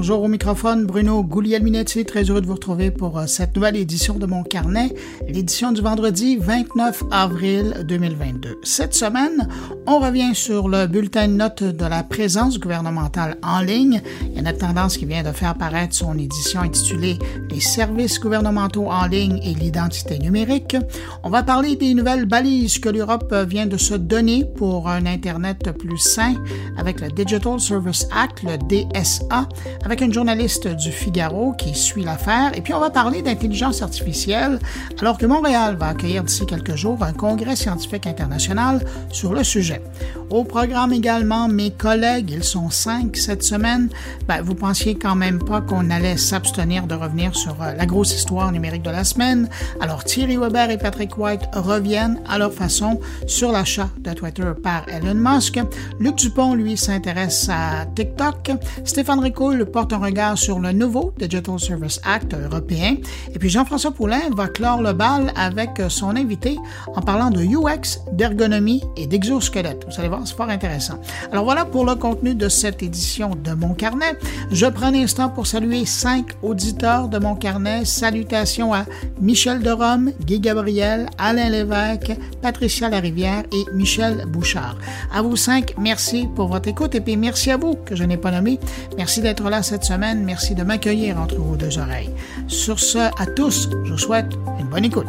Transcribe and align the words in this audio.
Bonjour 0.00 0.22
au 0.22 0.28
microphone, 0.28 0.86
Bruno 0.86 1.22
Guglielminetti, 1.22 2.06
très 2.06 2.22
heureux 2.22 2.40
de 2.40 2.46
vous 2.46 2.54
retrouver 2.54 2.90
pour 2.90 3.18
euh, 3.18 3.26
cette 3.26 3.54
nouvelle 3.54 3.76
édition 3.76 4.14
de 4.14 4.24
mon 4.24 4.42
carnet, 4.42 4.94
l'édition 5.28 5.72
du 5.72 5.82
vendredi 5.82 6.38
29 6.38 7.02
avril 7.10 7.84
2022. 7.86 8.60
Cette 8.62 8.94
semaine, 8.94 9.46
on 9.86 9.98
revient 9.98 10.34
sur 10.34 10.70
le 10.70 10.86
bulletin 10.86 11.28
de 11.28 11.34
notes 11.34 11.62
de 11.62 11.84
la 11.84 12.02
présence 12.02 12.58
gouvernementale 12.58 13.36
en 13.42 13.60
ligne. 13.60 14.00
Il 14.22 14.36
y 14.36 14.38
a 14.38 14.42
notre 14.42 14.56
tendance 14.56 14.96
qui 14.96 15.04
vient 15.04 15.22
de 15.22 15.32
faire 15.32 15.54
paraître 15.54 15.94
son 15.94 16.16
édition 16.16 16.62
intitulée 16.62 17.18
Les 17.50 17.60
services 17.60 18.18
gouvernementaux 18.18 18.86
en 18.86 19.04
ligne 19.04 19.38
et 19.44 19.52
l'identité 19.52 20.18
numérique. 20.18 20.76
On 21.24 21.28
va 21.28 21.42
parler 21.42 21.76
des 21.76 21.92
nouvelles 21.92 22.24
balises 22.24 22.78
que 22.78 22.88
l'Europe 22.88 23.34
vient 23.46 23.66
de 23.66 23.76
se 23.76 23.92
donner 23.92 24.46
pour 24.56 24.88
un 24.88 25.04
Internet 25.04 25.72
plus 25.78 25.98
sain 25.98 26.36
avec 26.78 27.02
le 27.02 27.08
Digital 27.08 27.60
Service 27.60 28.06
Act, 28.16 28.42
le 28.44 28.56
DSA, 28.56 29.46
avec 29.90 30.02
une 30.02 30.14
journaliste 30.14 30.68
du 30.68 30.92
Figaro 30.92 31.52
qui 31.52 31.74
suit 31.74 32.04
l'affaire. 32.04 32.56
Et 32.56 32.60
puis, 32.60 32.72
on 32.72 32.78
va 32.78 32.90
parler 32.90 33.22
d'intelligence 33.22 33.82
artificielle, 33.82 34.60
alors 35.00 35.18
que 35.18 35.26
Montréal 35.26 35.74
va 35.80 35.88
accueillir 35.88 36.22
d'ici 36.22 36.46
quelques 36.46 36.76
jours 36.76 37.02
un 37.02 37.12
congrès 37.12 37.56
scientifique 37.56 38.06
international 38.06 38.84
sur 39.10 39.32
le 39.32 39.42
sujet. 39.42 39.82
Au 40.30 40.44
programme 40.44 40.92
également, 40.92 41.48
mes 41.48 41.72
collègues, 41.72 42.30
ils 42.30 42.44
sont 42.44 42.70
cinq 42.70 43.16
cette 43.16 43.42
semaine. 43.42 43.88
Ben, 44.28 44.42
vous 44.42 44.54
pensiez 44.54 44.94
quand 44.94 45.16
même 45.16 45.40
pas 45.42 45.60
qu'on 45.60 45.90
allait 45.90 46.16
s'abstenir 46.16 46.86
de 46.86 46.94
revenir 46.94 47.34
sur 47.34 47.60
euh, 47.60 47.74
la 47.74 47.84
grosse 47.84 48.14
histoire 48.14 48.52
numérique 48.52 48.82
de 48.82 48.90
la 48.90 49.02
semaine. 49.02 49.48
Alors, 49.80 50.04
Thierry 50.04 50.36
Weber 50.36 50.70
et 50.70 50.78
Patrick 50.78 51.18
White 51.18 51.48
reviennent 51.52 52.20
à 52.28 52.38
leur 52.38 52.52
façon 52.52 53.00
sur 53.26 53.50
l'achat 53.50 53.88
de 53.98 54.12
Twitter 54.12 54.52
par 54.62 54.84
Elon 54.88 55.16
Musk. 55.16 55.58
Luc 55.98 56.14
Dupont, 56.14 56.54
lui, 56.54 56.76
s'intéresse 56.76 57.48
à 57.48 57.86
TikTok. 57.86 58.52
Stéphane 58.84 59.18
Ricoul 59.18 59.66
un 59.90 59.98
regard 59.98 60.38
sur 60.38 60.58
le 60.58 60.72
nouveau 60.72 61.12
Digital 61.18 61.58
Service 61.58 62.00
Act 62.04 62.34
européen. 62.34 62.96
Et 63.34 63.38
puis 63.38 63.48
Jean-François 63.48 63.92
Poulain 63.92 64.20
va 64.34 64.48
clore 64.48 64.82
le 64.82 64.92
bal 64.92 65.32
avec 65.36 65.70
son 65.88 66.16
invité 66.16 66.56
en 66.94 67.00
parlant 67.00 67.30
de 67.30 67.42
UX, 67.42 68.00
d'ergonomie 68.12 68.82
et 68.96 69.06
d'exosquelette. 69.06 69.86
Vous 69.88 69.98
allez 69.98 70.08
voir, 70.08 70.22
c'est 70.24 70.36
fort 70.36 70.48
intéressant. 70.48 71.00
Alors 71.32 71.44
voilà 71.44 71.64
pour 71.64 71.84
le 71.84 71.94
contenu 71.94 72.34
de 72.34 72.48
cette 72.48 72.82
édition 72.82 73.30
de 73.42 73.52
Mon 73.52 73.74
Carnet. 73.74 74.18
Je 74.50 74.66
prends 74.66 74.86
un 74.86 74.94
instant 74.94 75.28
pour 75.28 75.46
saluer 75.46 75.86
cinq 75.86 76.26
auditeurs 76.42 77.08
de 77.08 77.18
Mon 77.18 77.34
Carnet. 77.34 77.84
Salutations 77.84 78.72
à 78.74 78.84
Michel 79.20 79.60
de 79.60 79.70
Rome, 79.70 80.12
Guy 80.24 80.40
Gabriel, 80.40 81.06
Alain 81.18 81.48
Lévesque, 81.48 82.12
Patricia 82.42 82.88
Larivière 82.88 83.44
et 83.52 83.64
Michel 83.74 84.24
Bouchard. 84.26 84.76
À 85.12 85.22
vous 85.22 85.36
cinq, 85.36 85.74
merci 85.78 86.28
pour 86.34 86.48
votre 86.48 86.68
écoute 86.68 86.94
et 86.94 87.00
puis 87.00 87.16
merci 87.16 87.50
à 87.50 87.56
vous 87.56 87.74
que 87.74 87.96
je 87.96 88.04
n'ai 88.04 88.16
pas 88.16 88.30
nommé. 88.30 88.58
Merci 88.96 89.20
d'être 89.20 89.48
là 89.48 89.62
cette 89.70 89.84
semaine. 89.84 90.24
Merci 90.24 90.56
de 90.56 90.64
m'accueillir 90.64 91.16
entre 91.16 91.36
vos 91.36 91.54
deux 91.54 91.78
oreilles. 91.78 92.10
Sur 92.48 92.80
ce, 92.80 92.98
à 92.98 93.26
tous, 93.36 93.68
je 93.84 93.92
vous 93.92 93.98
souhaite 93.98 94.32
une 94.58 94.66
bonne 94.66 94.84
écoute. 94.84 95.06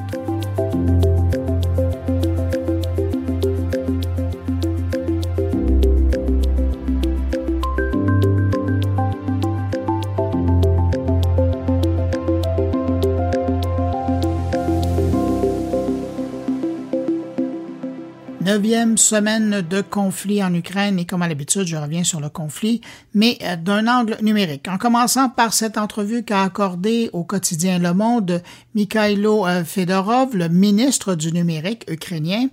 Neuvième 18.52 18.98
semaine 18.98 19.62
de 19.62 19.80
conflit 19.80 20.44
en 20.44 20.54
Ukraine 20.54 21.00
et 21.00 21.06
comme 21.06 21.22
à 21.22 21.30
l'habitude, 21.30 21.68
je 21.68 21.78
reviens 21.78 22.04
sur 22.04 22.20
le 22.20 22.28
conflit, 22.28 22.82
mais 23.14 23.38
euh, 23.44 23.56
d'un 23.56 23.88
angle 23.88 24.18
numérique. 24.22 24.68
En 24.68 24.78
commençant 24.78 25.30
par 25.30 25.54
cette 25.54 25.78
entrevue 25.78 26.24
qu'a 26.24 26.44
accordée 26.44 27.10
au 27.14 27.24
quotidien 27.24 27.80
Le 27.80 27.94
Monde 27.94 28.44
Mikhailo 28.76 29.48
euh, 29.48 29.64
Fedorov, 29.64 30.36
le 30.36 30.50
ministre 30.50 31.16
du 31.16 31.32
numérique 31.32 31.86
ukrainien. 31.90 32.48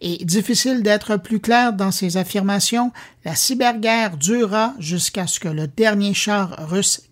Et 0.00 0.24
difficile 0.24 0.82
d'être 0.82 1.18
plus 1.18 1.38
clair 1.38 1.72
dans 1.72 1.92
ses 1.92 2.16
affirmations, 2.16 2.90
la 3.24 3.36
cyberguerre 3.36 4.16
durera 4.16 4.74
jusqu'à 4.80 5.28
ce 5.28 5.38
que 5.38 5.48
le 5.48 5.68
dernier 5.68 6.14
char 6.14 6.56
russe 6.68 7.02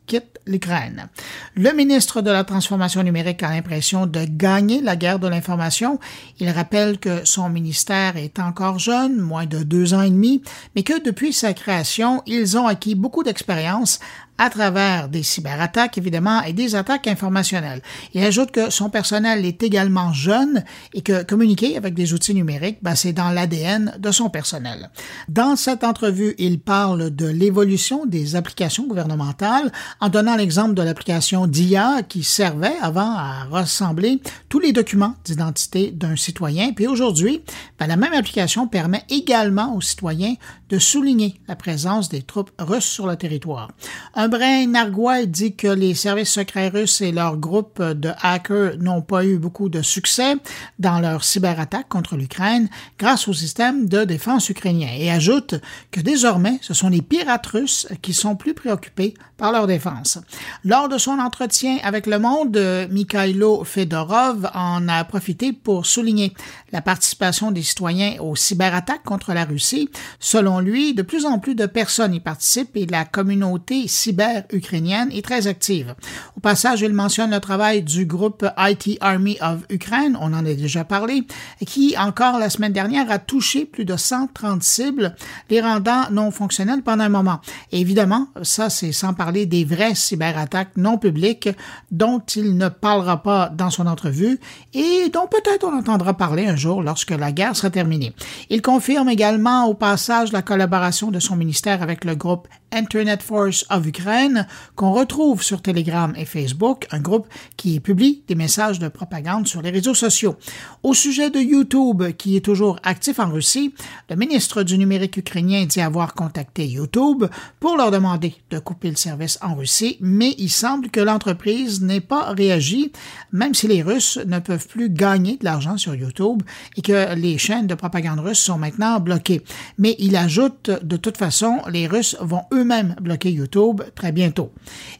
l'Ukraine. 0.46 1.08
Le 1.54 1.72
ministre 1.72 2.22
de 2.22 2.30
la 2.30 2.44
Transformation 2.44 3.02
numérique 3.02 3.42
a 3.42 3.50
l'impression 3.50 4.06
de 4.06 4.24
gagner 4.24 4.80
la 4.80 4.96
guerre 4.96 5.18
de 5.18 5.28
l'information. 5.28 5.98
Il 6.40 6.50
rappelle 6.50 6.98
que 6.98 7.24
son 7.24 7.48
ministère 7.48 8.16
est 8.16 8.38
encore 8.38 8.78
jeune, 8.78 9.16
moins 9.16 9.46
de 9.46 9.62
deux 9.62 9.94
ans 9.94 10.02
et 10.02 10.10
demi, 10.10 10.42
mais 10.74 10.82
que 10.82 11.02
depuis 11.02 11.32
sa 11.32 11.54
création, 11.54 12.22
ils 12.26 12.56
ont 12.56 12.66
acquis 12.66 12.94
beaucoup 12.94 13.22
d'expérience 13.22 14.00
à 14.42 14.50
travers 14.50 15.08
des 15.08 15.22
cyberattaques, 15.22 15.98
évidemment, 15.98 16.42
et 16.42 16.52
des 16.52 16.74
attaques 16.74 17.06
informationnelles. 17.06 17.80
Il 18.12 18.24
ajoute 18.24 18.50
que 18.50 18.70
son 18.70 18.90
personnel 18.90 19.46
est 19.46 19.62
également 19.62 20.12
jeune 20.12 20.64
et 20.94 21.02
que 21.02 21.22
communiquer 21.22 21.76
avec 21.76 21.94
des 21.94 22.12
outils 22.12 22.34
numériques, 22.34 22.78
ben, 22.82 22.96
c'est 22.96 23.12
dans 23.12 23.30
l'ADN 23.30 23.94
de 24.00 24.10
son 24.10 24.30
personnel. 24.30 24.90
Dans 25.28 25.54
cette 25.54 25.84
entrevue, 25.84 26.34
il 26.38 26.58
parle 26.58 27.14
de 27.14 27.26
l'évolution 27.28 28.04
des 28.04 28.34
applications 28.34 28.88
gouvernementales 28.88 29.70
en 30.00 30.08
donnant 30.08 30.34
l'exemple 30.34 30.74
de 30.74 30.82
l'application 30.82 31.46
DIA 31.46 32.02
qui 32.08 32.24
servait 32.24 32.74
avant 32.82 33.14
à 33.16 33.44
rassembler 33.48 34.20
tous 34.48 34.58
les 34.58 34.72
documents 34.72 35.14
d'identité 35.24 35.92
d'un 35.92 36.16
citoyen. 36.16 36.72
Puis 36.72 36.88
aujourd'hui, 36.88 37.42
ben, 37.78 37.86
la 37.86 37.96
même 37.96 38.12
application 38.12 38.66
permet 38.66 39.04
également 39.08 39.76
aux 39.76 39.80
citoyens 39.80 40.34
de 40.72 40.78
souligner 40.78 41.38
la 41.48 41.54
présence 41.54 42.08
des 42.08 42.22
troupes 42.22 42.50
russes 42.58 42.86
sur 42.86 43.06
le 43.06 43.16
territoire. 43.16 43.68
Un 44.14 44.28
brin 44.28 44.66
narguois 44.66 45.26
dit 45.26 45.54
que 45.54 45.68
les 45.68 45.94
services 45.94 46.30
secrets 46.30 46.68
russes 46.68 47.02
et 47.02 47.12
leurs 47.12 47.36
groupes 47.36 47.82
de 47.82 48.10
hackers 48.22 48.78
n'ont 48.78 49.02
pas 49.02 49.22
eu 49.26 49.36
beaucoup 49.36 49.68
de 49.68 49.82
succès 49.82 50.36
dans 50.78 50.98
leur 50.98 51.24
cyberattaque 51.24 51.90
contre 51.90 52.16
l'Ukraine 52.16 52.70
grâce 52.98 53.28
au 53.28 53.34
système 53.34 53.86
de 53.86 54.04
défense 54.04 54.48
ukrainien 54.48 54.88
et 54.96 55.10
ajoute 55.10 55.56
que 55.90 56.00
désormais, 56.00 56.58
ce 56.62 56.72
sont 56.72 56.88
les 56.88 57.02
pirates 57.02 57.46
russes 57.48 57.86
qui 58.00 58.14
sont 58.14 58.34
plus 58.34 58.54
préoccupés 58.54 59.12
par 59.36 59.52
leur 59.52 59.66
défense. 59.66 60.20
Lors 60.64 60.88
de 60.88 60.96
son 60.96 61.18
entretien 61.18 61.78
avec 61.82 62.06
Le 62.06 62.18
Monde, 62.18 62.88
Mikhailo 62.90 63.64
Fedorov 63.64 64.48
en 64.54 64.88
a 64.88 65.04
profité 65.04 65.52
pour 65.52 65.84
souligner 65.84 66.32
la 66.72 66.80
participation 66.80 67.50
des 67.50 67.62
citoyens 67.62 68.16
aux 68.20 68.36
cyberattaques 68.36 69.02
contre 69.02 69.34
la 69.34 69.44
Russie. 69.44 69.90
Selon 70.18 70.61
lui, 70.62 70.94
de 70.94 71.02
plus 71.02 71.26
en 71.26 71.38
plus 71.38 71.54
de 71.54 71.66
personnes 71.66 72.14
y 72.14 72.20
participent 72.20 72.76
et 72.76 72.86
la 72.86 73.04
communauté 73.04 73.88
cyber 73.88 74.44
ukrainienne 74.52 75.10
est 75.12 75.24
très 75.24 75.46
active. 75.46 75.94
Au 76.36 76.40
passage, 76.40 76.80
il 76.80 76.92
mentionne 76.92 77.30
le 77.30 77.40
travail 77.40 77.82
du 77.82 78.06
groupe 78.06 78.46
IT 78.56 78.98
Army 79.00 79.36
of 79.40 79.60
Ukraine, 79.68 80.16
on 80.20 80.32
en 80.32 80.46
a 80.46 80.54
déjà 80.54 80.84
parlé, 80.84 81.24
qui 81.66 81.94
encore 81.98 82.38
la 82.38 82.50
semaine 82.50 82.72
dernière 82.72 83.10
a 83.10 83.18
touché 83.18 83.64
plus 83.64 83.84
de 83.84 83.96
130 83.96 84.62
cibles, 84.62 85.14
les 85.50 85.60
rendant 85.60 86.10
non 86.10 86.30
fonctionnels 86.30 86.82
pendant 86.82 87.04
un 87.04 87.08
moment. 87.08 87.40
Évidemment, 87.72 88.28
ça 88.42 88.70
c'est 88.70 88.92
sans 88.92 89.14
parler 89.14 89.46
des 89.46 89.64
vraies 89.64 89.94
cyberattaques 89.94 90.76
non 90.76 90.98
publiques 90.98 91.48
dont 91.90 92.20
il 92.34 92.56
ne 92.56 92.68
parlera 92.68 93.22
pas 93.22 93.48
dans 93.48 93.70
son 93.70 93.86
entrevue 93.86 94.38
et 94.74 95.08
dont 95.12 95.26
peut-être 95.26 95.64
on 95.64 95.76
entendra 95.76 96.14
parler 96.14 96.46
un 96.46 96.56
jour 96.56 96.82
lorsque 96.82 97.10
la 97.10 97.32
guerre 97.32 97.56
sera 97.56 97.70
terminée. 97.70 98.14
Il 98.50 98.62
confirme 98.62 99.08
également 99.08 99.66
au 99.66 99.74
passage 99.74 100.32
la 100.32 100.42
collaboration 100.52 101.10
de 101.10 101.18
son 101.18 101.34
ministère 101.34 101.82
avec 101.82 102.04
le 102.04 102.14
groupe 102.14 102.46
Internet 102.72 103.22
Force 103.22 103.64
of 103.70 103.86
Ukraine 103.86 104.46
qu'on 104.74 104.92
retrouve 104.92 105.42
sur 105.42 105.62
Telegram 105.62 106.12
et 106.16 106.24
Facebook, 106.24 106.86
un 106.90 107.00
groupe 107.00 107.28
qui 107.56 107.80
publie 107.80 108.22
des 108.26 108.34
messages 108.34 108.78
de 108.78 108.88
propagande 108.88 109.46
sur 109.46 109.62
les 109.62 109.70
réseaux 109.70 109.94
sociaux. 109.94 110.36
Au 110.82 110.94
sujet 110.94 111.30
de 111.30 111.38
YouTube, 111.38 112.02
qui 112.16 112.36
est 112.36 112.44
toujours 112.44 112.78
actif 112.82 113.18
en 113.18 113.30
Russie, 113.30 113.74
le 114.10 114.16
ministre 114.16 114.62
du 114.62 114.78
numérique 114.78 115.16
ukrainien 115.16 115.64
dit 115.66 115.80
avoir 115.80 116.14
contacté 116.14 116.66
YouTube 116.66 117.24
pour 117.60 117.76
leur 117.76 117.90
demander 117.90 118.34
de 118.50 118.58
couper 118.58 118.90
le 118.90 118.96
service 118.96 119.38
en 119.42 119.54
Russie, 119.54 119.98
mais 120.00 120.34
il 120.38 120.50
semble 120.50 120.90
que 120.90 121.00
l'entreprise 121.00 121.82
n'ait 121.82 122.00
pas 122.00 122.32
réagi, 122.32 122.92
même 123.32 123.54
si 123.54 123.68
les 123.68 123.82
Russes 123.82 124.18
ne 124.26 124.38
peuvent 124.38 124.66
plus 124.66 124.90
gagner 124.90 125.36
de 125.36 125.44
l'argent 125.44 125.76
sur 125.76 125.94
YouTube 125.94 126.42
et 126.76 126.82
que 126.82 127.14
les 127.14 127.38
chaînes 127.38 127.66
de 127.66 127.74
propagande 127.74 128.20
russes 128.20 128.38
sont 128.38 128.58
maintenant 128.58 129.00
bloquées. 129.00 129.42
Mais 129.78 129.96
il 129.98 130.16
ajoute, 130.16 130.70
de 130.82 130.96
toute 130.96 131.16
façon, 131.16 131.60
les 131.70 131.86
Russes 131.86 132.16
vont 132.20 132.42
eux-mêmes 132.62 132.96
bloquer 133.00 133.30
YouTube 133.30 133.82
très 133.94 134.12
bientôt. 134.12 134.52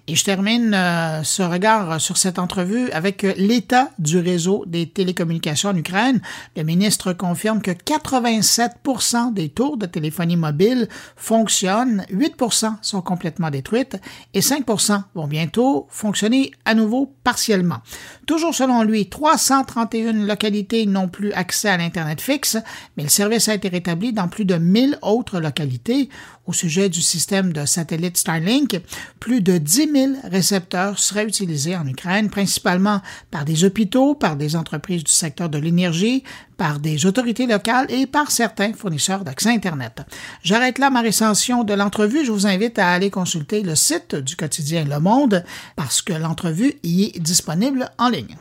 Et 0.09 0.15
je 0.15 0.25
termine 0.25 0.75
euh, 0.75 1.23
ce 1.23 1.43
regard 1.43 2.01
sur 2.01 2.17
cette 2.17 2.39
entrevue 2.39 2.91
avec 2.91 3.23
l'état 3.37 3.91
du 3.99 4.19
réseau 4.19 4.65
des 4.67 4.89
télécommunications 4.89 5.71
en 5.71 5.77
Ukraine. 5.77 6.21
Le 6.57 6.63
ministre 6.65 7.13
confirme 7.13 7.63
que 7.63 7.71
87% 7.71 9.33
des 9.33 9.49
tours 9.49 9.77
de 9.77 9.87
téléphonie 9.87 10.37
mobile 10.37 10.89
fonctionnent, 11.17 12.05
8% 12.11 12.75
sont 12.83 13.01
complètement 13.01 13.51
détruites 13.51 13.97
et 14.35 14.41
5% 14.41 15.03
vont 15.15 15.27
bientôt 15.27 15.87
fonctionner 15.91 16.53
à 16.65 16.75
nouveau 16.75 17.15
partiellement. 17.25 17.79
Toujours 18.27 18.55
selon 18.55 18.83
lui, 18.83 19.09
331 19.09 20.13
localités 20.27 20.87
n'ont 20.87 21.09
plus 21.09 21.33
accès 21.33 21.69
à 21.69 21.77
l'Internet 21.77 22.21
fixe, 22.21 22.57
mais 22.97 23.05
le 23.05 23.09
service 23.09 23.49
a 23.49 23.55
été 23.55 23.69
rétabli 23.69 24.13
dans 24.13 24.29
plus 24.29 24.45
de 24.45 24.57
1000 24.57 24.99
autres 25.03 25.41
localités. 25.41 26.09
Au 26.45 26.53
sujet 26.53 26.89
du 26.89 27.01
système 27.01 27.53
de 27.53 27.65
satellite 27.67 28.17
Starlink, 28.17 28.81
plus 29.21 29.43
de 29.43 29.59
10 29.59 29.93
000 29.93 30.13
récepteurs 30.25 30.99
seraient 30.99 31.25
utilisés 31.25 31.77
en 31.77 31.87
Ukraine, 31.87 32.31
principalement 32.31 33.01
par 33.31 33.45
des 33.45 33.65
hôpitaux, 33.65 34.17
par 34.17 34.35
des 34.35 34.57
entreprises 34.57 35.05
du 35.05 35.13
secteur 35.13 35.49
de 35.49 35.59
l'énergie, 35.59 36.25
par 36.57 36.81
des 36.81 37.07
autorités 37.07 37.47
locales 37.47 37.87
et 37.91 38.07
par 38.07 38.33
certains 38.33 38.73
fournisseurs 38.73 39.23
d'accès 39.23 39.51
Internet. 39.51 40.03
J'arrête 40.43 40.81
là 40.81 40.91
ma 40.91 41.01
récension 41.01 41.63
de 41.63 41.75
l'entrevue. 41.75 42.25
Je 42.25 42.33
vous 42.33 42.49
invite 42.49 42.79
à 42.81 42.91
aller 42.91 43.11
consulter 43.11 43.63
le 43.63 43.77
site 43.77 44.17
du 44.17 44.35
quotidien 44.35 44.85
Le 44.85 44.99
Monde 44.99 45.45
parce 45.77 46.03
que 46.03 46.13
l'entrevue 46.13 46.75
y 46.83 47.05
est 47.15 47.21
disponible 47.21 47.89
en 47.99 48.09
ligne. 48.09 48.37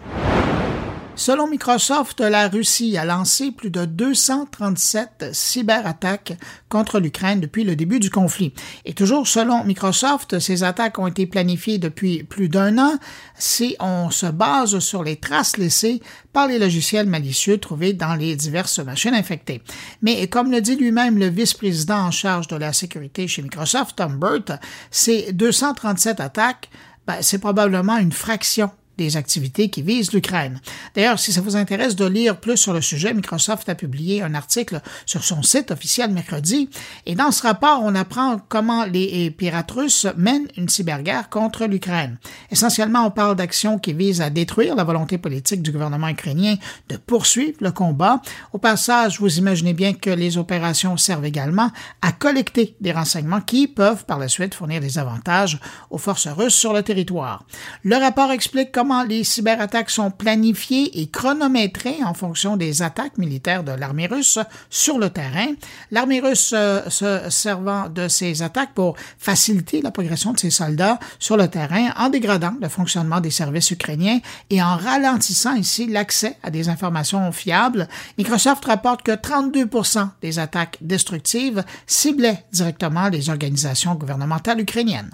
Selon 1.15 1.47
Microsoft, 1.47 2.21
la 2.21 2.47
Russie 2.47 2.97
a 2.97 3.05
lancé 3.05 3.51
plus 3.51 3.69
de 3.69 3.85
237 3.85 5.29
cyberattaques 5.33 6.37
contre 6.69 6.99
l'Ukraine 6.99 7.41
depuis 7.41 7.63
le 7.63 7.75
début 7.75 7.99
du 7.99 8.09
conflit. 8.09 8.53
Et 8.85 8.93
toujours 8.93 9.27
selon 9.27 9.63
Microsoft, 9.65 10.39
ces 10.39 10.63
attaques 10.63 10.97
ont 10.99 11.07
été 11.07 11.27
planifiées 11.27 11.77
depuis 11.77 12.23
plus 12.23 12.47
d'un 12.47 12.77
an 12.77 12.97
si 13.37 13.75
on 13.79 14.09
se 14.09 14.25
base 14.25 14.79
sur 14.79 15.03
les 15.03 15.17
traces 15.17 15.57
laissées 15.57 16.01
par 16.31 16.47
les 16.47 16.57
logiciels 16.57 17.07
malicieux 17.07 17.57
trouvés 17.57 17.93
dans 17.93 18.15
les 18.15 18.35
diverses 18.35 18.79
machines 18.79 19.13
infectées. 19.13 19.61
Mais 20.01 20.27
comme 20.27 20.49
le 20.49 20.61
dit 20.61 20.77
lui-même 20.77 21.19
le 21.19 21.27
vice-président 21.27 22.05
en 22.07 22.11
charge 22.11 22.47
de 22.47 22.55
la 22.55 22.71
sécurité 22.71 23.27
chez 23.27 23.41
Microsoft, 23.41 23.97
Tom 23.97 24.17
Burt, 24.17 24.51
ces 24.89 25.33
237 25.33 26.21
attaques, 26.21 26.69
ben, 27.05 27.17
c'est 27.21 27.39
probablement 27.39 27.97
une 27.97 28.11
fraction 28.11 28.71
des 28.97 29.17
activités 29.17 29.69
qui 29.69 29.81
visent 29.81 30.13
l'Ukraine. 30.13 30.59
D'ailleurs, 30.95 31.19
si 31.19 31.31
ça 31.31 31.41
vous 31.41 31.55
intéresse 31.55 31.95
de 31.95 32.05
lire 32.05 32.39
plus 32.39 32.57
sur 32.57 32.73
le 32.73 32.81
sujet, 32.81 33.13
Microsoft 33.13 33.67
a 33.69 33.75
publié 33.75 34.21
un 34.21 34.33
article 34.33 34.81
sur 35.05 35.23
son 35.23 35.41
site 35.43 35.71
officiel 35.71 36.11
mercredi, 36.11 36.69
et 37.05 37.15
dans 37.15 37.31
ce 37.31 37.43
rapport, 37.43 37.81
on 37.83 37.95
apprend 37.95 38.39
comment 38.49 38.85
les 38.85 39.31
pirates 39.31 39.71
russes 39.71 40.07
mènent 40.17 40.47
une 40.57 40.69
cyberguerre 40.69 41.29
contre 41.29 41.65
l'Ukraine. 41.65 42.17
Essentiellement, 42.51 43.05
on 43.05 43.11
parle 43.11 43.35
d'actions 43.35 43.79
qui 43.79 43.93
visent 43.93 44.21
à 44.21 44.29
détruire 44.29 44.75
la 44.75 44.83
volonté 44.83 45.17
politique 45.17 45.61
du 45.61 45.71
gouvernement 45.71 46.09
ukrainien 46.09 46.55
de 46.89 46.97
poursuivre 46.97 47.57
le 47.61 47.71
combat. 47.71 48.21
Au 48.53 48.57
passage, 48.57 49.19
vous 49.19 49.37
imaginez 49.37 49.73
bien 49.73 49.93
que 49.93 50.09
les 50.09 50.37
opérations 50.37 50.97
servent 50.97 51.25
également 51.25 51.71
à 52.01 52.11
collecter 52.11 52.75
des 52.81 52.91
renseignements 52.91 53.41
qui 53.41 53.67
peuvent 53.67 54.05
par 54.05 54.19
la 54.19 54.27
suite 54.27 54.53
fournir 54.53 54.81
des 54.81 54.97
avantages 54.97 55.59
aux 55.89 55.97
forces 55.97 56.27
russes 56.27 56.55
sur 56.55 56.73
le 56.73 56.83
territoire. 56.83 57.45
Le 57.83 57.95
rapport 57.95 58.31
explique 58.31 58.71
comment 58.71 58.80
les 59.07 59.23
cyberattaques 59.23 59.89
sont 59.89 60.11
planifiées 60.11 61.01
et 61.01 61.07
chronométrées 61.07 62.03
en 62.03 62.13
fonction 62.13 62.57
des 62.57 62.81
attaques 62.81 63.17
militaires 63.17 63.63
de 63.63 63.71
l'armée 63.71 64.07
russe 64.07 64.39
sur 64.69 64.97
le 64.97 65.09
terrain. 65.09 65.47
L'armée 65.91 66.19
russe 66.19 66.53
euh, 66.55 66.81
se 66.89 67.29
servant 67.29 67.89
de 67.89 68.07
ces 68.07 68.41
attaques 68.41 68.73
pour 68.73 68.95
faciliter 69.17 69.81
la 69.81 69.91
progression 69.91 70.33
de 70.33 70.39
ses 70.39 70.49
soldats 70.49 70.99
sur 71.19 71.37
le 71.37 71.47
terrain 71.47 71.89
en 71.97 72.09
dégradant 72.09 72.53
le 72.59 72.69
fonctionnement 72.69 73.21
des 73.21 73.29
services 73.29 73.71
ukrainiens 73.71 74.19
et 74.49 74.61
en 74.61 74.75
ralentissant 74.75 75.55
ici 75.55 75.87
l'accès 75.87 76.37
à 76.43 76.49
des 76.49 76.69
informations 76.69 77.31
fiables. 77.31 77.87
Microsoft 78.17 78.65
rapporte 78.65 79.03
que 79.03 79.11
32% 79.11 80.09
des 80.21 80.39
attaques 80.39 80.77
destructives 80.81 81.63
ciblaient 81.85 82.43
directement 82.51 83.09
les 83.09 83.29
organisations 83.29 83.95
gouvernementales 83.95 84.59
ukrainiennes. 84.59 85.11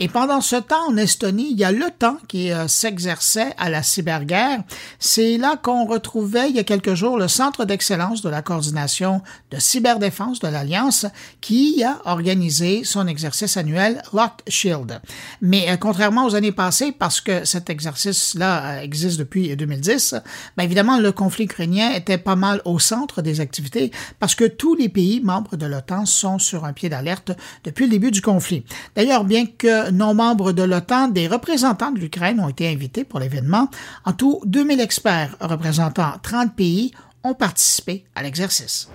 Et 0.00 0.06
pendant 0.06 0.40
ce 0.40 0.54
temps, 0.54 0.90
en 0.90 0.96
Estonie, 0.96 1.48
il 1.50 1.58
y 1.58 1.64
a 1.64 1.72
l'OTAN 1.72 2.18
qui 2.28 2.52
euh, 2.52 2.68
s'exerçait 2.68 3.52
à 3.58 3.68
la 3.68 3.82
cyberguerre. 3.82 4.62
C'est 5.00 5.38
là 5.38 5.56
qu'on 5.60 5.86
retrouvait 5.86 6.50
il 6.50 6.54
y 6.54 6.60
a 6.60 6.64
quelques 6.64 6.94
jours 6.94 7.18
le 7.18 7.26
Centre 7.26 7.64
d'excellence 7.64 8.22
de 8.22 8.28
la 8.28 8.40
coordination 8.40 9.22
de 9.50 9.58
cyberdéfense 9.58 10.38
de 10.38 10.46
l'Alliance 10.46 11.06
qui 11.40 11.82
a 11.82 12.00
organisé 12.04 12.84
son 12.84 13.08
exercice 13.08 13.56
annuel 13.56 14.00
Locked 14.12 14.44
Shield. 14.46 15.00
Mais 15.42 15.68
euh, 15.68 15.76
contrairement 15.76 16.26
aux 16.26 16.36
années 16.36 16.52
passées, 16.52 16.92
parce 16.92 17.20
que 17.20 17.44
cet 17.44 17.68
exercice-là 17.68 18.76
euh, 18.76 18.80
existe 18.82 19.18
depuis 19.18 19.56
2010, 19.56 20.14
bien 20.56 20.64
évidemment, 20.64 21.00
le 21.00 21.10
conflit 21.10 21.46
ukrainien 21.46 21.90
était 21.90 22.18
pas 22.18 22.36
mal 22.36 22.62
au 22.64 22.78
centre 22.78 23.20
des 23.20 23.40
activités 23.40 23.90
parce 24.20 24.36
que 24.36 24.44
tous 24.44 24.76
les 24.76 24.88
pays 24.88 25.20
membres 25.20 25.56
de 25.56 25.66
l'OTAN 25.66 26.06
sont 26.06 26.38
sur 26.38 26.64
un 26.64 26.72
pied 26.72 26.88
d'alerte 26.88 27.32
depuis 27.64 27.86
le 27.86 27.90
début 27.90 28.12
du 28.12 28.22
conflit. 28.22 28.62
D'ailleurs, 28.94 29.24
bien 29.24 29.44
que 29.46 29.87
non 29.92 30.14
membres 30.14 30.52
de 30.52 30.62
l'OTAN, 30.62 31.08
des 31.08 31.28
représentants 31.28 31.92
de 31.92 31.98
l'Ukraine 31.98 32.40
ont 32.40 32.48
été 32.48 32.68
invités 32.68 33.04
pour 33.04 33.20
l'événement. 33.20 33.68
En 34.04 34.12
tout, 34.12 34.40
2000 34.44 34.80
experts 34.80 35.36
représentant 35.40 36.12
30 36.22 36.54
pays 36.54 36.92
ont 37.24 37.34
participé 37.34 38.04
à 38.14 38.22
l'exercice. 38.22 38.88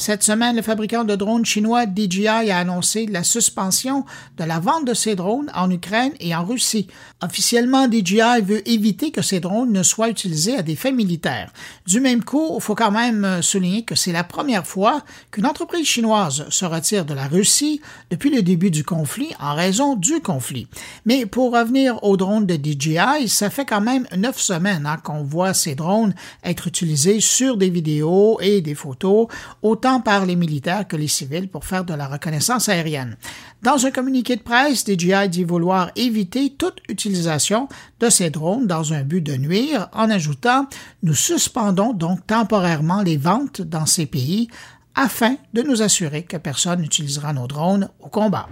Cette 0.00 0.22
semaine, 0.22 0.56
le 0.56 0.62
fabricant 0.62 1.04
de 1.04 1.14
drones 1.14 1.44
chinois 1.44 1.84
DJI 1.84 2.26
a 2.26 2.56
annoncé 2.56 3.04
la 3.04 3.22
suspension 3.22 4.06
de 4.38 4.44
la 4.44 4.58
vente 4.58 4.86
de 4.86 4.94
ses 4.94 5.14
drones 5.14 5.52
en 5.54 5.70
Ukraine 5.70 6.14
et 6.20 6.34
en 6.34 6.42
Russie. 6.42 6.86
Officiellement, 7.22 7.86
DJI 7.86 8.40
veut 8.42 8.66
éviter 8.66 9.10
que 9.10 9.20
ces 9.20 9.40
drones 9.40 9.70
ne 9.70 9.82
soient 9.82 10.08
utilisés 10.08 10.56
à 10.56 10.62
des 10.62 10.74
fins 10.74 10.90
militaires. 10.90 11.52
Du 11.86 12.00
même 12.00 12.24
coup, 12.24 12.50
il 12.56 12.62
faut 12.62 12.74
quand 12.74 12.90
même 12.90 13.42
souligner 13.42 13.82
que 13.82 13.94
c'est 13.94 14.10
la 14.10 14.24
première 14.24 14.66
fois 14.66 15.02
qu'une 15.30 15.44
entreprise 15.44 15.86
chinoise 15.86 16.46
se 16.48 16.64
retire 16.64 17.04
de 17.04 17.12
la 17.12 17.26
Russie 17.26 17.82
depuis 18.10 18.30
le 18.30 18.40
début 18.40 18.70
du 18.70 18.84
conflit 18.84 19.34
en 19.38 19.54
raison 19.54 19.96
du 19.96 20.22
conflit. 20.22 20.66
Mais 21.04 21.26
pour 21.26 21.52
revenir 21.52 22.02
aux 22.04 22.16
drones 22.16 22.46
de 22.46 22.54
DJI, 22.54 23.28
ça 23.28 23.50
fait 23.50 23.66
quand 23.66 23.82
même 23.82 24.06
neuf 24.16 24.38
semaines 24.38 24.86
hein, 24.86 24.96
qu'on 25.04 25.24
voit 25.24 25.52
ces 25.52 25.74
drones 25.74 26.14
être 26.42 26.68
utilisés 26.68 27.20
sur 27.20 27.58
des 27.58 27.68
vidéos 27.68 28.38
et 28.40 28.62
des 28.62 28.74
photos, 28.74 29.26
par 29.98 30.26
les 30.26 30.36
militaires 30.36 30.86
que 30.86 30.94
les 30.94 31.08
civils 31.08 31.48
pour 31.48 31.64
faire 31.64 31.84
de 31.84 31.94
la 31.94 32.06
reconnaissance 32.06 32.68
aérienne. 32.68 33.16
Dans 33.62 33.84
un 33.84 33.90
communiqué 33.90 34.36
de 34.36 34.42
presse, 34.42 34.84
DJI 34.86 35.28
dit 35.28 35.42
vouloir 35.42 35.90
éviter 35.96 36.50
toute 36.50 36.80
utilisation 36.88 37.68
de 37.98 38.08
ces 38.08 38.30
drones 38.30 38.68
dans 38.68 38.92
un 38.92 39.02
but 39.02 39.22
de 39.22 39.34
nuire 39.34 39.88
en 39.92 40.10
ajoutant 40.10 40.66
Nous 41.02 41.14
suspendons 41.14 41.92
donc 41.92 42.24
temporairement 42.26 43.02
les 43.02 43.16
ventes 43.16 43.62
dans 43.62 43.86
ces 43.86 44.06
pays 44.06 44.48
afin 44.94 45.36
de 45.54 45.62
nous 45.62 45.82
assurer 45.82 46.22
que 46.22 46.36
personne 46.36 46.82
n'utilisera 46.82 47.32
nos 47.32 47.46
drones 47.46 47.88
au 48.00 48.08
combat. 48.08 48.48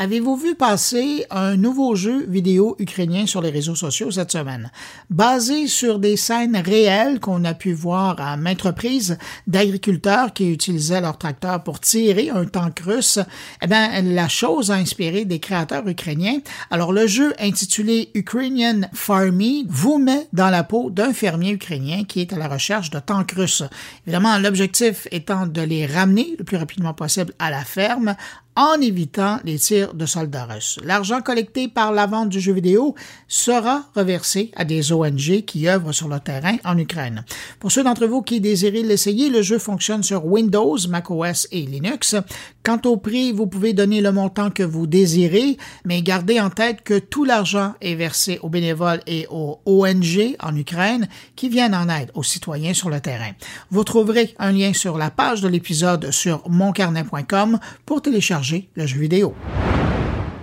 Avez-vous 0.00 0.36
vu 0.36 0.54
passer 0.54 1.26
un 1.28 1.56
nouveau 1.56 1.96
jeu 1.96 2.24
vidéo 2.28 2.76
ukrainien 2.78 3.26
sur 3.26 3.42
les 3.42 3.50
réseaux 3.50 3.74
sociaux 3.74 4.12
cette 4.12 4.30
semaine? 4.30 4.70
Basé 5.10 5.66
sur 5.66 5.98
des 5.98 6.16
scènes 6.16 6.56
réelles 6.56 7.18
qu'on 7.18 7.44
a 7.44 7.52
pu 7.52 7.72
voir 7.72 8.20
à 8.20 8.36
maintes 8.36 8.62
reprises 8.62 9.18
d'agriculteurs 9.48 10.32
qui 10.32 10.52
utilisaient 10.52 11.00
leur 11.00 11.18
tracteur 11.18 11.64
pour 11.64 11.80
tirer 11.80 12.30
un 12.30 12.44
tank 12.44 12.78
russe, 12.78 13.18
eh 13.60 13.66
bien, 13.66 14.00
la 14.02 14.28
chose 14.28 14.70
a 14.70 14.74
inspiré 14.74 15.24
des 15.24 15.40
créateurs 15.40 15.88
ukrainiens. 15.88 16.38
Alors, 16.70 16.92
le 16.92 17.08
jeu 17.08 17.34
intitulé 17.40 18.12
Ukrainian 18.14 18.82
Farmy 18.92 19.66
vous 19.68 19.98
met 19.98 20.28
dans 20.32 20.50
la 20.50 20.62
peau 20.62 20.90
d'un 20.90 21.12
fermier 21.12 21.50
ukrainien 21.50 22.04
qui 22.04 22.20
est 22.20 22.32
à 22.32 22.38
la 22.38 22.46
recherche 22.46 22.90
de 22.90 23.00
tanks 23.00 23.32
russes. 23.32 23.64
Évidemment, 24.06 24.38
l'objectif 24.38 25.08
étant 25.10 25.48
de 25.48 25.60
les 25.60 25.86
ramener 25.86 26.36
le 26.38 26.44
plus 26.44 26.56
rapidement 26.56 26.94
possible 26.94 27.34
à 27.40 27.50
la 27.50 27.64
ferme 27.64 28.14
en 28.58 28.80
évitant 28.80 29.38
les 29.44 29.56
tirs 29.56 29.94
de 29.94 30.04
soldats 30.04 30.46
russes. 30.46 30.80
L'argent 30.82 31.20
collecté 31.20 31.68
par 31.68 31.92
la 31.92 32.06
vente 32.06 32.28
du 32.28 32.40
jeu 32.40 32.52
vidéo 32.52 32.96
sera 33.28 33.84
reversé 33.94 34.50
à 34.56 34.64
des 34.64 34.90
ONG 34.90 35.44
qui 35.46 35.68
œuvrent 35.68 35.94
sur 35.94 36.08
le 36.08 36.18
terrain 36.18 36.56
en 36.64 36.76
Ukraine. 36.76 37.24
Pour 37.60 37.70
ceux 37.70 37.84
d'entre 37.84 38.06
vous 38.06 38.20
qui 38.20 38.40
désirez 38.40 38.82
l'essayer, 38.82 39.30
le 39.30 39.42
jeu 39.42 39.60
fonctionne 39.60 40.02
sur 40.02 40.26
Windows, 40.26 40.76
macOS 40.88 41.46
et 41.52 41.60
Linux. 41.66 42.16
Quant 42.64 42.80
au 42.84 42.96
prix, 42.96 43.30
vous 43.30 43.46
pouvez 43.46 43.74
donner 43.74 44.00
le 44.00 44.10
montant 44.10 44.50
que 44.50 44.64
vous 44.64 44.88
désirez, 44.88 45.56
mais 45.84 46.02
gardez 46.02 46.40
en 46.40 46.50
tête 46.50 46.82
que 46.82 46.98
tout 46.98 47.24
l'argent 47.24 47.74
est 47.80 47.94
versé 47.94 48.40
aux 48.42 48.48
bénévoles 48.48 49.02
et 49.06 49.28
aux 49.30 49.60
ONG 49.66 50.34
en 50.40 50.56
Ukraine 50.56 51.06
qui 51.36 51.48
viennent 51.48 51.76
en 51.76 51.88
aide 51.88 52.10
aux 52.14 52.24
citoyens 52.24 52.74
sur 52.74 52.90
le 52.90 53.00
terrain. 53.00 53.30
Vous 53.70 53.84
trouverez 53.84 54.34
un 54.40 54.50
lien 54.50 54.72
sur 54.72 54.98
la 54.98 55.10
page 55.10 55.42
de 55.42 55.48
l'épisode 55.48 56.10
sur 56.10 56.42
moncarnet.com 56.48 57.60
pour 57.86 58.02
télécharger 58.02 58.47
le 58.74 58.86
jeu 58.86 58.98
vidéo. 58.98 59.34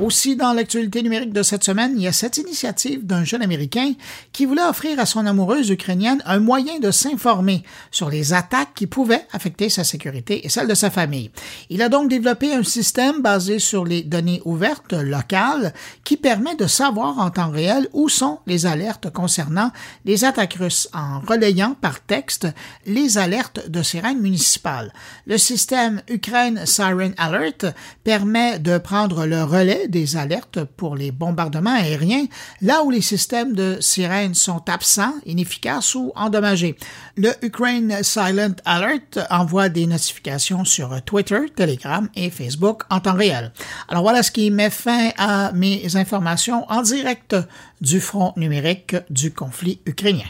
Aussi, 0.02 0.36
dans 0.36 0.52
l'actualité 0.52 1.02
numérique 1.02 1.32
de 1.32 1.42
cette 1.42 1.64
semaine, 1.64 1.94
il 1.96 2.04
y 2.04 2.08
a 2.08 2.12
cette 2.12 2.36
initiative 2.36 3.06
d'un 3.06 3.24
jeune 3.24 3.42
Américain 3.42 3.94
qui 4.34 4.46
voulait 4.46 4.62
offrir 4.62 5.00
à 5.00 5.06
son 5.06 5.25
amoureuse 5.25 5.70
ukrainienne 5.70 6.22
un 6.25 6.40
moyen 6.40 6.80
de 6.80 6.92
s'informer 6.92 7.64
sur 7.92 8.10
les 8.10 8.34
attaques 8.34 8.74
qui 8.75 8.88
pouvaient 8.88 9.25
affecter 9.32 9.70
sa 9.70 9.86
sécurité 9.86 10.46
et 10.46 10.50
celle 10.50 10.68
de 10.68 10.74
sa 10.74 10.90
famille. 10.90 11.32
Il 11.70 11.82
a 11.82 11.88
donc 11.88 12.10
développé 12.10 12.54
un 12.54 12.64
système 12.64 13.22
basé 13.22 13.58
sur 13.58 13.86
les 13.86 14.04
données 14.04 14.42
ouvertes 14.44 14.92
locales 14.92 15.74
qui 16.04 16.18
permet 16.18 16.56
de 16.56 16.68
savoir 16.68 17.18
en 17.20 17.30
temps 17.30 17.52
réel 17.52 17.88
où 17.94 18.10
sont 18.10 18.40
les 18.48 18.66
alertes 18.66 19.10
concernant 19.12 19.72
les 20.04 20.25
attaques 20.25 20.56
russes 20.56 20.90
en 20.94 21.22
relayant 21.22 21.74
par 21.74 22.02
texte 22.02 22.50
les 22.86 23.18
alertes 23.18 23.70
de 23.70 23.82
sirènes 23.82 24.20
municipales. 24.20 24.92
Le 25.25 25.38
système 25.38 26.02
Ukraine 26.10 26.66
Siren 26.66 27.14
Alert 27.18 27.66
permet 28.04 28.60
de 28.60 28.78
prendre 28.78 29.25
le 29.25 29.42
relais 29.42 29.85
des 29.88 30.18
alertes 30.18 30.63
pour 30.63 30.96
les 30.96 31.12
bombardements 31.12 31.75
aériens 31.75 32.25
là 32.62 32.84
où 32.84 32.92
les 32.92 33.01
systèmes 33.01 33.54
de 33.54 33.77
sirène 33.80 34.34
sont 34.34 34.63
absents, 34.70 35.13
inefficaces 35.25 35.96
ou 35.96 36.12
endommagés. 36.15 36.75
Le 37.18 37.32
Ukraine 37.42 38.04
Silent 38.04 38.56
Alert 38.65 39.20
envoie 39.30 39.70
des 39.70 39.88
notifications 39.88 40.65
sur 40.65 41.01
Twitter, 41.04 41.39
Telegram 41.56 42.10
et 42.15 42.30
Facebook 42.30 42.84
en 42.89 43.00
temps 43.00 43.13
réel. 43.13 43.51
Alors 43.88 44.04
voilà 44.04 44.24
ce 44.24 44.32
qui 44.32 44.51
met 44.51 44.70
fin 44.70 45.12
à 45.18 45.51
mes 45.54 45.96
informations 45.96 46.65
en 46.70 46.82
direct 46.82 47.36
du 47.82 48.00
front 48.00 48.34
numérique 48.36 48.96
du 49.10 49.34
conflit 49.34 49.80
ukrainien. 49.86 50.25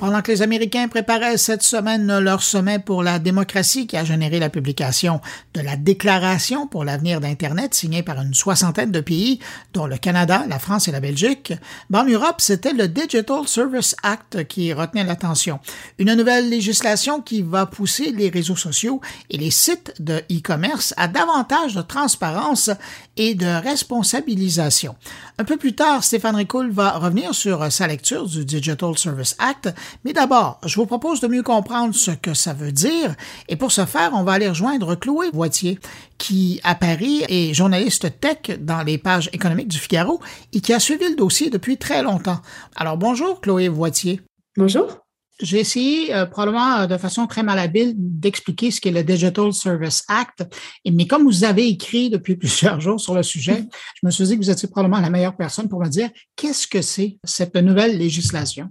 Pendant 0.00 0.22
que 0.22 0.30
les 0.30 0.42
Américains 0.42 0.86
préparaient 0.86 1.36
cette 1.38 1.64
semaine 1.64 2.20
leur 2.20 2.40
sommet 2.40 2.78
pour 2.78 3.02
la 3.02 3.18
démocratie 3.18 3.88
qui 3.88 3.96
a 3.96 4.04
généré 4.04 4.38
la 4.38 4.48
publication 4.48 5.20
de 5.54 5.60
la 5.60 5.74
Déclaration 5.76 6.68
pour 6.68 6.84
l'avenir 6.84 7.20
d'Internet 7.20 7.74
signée 7.74 8.04
par 8.04 8.20
une 8.20 8.32
soixantaine 8.32 8.92
de 8.92 9.00
pays, 9.00 9.40
dont 9.74 9.86
le 9.86 9.96
Canada, 9.96 10.44
la 10.48 10.60
France 10.60 10.86
et 10.86 10.92
la 10.92 11.00
Belgique, 11.00 11.52
en 11.92 12.04
Europe, 12.04 12.36
c'était 12.40 12.74
le 12.74 12.86
Digital 12.86 13.48
Service 13.48 13.96
Act 14.04 14.46
qui 14.46 14.72
retenait 14.72 15.02
l'attention. 15.02 15.58
Une 15.98 16.14
nouvelle 16.14 16.48
législation 16.48 17.20
qui 17.20 17.42
va 17.42 17.66
pousser 17.66 18.12
les 18.12 18.28
réseaux 18.28 18.54
sociaux 18.54 19.00
et 19.30 19.36
les 19.36 19.50
sites 19.50 19.94
de 19.98 20.22
e-commerce 20.30 20.94
à 20.96 21.08
davantage 21.08 21.74
de 21.74 21.82
transparence 21.82 22.70
et 23.16 23.34
de 23.34 23.46
responsabilisation. 23.46 24.94
Un 25.38 25.44
peu 25.44 25.56
plus 25.56 25.74
tard, 25.74 26.04
Stéphane 26.04 26.36
Ricoul 26.36 26.70
va 26.70 26.92
revenir 26.98 27.34
sur 27.34 27.72
sa 27.72 27.88
lecture 27.88 28.28
du 28.28 28.44
Digital 28.44 28.96
Service 28.96 29.34
Act 29.40 29.74
mais 30.04 30.12
d'abord, 30.12 30.60
je 30.64 30.76
vous 30.76 30.86
propose 30.86 31.20
de 31.20 31.28
mieux 31.28 31.42
comprendre 31.42 31.94
ce 31.94 32.10
que 32.10 32.34
ça 32.34 32.52
veut 32.52 32.72
dire 32.72 33.14
et 33.48 33.56
pour 33.56 33.72
ce 33.72 33.84
faire, 33.84 34.12
on 34.14 34.22
va 34.22 34.32
aller 34.32 34.48
rejoindre 34.48 34.94
Chloé 34.94 35.30
Voitier 35.32 35.78
qui 36.18 36.60
à 36.64 36.74
Paris 36.74 37.24
est 37.28 37.54
journaliste 37.54 38.20
tech 38.20 38.58
dans 38.58 38.82
les 38.82 38.98
pages 38.98 39.30
économiques 39.32 39.68
du 39.68 39.78
Figaro 39.78 40.20
et 40.52 40.60
qui 40.60 40.72
a 40.72 40.80
suivi 40.80 41.08
le 41.08 41.16
dossier 41.16 41.50
depuis 41.50 41.76
très 41.76 42.02
longtemps. 42.02 42.40
Alors 42.76 42.96
bonjour 42.96 43.40
Chloé 43.40 43.68
Voitier. 43.68 44.20
Bonjour. 44.56 45.04
J'ai 45.40 45.60
essayé 45.60 46.12
euh, 46.14 46.26
probablement 46.26 46.78
euh, 46.78 46.86
de 46.86 46.96
façon 46.96 47.26
très 47.28 47.44
malhabile 47.44 47.94
d'expliquer 47.96 48.72
ce 48.72 48.80
qu'est 48.80 48.90
le 48.90 49.04
Digital 49.04 49.52
Service 49.52 50.02
Act, 50.08 50.44
mais 50.84 51.06
comme 51.06 51.22
vous 51.22 51.44
avez 51.44 51.68
écrit 51.68 52.10
depuis 52.10 52.36
plusieurs 52.36 52.80
jours 52.80 53.00
sur 53.00 53.14
le 53.14 53.22
sujet, 53.22 53.64
je 53.94 54.06
me 54.06 54.10
suis 54.10 54.24
dit 54.24 54.32
que 54.32 54.42
vous 54.42 54.50
étiez 54.50 54.68
probablement 54.68 55.00
la 55.00 55.10
meilleure 55.10 55.36
personne 55.36 55.68
pour 55.68 55.80
me 55.80 55.88
dire 55.88 56.10
qu'est-ce 56.34 56.66
que 56.66 56.82
c'est 56.82 57.18
cette 57.22 57.54
nouvelle 57.54 57.96
législation. 57.96 58.68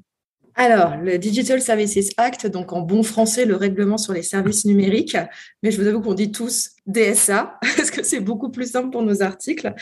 Alors, 0.60 0.98
le 0.98 1.20
Digital 1.20 1.62
Services 1.62 2.10
Act, 2.18 2.48
donc 2.48 2.74
en 2.74 2.82
bon 2.82 3.04
français, 3.04 3.46
le 3.46 3.56
règlement 3.56 4.00
sur 4.00 4.12
les 4.12 4.24
services 4.24 4.66
numériques, 4.66 5.16
mais 5.62 5.70
je 5.70 5.80
vous 5.80 5.88
avoue 5.88 6.02
qu'on 6.02 6.16
dit 6.16 6.32
tous 6.32 6.72
DSA, 6.88 7.60
parce 7.78 7.92
que 7.92 8.04
c'est 8.04 8.22
beaucoup 8.22 8.50
plus 8.50 8.72
simple 8.72 8.90
pour 8.90 9.04
nos 9.04 9.22
articles. 9.22 9.74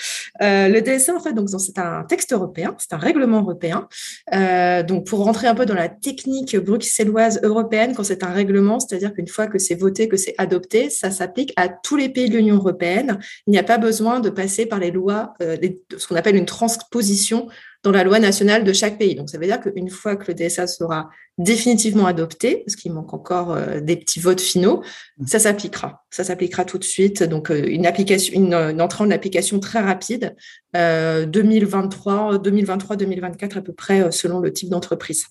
Euh, 0.42 0.68
le 0.68 0.82
DSA, 0.82 1.16
en 1.16 1.20
fait, 1.20 1.34
donc 1.34 1.50
c'est 1.50 1.78
un 1.78 2.04
texte 2.04 2.34
européen, 2.34 2.76
c'est 2.80 2.94
un 2.94 2.98
règlement 2.98 3.42
européen. 3.42 3.88
Euh, 4.34 4.84
donc, 4.84 5.06
pour 5.06 5.24
rentrer 5.24 5.48
un 5.48 5.56
peu 5.56 5.66
dans 5.66 5.76
la 5.76 5.90
technique 5.90 6.58
bruxelloise 6.58 7.40
européenne, 7.44 7.94
quand 7.96 8.04
c'est 8.04 8.24
un 8.24 8.32
règlement, 8.32 8.80
c'est-à-dire 8.80 9.14
qu'une 9.14 9.28
fois 9.28 9.48
que 9.48 9.60
c'est 9.60 9.76
voté, 9.76 10.10
que 10.10 10.18
c'est 10.18 10.36
adopté, 10.38 10.90
ça 10.90 11.12
s'applique 11.12 11.54
à 11.56 11.70
tous 11.70 11.96
les 11.96 12.10
pays 12.10 12.30
de 12.30 12.38
l'Union 12.38 12.56
européenne. 12.56 13.20
Il 13.48 13.52
n'y 13.52 13.60
a 13.60 13.64
pas 13.64 13.78
besoin 13.78 14.20
de 14.20 14.30
passer 14.30 14.66
par 14.66 14.80
les 14.80 14.92
lois, 14.92 15.34
euh, 15.42 15.58
ce 15.98 16.08
qu'on 16.08 16.16
appelle 16.16 16.36
une 16.36 16.46
transposition 16.46 17.48
dans 17.84 17.92
la 17.92 18.04
loi 18.04 18.20
nationale 18.20 18.64
de 18.64 18.74
chaque 18.74 18.98
pays. 18.98 19.14
Donc, 19.14 19.30
ça 19.30 19.38
veut 19.38 19.46
dire 19.46 19.62
qu'une 19.62 19.90
fois 19.90 20.16
que 20.16 20.26
le 20.28 20.34
DSA 20.34 20.66
sera 20.66 21.10
définitivement 21.38 22.06
adopté, 22.06 22.63
parce 22.65 22.75
qu'il 22.75 22.94
manque 22.94 23.13
encore 23.13 23.51
euh, 23.51 23.82
des 23.82 23.98
petits 23.98 24.20
votes 24.20 24.39
finaux, 24.39 24.84
mmh. 25.18 25.27
ça 25.27 25.39
s'appliquera. 25.39 26.06
Ça 26.10 26.24
s'appliquera 26.24 26.63
tout 26.63 26.77
de 26.77 26.84
suite. 26.84 27.24
Donc, 27.24 27.51
euh, 27.51 27.65
une 27.68 27.86
application, 27.86 28.34
une, 28.34 28.82
entrée 28.82 29.04
en 29.04 29.12
application 29.12 29.60
très 29.60 29.80
rapide, 29.80 30.36
2023, 30.74 32.39
2023, 32.39 32.98
2024 32.98 33.58
à 33.58 33.62
peu 33.62 33.72
près, 33.72 34.01
euh, 34.01 34.12
selon 34.12 34.39
le 34.39 34.51
type 34.51 34.70
d'entreprise. 34.70 35.25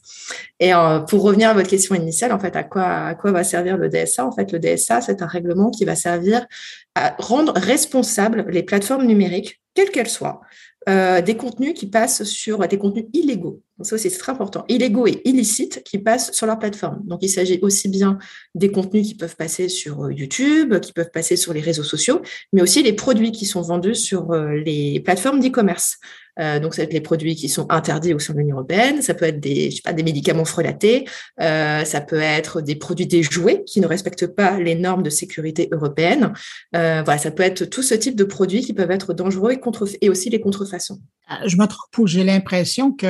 Et 0.61 0.73
pour 1.09 1.23
revenir 1.23 1.51
à 1.51 1.55
votre 1.55 1.69
question 1.69 1.95
initiale, 1.95 2.33
en 2.33 2.39
fait, 2.39 2.57
à 2.57 2.65
quoi, 2.65 2.85
à 2.85 3.15
quoi 3.15 3.33
va 3.33 3.45
servir 3.45 3.77
le 3.77 3.89
DSA 3.89 4.25
En 4.25 4.33
fait, 4.33 4.53
le 4.53 4.59
DSA, 4.59 5.03
c'est 5.03 5.21
un 5.21 5.27
règlement 5.27 5.71
qui 5.71 5.85
va 5.85 5.97
servir 5.97 6.47
à 6.95 7.15
rendre 7.19 7.53
responsables 7.57 8.47
les 8.49 8.63
plateformes 8.63 9.05
numériques, 9.05 9.61
quelles 9.75 9.91
qu'elles 9.91 10.09
soient, 10.09 10.41
euh, 10.87 11.23
des 11.23 11.37
contenus 11.37 11.73
qui 11.73 11.87
passent 11.87 12.25
sur 12.25 12.59
des 12.69 12.77
contenus 12.77 13.07
illégaux. 13.15 13.63
Donc 13.79 13.87
ça 13.87 13.97
aussi, 13.97 14.09
c'est 14.09 14.19
très 14.19 14.33
important. 14.33 14.65
Illégaux 14.69 15.07
et 15.07 15.21
illicites 15.25 15.83
qui 15.85 15.99
passent 15.99 16.33
sur 16.33 16.47
leur 16.47 16.59
plateforme. 16.59 17.01
Donc 17.05 17.21
il 17.23 17.29
s'agit 17.29 17.59
aussi 17.63 17.89
bien 17.89 18.19
des 18.55 18.71
contenus 18.71 19.09
qui 19.09 19.15
peuvent 19.17 19.37
passer 19.37 19.69
sur 19.69 20.05
euh, 20.05 20.13
YouTube, 20.13 20.79
qui 20.81 20.93
peuvent 20.93 21.11
passer 21.13 21.37
sur 21.37 21.53
les 21.53 21.61
réseaux 21.61 21.83
sociaux, 21.83 22.23
mais 22.53 22.63
aussi 22.63 22.83
les 22.83 22.93
produits 22.93 23.33
qui 23.33 23.47
sont 23.47 23.63
vendus 23.63 23.97
sur 23.97 24.31
euh, 24.31 24.55
les 24.55 25.01
plateformes 25.01 25.41
d'e-commerce. 25.41 25.99
Euh, 26.41 26.59
donc, 26.59 26.75
ça 26.75 26.83
peut 26.83 26.89
être 26.89 26.93
les 26.93 27.01
produits 27.01 27.37
qui 27.37 27.49
sont 27.49 27.71
interdits 27.71 28.15
au 28.15 28.19
sein 28.19 28.33
de 28.33 28.39
l'Union 28.39 28.57
européenne. 28.57 29.03
Ça 29.03 29.15
peut 29.15 29.25
être 29.25 29.41
des, 29.41 29.73
pas, 29.85 29.93
des 29.93 30.03
médicaments 30.03 30.45
frelatés. 30.45 31.07
Ça 31.39 32.01
peut 32.01 32.21
être 32.21 32.61
des 32.61 32.75
produits 32.75 33.07
des 33.07 33.23
jouets 33.23 33.63
qui 33.65 33.81
ne 33.81 33.87
respectent 33.87 34.27
pas 34.27 34.59
les 34.59 34.75
normes 34.75 35.03
de 35.03 35.11
sécurité 35.11 35.69
européennes. 35.73 36.33
Euh, 36.75 37.03
voilà, 37.05 37.19
ça 37.19 37.31
peut 37.31 37.43
être 37.43 37.65
tout 37.65 37.83
ce 37.83 37.95
type 37.95 38.17
de 38.17 38.25
produits 38.25 38.63
qui 38.63 38.73
peuvent 38.73 38.91
être 38.91 39.15
dangereux 39.15 39.53
et, 40.01 40.09
aussi 40.09 40.31
les 40.31 40.41
contrefaçons. 40.41 41.01
Je 41.47 41.57
me 41.57 41.67
trompe 41.67 41.99
ou 41.99 42.07
j'ai 42.07 42.25
l'impression 42.25 42.93
que 42.93 43.07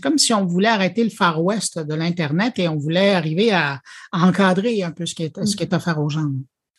comme 0.00 0.18
si 0.18 0.32
on 0.32 0.44
voulait 0.44 0.68
arrêter 0.68 1.04
le 1.04 1.10
Far 1.10 1.42
West 1.42 1.78
de 1.78 1.94
l'Internet 1.94 2.58
et 2.58 2.68
on 2.68 2.76
voulait 2.76 3.14
arriver 3.14 3.52
à, 3.52 3.80
à 4.12 4.26
encadrer 4.26 4.82
un 4.82 4.90
peu 4.90 5.06
ce 5.06 5.14
qui 5.14 5.24
est, 5.24 5.44
ce 5.44 5.56
qui 5.56 5.62
est 5.62 5.74
offert 5.74 6.00
aux 6.00 6.08
gens. 6.08 6.30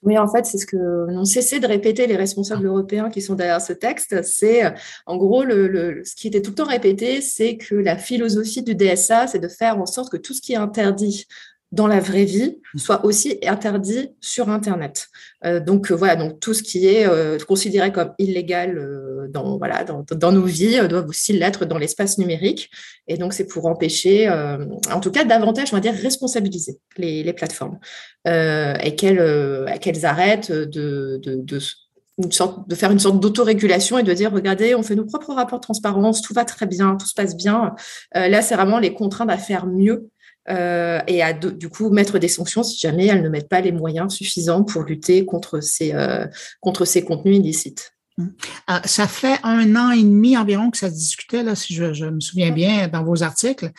Oui, 0.03 0.17
en 0.17 0.27
fait, 0.27 0.45
c'est 0.45 0.59
ce 0.59 0.65
que 0.65 1.11
n'ont 1.11 1.25
cessé 1.25 1.59
de 1.59 1.65
répéter 1.65 2.05
les 2.05 2.15
responsables 2.15 2.65
européens 2.65 3.09
qui 3.09 3.21
sont 3.21 3.33
derrière 3.33 3.61
ce 3.61 3.73
texte. 3.73 4.21
C'est, 4.23 4.71
en 5.07 5.17
gros, 5.17 5.43
le, 5.43 6.03
ce 6.05 6.15
qui 6.15 6.27
était 6.27 6.41
tout 6.41 6.51
le 6.51 6.55
temps 6.55 6.65
répété, 6.65 7.19
c'est 7.21 7.57
que 7.57 7.73
la 7.73 7.97
philosophie 7.97 8.61
du 8.61 8.75
DSA, 8.75 9.27
c'est 9.27 9.39
de 9.39 9.47
faire 9.47 9.79
en 9.79 9.87
sorte 9.87 10.11
que 10.11 10.17
tout 10.17 10.33
ce 10.33 10.41
qui 10.41 10.53
est 10.53 10.57
interdit 10.57 11.25
dans 11.71 11.87
la 11.87 11.99
vraie 11.99 12.23
vie 12.23 12.59
soit 12.75 13.03
aussi 13.03 13.39
interdit 13.45 14.09
sur 14.21 14.49
Internet. 14.49 15.07
Euh, 15.45 15.59
donc 15.59 15.91
euh, 15.91 15.95
voilà, 15.95 16.15
donc 16.15 16.39
tout 16.39 16.53
ce 16.53 16.63
qui 16.63 16.87
est 16.87 17.05
euh, 17.05 17.37
considéré 17.45 17.91
comme 17.91 18.13
illégal 18.19 19.29
dans 19.29 19.57
voilà 19.57 19.83
dans, 19.83 20.05
dans, 20.09 20.31
nos 20.31 20.43
vies 20.43 20.79
doit 20.87 21.05
aussi 21.05 21.33
l'être 21.33 21.65
dans 21.65 21.77
l'espace 21.77 22.17
numérique. 22.17 22.69
Et 23.07 23.17
donc 23.17 23.33
c'est 23.33 23.47
pour 23.47 23.65
empêcher, 23.65 24.29
en 24.29 24.99
tout 25.01 25.11
cas 25.11 25.25
davantage, 25.25 25.69
on 25.73 25.75
va 25.75 25.81
dire 25.81 25.93
responsabiliser 25.93 26.79
les, 26.97 27.23
les 27.23 27.33
plateformes 27.33 27.79
et 28.25 28.95
qu'elles 28.95 29.79
qu'elles 29.81 30.05
arrêtent 30.05 30.51
de, 30.51 31.19
de, 31.21 31.35
de 31.37 32.75
faire 32.75 32.91
une 32.91 32.99
sorte 32.99 33.19
d'autorégulation 33.19 33.97
et 33.97 34.03
de 34.03 34.13
dire 34.13 34.31
regardez, 34.31 34.75
on 34.75 34.83
fait 34.83 34.95
nos 34.95 35.05
propres 35.05 35.33
rapports 35.33 35.59
de 35.59 35.63
transparence, 35.63 36.21
tout 36.21 36.33
va 36.33 36.45
très 36.45 36.65
bien, 36.65 36.95
tout 36.95 37.07
se 37.07 37.13
passe 37.13 37.35
bien. 37.35 37.75
là, 38.13 38.41
c'est 38.41 38.55
vraiment 38.55 38.79
les 38.79 38.93
contraintes 38.93 39.29
à 39.29 39.37
faire 39.37 39.65
mieux 39.65 40.09
euh, 40.49 40.99
et 41.07 41.21
à 41.21 41.33
du 41.33 41.67
coup 41.67 41.89
mettre 41.89 42.19
des 42.19 42.29
sanctions 42.29 42.63
si 42.63 42.77
jamais 42.77 43.07
elles 43.07 43.21
ne 43.21 43.27
mettent 43.27 43.49
pas 43.49 43.59
les 43.59 43.73
moyens 43.73 44.13
suffisants 44.13 44.63
pour 44.63 44.83
lutter 44.83 45.25
contre 45.25 45.59
ces, 45.59 45.93
euh, 45.93 46.25
contre 46.61 46.85
ces 46.85 47.03
contenus 47.03 47.37
illicites. 47.37 47.91
Hum. 48.17 48.33
Euh, 48.69 48.79
ça 48.85 49.07
fait 49.07 49.37
un 49.43 49.75
an 49.75 49.91
et 49.91 50.01
demi 50.01 50.37
environ 50.37 50.71
que 50.71 50.77
ça 50.77 50.89
se 50.89 50.95
discutait, 50.95 51.43
là, 51.43 51.53
si 51.53 51.75
je, 51.75 52.05
me 52.05 52.19
souviens 52.19 52.51
bien, 52.51 52.87
dans 52.87 53.03
vos 53.03 53.21
articles. 53.21 53.69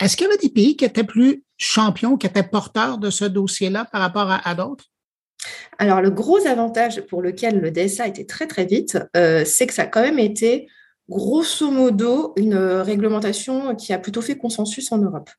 Est-ce 0.00 0.16
qu'il 0.16 0.26
y 0.26 0.28
avait 0.28 0.38
des 0.38 0.48
pays 0.48 0.76
qui 0.76 0.84
étaient 0.84 1.04
plus 1.04 1.44
champions, 1.58 2.16
qui 2.16 2.26
étaient 2.26 2.42
porteurs 2.42 2.98
de 2.98 3.10
ce 3.10 3.24
dossier-là 3.24 3.84
par 3.84 4.00
rapport 4.00 4.36
à, 4.44 4.54
d'autres? 4.56 4.86
Alors, 5.78 6.00
le 6.00 6.10
gros 6.10 6.44
avantage 6.46 7.02
pour 7.02 7.22
lequel 7.22 7.60
le 7.60 7.70
DSA 7.70 8.08
était 8.08 8.24
très, 8.24 8.48
très 8.48 8.64
vite, 8.64 8.98
c'est 9.14 9.66
que 9.68 9.74
ça 9.74 9.82
a 9.82 9.86
quand 9.86 10.02
même 10.02 10.18
été 10.18 10.66
grosso 11.08 11.70
modo 11.70 12.32
une 12.36 12.56
réglementation 12.56 13.74
qui 13.74 13.92
a 13.92 13.98
plutôt 13.98 14.22
fait 14.22 14.36
consensus 14.36 14.90
en 14.92 14.98
Europe. 14.98 15.30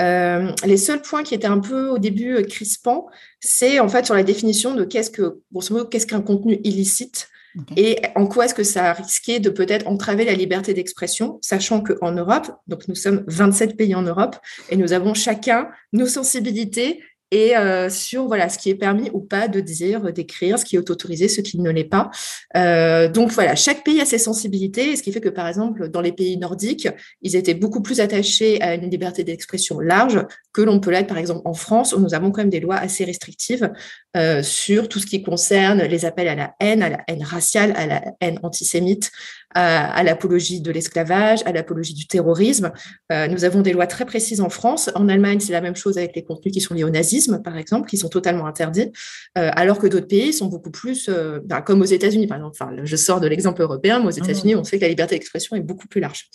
Euh, 0.00 0.52
les 0.64 0.76
seuls 0.76 1.02
points 1.02 1.22
qui 1.22 1.34
étaient 1.34 1.46
un 1.46 1.60
peu 1.60 1.88
au 1.88 1.98
début 1.98 2.42
crispants, 2.44 3.06
c'est 3.40 3.80
en 3.80 3.88
fait 3.88 4.04
sur 4.04 4.14
la 4.14 4.22
définition 4.22 4.74
de 4.74 4.84
qu'est-ce 4.84 5.10
que, 5.10 5.40
grosso 5.52 5.72
modo, 5.74 5.86
qu'est-ce 5.86 6.06
qu'un 6.06 6.20
contenu 6.20 6.60
illicite 6.64 7.28
et 7.76 8.00
en 8.14 8.26
quoi 8.26 8.44
est-ce 8.44 8.54
que 8.54 8.64
ça 8.64 8.90
a 8.90 8.92
risqué 8.92 9.40
de 9.40 9.48
peut-être 9.48 9.86
entraver 9.86 10.24
la 10.24 10.34
liberté 10.34 10.74
d'expression, 10.74 11.38
sachant 11.40 11.82
qu'en 11.82 12.12
Europe, 12.12 12.50
donc 12.66 12.86
nous 12.88 12.94
sommes 12.94 13.24
27 13.28 13.76
pays 13.76 13.94
en 13.94 14.02
Europe, 14.02 14.36
et 14.68 14.76
nous 14.76 14.92
avons 14.92 15.14
chacun 15.14 15.68
nos 15.92 16.06
sensibilités 16.06 17.02
et 17.30 17.56
euh, 17.56 17.90
sur 17.90 18.26
voilà 18.26 18.48
ce 18.48 18.58
qui 18.58 18.70
est 18.70 18.74
permis 18.74 19.10
ou 19.12 19.20
pas 19.20 19.48
de 19.48 19.60
dire, 19.60 20.12
d'écrire, 20.12 20.58
ce 20.58 20.64
qui 20.64 20.76
est 20.76 20.90
autorisé, 20.90 21.28
ce 21.28 21.40
qui 21.40 21.58
ne 21.58 21.70
l'est 21.70 21.84
pas. 21.84 22.10
Euh, 22.56 23.08
donc 23.08 23.32
voilà, 23.32 23.56
chaque 23.56 23.84
pays 23.84 24.00
a 24.00 24.04
ses 24.04 24.18
sensibilités, 24.18 24.94
ce 24.96 25.02
qui 25.02 25.12
fait 25.12 25.20
que 25.20 25.28
par 25.28 25.48
exemple 25.48 25.88
dans 25.88 26.00
les 26.00 26.12
pays 26.12 26.36
nordiques, 26.36 26.88
ils 27.22 27.34
étaient 27.34 27.54
beaucoup 27.54 27.82
plus 27.82 28.00
attachés 28.00 28.62
à 28.62 28.74
une 28.74 28.88
liberté 28.90 29.24
d'expression 29.24 29.80
large 29.80 30.24
que 30.52 30.62
l'on 30.62 30.78
peut 30.78 30.90
l'être 30.90 31.08
par 31.08 31.18
exemple 31.18 31.42
en 31.44 31.54
France, 31.54 31.92
où 31.92 32.00
nous 32.00 32.14
avons 32.14 32.30
quand 32.30 32.42
même 32.42 32.50
des 32.50 32.60
lois 32.60 32.76
assez 32.76 33.04
restrictives 33.04 33.70
euh, 34.16 34.42
sur 34.42 34.88
tout 34.88 35.00
ce 35.00 35.06
qui 35.06 35.22
concerne 35.22 35.82
les 35.82 36.04
appels 36.04 36.28
à 36.28 36.34
la 36.34 36.54
haine, 36.60 36.82
à 36.82 36.88
la 36.88 37.00
haine 37.08 37.24
raciale, 37.24 37.72
à 37.76 37.86
la 37.86 38.02
haine 38.20 38.38
antisémite, 38.42 39.10
à, 39.56 40.02
l'apologie 40.02 40.60
de 40.60 40.70
l'esclavage, 40.70 41.40
à 41.46 41.52
l'apologie 41.52 41.94
du 41.94 42.06
terrorisme. 42.06 42.72
Euh, 43.10 43.26
nous 43.26 43.44
avons 43.44 43.62
des 43.62 43.72
lois 43.72 43.86
très 43.86 44.04
précises 44.04 44.40
en 44.40 44.50
France. 44.50 44.90
En 44.94 45.08
Allemagne, 45.08 45.40
c'est 45.40 45.52
la 45.52 45.62
même 45.62 45.76
chose 45.76 45.96
avec 45.96 46.14
les 46.14 46.22
contenus 46.22 46.52
qui 46.52 46.60
sont 46.60 46.74
liés 46.74 46.84
au 46.84 46.90
nazisme, 46.90 47.42
par 47.42 47.56
exemple, 47.56 47.88
qui 47.88 47.96
sont 47.96 48.08
totalement 48.08 48.46
interdits, 48.46 48.92
euh, 49.38 49.50
alors 49.54 49.78
que 49.78 49.86
d'autres 49.86 50.08
pays 50.08 50.32
sont 50.34 50.46
beaucoup 50.46 50.70
plus, 50.70 51.08
euh, 51.08 51.40
ben, 51.42 51.62
comme 51.62 51.80
aux 51.80 51.86
États-Unis, 51.86 52.26
par 52.26 52.36
exemple. 52.36 52.56
Enfin, 52.60 52.76
je 52.84 52.96
sors 52.96 53.20
de 53.20 53.26
l'exemple 53.26 53.62
européen, 53.62 54.00
mais 54.00 54.06
aux 54.06 54.10
États-Unis, 54.10 54.54
on 54.56 54.64
sait 54.64 54.76
que 54.76 54.82
la 54.82 54.88
liberté 54.88 55.14
d'expression 55.14 55.56
est 55.56 55.60
beaucoup 55.60 55.88
plus 55.88 56.00
large. 56.00 56.28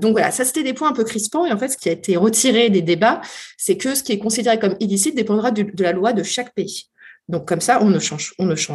Donc 0.00 0.12
voilà, 0.12 0.30
ça 0.30 0.44
c'était 0.44 0.62
des 0.62 0.72
points 0.72 0.88
un 0.88 0.94
peu 0.94 1.04
crispants. 1.04 1.44
Et 1.44 1.52
en 1.52 1.58
fait, 1.58 1.68
ce 1.68 1.76
qui 1.76 1.90
a 1.90 1.92
été 1.92 2.16
retiré 2.16 2.70
des 2.70 2.82
débats, 2.82 3.20
c'est 3.58 3.76
que 3.76 3.94
ce 3.94 4.02
qui 4.02 4.12
est 4.12 4.18
considéré 4.18 4.58
comme 4.58 4.76
illicite 4.80 5.14
dépendra 5.14 5.50
de 5.50 5.82
la 5.82 5.92
loi 5.92 6.14
de 6.14 6.22
chaque 6.22 6.54
pays. 6.54 6.86
Donc 7.28 7.46
comme 7.46 7.60
ça, 7.60 7.82
on 7.82 7.88
ne 7.88 7.98
change, 7.98 8.34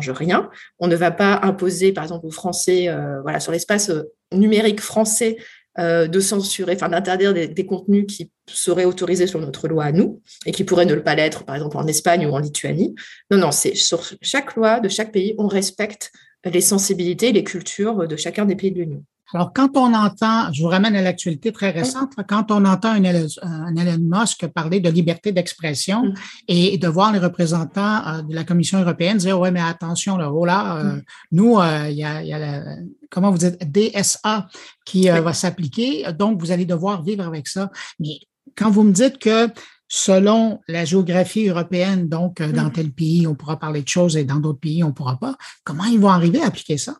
rien. 0.09 0.49
On 0.79 0.87
ne 0.87 0.95
va 0.95 1.11
pas 1.11 1.39
imposer, 1.43 1.91
par 1.91 2.03
exemple, 2.03 2.25
aux 2.25 2.31
Français, 2.31 2.89
euh, 2.89 3.21
voilà, 3.21 3.39
sur 3.39 3.51
l'espace 3.51 3.89
euh, 3.89 4.03
numérique 4.33 4.81
français, 4.81 5.37
euh, 5.79 6.07
de 6.07 6.19
censurer, 6.19 6.73
enfin 6.73 6.89
d'interdire 6.89 7.33
des, 7.33 7.65
contenus 7.65 8.05
qui 8.07 8.31
seraient 8.49 8.85
autorisés 8.85 9.27
sur 9.27 9.39
notre 9.39 9.67
loi 9.67 9.83
à 9.83 9.91
nous 9.91 10.21
et 10.47 10.51
qui 10.51 10.63
pourraient 10.63 10.85
ne 10.85 10.95
pas 10.95 11.13
l'être, 11.13 11.43
par 11.43 11.55
exemple 11.55 11.77
en 11.77 11.85
Espagne 11.85 12.25
ou 12.25 12.31
en 12.31 12.39
Lituanie. 12.39 12.95
Non, 13.29 13.37
non, 13.37 13.51
c'est 13.51 13.75
sur 13.75 14.01
chaque 14.21 14.55
loi 14.55 14.79
de 14.79 14.89
chaque 14.89 15.11
pays, 15.11 15.35
on 15.37 15.47
respecte 15.47 16.11
les 16.43 16.61
sensibilités, 16.61 17.31
les 17.31 17.43
cultures 17.43 18.07
de 18.07 18.15
chacun 18.15 18.45
des 18.45 18.55
pays 18.55 18.71
de 18.71 18.79
l'Union. 18.79 19.03
Alors, 19.33 19.51
quand 19.51 19.75
on 19.75 19.93
entend, 19.93 20.51
je 20.53 20.61
vous 20.61 20.69
ramène 20.69 20.95
à 20.95 21.01
l'actualité 21.01 21.51
très 21.51 21.71
récente, 21.71 22.13
quand 22.29 22.49
on 22.49 22.63
entend 22.63 22.91
un 22.91 23.03
Elon, 23.03 23.97
Musk 23.99 24.47
parler 24.47 24.79
de 24.79 24.89
liberté 24.89 25.33
d'expression 25.33 26.03
mm. 26.03 26.13
et 26.47 26.77
de 26.77 26.87
voir 26.87 27.11
les 27.11 27.19
représentants 27.19 28.07
euh, 28.07 28.21
de 28.21 28.33
la 28.33 28.45
Commission 28.45 28.79
européenne 28.79 29.17
dire, 29.17 29.37
ouais, 29.37 29.51
mais 29.51 29.59
attention, 29.59 30.17
là, 30.17 30.31
oh 30.31 30.45
là, 30.45 30.77
euh, 30.77 30.83
mm. 30.83 31.01
nous, 31.33 31.59
euh, 31.59 31.89
il 31.89 31.97
y 31.97 32.05
a, 32.05 32.23
y 32.23 32.33
a 32.33 32.63
comment 33.09 33.31
vous 33.31 33.37
dites, 33.37 33.57
DSA 33.69 34.47
qui 34.85 35.09
va 35.09 35.33
s'appliquer, 35.33 36.05
donc 36.17 36.39
vous 36.39 36.51
allez 36.51 36.65
devoir 36.65 37.03
vivre 37.03 37.25
avec 37.25 37.47
ça. 37.47 37.69
Mais 37.99 38.19
quand 38.55 38.69
vous 38.69 38.83
me 38.83 38.91
dites 38.91 39.17
que 39.17 39.49
selon 39.89 40.59
la 40.67 40.85
géographie 40.85 41.47
européenne, 41.47 42.07
donc 42.07 42.41
dans 42.41 42.65
mm. 42.67 42.73
tel 42.73 42.91
pays, 42.91 43.27
on 43.27 43.35
pourra 43.35 43.59
parler 43.59 43.81
de 43.81 43.87
choses 43.89 44.15
et 44.15 44.23
dans 44.23 44.37
d'autres 44.37 44.59
pays, 44.59 44.83
on 44.83 44.87
ne 44.87 44.93
pourra 44.93 45.17
pas, 45.17 45.35
comment 45.65 45.85
ils 45.85 45.99
vont 45.99 46.09
arriver 46.09 46.41
à 46.41 46.47
appliquer 46.47 46.77
ça? 46.77 46.95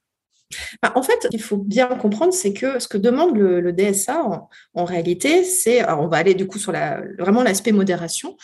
Bah, 0.82 0.94
en 0.96 1.04
fait, 1.04 1.28
il 1.32 1.42
faut 1.42 1.58
bien 1.58 1.88
comprendre, 1.88 2.34
c'est 2.34 2.54
que 2.54 2.80
ce 2.80 2.88
que 2.88 2.98
demande 2.98 3.36
le, 3.38 3.74
DSA 3.74 4.24
en, 4.74 4.86
réalité, 4.86 5.44
c'est, 5.44 5.88
on 5.90 6.08
va 6.08 6.18
aller 6.18 6.36
du 6.36 6.48
coup 6.48 6.58
sur 6.58 6.72
la, 6.72 7.02
vraiment 7.20 7.44
l'aspect 7.44 7.72
modération, 7.72 8.38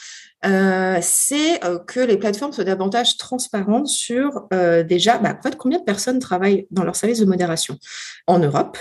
euh, 0.45 0.98
c'est 1.01 1.63
euh, 1.63 1.79
que 1.79 2.01
les 2.01 2.17
plateformes 2.17 2.51
soient 2.51 2.65
davantage 2.65 3.17
transparentes 3.17 3.88
sur 3.88 4.48
euh, 4.53 4.83
déjà, 4.83 5.17
bah, 5.17 5.39
combien 5.57 5.79
de 5.79 5.83
personnes 5.83 6.19
travaillent 6.19 6.67
dans 6.72 6.83
leur 6.83 6.95
service 6.95 7.19
de 7.19 7.25
modération 7.25 7.77
en 8.27 8.39
Europe 8.39 8.77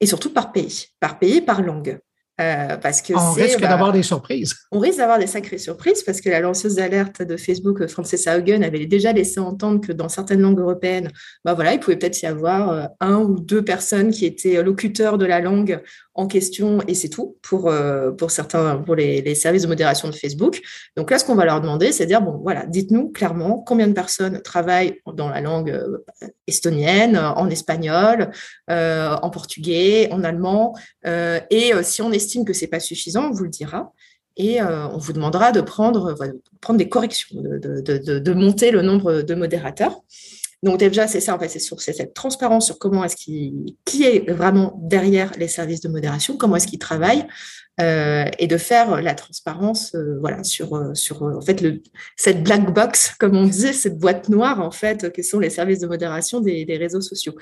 et 0.00 0.06
surtout 0.06 0.30
par 0.30 0.52
pays, 0.52 0.86
par 1.00 1.18
pays, 1.18 1.40
par 1.40 1.62
langue. 1.62 1.98
Euh, 2.40 2.78
parce 2.78 3.02
que 3.02 3.12
on 3.12 3.32
risque 3.32 3.60
bah, 3.60 3.68
d'avoir 3.68 3.92
des 3.92 4.02
surprises. 4.02 4.54
On 4.72 4.78
risque 4.78 4.98
d'avoir 4.98 5.18
des 5.18 5.26
sacrées 5.26 5.58
surprises 5.58 6.02
parce 6.02 6.22
que 6.22 6.30
la 6.30 6.40
lanceuse 6.40 6.76
d'alerte 6.76 7.20
de 7.20 7.36
Facebook, 7.36 7.86
Francesca 7.88 8.38
Haugen, 8.38 8.64
avait 8.64 8.86
déjà 8.86 9.12
laissé 9.12 9.38
entendre 9.38 9.82
que 9.86 9.92
dans 9.92 10.08
certaines 10.08 10.40
langues 10.40 10.58
européennes, 10.58 11.10
bah 11.44 11.52
voilà, 11.52 11.74
il 11.74 11.80
pouvait 11.80 11.98
peut-être 11.98 12.22
y 12.22 12.26
avoir 12.26 12.70
euh, 12.70 12.84
un 13.00 13.16
ou 13.18 13.38
deux 13.38 13.62
personnes 13.62 14.10
qui 14.10 14.24
étaient 14.24 14.62
locuteurs 14.62 15.18
de 15.18 15.26
la 15.26 15.40
langue 15.40 15.82
en 16.14 16.26
question 16.26 16.80
et 16.86 16.94
c'est 16.94 17.08
tout 17.08 17.36
pour, 17.42 17.68
euh, 17.68 18.10
pour 18.10 18.30
certains, 18.30 18.76
pour 18.76 18.94
les, 18.94 19.34
services 19.34 19.62
de 19.62 19.68
modération 19.68 20.08
de 20.08 20.14
Facebook. 20.14 20.60
Donc 20.96 21.10
là, 21.10 21.18
ce 21.18 21.24
qu'on 21.24 21.34
va 21.34 21.44
leur 21.44 21.60
demander, 21.60 21.92
c'est 21.92 22.04
de 22.04 22.08
dire, 22.08 22.20
bon, 22.20 22.38
voilà, 22.42 22.66
dites-nous 22.66 23.10
clairement 23.10 23.58
combien 23.58 23.88
de 23.88 23.92
personnes 23.92 24.42
travaillent 24.42 25.00
dans 25.14 25.28
la 25.28 25.40
langue 25.40 25.70
euh, 25.70 26.04
estonienne, 26.46 27.16
en 27.16 27.48
espagnol, 27.48 28.30
euh, 28.70 29.16
en 29.22 29.30
portugais, 29.30 30.08
en 30.12 30.22
allemand. 30.22 30.74
et 31.04 31.72
si 31.82 32.02
on 32.02 32.12
estime 32.12 32.44
que 32.44 32.52
c'est 32.52 32.66
pas 32.66 32.80
suffisant, 32.80 33.28
on 33.28 33.30
vous 33.30 33.44
le 33.44 33.50
dira. 33.50 33.92
Et 34.36 34.62
on 34.62 34.96
vous 34.96 35.12
demandera 35.12 35.52
de 35.52 35.60
prendre, 35.60 36.14
prendre 36.62 36.78
des 36.78 36.88
corrections, 36.88 37.36
de, 37.42 37.58
de, 37.58 38.18
de 38.18 38.32
monter 38.32 38.70
le 38.70 38.80
nombre 38.80 39.20
de 39.20 39.34
modérateurs. 39.34 40.00
Donc 40.62 40.78
déjà, 40.78 41.08
c'est 41.08 41.20
ça, 41.20 41.34
en 41.34 41.38
fait, 41.40 41.48
c'est 41.48 41.92
cette 41.92 42.14
transparence 42.14 42.66
sur 42.66 42.78
comment 42.78 43.02
est-ce 43.02 43.16
qu'il, 43.16 43.74
qui 43.84 44.04
est 44.04 44.30
vraiment 44.30 44.78
derrière 44.80 45.32
les 45.36 45.48
services 45.48 45.80
de 45.80 45.88
modération, 45.88 46.36
comment 46.36 46.54
est-ce 46.54 46.68
qu'ils 46.68 46.78
travaillent, 46.78 47.26
euh, 47.80 48.26
et 48.38 48.46
de 48.46 48.56
faire 48.56 49.02
la 49.02 49.14
transparence, 49.14 49.94
euh, 49.96 50.18
voilà, 50.20 50.44
sur 50.44 50.76
euh, 50.76 50.94
sur 50.94 51.22
en 51.22 51.40
fait 51.40 51.64
cette 52.16 52.44
black 52.44 52.72
box, 52.72 53.14
comme 53.18 53.36
on 53.36 53.46
disait, 53.46 53.72
cette 53.72 53.98
boîte 53.98 54.28
noire 54.28 54.60
en 54.60 54.70
fait, 54.70 55.12
que 55.12 55.22
sont 55.22 55.40
les 55.40 55.50
services 55.50 55.80
de 55.80 55.88
modération 55.88 56.40
des, 56.40 56.64
des 56.64 56.76
réseaux 56.76 57.00
sociaux. 57.00 57.34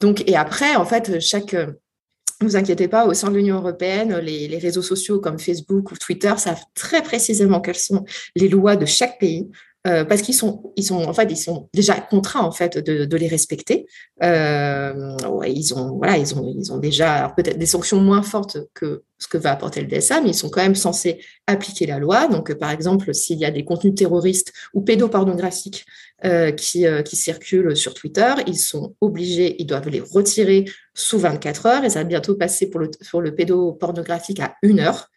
Donc 0.00 0.22
et 0.26 0.36
après, 0.36 0.74
en 0.76 0.86
fait, 0.86 1.20
chaque 1.20 1.54
ne 1.54 2.48
vous 2.48 2.56
inquiétez 2.56 2.88
pas, 2.88 3.06
au 3.06 3.14
sein 3.14 3.30
de 3.30 3.36
l'Union 3.36 3.56
européenne, 3.56 4.16
les, 4.18 4.48
les, 4.48 4.58
réseaux 4.58 4.82
sociaux 4.82 5.20
comme 5.20 5.38
Facebook 5.38 5.92
ou 5.92 5.96
Twitter 5.96 6.32
savent 6.38 6.64
très 6.74 7.02
précisément 7.02 7.60
quelles 7.60 7.74
sont 7.76 8.04
les 8.34 8.48
lois 8.48 8.76
de 8.76 8.86
chaque 8.86 9.18
pays. 9.18 9.48
Euh, 9.86 10.04
parce 10.04 10.22
qu'ils 10.22 10.34
sont, 10.34 10.72
ils 10.76 10.84
sont, 10.84 11.02
en 11.02 11.12
fait, 11.12 11.28
ils 11.30 11.36
sont 11.36 11.68
déjà 11.74 11.94
contraints 12.00 12.42
en 12.42 12.52
fait 12.52 12.78
de, 12.78 13.04
de 13.04 13.16
les 13.16 13.26
respecter. 13.26 13.86
Euh, 14.22 15.16
ouais, 15.28 15.52
ils 15.52 15.74
ont, 15.74 15.96
voilà, 15.96 16.16
ils 16.18 16.34
ont, 16.36 16.54
ils 16.56 16.72
ont 16.72 16.78
déjà 16.78 17.32
peut-être 17.36 17.58
des 17.58 17.66
sanctions 17.66 18.00
moins 18.00 18.22
fortes 18.22 18.58
que 18.74 19.02
ce 19.18 19.28
que 19.28 19.38
va 19.38 19.52
apporter 19.52 19.80
le 19.80 19.86
DSA, 19.86 20.20
mais 20.20 20.30
ils 20.30 20.34
sont 20.34 20.50
quand 20.50 20.62
même 20.62 20.74
censés 20.74 21.20
appliquer 21.46 21.86
la 21.86 21.98
loi. 21.98 22.28
Donc, 22.28 22.54
par 22.54 22.70
exemple, 22.70 23.14
s'il 23.14 23.38
y 23.38 23.44
a 23.44 23.50
des 23.50 23.64
contenus 23.64 23.94
terroristes 23.94 24.52
ou 24.74 24.82
pédopornographiques 24.82 25.84
euh, 26.24 26.52
qui, 26.52 26.86
euh, 26.86 27.02
qui 27.02 27.16
circulent 27.16 27.76
sur 27.76 27.94
Twitter, 27.94 28.34
ils 28.46 28.58
sont 28.58 28.94
obligés, 29.00 29.56
ils 29.60 29.66
doivent 29.66 29.88
les 29.88 30.00
retirer 30.00 30.64
sous 30.94 31.18
24 31.18 31.66
heures, 31.66 31.84
et 31.84 31.90
ça 31.90 32.00
va 32.00 32.04
bientôt 32.04 32.34
passer 32.36 32.70
pour 32.70 32.80
le, 32.80 32.90
pour 33.10 33.20
le 33.20 33.34
pédopornographique 33.34 34.40
à 34.40 34.54
une 34.62 34.80
heure. 34.80 35.08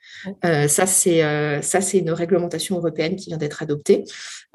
Euh, 0.43 0.67
ça, 0.67 0.85
c'est 0.85 1.23
euh, 1.23 1.61
ça, 1.61 1.81
c'est 1.81 1.99
une 1.99 2.11
réglementation 2.11 2.77
européenne 2.77 3.15
qui 3.15 3.29
vient 3.29 3.37
d'être 3.37 3.61
adoptée. 3.61 4.03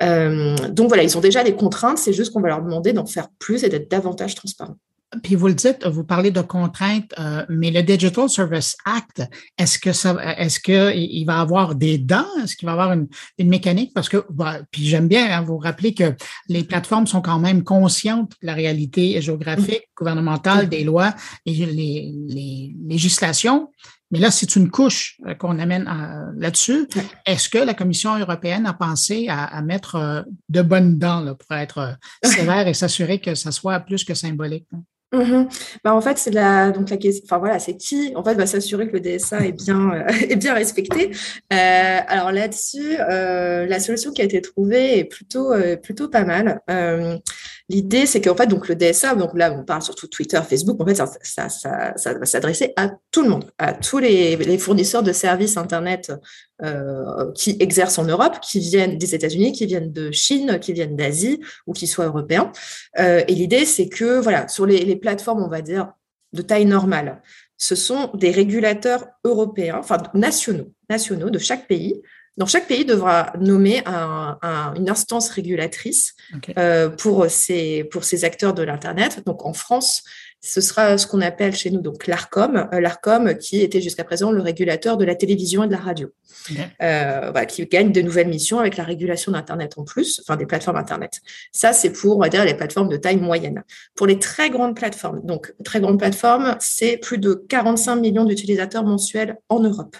Euh, 0.02 0.56
donc 0.70 0.88
voilà, 0.88 1.02
ils 1.02 1.16
ont 1.16 1.20
déjà 1.20 1.44
des 1.44 1.54
contraintes. 1.54 1.98
C'est 1.98 2.12
juste 2.12 2.32
qu'on 2.32 2.40
va 2.40 2.48
leur 2.48 2.62
demander 2.62 2.92
d'en 2.92 3.06
faire 3.06 3.28
plus 3.38 3.64
et 3.64 3.68
d'être 3.68 3.90
davantage 3.90 4.34
transparents. 4.34 4.76
Puis 5.24 5.34
vous 5.34 5.48
le 5.48 5.54
dites, 5.54 5.84
vous 5.88 6.04
parlez 6.04 6.30
de 6.30 6.40
contraintes, 6.40 7.12
mais 7.48 7.72
le 7.72 7.82
Digital 7.82 8.30
Service 8.30 8.76
Act, 8.84 9.24
est-ce 9.58 9.80
que 9.80 9.92
ça, 9.92 10.16
est-ce 10.38 10.60
que 10.60 10.94
il 10.94 11.24
va 11.24 11.40
avoir 11.40 11.74
des 11.74 11.98
dents, 11.98 12.28
est-ce 12.44 12.54
qu'il 12.54 12.66
va 12.66 12.72
avoir 12.74 12.92
une, 12.92 13.08
une 13.36 13.48
mécanique? 13.48 13.90
Parce 13.92 14.08
que, 14.08 14.24
bah, 14.30 14.60
puis 14.70 14.86
j'aime 14.86 15.08
bien 15.08 15.26
hein, 15.36 15.42
vous 15.42 15.58
rappeler 15.58 15.94
que 15.94 16.14
les 16.46 16.62
plateformes 16.62 17.08
sont 17.08 17.22
quand 17.22 17.40
même 17.40 17.64
conscientes 17.64 18.34
de 18.40 18.46
la 18.46 18.54
réalité 18.54 19.20
géographique, 19.20 19.82
gouvernementale, 19.98 20.68
des 20.68 20.84
lois 20.84 21.12
et 21.44 21.54
les, 21.54 22.14
les 22.28 22.76
législations. 22.86 23.68
Mais 24.10 24.18
là, 24.18 24.30
c'est 24.30 24.56
une 24.56 24.70
couche 24.70 25.18
euh, 25.26 25.34
qu'on 25.34 25.58
amène 25.58 25.86
euh, 25.86 26.32
là-dessus. 26.36 26.88
Est-ce 27.26 27.48
que 27.48 27.58
la 27.58 27.74
Commission 27.74 28.18
européenne 28.18 28.66
a 28.66 28.72
pensé 28.72 29.26
à, 29.28 29.60
mettre 29.62 29.96
euh, 29.96 30.22
de 30.48 30.62
bonnes 30.62 30.98
dents 30.98 31.20
là, 31.20 31.34
pour 31.34 31.56
être 31.56 31.96
sévère 32.24 32.66
et 32.66 32.74
s'assurer 32.74 33.20
que 33.20 33.34
ça 33.34 33.52
soit 33.52 33.80
plus 33.80 34.04
que 34.04 34.14
symbolique? 34.14 34.66
Mmh 35.12 35.48
bah, 35.82 35.92
en 35.92 36.00
fait, 36.00 36.18
c'est 36.18 36.30
la 36.30 36.70
donc 36.70 36.88
la 36.88 36.96
question. 36.96 37.24
Enfin 37.24 37.38
voilà, 37.38 37.58
c'est 37.58 37.76
qui 37.76 38.12
en 38.14 38.22
fait 38.22 38.34
va 38.34 38.46
s'assurer 38.46 38.86
que 38.86 38.92
le 38.92 39.00
DSA 39.00 39.44
est 39.44 39.52
bien 39.52 40.06
est 40.06 40.36
bien 40.36 40.54
respecté. 40.54 41.10
Euh, 41.52 41.98
alors 42.06 42.30
là-dessus, 42.30 42.96
euh, 43.00 43.66
la 43.66 43.80
solution 43.80 44.12
qui 44.12 44.22
a 44.22 44.24
été 44.24 44.40
trouvée 44.40 44.98
est 44.98 45.04
plutôt 45.04 45.52
plutôt 45.82 46.08
pas 46.08 46.24
mal. 46.24 46.60
L'idée, 47.70 48.04
c'est 48.04 48.20
qu'en 48.20 48.34
fait, 48.34 48.48
donc 48.48 48.66
le 48.66 48.74
DSA, 48.74 49.14
donc 49.14 49.30
là, 49.34 49.54
on 49.56 49.62
parle 49.62 49.80
surtout 49.80 50.08
Twitter, 50.08 50.40
Facebook, 50.42 50.80
en 50.80 50.84
fait, 50.84 50.96
ça, 50.96 51.46
va 52.18 52.26
s'adresser 52.26 52.72
à 52.74 52.90
tout 53.12 53.22
le 53.22 53.28
monde, 53.28 53.44
à 53.58 53.74
tous 53.74 53.98
les, 53.98 54.34
les 54.34 54.58
fournisseurs 54.58 55.04
de 55.04 55.12
services 55.12 55.56
Internet 55.56 56.12
euh, 56.64 57.30
qui 57.36 57.56
exercent 57.60 58.00
en 58.00 58.04
Europe, 58.06 58.40
qui 58.40 58.58
viennent 58.58 58.98
des 58.98 59.14
États-Unis, 59.14 59.52
qui 59.52 59.66
viennent 59.66 59.92
de 59.92 60.10
Chine, 60.10 60.58
qui 60.60 60.72
viennent 60.72 60.96
d'Asie 60.96 61.38
ou 61.68 61.72
qui 61.72 61.86
soient 61.86 62.06
européens. 62.06 62.50
Euh, 62.98 63.22
et 63.28 63.34
l'idée, 63.36 63.64
c'est 63.64 63.88
que, 63.88 64.18
voilà, 64.18 64.48
sur 64.48 64.66
les, 64.66 64.84
les 64.84 64.96
plateformes, 64.96 65.44
on 65.44 65.48
va 65.48 65.62
dire, 65.62 65.92
de 66.32 66.42
taille 66.42 66.66
normale, 66.66 67.22
ce 67.56 67.76
sont 67.76 68.10
des 68.14 68.32
régulateurs 68.32 69.06
européens, 69.22 69.76
enfin 69.78 69.98
nationaux, 70.12 70.72
nationaux 70.88 71.30
de 71.30 71.38
chaque 71.38 71.68
pays, 71.68 72.02
donc, 72.40 72.48
chaque 72.48 72.66
pays 72.66 72.86
devra 72.86 73.34
nommer 73.38 73.82
une 73.86 74.88
instance 74.88 75.28
régulatrice 75.28 76.14
euh, 76.56 76.88
pour, 76.88 77.26
ces 77.28 78.24
acteurs 78.24 78.54
de 78.54 78.62
l'Internet. 78.62 79.22
Donc, 79.26 79.44
en 79.44 79.52
France, 79.52 80.04
ce 80.40 80.62
sera 80.62 80.96
ce 80.96 81.06
qu'on 81.06 81.20
appelle 81.20 81.54
chez 81.54 81.70
nous 81.70 81.82
donc 81.82 82.06
l'ARCOM, 82.06 82.66
euh, 82.72 82.80
l'ARCOM 82.80 83.36
qui 83.36 83.60
était 83.60 83.82
jusqu'à 83.82 84.04
présent 84.04 84.32
le 84.32 84.40
régulateur 84.40 84.96
de 84.96 85.04
la 85.04 85.14
télévision 85.14 85.64
et 85.64 85.66
de 85.66 85.72
la 85.72 85.80
radio, 85.80 86.08
euh, 86.80 87.44
qui 87.44 87.66
gagne 87.66 87.92
de 87.92 88.00
nouvelles 88.00 88.28
missions 88.28 88.58
avec 88.58 88.78
la 88.78 88.84
régulation 88.84 89.32
d'Internet 89.32 89.74
en 89.76 89.84
plus, 89.84 90.22
enfin 90.24 90.38
des 90.38 90.46
plateformes 90.46 90.78
Internet. 90.78 91.20
Ça, 91.52 91.74
c'est 91.74 91.90
pour, 91.90 92.16
on 92.16 92.20
va 92.20 92.30
dire, 92.30 92.46
les 92.46 92.54
plateformes 92.54 92.88
de 92.88 92.96
taille 92.96 93.18
moyenne. 93.18 93.64
Pour 93.94 94.06
les 94.06 94.18
très 94.18 94.48
grandes 94.48 94.74
plateformes, 94.74 95.20
donc 95.24 95.52
très 95.62 95.82
grandes 95.82 95.98
plateformes, 95.98 96.56
c'est 96.58 96.96
plus 96.96 97.18
de 97.18 97.34
45 97.34 97.96
millions 97.96 98.24
d'utilisateurs 98.24 98.84
mensuels 98.84 99.36
en 99.50 99.60
Europe. 99.60 99.94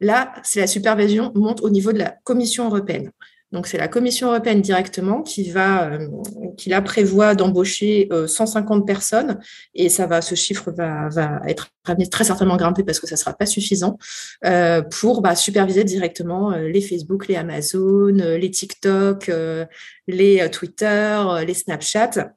Là, 0.00 0.34
c'est 0.42 0.60
la 0.60 0.66
supervision 0.66 1.32
monte 1.34 1.62
au 1.62 1.70
niveau 1.70 1.92
de 1.92 1.98
la 1.98 2.16
Commission 2.24 2.66
européenne. 2.66 3.10
Donc, 3.52 3.68
c'est 3.68 3.78
la 3.78 3.86
Commission 3.86 4.28
européenne 4.28 4.60
directement 4.60 5.22
qui 5.22 5.50
va, 5.50 5.92
euh, 5.92 6.08
qui 6.56 6.68
la 6.68 6.82
prévoit 6.82 7.36
d'embaucher 7.36 8.08
150 8.26 8.82
euh, 8.82 8.84
personnes 8.84 9.38
et 9.72 9.88
ça 9.88 10.06
va, 10.06 10.20
ce 10.20 10.34
chiffre 10.34 10.72
va, 10.72 11.08
va 11.08 11.40
être 11.46 11.70
très 12.10 12.24
certainement 12.24 12.56
grimpé 12.56 12.82
parce 12.82 12.98
que 12.98 13.06
ça 13.06 13.16
sera 13.16 13.34
pas 13.34 13.46
suffisant 13.46 13.98
euh, 14.44 14.82
pour 14.82 15.22
bah, 15.22 15.36
superviser 15.36 15.84
directement 15.84 16.50
les 16.50 16.80
Facebook, 16.80 17.28
les 17.28 17.36
Amazon, 17.36 18.12
les 18.12 18.50
TikTok, 18.50 19.30
les 20.08 20.50
Twitter, 20.50 21.24
les 21.46 21.54
Snapchat 21.54 22.32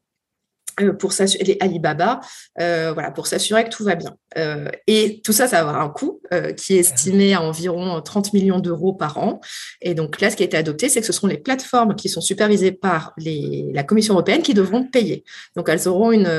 pour 0.99 1.13
s'assurer 1.13 1.57
Alibaba, 1.59 2.19
euh, 2.59 2.93
pour 3.15 3.27
s'assurer 3.27 3.65
que 3.65 3.69
tout 3.69 3.83
va 3.83 3.95
bien. 3.95 4.15
Euh, 4.37 4.67
et 4.87 5.21
tout 5.23 5.33
ça, 5.33 5.47
ça 5.47 5.63
va 5.63 5.69
avoir 5.69 5.81
un 5.81 5.89
coût 5.89 6.21
qui 6.57 6.75
est 6.75 6.79
estimé 6.79 7.33
à 7.33 7.41
environ 7.41 7.99
30 8.01 8.33
millions 8.33 8.59
d'euros 8.59 8.93
par 8.93 9.17
an. 9.17 9.39
Et 9.81 9.95
donc 9.95 10.21
là, 10.21 10.29
ce 10.29 10.35
qui 10.35 10.43
a 10.43 10.45
été 10.45 10.57
adopté, 10.57 10.89
c'est 10.89 10.99
que 10.99 11.05
ce 11.07 11.13
seront 11.13 11.27
les 11.27 11.37
plateformes 11.37 11.95
qui 11.95 12.07
sont 12.07 12.21
supervisées 12.21 12.71
par 12.71 13.13
la 13.17 13.83
Commission 13.83 14.13
européenne 14.13 14.43
qui 14.43 14.53
devront 14.53 14.83
payer. 14.83 15.23
Donc 15.55 15.69
elles 15.69 15.87
auront 15.87 16.11
une, 16.11 16.29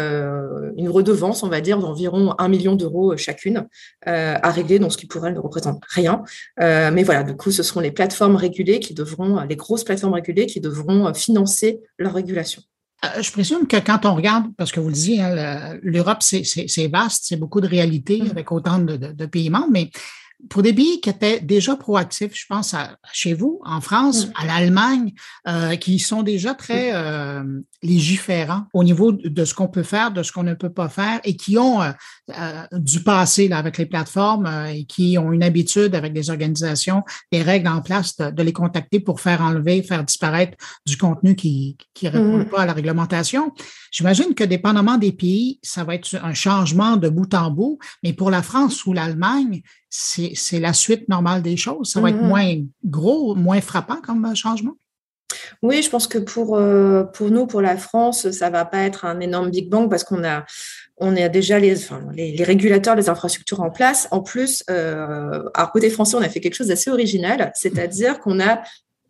une 0.77 0.89
redevance, 0.89 1.43
on 1.43 1.49
va 1.49 1.61
dire, 1.61 1.79
d'environ 1.79 2.35
1 2.39 2.49
million 2.49 2.77
d'euros 2.77 3.17
chacune 3.17 3.67
à 4.07 4.51
régler, 4.51 4.79
donc 4.79 4.93
ce 4.93 4.97
qui 4.97 5.07
pour 5.07 5.27
elles 5.27 5.35
ne 5.35 5.41
représente 5.41 5.83
rien. 5.89 6.23
mais 6.59 7.03
voilà, 7.03 7.25
du 7.25 7.35
coup, 7.37 7.51
ce 7.51 7.63
seront 7.63 7.81
les 7.81 7.93
plateformes 7.93 8.37
régulées 8.37 8.79
qui 8.79 8.95
devront, 8.95 9.41
les 9.43 9.57
grosses 9.57 9.85
plateformes 9.85 10.15
régulées 10.15 10.47
qui 10.47 10.61
devront 10.61 11.13
financer 11.15 11.81
leur 11.99 12.15
régulation. 12.15 12.63
Euh, 13.05 13.23
je 13.23 13.33
présume 13.33 13.67
que 13.67 13.79
quand 13.79 14.05
on 14.05 14.15
regarde, 14.15 14.47
parce 14.57 14.73
que 14.73 14.81
vous 14.81 14.89
le 14.89 14.95
disiez, 14.95 15.23
hein, 15.23 15.79
l'Europe, 15.83 16.23
c'est 16.23 16.89
vaste, 16.89 17.25
c'est 17.27 17.37
beaucoup 17.37 17.61
de 17.61 17.67
réalités 17.67 18.23
mm. 18.23 18.31
avec 18.31 18.53
autant 18.53 18.79
de, 18.79 18.97
de, 18.97 19.13
de, 19.13 19.27
pays 19.27 19.51
membres, 19.51 19.71
mais 19.71 19.91
pour 20.49 20.63
des 20.63 20.73
pays 20.73 21.01
qui 21.01 21.11
étaient 21.11 21.41
déjà 21.41 21.77
proactifs, 21.77 22.33
je 22.35 22.47
pense 22.49 22.75
à 22.75 22.97
chez 23.13 23.35
vous, 23.35 23.61
en 23.65 23.81
France, 23.81 24.27
mm. 24.27 24.33
à 24.37 24.47
l'Allemagne, 24.47 25.13
euh, 25.49 25.77
qui 25.77 25.99
sont 25.99 26.23
déjà 26.23 26.55
très 26.55 26.93
mm. 26.93 26.95
euh, 26.95 27.61
légiférants 27.83 28.67
au 28.73 28.85
niveau 28.85 29.13
de 29.13 29.45
ce 29.45 29.55
qu'on 29.55 29.69
peut 29.69 29.83
faire, 29.83 30.11
de 30.11 30.23
ce 30.23 30.33
qu'on 30.33 30.43
ne 30.43 30.55
peut 30.55 30.73
pas 30.73 30.89
faire, 30.89 31.21
et 31.25 31.37
qui 31.37 31.59
ont 31.59 31.83
euh, 31.83 31.93
euh 32.31 32.67
du 32.73 33.03
passé 33.03 33.49
là, 33.49 33.59
avec 33.59 33.79
les 33.79 33.87
plateformes 33.87 34.47
euh, 34.47 34.67
et 34.67 34.85
qui 34.85 35.19
ont 35.19 35.33
une 35.33 35.43
habitude 35.43 35.95
avec 35.95 36.13
des 36.13 36.31
organisations, 36.31 37.03
des 37.33 37.43
règles 37.43 37.69
en 37.69 37.81
place 37.81 38.17
de, 38.17 38.31
de 38.31 38.43
les 38.43 38.53
contacter 38.53 39.01
pour 39.01 39.21
faire 39.21 39.43
enlever, 39.43 39.83
faire 39.83 40.05
disparaître 40.05 40.57
du 40.87 40.97
contenu 40.97 41.35
qui 41.37 41.77
qui 41.95 42.09
répond 42.09 42.39
mm. 42.39 42.49
pas 42.49 42.63
à 42.63 42.67
la 42.67 42.73
réglementation. 42.73 43.53
J'imagine 43.91 44.35
que 44.35 44.45
dépendamment 44.45 44.99
des 44.99 45.13
pays, 45.13 45.59
ça 45.63 45.85
va 45.85 45.95
être 45.95 46.17
un 46.23 46.35
changement 46.35 46.97
de 46.97 47.09
bout 47.09 47.35
en 47.35 47.51
bout, 47.51 47.79
mais 48.03 48.13
pour 48.13 48.31
la 48.31 48.43
France 48.43 48.87
ou 48.87 48.93
l'Allemagne, 48.93 49.63
c'est 49.91 50.61
la 50.61 50.73
suite 50.73 51.09
normale 51.09 51.43
des 51.43 51.57
choses. 51.57 51.91
Ça 51.91 52.01
va 52.01 52.11
être 52.11 52.17
mm-hmm. 52.17 52.29
moins 52.29 52.55
gros, 52.85 53.35
moins 53.35 53.61
frappant 53.61 54.01
comme 54.01 54.35
changement. 54.37 54.77
Oui, 55.63 55.83
je 55.83 55.91
pense 55.91 56.07
que 56.07 56.19
pour, 56.19 56.57
euh, 56.57 57.05
pour 57.05 57.31
nous, 57.31 57.47
pour 57.47 57.61
la 57.61 57.77
France, 57.77 58.31
ça 58.31 58.51
va 58.51 58.65
pas 58.65 58.79
être 58.79 59.05
un 59.05 59.21
énorme 59.21 59.51
Big 59.51 59.69
Bang 59.69 59.91
parce 59.91 60.05
qu'on 60.05 60.25
a, 60.25 60.45
on 60.97 61.17
a 61.17 61.29
déjà 61.29 61.59
les, 61.59 61.77
les, 62.15 62.45
régulateurs, 62.45 62.97
les 62.97 63.09
infrastructures 63.09 63.61
en 63.61 63.71
place. 63.71 64.09
En 64.11 64.21
plus, 64.21 64.65
euh, 64.71 65.43
à 65.55 65.67
côté 65.67 65.91
français, 65.91 66.17
on 66.17 66.23
a 66.23 66.29
fait 66.29 66.41
quelque 66.41 66.55
chose 66.55 66.69
d'assez 66.69 66.91
original, 66.91 67.53
c'est-à-dire 67.55 68.21
qu'on 68.21 68.41
a 68.41 68.63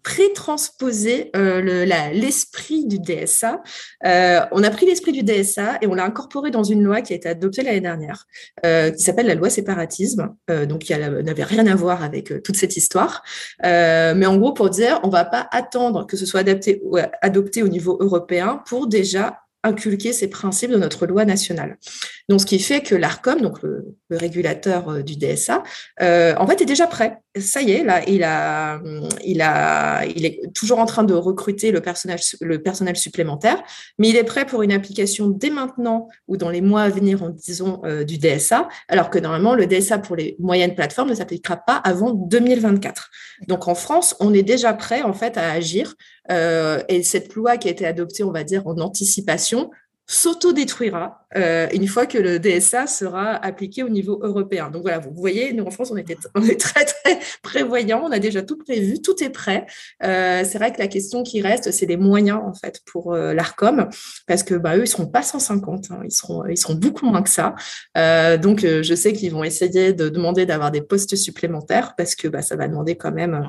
pré-transposer 0.03 1.31
euh, 1.37 1.85
l'esprit 2.13 2.87
du 2.87 2.99
DSA. 2.99 3.63
Euh, 4.05 4.41
on 4.53 4.63
a 4.63 4.71
pris 4.71 4.87
l'esprit 4.87 5.13
du 5.13 5.23
DSA 5.23 5.79
et 5.83 5.87
on 5.87 5.95
l'a 5.95 6.05
incorporé 6.05 6.51
dans 6.51 6.63
une 6.63 6.83
loi 6.83 7.03
qui 7.03 7.13
a 7.13 7.17
été 7.17 7.29
adoptée 7.29 7.63
l'année 7.63 7.81
dernière, 7.81 8.27
euh, 8.65 8.91
qui 8.91 9.03
s'appelle 9.03 9.27
la 9.27 9.35
loi 9.35 9.51
séparatisme, 9.51 10.35
donc 10.49 10.81
qui 10.81 10.93
n'avait 10.93 11.45
rien 11.45 11.67
à 11.67 11.75
voir 11.75 12.03
avec 12.03 12.43
toute 12.43 12.57
cette 12.57 12.77
histoire. 12.77 13.23
mais 13.63 14.27
en 14.27 14.37
gros, 14.37 14.53
pour 14.53 14.71
dire, 14.71 15.01
on 15.03 15.09
va 15.09 15.25
pas 15.25 15.49
attendre 15.51 16.07
que 16.07 16.17
ce 16.17 16.27
soit 16.27 16.41
adapté, 16.41 16.83
adopté 17.23 17.63
au 17.63 17.69
niveau 17.69 17.99
européen 18.01 18.63
pour 18.67 18.87
déjà 18.87 19.41
inculquer 19.63 20.13
ces 20.13 20.29
principes 20.29 20.71
de 20.71 20.77
notre 20.77 21.07
loi 21.07 21.25
nationale. 21.25 21.77
Donc, 22.29 22.41
ce 22.41 22.47
qui 22.47 22.59
fait 22.59 22.81
que 22.81 22.95
l'ARCOM, 22.95 23.41
donc 23.41 23.63
le, 23.63 23.97
régulateur 24.11 24.89
euh, 24.89 25.03
du 25.03 25.17
DSA, 25.17 25.63
euh, 26.01 26.35
en 26.39 26.47
fait, 26.47 26.63
est 26.63 26.67
déjà 26.67 26.87
prêt. 26.87 27.19
Ça 27.39 27.63
y 27.63 27.71
est, 27.71 27.85
là, 27.85 28.03
il 28.09 28.25
a, 28.25 28.81
il 29.25 29.41
a, 29.41 30.05
il 30.05 30.27
est 30.27 30.41
toujours 30.53 30.81
en 30.81 30.87
train 30.87 31.05
de 31.05 31.15
recruter 31.15 31.71
le 31.71 31.81
personnel, 31.81 32.19
le 32.41 32.61
personnel 32.61 32.97
supplémentaire, 32.97 33.63
mais 33.99 34.09
il 34.09 34.17
est 34.17 34.25
prêt 34.25 34.45
pour 34.45 34.63
une 34.63 34.73
application 34.73 35.29
dès 35.29 35.51
maintenant 35.51 36.09
ou 36.27 36.37
dans 36.37 36.51
les 36.51 36.61
mois 36.61 36.83
à 36.83 36.89
venir, 36.89 37.23
en 37.23 37.31
disons, 37.31 37.83
euh, 37.85 38.03
du 38.03 38.19
DSA, 38.19 38.69
alors 38.89 39.11
que 39.11 39.19
normalement, 39.21 39.55
le 39.55 39.67
DSA 39.67 39.99
pour 39.99 40.17
les 40.17 40.35
moyennes 40.41 40.75
plateformes 40.75 41.11
ne 41.11 41.15
s'appliquera 41.15 41.57
pas 41.57 41.77
avant 41.77 42.13
2024. 42.13 43.11
Donc, 43.47 43.69
en 43.69 43.77
France, 43.77 44.17
on 44.19 44.35
est 44.35 44.43
déjà 44.43 44.73
prêt, 44.73 45.03
en 45.03 45.13
fait, 45.13 45.37
à 45.37 45.53
agir. 45.53 45.95
et 46.29 47.03
cette 47.03 47.35
loi 47.35 47.59
qui 47.59 47.69
a 47.69 47.71
été 47.71 47.87
adoptée, 47.87 48.25
on 48.25 48.33
va 48.33 48.45
dire, 48.45 48.67
en 48.67 48.77
anticipation, 48.79 49.71
s'autodétruira 50.11 51.25
euh, 51.37 51.69
une 51.73 51.87
fois 51.87 52.05
que 52.05 52.19
le 52.19 52.41
DSA 52.41 52.89
sera 52.89 53.37
appliqué 53.37 53.85
au 53.85 53.89
niveau 53.89 54.19
européen. 54.25 54.69
Donc 54.69 54.83
voilà, 54.83 54.99
vous 54.99 55.13
voyez, 55.15 55.53
nous 55.53 55.63
en 55.63 55.71
France, 55.71 55.93
on, 55.93 55.97
est 55.97 56.61
très 56.61 56.85
très 56.85 57.21
prévoyants, 57.43 58.03
on 58.05 58.11
a 58.11 58.19
déjà 58.19 58.43
tout 58.43 58.59
prévu, 58.59 59.01
tout 59.01 59.23
est 59.23 59.31
prêt. 59.31 59.67
Euh, 60.03 60.43
c'est 60.45 60.59
vrai 60.59 60.73
que 60.73 60.81
la 60.81 60.89
question 60.89 61.23
qui 61.23 61.41
reste, 61.41 61.71
c'est 61.71 61.87
les 61.87 61.97
moyens 61.97 62.41
en 62.45 62.55
fait 62.55 62.81
pour 62.87 63.15
euh, 63.15 63.35
l'Arcom, 63.35 63.89
parce 64.27 64.43
que 64.43 64.57
bah, 64.57 64.77
eux, 64.77 64.83
ils 64.83 64.89
seront 64.89 65.07
pas 65.07 65.23
150, 65.23 65.93
hein, 65.93 66.01
ils 66.05 66.11
seront 66.57 66.75
beaucoup 66.75 67.07
moins 67.07 67.23
que 67.23 67.31
ça. 67.31 67.55
Euh, 67.97 68.37
donc 68.37 68.63
je 68.63 68.95
sais 68.97 69.13
qu'ils 69.13 69.31
vont 69.31 69.45
essayer 69.45 69.93
de 69.93 70.09
demander 70.09 70.45
d'avoir 70.45 70.73
des 70.73 70.83
postes 70.83 71.15
supplémentaires, 71.15 71.95
parce 71.97 72.17
que 72.17 72.27
bah, 72.27 72.43
ça 72.43 72.57
va 72.57 72.67
demander 72.67 72.97
quand 72.97 73.13
même 73.13 73.49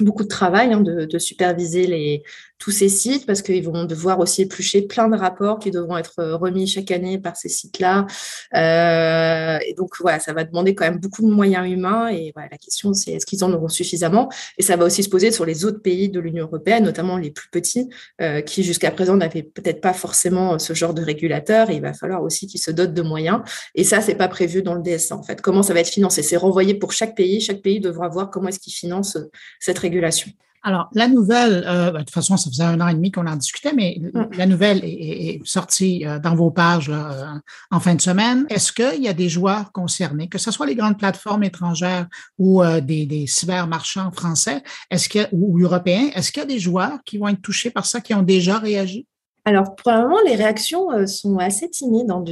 beaucoup 0.00 0.22
de 0.22 0.28
travail 0.28 0.72
hein, 0.72 0.80
de, 0.80 1.18
superviser 1.18 1.86
les, 1.86 2.22
tous 2.58 2.70
ces 2.70 2.88
sites 2.88 3.26
parce 3.26 3.42
qu'ils 3.42 3.64
vont 3.64 3.84
devoir 3.84 4.18
aussi 4.18 4.42
éplucher 4.42 4.82
plein 4.82 5.08
de 5.08 5.16
rapports 5.16 5.58
qui 5.58 5.70
devront 5.70 5.96
être 5.96 6.14
euh, 6.18 6.36
remis 6.36 6.66
chaque 6.66 6.90
année 6.90 7.18
par 7.18 7.36
ces 7.36 7.48
sites-là. 7.48 8.06
Euh, 8.54 9.58
et 9.66 9.74
donc 9.74 9.90
voilà, 10.00 10.18
ça 10.18 10.32
va 10.32 10.44
demander 10.44 10.74
quand 10.74 10.84
même 10.84 10.98
beaucoup 10.98 11.22
de 11.22 11.32
moyens 11.32 11.70
humains. 11.70 12.08
Et 12.08 12.32
voilà, 12.34 12.48
la 12.50 12.58
question 12.58 12.92
c'est 12.94 13.12
est-ce 13.12 13.26
qu'ils 13.26 13.44
en 13.44 13.52
auront 13.52 13.68
suffisamment? 13.68 14.28
Et 14.58 14.62
ça 14.62 14.76
va 14.76 14.84
aussi 14.84 15.02
se 15.02 15.08
poser 15.08 15.30
sur 15.30 15.44
les 15.44 15.64
autres 15.64 15.80
pays 15.80 16.08
de 16.08 16.18
l'Union 16.20 16.46
européenne, 16.46 16.84
notamment 16.84 17.16
les 17.16 17.30
plus 17.30 17.48
petits, 17.48 17.88
euh, 18.20 18.40
qui 18.40 18.64
jusqu'à 18.64 18.90
présent 18.90 19.16
n'avaient 19.16 19.44
peut-être 19.44 19.80
pas 19.80 19.92
forcément 19.92 20.58
ce 20.58 20.72
genre 20.72 20.94
de 20.94 21.02
régulateur. 21.02 21.70
Il 21.70 21.80
va 21.80 21.92
falloir 21.92 22.22
aussi 22.22 22.46
qu'ils 22.46 22.60
se 22.60 22.70
dotent 22.70 22.94
de 22.94 23.02
moyens. 23.02 23.40
Et 23.74 23.84
ça, 23.84 24.00
c'est 24.00 24.16
pas 24.16 24.28
prévu 24.28 24.62
dans 24.62 24.74
le 24.74 24.82
DSA 24.82 25.14
en 25.14 25.22
fait. 25.22 25.40
Comment 25.40 25.62
ça 25.62 25.74
va 25.74 25.80
être 25.80 25.88
financé? 25.88 26.22
C'est 26.22 26.36
renvoyé 26.36 26.74
pour 26.74 26.92
chaque 26.92 27.14
pays. 27.14 27.40
Chaque 27.40 27.62
pays 27.62 27.80
devra 27.80 28.08
voir 28.08 28.30
comment 28.30 28.48
est-ce 28.48 28.58
qu'il 28.58 28.72
finance 28.72 29.16
cette 29.60 29.78
régulation. 29.78 30.32
Alors, 30.62 30.88
la 30.92 31.08
nouvelle, 31.08 31.64
euh, 31.66 31.90
ben, 31.90 32.00
de 32.00 32.04
toute 32.04 32.10
façon, 32.10 32.36
ça 32.36 32.50
faisait 32.50 32.64
un 32.64 32.80
an 32.80 32.88
et 32.88 32.94
demi 32.94 33.10
qu'on 33.10 33.26
en 33.26 33.36
discutait, 33.36 33.72
mais 33.72 34.00
mm. 34.00 34.36
la 34.36 34.46
nouvelle 34.46 34.80
est, 34.84 35.40
sortie 35.44 36.04
euh, 36.06 36.18
dans 36.18 36.34
vos 36.34 36.50
pages 36.50 36.90
euh, 36.90 37.24
en 37.70 37.80
fin 37.80 37.94
de 37.94 38.00
semaine. 38.00 38.46
Est-ce 38.50 38.72
qu'il 38.72 39.02
y 39.02 39.08
a 39.08 39.12
des 39.12 39.28
joueurs 39.28 39.72
concernés, 39.72 40.28
que 40.28 40.38
ce 40.38 40.50
soit 40.50 40.66
les 40.66 40.74
grandes 40.74 40.98
plateformes 40.98 41.44
étrangères 41.44 42.06
ou 42.38 42.62
des, 42.82 43.06
des 43.06 43.26
cybermarchands 43.26 44.10
français 44.12 44.62
est-ce 44.90 45.08
ou 45.32 45.58
européens, 45.60 46.10
est-ce 46.14 46.32
qu'il 46.32 46.40
y 46.40 46.44
a 46.44 46.48
des 46.48 46.58
joueurs 46.58 46.98
qui 47.04 47.18
vont 47.18 47.28
être 47.28 47.40
touchés 47.40 47.70
par 47.70 47.86
ça, 47.86 48.00
qui 48.00 48.14
ont 48.14 48.22
déjà 48.22 48.58
réagi? 48.58 49.06
Alors, 49.44 49.74
pour 49.76 49.92
le 49.92 50.02
moment, 50.02 50.18
les 50.26 50.34
réactions 50.34 51.06
sont 51.06 51.38
assez 51.38 51.68
timides, 51.70 52.10
hein, 52.10 52.22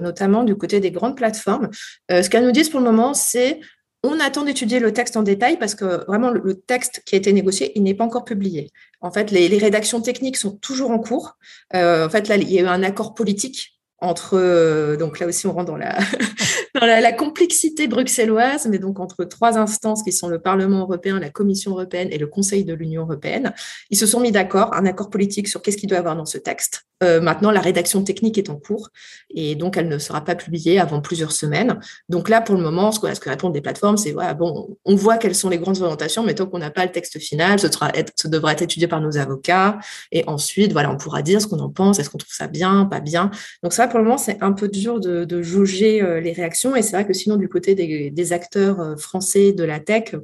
notamment 0.00 0.44
du 0.44 0.56
côté 0.56 0.80
des 0.80 0.90
grandes 0.90 1.16
plateformes. 1.16 1.70
ce 2.10 2.28
qu'elles 2.28 2.44
nous 2.44 2.52
disent 2.52 2.68
pour 2.68 2.80
le 2.80 2.86
moment, 2.86 3.14
c'est 3.14 3.60
on 4.04 4.20
attend 4.20 4.44
d'étudier 4.44 4.80
le 4.80 4.92
texte 4.92 5.16
en 5.16 5.22
détail 5.22 5.58
parce 5.58 5.74
que 5.74 6.04
vraiment 6.06 6.30
le, 6.30 6.54
texte 6.54 7.02
qui 7.06 7.14
a 7.14 7.18
été 7.18 7.32
négocié, 7.32 7.72
il 7.74 7.82
n'est 7.82 7.94
pas 7.94 8.04
encore 8.04 8.24
publié. 8.24 8.70
En 9.00 9.10
fait, 9.10 9.30
les, 9.30 9.48
rédactions 9.58 10.00
techniques 10.02 10.36
sont 10.36 10.52
toujours 10.52 10.90
en 10.90 10.98
cours. 10.98 11.36
Euh, 11.74 12.06
en 12.06 12.10
fait, 12.10 12.28
là, 12.28 12.36
il 12.36 12.52
y 12.52 12.58
a 12.58 12.62
eu 12.62 12.66
un 12.66 12.82
accord 12.82 13.14
politique 13.14 13.73
entre, 14.04 14.34
euh, 14.34 14.96
donc 14.96 15.18
là 15.18 15.26
aussi 15.26 15.46
on 15.46 15.52
rentre 15.52 15.66
dans 15.66 15.76
la, 15.76 15.98
dans 16.74 16.86
la, 16.86 17.12
complexité 17.12 17.88
bruxelloise, 17.88 18.66
mais 18.68 18.78
donc 18.78 19.00
entre 19.00 19.24
trois 19.24 19.58
instances 19.58 20.02
qui 20.02 20.12
sont 20.12 20.28
le 20.28 20.38
Parlement 20.38 20.80
européen, 20.80 21.18
la 21.18 21.30
Commission 21.30 21.72
européenne 21.72 22.08
et 22.10 22.18
le 22.18 22.26
Conseil 22.26 22.64
de 22.64 22.74
l'Union 22.74 23.02
européenne. 23.02 23.52
Ils 23.90 23.98
se 23.98 24.06
sont 24.06 24.20
mis 24.20 24.32
d'accord, 24.32 24.74
un 24.74 24.86
accord 24.86 25.10
politique 25.10 25.48
sur 25.48 25.62
qu'est-ce 25.62 25.76
qu'il 25.76 25.88
doit 25.88 25.96
y 25.96 25.98
avoir 25.98 26.16
dans 26.16 26.26
ce 26.26 26.38
texte. 26.38 26.84
Euh, 27.02 27.20
maintenant, 27.20 27.50
la 27.50 27.60
rédaction 27.60 28.02
technique 28.02 28.38
est 28.38 28.50
en 28.50 28.56
cours 28.56 28.88
et 29.30 29.56
donc 29.56 29.76
elle 29.76 29.88
ne 29.88 29.98
sera 29.98 30.24
pas 30.24 30.34
publiée 30.34 30.78
avant 30.78 31.00
plusieurs 31.00 31.32
semaines. 31.32 31.78
Donc 32.08 32.28
là, 32.28 32.40
pour 32.40 32.54
le 32.54 32.62
moment, 32.62 32.92
ce 32.92 33.00
que, 33.00 33.12
ce 33.12 33.20
que 33.20 33.28
répondent 33.28 33.52
des 33.52 33.60
plateformes, 33.60 33.96
c'est 33.96 34.12
voilà, 34.12 34.34
bon, 34.34 34.76
on 34.84 34.94
voit 34.94 35.18
quelles 35.18 35.34
sont 35.34 35.48
les 35.48 35.58
grandes 35.58 35.80
orientations, 35.82 36.22
mais 36.22 36.34
tant 36.34 36.46
qu'on 36.46 36.58
n'a 36.58 36.70
pas 36.70 36.84
le 36.84 36.92
texte 36.92 37.18
final, 37.18 37.58
ce, 37.58 37.70
sera 37.70 37.90
ce 38.16 38.28
devra 38.28 38.52
être 38.52 38.62
étudié 38.62 38.86
par 38.86 39.00
nos 39.00 39.18
avocats 39.18 39.78
et 40.12 40.24
ensuite, 40.26 40.72
voilà, 40.72 40.90
on 40.90 40.96
pourra 40.96 41.22
dire 41.22 41.40
ce 41.40 41.46
qu'on 41.46 41.58
en 41.58 41.70
pense, 41.70 41.98
est-ce 41.98 42.10
qu'on 42.10 42.18
trouve 42.18 42.32
ça 42.32 42.46
bien, 42.46 42.86
pas 42.86 43.00
bien. 43.00 43.30
Donc 43.62 43.72
ça, 43.72 43.88
pour 43.94 44.00
le 44.00 44.06
moment, 44.06 44.18
c'est 44.18 44.42
un 44.42 44.50
peu 44.50 44.66
dur 44.66 44.98
de, 44.98 45.24
de 45.24 45.40
juger 45.40 46.02
euh, 46.02 46.18
les 46.18 46.32
réactions 46.32 46.74
et 46.74 46.82
c'est 46.82 46.96
vrai 46.96 47.06
que 47.06 47.12
sinon, 47.12 47.36
du 47.36 47.48
côté 47.48 47.76
des, 47.76 48.10
des 48.10 48.32
acteurs 48.32 48.80
euh, 48.80 48.96
français 48.96 49.52
de 49.52 49.62
la 49.62 49.78
tech, 49.78 50.16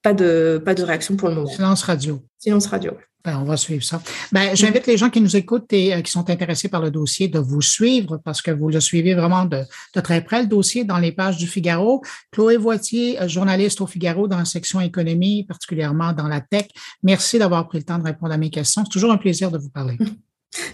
pas 0.00 0.12
de, 0.12 0.62
pas 0.64 0.74
de 0.74 0.84
réaction 0.84 1.16
pour 1.16 1.28
le 1.28 1.34
moment. 1.34 1.48
Silence 1.48 1.82
radio. 1.82 2.22
Silence 2.38 2.66
radio. 2.66 2.92
Ben, 3.24 3.36
on 3.40 3.42
va 3.42 3.56
suivre 3.56 3.82
ça. 3.82 4.00
Ben, 4.30 4.54
j'invite 4.54 4.86
les 4.86 4.96
gens 4.96 5.10
qui 5.10 5.20
nous 5.20 5.34
écoutent 5.34 5.72
et 5.72 5.92
euh, 5.92 6.02
qui 6.02 6.12
sont 6.12 6.30
intéressés 6.30 6.68
par 6.68 6.82
le 6.82 6.92
dossier 6.92 7.26
de 7.26 7.40
vous 7.40 7.62
suivre 7.62 8.20
parce 8.24 8.42
que 8.42 8.52
vous 8.52 8.68
le 8.68 8.78
suivez 8.78 9.14
vraiment 9.14 9.44
de, 9.44 9.64
de, 9.96 10.00
très 10.00 10.22
près, 10.22 10.42
le 10.42 10.46
dossier 10.46 10.84
dans 10.84 10.98
les 10.98 11.10
pages 11.10 11.36
du 11.36 11.48
Figaro. 11.48 12.04
Chloé 12.30 12.58
Voitier, 12.58 13.18
journaliste 13.26 13.80
au 13.80 13.88
Figaro 13.88 14.28
dans 14.28 14.38
la 14.38 14.44
section 14.44 14.80
économie, 14.80 15.42
particulièrement 15.48 16.12
dans 16.12 16.28
la 16.28 16.40
tech. 16.40 16.68
Merci 17.02 17.40
d'avoir 17.40 17.66
pris 17.66 17.78
le 17.78 17.84
temps 17.84 17.98
de 17.98 18.04
répondre 18.04 18.32
à 18.32 18.36
mes 18.36 18.50
questions. 18.50 18.84
C'est 18.84 18.92
toujours 18.92 19.10
un 19.10 19.18
plaisir 19.18 19.50
de 19.50 19.58
vous 19.58 19.70
parler. 19.70 19.98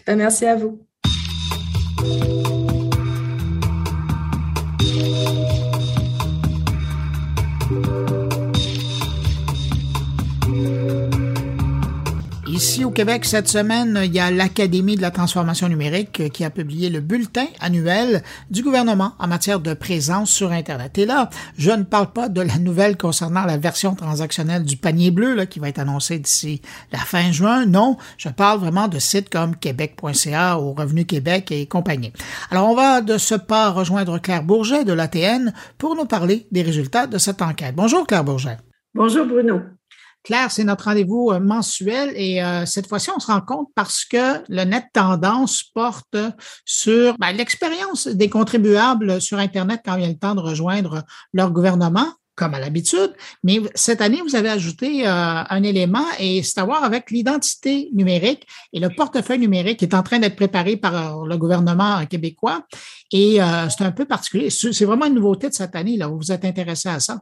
Ben, 0.06 0.16
merci 0.16 0.46
à 0.46 0.56
vous. 0.56 0.86
Música 2.02 2.65
Ici 12.56 12.86
au 12.86 12.90
Québec, 12.90 13.26
cette 13.26 13.48
semaine, 13.48 14.00
il 14.02 14.14
y 14.14 14.18
a 14.18 14.30
l'Académie 14.30 14.96
de 14.96 15.02
la 15.02 15.10
transformation 15.10 15.68
numérique 15.68 16.30
qui 16.32 16.42
a 16.42 16.48
publié 16.48 16.88
le 16.88 17.00
bulletin 17.00 17.44
annuel 17.60 18.22
du 18.48 18.62
gouvernement 18.62 19.12
en 19.18 19.26
matière 19.26 19.60
de 19.60 19.74
présence 19.74 20.30
sur 20.30 20.52
Internet. 20.52 20.96
Et 20.96 21.04
là, 21.04 21.28
je 21.58 21.70
ne 21.70 21.82
parle 21.82 22.14
pas 22.14 22.30
de 22.30 22.40
la 22.40 22.56
nouvelle 22.56 22.96
concernant 22.96 23.44
la 23.44 23.58
version 23.58 23.94
transactionnelle 23.94 24.64
du 24.64 24.78
panier 24.78 25.10
bleu 25.10 25.34
là, 25.34 25.44
qui 25.44 25.58
va 25.58 25.68
être 25.68 25.80
annoncée 25.80 26.18
d'ici 26.18 26.62
la 26.92 26.98
fin 26.98 27.30
juin. 27.30 27.66
Non, 27.66 27.98
je 28.16 28.30
parle 28.30 28.60
vraiment 28.60 28.88
de 28.88 28.98
sites 29.00 29.28
comme 29.28 29.54
québec.ca 29.54 30.58
ou 30.58 30.72
Revenu 30.72 31.04
Québec 31.04 31.52
et 31.52 31.66
compagnie. 31.66 32.14
Alors, 32.50 32.70
on 32.70 32.74
va 32.74 33.02
de 33.02 33.18
ce 33.18 33.34
pas 33.34 33.68
rejoindre 33.68 34.18
Claire 34.18 34.42
Bourget 34.42 34.86
de 34.86 34.94
l'ATN 34.94 35.52
pour 35.76 35.94
nous 35.94 36.06
parler 36.06 36.46
des 36.52 36.62
résultats 36.62 37.06
de 37.06 37.18
cette 37.18 37.42
enquête. 37.42 37.74
Bonjour 37.76 38.06
Claire 38.06 38.24
Bourget. 38.24 38.56
Bonjour 38.94 39.26
Bruno. 39.26 39.60
Claire, 40.26 40.50
c'est 40.50 40.64
notre 40.64 40.86
rendez-vous 40.86 41.30
euh, 41.30 41.38
mensuel 41.38 42.12
et 42.16 42.42
euh, 42.42 42.66
cette 42.66 42.88
fois-ci, 42.88 43.10
on 43.14 43.20
se 43.20 43.28
rend 43.28 43.40
compte 43.40 43.68
parce 43.76 44.04
que 44.04 44.42
le 44.48 44.64
net 44.64 44.86
tendance 44.92 45.62
porte 45.72 46.16
sur 46.64 47.16
ben, 47.18 47.30
l'expérience 47.30 48.08
des 48.08 48.28
contribuables 48.28 49.20
sur 49.20 49.38
Internet 49.38 49.82
quand 49.84 49.96
vient 49.96 50.08
le 50.08 50.18
temps 50.18 50.34
de 50.34 50.40
rejoindre 50.40 51.04
leur 51.32 51.52
gouvernement 51.52 52.08
comme 52.34 52.54
à 52.54 52.60
l'habitude, 52.60 53.14
mais 53.44 53.60
cette 53.74 54.02
année, 54.02 54.20
vous 54.20 54.34
avez 54.34 54.50
ajouté 54.50 55.06
euh, 55.06 55.10
un 55.48 55.62
élément 55.62 56.04
et 56.18 56.42
c'est 56.42 56.60
à 56.60 56.64
voir 56.64 56.82
avec 56.82 57.12
l'identité 57.12 57.88
numérique 57.94 58.46
et 58.72 58.80
le 58.80 58.90
portefeuille 58.90 59.38
numérique 59.38 59.78
qui 59.78 59.84
est 59.84 59.94
en 59.94 60.02
train 60.02 60.18
d'être 60.18 60.36
préparé 60.36 60.76
par 60.76 61.24
le 61.24 61.36
gouvernement 61.38 62.04
québécois. 62.04 62.66
Et 63.12 63.38
c'est 63.70 63.84
un 63.84 63.92
peu 63.92 64.04
particulier. 64.04 64.50
C'est 64.50 64.84
vraiment 64.84 65.06
une 65.06 65.14
nouveauté 65.14 65.48
de 65.48 65.54
cette 65.54 65.74
année, 65.76 65.96
là, 65.96 66.08
vous 66.08 66.18
vous 66.18 66.32
êtes 66.32 66.44
intéressé 66.44 66.90
à 66.90 67.00
ça? 67.00 67.20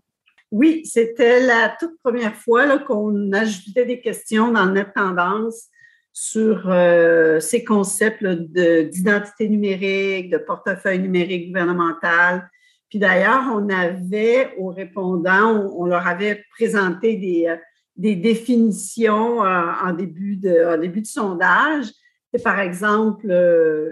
Oui, 0.50 0.82
c'était 0.84 1.40
la 1.40 1.74
toute 1.78 1.98
première 2.02 2.36
fois 2.36 2.78
qu'on 2.78 3.32
ajoutait 3.32 3.86
des 3.86 4.00
questions 4.00 4.52
dans 4.52 4.66
notre 4.66 4.92
tendance 4.92 5.68
sur 6.12 6.70
euh, 6.70 7.40
ces 7.40 7.64
concepts 7.64 8.24
d'identité 8.24 9.48
numérique, 9.48 10.30
de 10.30 10.38
portefeuille 10.38 11.00
numérique 11.00 11.48
gouvernemental. 11.48 12.48
Puis 12.88 13.00
d'ailleurs, 13.00 13.42
on 13.52 13.68
avait 13.68 14.54
aux 14.56 14.68
répondants, 14.68 15.74
on, 15.76 15.86
leur 15.86 16.06
avait 16.06 16.44
présenté 16.56 17.16
des, 17.16 17.46
euh, 17.48 17.56
des 17.96 18.14
définitions 18.14 19.44
euh, 19.44 19.72
en, 19.84 19.92
début 19.92 20.36
de, 20.36 20.76
en 20.76 20.78
début 20.78 21.00
de 21.00 21.06
sondage. 21.06 21.86
Et 22.32 22.38
par 22.38 22.60
exemple, 22.60 23.26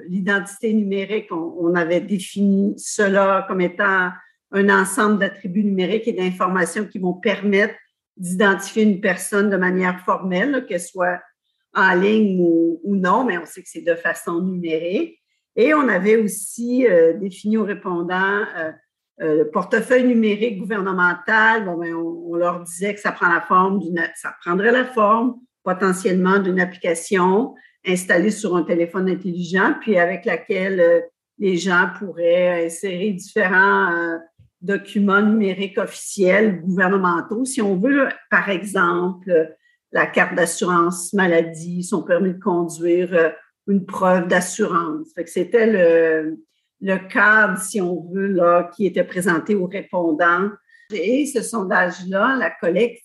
l'identité 0.09 0.73
numérique, 0.73 1.27
on, 1.33 1.57
on, 1.61 1.75
avait 1.75 2.01
défini 2.01 2.75
cela 2.77 3.45
comme 3.49 3.61
étant 3.61 4.11
un 4.53 4.69
ensemble 4.69 5.19
d'attributs 5.19 5.65
numériques 5.65 6.07
et 6.07 6.13
d'informations 6.13 6.85
qui 6.85 6.99
vont 6.99 7.15
permettre 7.15 7.75
d'identifier 8.17 8.83
une 8.85 9.01
personne 9.01 9.51
de 9.51 9.57
manière 9.57 10.01
formelle, 10.01 10.67
qu'elle 10.67 10.81
soit 10.81 11.21
en 11.75 11.95
ligne 11.95 12.39
ou, 12.41 12.97
non, 12.97 13.25
mais 13.25 13.39
on 13.39 13.47
sait 13.47 13.63
que 13.63 13.69
c'est 13.69 13.83
de 13.83 13.95
façon 13.95 14.43
numérique. 14.43 15.19
Et 15.57 15.75
on 15.75 15.89
avait 15.89 16.17
aussi 16.17 16.87
euh, 16.87 17.15
défini 17.15 17.57
aux 17.57 17.65
répondants 17.65 18.45
euh, 18.57 18.73
euh, 19.21 19.39
le 19.39 19.51
portefeuille 19.51 20.05
numérique 20.05 20.59
gouvernemental. 20.59 21.65
Bon, 21.65 21.79
ben, 21.79 21.95
on, 21.95 22.35
leur 22.37 22.61
disait 22.61 22.95
que 22.95 23.01
ça 23.01 23.13
prend 23.13 23.29
la 23.29 23.41
forme 23.41 23.79
d'une, 23.79 24.03
ça 24.15 24.35
prendrait 24.45 24.73
la 24.73 24.85
forme 24.85 25.37
potentiellement 25.63 26.39
d'une 26.39 26.61
application 26.61 27.55
installée 27.87 28.31
sur 28.31 28.57
un 28.57 28.63
téléphone 28.63 29.09
intelligent, 29.09 29.75
puis 29.81 29.99
avec 29.99 30.25
laquelle 30.25 31.05
les 31.39 31.57
gens 31.57 31.89
pourraient 31.99 32.67
insérer 32.67 33.11
différents 33.11 34.19
documents 34.63 35.23
numériques 35.23 35.79
officiels 35.79 36.61
gouvernementaux. 36.63 37.45
Si 37.45 37.61
on 37.61 37.77
veut, 37.77 38.09
par 38.31 38.49
exemple, 38.49 39.55
la 39.93 40.07
carte 40.07 40.35
d'assurance 40.35 41.13
maladie, 41.13 41.83
son 41.83 42.03
permis 42.03 42.35
de 42.35 42.41
conduire, 42.41 43.35
une 43.67 43.85
preuve 43.85 44.29
d'assurance. 44.29 45.09
C'était 45.27 45.67
le, 45.67 46.39
le 46.81 47.09
cadre, 47.09 47.59
si 47.59 47.81
on 47.81 48.09
veut, 48.13 48.29
là, 48.29 48.71
qui 48.75 48.87
était 48.87 49.05
présenté 49.05 49.55
aux 49.55 49.67
répondants. 49.67 50.51
Et 50.93 51.27
ce 51.27 51.43
sondage-là, 51.43 52.37
la 52.39 52.51
collecte 52.51 53.05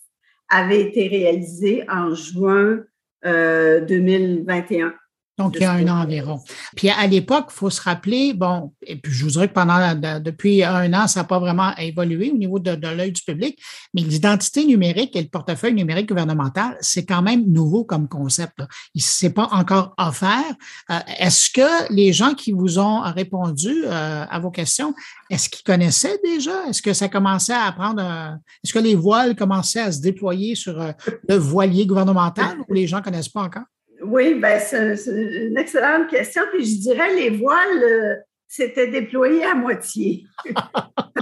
avait 0.50 0.82
été 0.82 1.08
réalisée 1.08 1.86
en 1.90 2.14
juin 2.14 2.80
euh, 3.26 3.82
2021. 3.82 4.94
Donc, 5.38 5.56
il 5.56 5.62
y 5.62 5.66
a 5.66 5.74
un 5.74 5.88
an 5.88 6.02
environ. 6.02 6.40
Puis 6.76 6.90
à 6.90 7.06
l'époque, 7.06 7.48
il 7.52 7.54
faut 7.54 7.70
se 7.70 7.80
rappeler, 7.82 8.34
bon, 8.34 8.74
et 8.82 8.96
puis 8.96 9.14
je 9.14 9.24
vous 9.24 9.32
dirais 9.32 9.48
que 9.48 9.54
pendant 9.54 9.94
depuis 10.20 10.64
un 10.64 10.92
an, 10.94 11.08
ça 11.08 11.20
n'a 11.20 11.24
pas 11.26 11.38
vraiment 11.38 11.76
évolué 11.78 12.32
au 12.32 12.38
niveau 12.38 12.58
de, 12.58 12.74
de 12.74 12.88
l'œil 12.88 13.12
du 13.12 13.22
public, 13.22 13.60
mais 13.94 14.02
l'identité 14.02 14.66
numérique 14.66 15.16
et 15.16 15.22
le 15.22 15.28
portefeuille 15.28 15.76
numérique 15.76 16.10
gouvernemental, 16.10 16.76
c'est 16.82 17.06
quand 17.06 17.22
même 17.22 17.46
nouveau 17.46 17.84
comme 17.84 18.08
concept. 18.08 18.58
Il 18.96 19.00
ne 19.00 19.04
s'est 19.04 19.30
pas 19.30 19.48
encore 19.52 19.94
offert. 20.00 20.56
Euh, 20.90 21.00
est-ce 21.20 21.52
que 21.52 21.94
les 21.94 22.14
gens 22.14 22.34
qui 22.34 22.52
vous 22.52 22.80
ont 22.80 23.02
répondu 23.02 23.84
euh, 23.86 24.26
à 24.28 24.40
vos 24.40 24.50
questions, 24.50 24.96
est-ce 25.30 25.50
qu'ils 25.50 25.64
connaissaient 25.64 26.18
déjà? 26.24 26.66
Est-ce 26.68 26.82
que 26.82 26.94
ça 26.94 27.10
commençait 27.10 27.54
à 27.54 27.72
prendre, 27.74 28.02
euh, 28.04 28.36
est-ce 28.64 28.74
que 28.74 28.80
les 28.80 28.96
voiles 28.96 29.36
commençaient 29.36 29.82
à 29.82 29.92
se 29.92 30.02
déployer 30.02 30.56
sur 30.56 30.94
le 31.30 31.36
voilier 31.36 31.86
gouvernemental 31.86 32.58
ou 32.68 32.74
les 32.74 32.88
gens 32.88 32.98
ne 32.98 33.04
connaissent 33.04 33.30
pas 33.30 33.44
encore? 33.44 33.66
Oui, 34.10 34.36
ben, 34.36 34.60
c'est 34.60 34.96
une 35.06 35.58
excellente 35.58 36.08
question. 36.08 36.44
Puis 36.52 36.66
je 36.66 36.82
dirais, 36.82 37.14
les 37.14 37.30
voiles 37.30 37.84
euh, 37.84 38.16
s'étaient 38.48 38.88
déployés 38.88 39.44
à 39.44 39.54
moitié. 39.54 40.26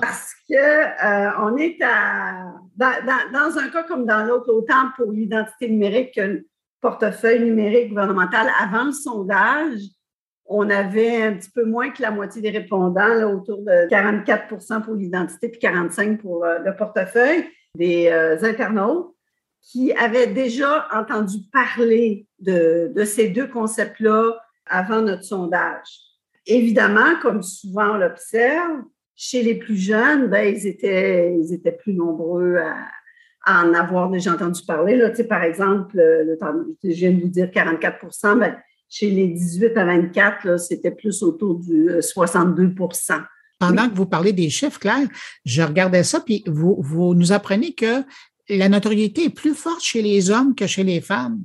Parce 0.02 0.34
que 0.48 0.54
euh, 0.56 1.32
on 1.42 1.58
est 1.58 1.78
à. 1.82 2.54
Dans, 2.76 3.58
un 3.58 3.70
cas 3.70 3.84
comme 3.84 4.06
dans 4.06 4.24
l'autre, 4.24 4.52
autant 4.52 4.90
pour 4.98 5.12
l'identité 5.12 5.70
numérique 5.70 6.16
que 6.16 6.22
le 6.22 6.48
portefeuille 6.82 7.44
numérique 7.44 7.90
gouvernemental, 7.90 8.48
avant 8.60 8.84
le 8.84 8.92
sondage, 8.92 9.80
on 10.46 10.70
avait 10.70 11.24
un 11.24 11.34
petit 11.34 11.50
peu 11.50 11.66
moins 11.66 11.90
que 11.90 12.02
la 12.02 12.12
moitié 12.12 12.42
des 12.42 12.52
répondants, 12.52 13.08
là, 13.08 13.28
autour 13.28 13.64
de 13.64 13.90
44% 13.90 14.84
pour 14.84 14.94
l'identité 14.94 15.50
puis 15.50 15.60
45 15.60 16.22
pour 16.22 16.46
euh, 16.46 16.60
le 16.60 16.76
portefeuille 16.76 17.46
des 17.76 18.10
internautes 18.42 19.15
qui 19.66 19.92
avaient 19.94 20.28
déjà 20.28 20.88
entendu 20.94 21.38
parler 21.52 22.28
de, 22.40 22.92
ces 23.06 23.30
deux 23.30 23.48
concepts-là 23.48 24.40
avant 24.68 25.02
notre 25.02 25.24
sondage. 25.24 26.00
Évidemment, 26.46 27.20
comme 27.22 27.42
souvent 27.42 27.94
on 27.94 27.98
l'observe, 27.98 28.84
chez 29.16 29.42
les 29.42 29.56
plus 29.56 29.78
jeunes, 29.78 30.28
ben, 30.28 30.54
ils, 30.56 30.68
étaient, 30.68 31.36
ils 31.40 31.54
étaient 31.54 31.72
plus 31.72 31.94
nombreux 31.94 32.58
à, 32.58 32.76
en 33.48 33.74
avoir 33.74 34.10
déjà 34.10 34.34
entendu 34.34 34.62
parler. 34.66 34.96
Là, 34.96 35.12
par 35.28 35.44
exemple, 35.44 35.96
le, 35.96 36.38
je 36.84 36.90
viens 36.90 37.12
de 37.12 37.22
vous 37.22 37.30
dire 37.30 37.48
44% 37.48 38.40
ben, 38.40 38.56
chez 38.90 39.10
les 39.10 39.28
18 39.28 39.78
à 39.78 39.86
24, 39.86 40.60
c'était 40.60 40.92
plus 40.92 41.24
autour 41.24 41.60
du 41.60 41.88
62% 41.90 43.14
euh, 43.14 43.20
pendant 43.58 43.90
que 43.90 43.96
vous 43.96 44.06
parlez 44.06 44.34
des 44.34 44.50
chiffres, 44.50 44.80
Claire, 44.80 45.08
je 45.46 45.62
regardais 45.62 46.04
ça, 46.04 46.20
puis 46.20 46.44
vous, 46.46 46.76
vous 46.80 47.16
nous 47.16 47.32
apprenez 47.32 47.74
que 47.74 48.04
la 48.50 48.70
notoriété 48.70 49.26
est 49.26 49.30
plus 49.30 49.56
forte 49.56 49.82
chez 49.82 50.02
les 50.02 50.30
hommes 50.30 50.56
que 50.56 50.68
chez 50.68 50.84
les 50.84 51.02
femmes. 51.02 51.44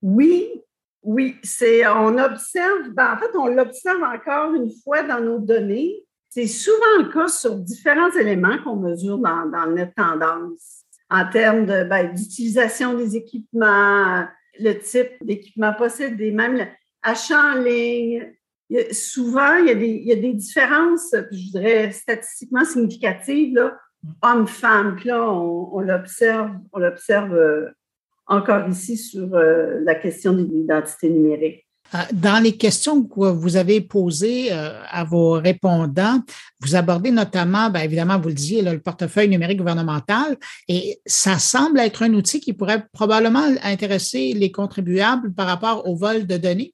Oui, 0.00 0.48
oui, 1.02 1.36
c'est 1.42 1.86
on 1.86 2.18
observe, 2.18 2.90
ben, 2.90 3.14
en 3.14 3.18
fait, 3.18 3.36
on 3.36 3.46
l'observe 3.46 4.02
encore 4.02 4.54
une 4.54 4.70
fois 4.82 5.02
dans 5.02 5.20
nos 5.20 5.38
données. 5.38 6.04
C'est 6.28 6.46
souvent 6.46 6.98
le 6.98 7.12
cas 7.12 7.28
sur 7.28 7.56
différents 7.56 8.10
éléments 8.12 8.58
qu'on 8.64 8.76
mesure 8.76 9.18
dans, 9.18 9.46
notre 9.68 9.94
tendance 9.94 10.84
en 11.10 11.28
termes 11.28 11.66
ben, 11.66 12.14
d'utilisation 12.14 12.94
des 12.94 13.16
équipements, 13.16 14.26
le 14.58 14.74
type 14.74 15.12
d'équipement 15.20 15.74
possédé, 15.74 16.30
même 16.30 16.66
l'achat 17.04 17.52
en 17.54 17.62
ligne. 17.62 18.32
souvent, 18.92 19.56
il 19.56 19.66
y, 19.66 19.70
a 19.70 19.74
des, 19.74 20.02
il 20.06 20.24
y 20.24 20.34
différences, 20.34 21.14
je 21.30 21.50
dirais, 21.50 21.92
statistiquement 21.92 22.64
significatives 22.64 23.60
homme-femme. 24.22 24.98
Là, 25.04 25.30
on, 25.30 25.80
l'observe, 25.80 26.50
on 26.72 26.78
l'observe 26.78 27.34
euh, 27.34 27.70
encore 28.26 28.68
ici 28.68 28.96
sur 28.96 29.34
euh, 29.34 29.80
la 29.82 29.94
question 29.94 30.32
de 30.32 30.42
l'identité 30.42 31.10
numérique. 31.10 31.66
Euh, 31.94 31.98
dans 32.12 32.42
les 32.42 32.56
questions 32.56 33.02
que 33.02 33.30
vous 33.30 33.56
avez 33.56 33.80
posées 33.82 34.50
à 34.50 35.04
vos 35.04 35.32
répondants, 35.32 36.20
vous 36.60 36.74
abordez 36.74 37.10
notamment, 37.10 37.68
bien 37.68 37.82
évidemment, 37.82 38.18
vous 38.18 38.28
le 38.28 38.34
disiez, 38.34 38.62
le 38.62 38.80
portefeuille 38.80 39.28
numérique 39.28 39.58
gouvernemental, 39.58 40.36
et 40.68 41.00
ça 41.04 41.38
semble 41.38 41.80
être 41.80 42.02
un 42.02 42.14
outil 42.14 42.40
qui 42.40 42.54
pourrait 42.54 42.86
probablement 42.92 43.44
intéresser 43.62 44.32
les 44.32 44.50
contribuables 44.50 45.34
par 45.34 45.46
rapport 45.46 45.86
au 45.86 45.94
vol 45.94 46.26
de 46.26 46.38
données. 46.38 46.72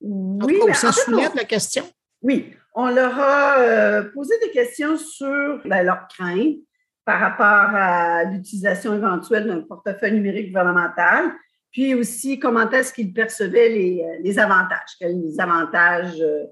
Oui, 0.00 0.56
ça 0.74 0.92
soulève 0.92 1.32
la 1.34 1.44
question. 1.44 1.82
Oui, 2.22 2.52
on 2.74 2.88
leur 2.88 3.18
a 3.18 4.02
posé 4.14 4.34
des 4.44 4.50
questions 4.50 4.96
sur 4.96 5.60
ben, 5.64 5.82
leurs 5.82 6.06
craintes 6.08 6.58
par 7.04 7.20
rapport 7.20 7.74
à 7.74 8.24
l'utilisation 8.24 8.94
éventuelle 8.94 9.46
d'un 9.46 9.60
portefeuille 9.62 10.12
numérique 10.12 10.48
gouvernemental, 10.48 11.32
puis 11.72 11.94
aussi 11.94 12.38
comment 12.38 12.68
est-ce 12.70 12.92
qu'ils 12.92 13.12
percevaient 13.12 13.68
les, 13.68 14.38
avantages, 14.38 14.96
quels 14.98 15.20
avantages 15.38 16.20
euh, 16.20 16.44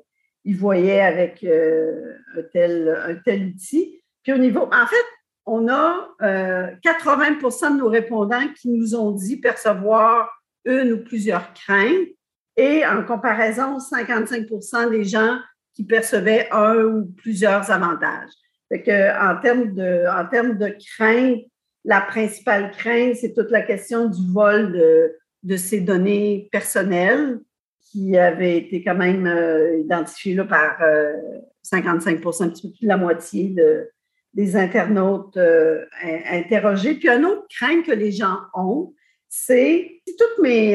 ils 0.44 0.56
voyaient 0.56 1.00
avec 1.00 1.42
euh, 1.44 2.14
un, 2.36 2.42
tel, 2.52 3.20
tel 3.24 3.48
outil. 3.48 4.00
Puis 4.22 4.32
au 4.32 4.38
niveau, 4.38 4.68
en 4.72 4.86
fait, 4.86 5.04
on 5.44 5.68
a 5.68 6.08
80% 6.20 6.22
euh, 6.22 7.70
de 7.70 7.78
nos 7.78 7.88
répondants 7.88 8.48
qui 8.60 8.68
nous 8.68 8.94
ont 8.94 9.10
dit 9.10 9.38
percevoir 9.38 10.30
une 10.64 10.92
ou 10.92 11.04
plusieurs 11.04 11.52
craintes 11.54 12.08
et 12.56 12.84
en 12.84 13.04
comparaison, 13.04 13.78
55% 13.78 14.90
des 14.90 15.04
gens 15.04 15.38
qui 15.74 15.84
percevaient 15.84 16.48
un 16.50 16.76
ou 16.84 17.06
plusieurs 17.16 17.70
avantages. 17.70 18.32
En 18.70 19.40
termes 19.40 19.74
de, 19.74 20.04
en 20.08 20.26
termes 20.28 20.58
de 20.58 20.74
crainte, 20.96 21.42
la 21.84 22.00
principale 22.02 22.70
crainte, 22.72 23.16
c'est 23.16 23.32
toute 23.32 23.50
la 23.50 23.62
question 23.62 24.08
du 24.08 24.20
vol 24.30 24.72
de, 25.42 25.56
ces 25.56 25.80
données 25.80 26.48
personnelles 26.52 27.40
qui 27.90 28.18
avait 28.18 28.58
été 28.58 28.84
quand 28.84 28.96
même 28.96 29.26
euh, 29.26 29.78
identifiées 29.78 30.34
là, 30.34 30.44
par 30.44 30.78
55% 31.64 32.42
euh, 32.42 32.44
un 32.44 32.48
petit 32.50 32.62
peu 32.68 32.72
plus 32.74 32.82
de 32.82 32.88
la 32.88 32.98
moitié 32.98 33.48
de, 33.48 33.88
des 34.34 34.56
internautes 34.56 35.38
euh, 35.38 35.86
interrogés. 36.30 36.94
Puis 36.94 37.08
un 37.08 37.24
autre 37.24 37.46
crainte 37.48 37.86
que 37.86 37.92
les 37.92 38.12
gens 38.12 38.36
ont, 38.52 38.92
c'est 39.30 40.02
si 40.06 40.16
toutes 40.16 40.42
mes 40.42 40.72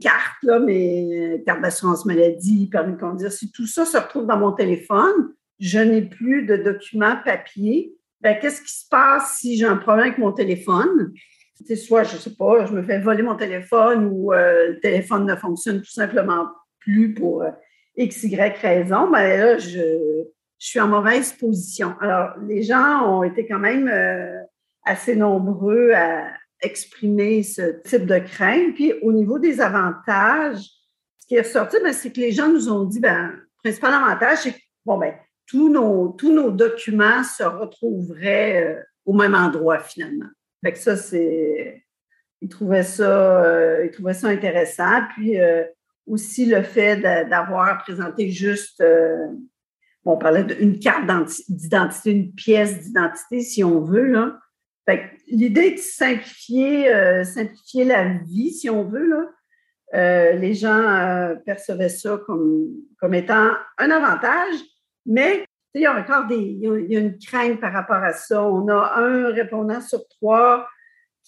cartes, 0.00 0.42
là, 0.42 0.58
mes 0.58 1.42
cartes 1.44 1.60
d'assurance 1.60 2.06
maladie, 2.06 2.68
permis 2.70 2.94
de 2.94 3.00
conduire, 3.00 3.32
si 3.32 3.50
tout 3.50 3.66
ça 3.66 3.84
se 3.84 3.96
retrouve 3.98 4.26
dans 4.26 4.38
mon 4.38 4.52
téléphone, 4.52 5.34
je 5.58 5.78
n'ai 5.78 6.02
plus 6.02 6.44
de 6.44 6.56
documents 6.56 7.16
papier, 7.24 7.94
ben, 8.20 8.38
qu'est-ce 8.40 8.62
qui 8.62 8.72
se 8.72 8.88
passe 8.88 9.38
si 9.38 9.56
j'ai 9.56 9.66
un 9.66 9.76
problème 9.76 10.06
avec 10.06 10.18
mon 10.18 10.32
téléphone? 10.32 11.12
C'est 11.64 11.76
soit, 11.76 12.02
je 12.02 12.16
ne 12.16 12.20
sais 12.20 12.34
pas, 12.34 12.66
je 12.66 12.72
me 12.72 12.82
fais 12.82 13.00
voler 13.00 13.22
mon 13.22 13.36
téléphone 13.36 14.10
ou 14.12 14.32
euh, 14.32 14.70
le 14.70 14.80
téléphone 14.80 15.26
ne 15.26 15.34
fonctionne 15.36 15.80
tout 15.80 15.90
simplement 15.90 16.46
plus 16.80 17.14
pour 17.14 17.42
euh, 17.42 17.50
X, 17.96 18.24
Y 18.24 18.58
raison, 18.58 19.10
ben 19.10 19.38
là, 19.38 19.58
je, 19.58 20.24
suis 20.58 20.80
en 20.80 20.88
mauvaise 20.88 21.32
position. 21.32 21.94
Alors, 22.00 22.30
les 22.48 22.62
gens 22.62 23.18
ont 23.18 23.22
été 23.22 23.46
quand 23.46 23.58
même 23.58 23.88
euh, 23.88 24.40
assez 24.84 25.14
nombreux 25.14 25.92
à 25.92 26.32
exprimer 26.62 27.42
ce 27.42 27.82
type 27.84 28.06
de 28.06 28.18
crainte. 28.18 28.74
Puis, 28.74 28.94
au 29.02 29.12
niveau 29.12 29.38
des 29.38 29.60
avantages, 29.60 30.64
ce 31.18 31.26
qui 31.26 31.34
est 31.34 31.42
ressorti, 31.42 31.76
ben, 31.82 31.92
c'est 31.92 32.10
que 32.10 32.20
les 32.20 32.32
gens 32.32 32.48
nous 32.48 32.70
ont 32.70 32.84
dit, 32.84 33.00
ben, 33.00 33.32
le 33.32 33.48
principal 33.62 33.92
avantage, 33.92 34.38
c'est 34.38 34.52
que, 34.52 34.58
bon, 34.86 34.96
ben, 34.96 35.14
tous 35.46 35.68
nos, 35.68 36.08
tous 36.08 36.32
nos 36.32 36.50
documents 36.50 37.22
se 37.22 37.44
retrouveraient 37.44 38.64
euh, 38.64 38.82
au 39.04 39.12
même 39.12 39.34
endroit 39.34 39.78
finalement. 39.78 40.28
Fait 40.64 40.72
que 40.72 40.78
ça, 40.78 40.96
c'est. 40.96 41.84
Ils 42.42 42.48
trouvaient 42.48 42.82
ça, 42.82 43.44
euh, 43.44 43.86
ils 43.86 44.14
ça 44.14 44.28
intéressant. 44.28 45.02
Puis 45.14 45.40
euh, 45.40 45.64
aussi 46.06 46.46
le 46.46 46.62
fait 46.62 46.98
d'avoir 46.98 47.78
présenté 47.78 48.30
juste, 48.30 48.82
bon, 50.04 50.12
on 50.12 50.18
parlait 50.18 50.44
d'une 50.44 50.78
carte 50.78 51.04
d'identité, 51.48 52.10
une 52.10 52.32
pièce 52.32 52.80
d'identité, 52.82 53.40
si 53.40 53.64
on 53.64 53.80
veut. 53.80 54.06
Là. 54.06 54.38
l'idée 55.28 55.68
est 55.68 55.74
de 55.74 55.78
simplifier, 55.78 57.24
simplifier 57.24 57.84
la 57.84 58.04
vie, 58.04 58.52
si 58.52 58.70
on 58.70 58.84
veut. 58.84 59.08
Là. 59.08 60.32
les 60.34 60.54
gens 60.54 61.34
percevaient 61.44 61.88
ça 61.88 62.20
comme, 62.24 62.66
comme 63.00 63.14
étant 63.14 63.50
un 63.78 63.90
avantage, 63.90 64.54
mais 65.06 65.44
il 65.74 65.82
y 65.82 65.86
a 65.86 65.94
encore 65.94 66.26
des, 66.26 66.36
il 66.36 66.86
y 66.90 66.96
a 66.96 67.00
une 67.00 67.18
crainte 67.18 67.60
par 67.60 67.72
rapport 67.72 67.96
à 67.96 68.12
ça. 68.12 68.42
On 68.42 68.66
a 68.68 68.94
un 68.96 69.30
répondant 69.30 69.80
sur 69.80 70.06
trois 70.08 70.66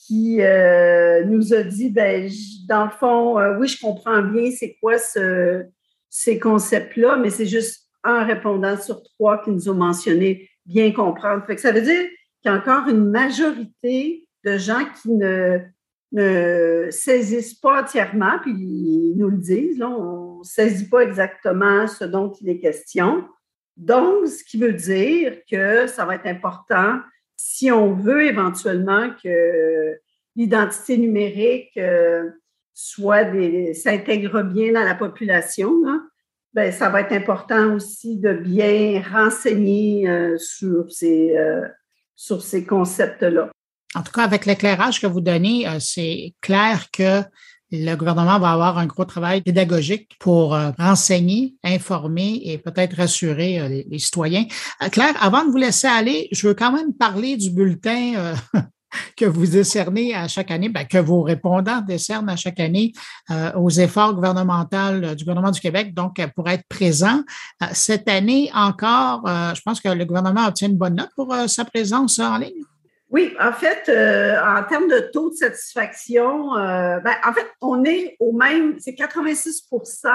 qui 0.06 0.40
euh, 0.40 1.24
nous 1.24 1.52
a 1.52 1.62
dit, 1.62 1.90
ben, 1.90 2.30
dans 2.68 2.84
le 2.84 2.90
fond, 2.90 3.38
euh, 3.38 3.58
oui, 3.58 3.68
je 3.68 3.80
comprends 3.80 4.22
bien 4.22 4.50
c'est 4.50 4.76
quoi 4.80 4.96
ce, 4.96 5.64
ces 6.08 6.38
concepts-là, 6.38 7.16
mais 7.16 7.30
c'est 7.30 7.46
juste 7.46 7.88
un 8.04 8.24
répondant 8.24 8.76
sur 8.76 9.02
trois 9.02 9.42
qui 9.42 9.50
nous 9.50 9.68
a 9.68 9.74
mentionné 9.74 10.48
bien 10.64 10.92
comprendre. 10.92 11.44
Ça 11.56 11.72
veut 11.72 11.82
dire 11.82 12.04
qu'il 12.40 12.46
y 12.46 12.54
a 12.54 12.54
encore 12.54 12.88
une 12.88 13.10
majorité 13.10 14.26
de 14.44 14.56
gens 14.56 14.84
qui 15.02 15.10
ne, 15.10 16.88
saisissent 16.90 17.54
pas 17.54 17.82
entièrement, 17.82 18.38
puis 18.40 18.52
ils 18.52 19.14
nous 19.16 19.28
le 19.28 19.38
disent, 19.38 19.82
on 19.82 20.38
ne 20.38 20.44
saisit 20.44 20.88
pas 20.88 21.00
exactement 21.00 21.86
ce 21.86 22.04
dont 22.04 22.32
il 22.40 22.48
est 22.48 22.60
question. 22.60 23.24
Donc, 23.78 24.26
ce 24.26 24.42
qui 24.42 24.58
veut 24.58 24.72
dire 24.72 25.38
que 25.50 25.86
ça 25.86 26.04
va 26.04 26.16
être 26.16 26.26
important 26.26 26.98
si 27.36 27.70
on 27.70 27.94
veut 27.94 28.26
éventuellement 28.26 29.10
que 29.22 29.96
l'identité 30.34 30.98
numérique 30.98 31.76
euh, 31.76 32.28
soit 32.74 33.24
s'intègre 33.74 34.42
bien 34.42 34.72
dans 34.72 34.84
la 34.84 34.96
population, 34.96 35.72
ben, 36.52 36.72
ça 36.72 36.88
va 36.88 37.02
être 37.02 37.12
important 37.12 37.74
aussi 37.74 38.16
de 38.16 38.32
bien 38.32 39.02
renseigner 39.12 40.08
euh, 40.08 40.36
sur 40.38 40.90
ces, 40.90 41.36
euh, 41.36 41.66
sur 42.16 42.42
ces 42.42 42.64
concepts-là. 42.66 43.50
En 43.94 44.02
tout 44.02 44.12
cas, 44.12 44.24
avec 44.24 44.44
l'éclairage 44.44 45.00
que 45.00 45.06
vous 45.06 45.20
donnez, 45.20 45.66
c'est 45.80 46.34
clair 46.40 46.90
que 46.92 47.22
le 47.70 47.94
gouvernement 47.96 48.38
va 48.38 48.52
avoir 48.52 48.78
un 48.78 48.86
gros 48.86 49.04
travail 49.04 49.42
pédagogique 49.42 50.16
pour 50.18 50.54
euh, 50.54 50.70
renseigner, 50.78 51.54
informer 51.62 52.40
et 52.44 52.58
peut-être 52.58 52.96
rassurer 52.96 53.60
euh, 53.60 53.82
les, 53.88 53.98
citoyens. 53.98 54.46
Euh, 54.82 54.88
Claire, 54.88 55.14
avant 55.20 55.44
de 55.44 55.50
vous 55.50 55.58
laisser 55.58 55.86
aller, 55.86 56.28
je 56.32 56.48
veux 56.48 56.54
quand 56.54 56.72
même 56.72 56.94
parler 56.94 57.36
du 57.36 57.50
bulletin 57.50 58.34
que 59.16 59.26
vous 59.26 59.46
décernez 59.46 60.14
à 60.14 60.28
chaque 60.28 60.50
année, 60.50 60.70
ben, 60.70 60.86
que 60.86 60.96
vos 60.96 61.22
répondants 61.22 61.82
décernent 61.82 62.30
à 62.30 62.36
chaque 62.36 62.58
année 62.58 62.92
aux 63.56 63.70
efforts 63.70 64.14
gouvernementaux 64.14 65.14
du 65.14 65.24
gouvernement 65.24 65.50
du 65.50 65.60
Québec, 65.60 65.92
donc 65.92 66.24
pour 66.34 66.48
être 66.48 66.64
présent. 66.68 67.22
cette 67.72 68.08
année 68.08 68.50
encore, 68.54 69.22
je 69.26 69.60
pense 69.60 69.80
que 69.80 69.90
le 69.90 70.04
gouvernement 70.06 70.46
obtient 70.46 70.68
une 70.68 70.78
bonne 70.78 70.96
note 70.96 71.10
pour 71.14 71.34
sa 71.48 71.66
présence 71.66 72.18
en 72.18 72.38
ligne. 72.38 72.64
Oui, 73.10 73.34
en 73.40 73.52
fait, 73.52 73.88
euh, 73.88 74.36
en 74.38 74.62
termes 74.64 74.88
de 74.88 74.98
taux 74.98 75.30
de 75.30 75.34
satisfaction, 75.34 76.54
euh, 76.56 77.00
ben, 77.00 77.14
en 77.26 77.32
fait, 77.32 77.46
on 77.62 77.82
est 77.84 78.16
au 78.20 78.32
même, 78.32 78.78
c'est 78.78 78.92
86% 78.92 80.08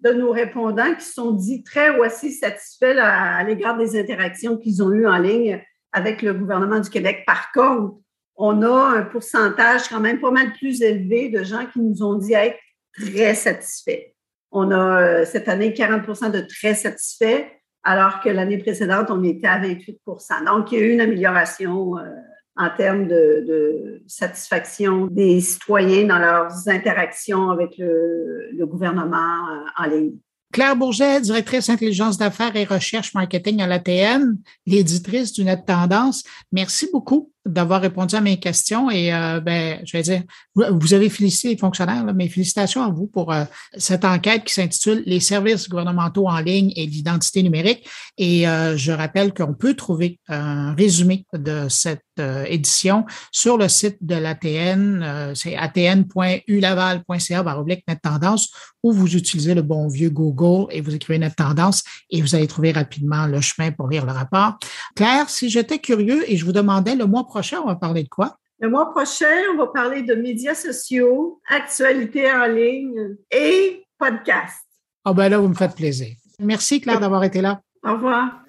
de 0.00 0.10
nos 0.10 0.32
répondants 0.32 0.94
qui 0.96 1.04
sont 1.04 1.30
dits 1.30 1.62
très 1.62 1.96
ou 1.96 2.02
assez 2.02 2.30
satisfaits 2.30 2.98
à, 2.98 3.44
l'égard 3.44 3.78
des 3.78 3.98
interactions 3.98 4.56
qu'ils 4.56 4.82
ont 4.82 4.90
eues 4.90 5.06
en 5.06 5.18
ligne 5.18 5.62
avec 5.92 6.22
le 6.22 6.34
gouvernement 6.34 6.80
du 6.80 6.90
Québec. 6.90 7.22
Par 7.24 7.52
contre, 7.52 7.94
on 8.34 8.62
a 8.62 8.98
un 8.98 9.02
pourcentage 9.02 9.88
quand 9.88 10.00
même 10.00 10.18
pas 10.18 10.32
mal 10.32 10.52
plus 10.54 10.82
élevé 10.82 11.28
de 11.28 11.44
gens 11.44 11.66
qui 11.66 11.78
nous 11.80 12.02
ont 12.02 12.14
dit 12.14 12.32
être 12.32 12.58
très 12.98 13.34
satisfaits. 13.36 14.12
On 14.50 14.72
a 14.72 15.00
euh, 15.00 15.24
cette 15.24 15.48
année 15.48 15.70
40% 15.70 16.32
de 16.32 16.40
très 16.40 16.74
satisfaits, 16.74 17.44
alors 17.84 18.20
que 18.20 18.28
l'année 18.28 18.58
précédente, 18.58 19.08
on 19.10 19.22
était 19.22 19.46
à 19.46 19.60
28% 19.60 20.46
Donc, 20.46 20.72
il 20.72 20.78
y 20.78 20.82
a 20.82 20.84
eu 20.84 20.90
une 20.90 21.00
amélioration 21.00 21.94
en 22.60 22.68
termes 22.76 23.08
de, 23.08 24.02
satisfaction 24.06 25.06
des 25.06 25.40
citoyens 25.40 26.06
dans 26.06 26.18
leurs 26.18 26.68
interactions 26.68 27.50
avec 27.50 27.70
le, 27.78 28.66
gouvernement 28.66 29.16
euh, 29.16 29.84
en 29.84 29.88
ligne. 29.88 30.12
Claire 30.52 30.76
Bourget, 30.76 31.20
directrice 31.20 31.70
intelligence 31.70 32.18
d'affaires 32.18 32.54
et 32.56 32.64
recherche 32.64 33.14
marketing 33.14 33.62
à 33.62 33.66
l'ATN, 33.66 34.36
l'éditrice 34.66 35.32
du 35.32 35.44
Net 35.44 35.64
Tendance. 35.64 36.24
Merci 36.52 36.88
beaucoup 36.92 37.32
d'avoir 37.46 37.80
répondu 37.80 38.14
à 38.14 38.20
mes 38.20 38.38
questions 38.38 38.90
et 38.90 39.14
euh, 39.14 39.40
ben, 39.40 39.80
je 39.84 39.96
vais 39.96 40.02
dire, 40.02 40.22
vous 40.54 40.94
avez 40.94 41.08
félicité 41.08 41.48
les 41.48 41.56
fonctionnaires, 41.56 42.04
mais 42.14 42.28
félicitations 42.28 42.82
à 42.82 42.90
vous 42.90 43.06
pour 43.06 43.32
euh, 43.32 43.44
cette 43.76 44.04
enquête 44.04 44.44
qui 44.44 44.52
s'intitule 44.52 45.02
Les 45.06 45.20
services 45.20 45.68
gouvernementaux 45.68 46.28
en 46.28 46.38
ligne 46.40 46.70
et 46.76 46.86
l'identité 46.86 47.42
numérique. 47.42 47.88
Et 48.18 48.46
euh, 48.46 48.76
je 48.76 48.92
rappelle 48.92 49.32
qu'on 49.32 49.54
peut 49.54 49.74
trouver 49.74 50.20
un 50.28 50.74
résumé 50.74 51.24
de 51.32 51.66
cette 51.68 52.02
édition 52.46 53.06
sur 53.32 53.56
le 53.56 53.66
site 53.66 53.96
de 54.02 54.14
l'ATN, 54.14 55.32
c'est 55.34 55.56
atn.ulaval.ca 55.56 57.42
net 57.88 57.98
tendance 58.02 58.50
ou 58.82 58.92
vous 58.92 59.16
utilisez 59.16 59.54
le 59.54 59.62
bon 59.62 59.88
vieux 59.88 60.10
Google 60.10 60.66
et 60.70 60.80
vous 60.80 60.94
écrivez 60.94 61.18
net 61.18 61.34
tendance 61.36 61.82
et 62.10 62.20
vous 62.20 62.34
allez 62.34 62.46
trouver 62.46 62.72
rapidement 62.72 63.26
le 63.26 63.40
chemin 63.40 63.72
pour 63.72 63.88
lire 63.88 64.04
le 64.04 64.12
rapport. 64.12 64.58
Claire, 64.94 65.30
si 65.30 65.48
j'étais 65.48 65.78
curieux 65.78 66.30
et 66.30 66.36
je 66.36 66.44
vous 66.44 66.52
demandais 66.52 66.94
le 66.94 67.06
mois 67.06 67.24
prochain, 67.30 67.60
on 67.62 67.66
va 67.66 67.76
parler 67.76 68.02
de 68.02 68.08
quoi? 68.08 68.36
Le 68.58 68.68
mois 68.68 68.90
prochain, 68.90 69.38
on 69.54 69.56
va 69.56 69.68
parler 69.68 70.02
de 70.02 70.14
médias 70.14 70.54
sociaux, 70.54 71.40
actualité 71.48 72.30
en 72.30 72.46
ligne 72.46 73.16
et 73.30 73.86
podcast. 73.96 74.66
Ah 75.04 75.14
ben 75.14 75.28
là, 75.30 75.38
vous 75.38 75.48
me 75.48 75.54
faites 75.54 75.74
plaisir. 75.74 76.14
Merci 76.38 76.80
Claire 76.80 77.00
d'avoir 77.00 77.24
été 77.24 77.40
là. 77.40 77.60
Au 77.82 77.92
revoir. 77.92 78.42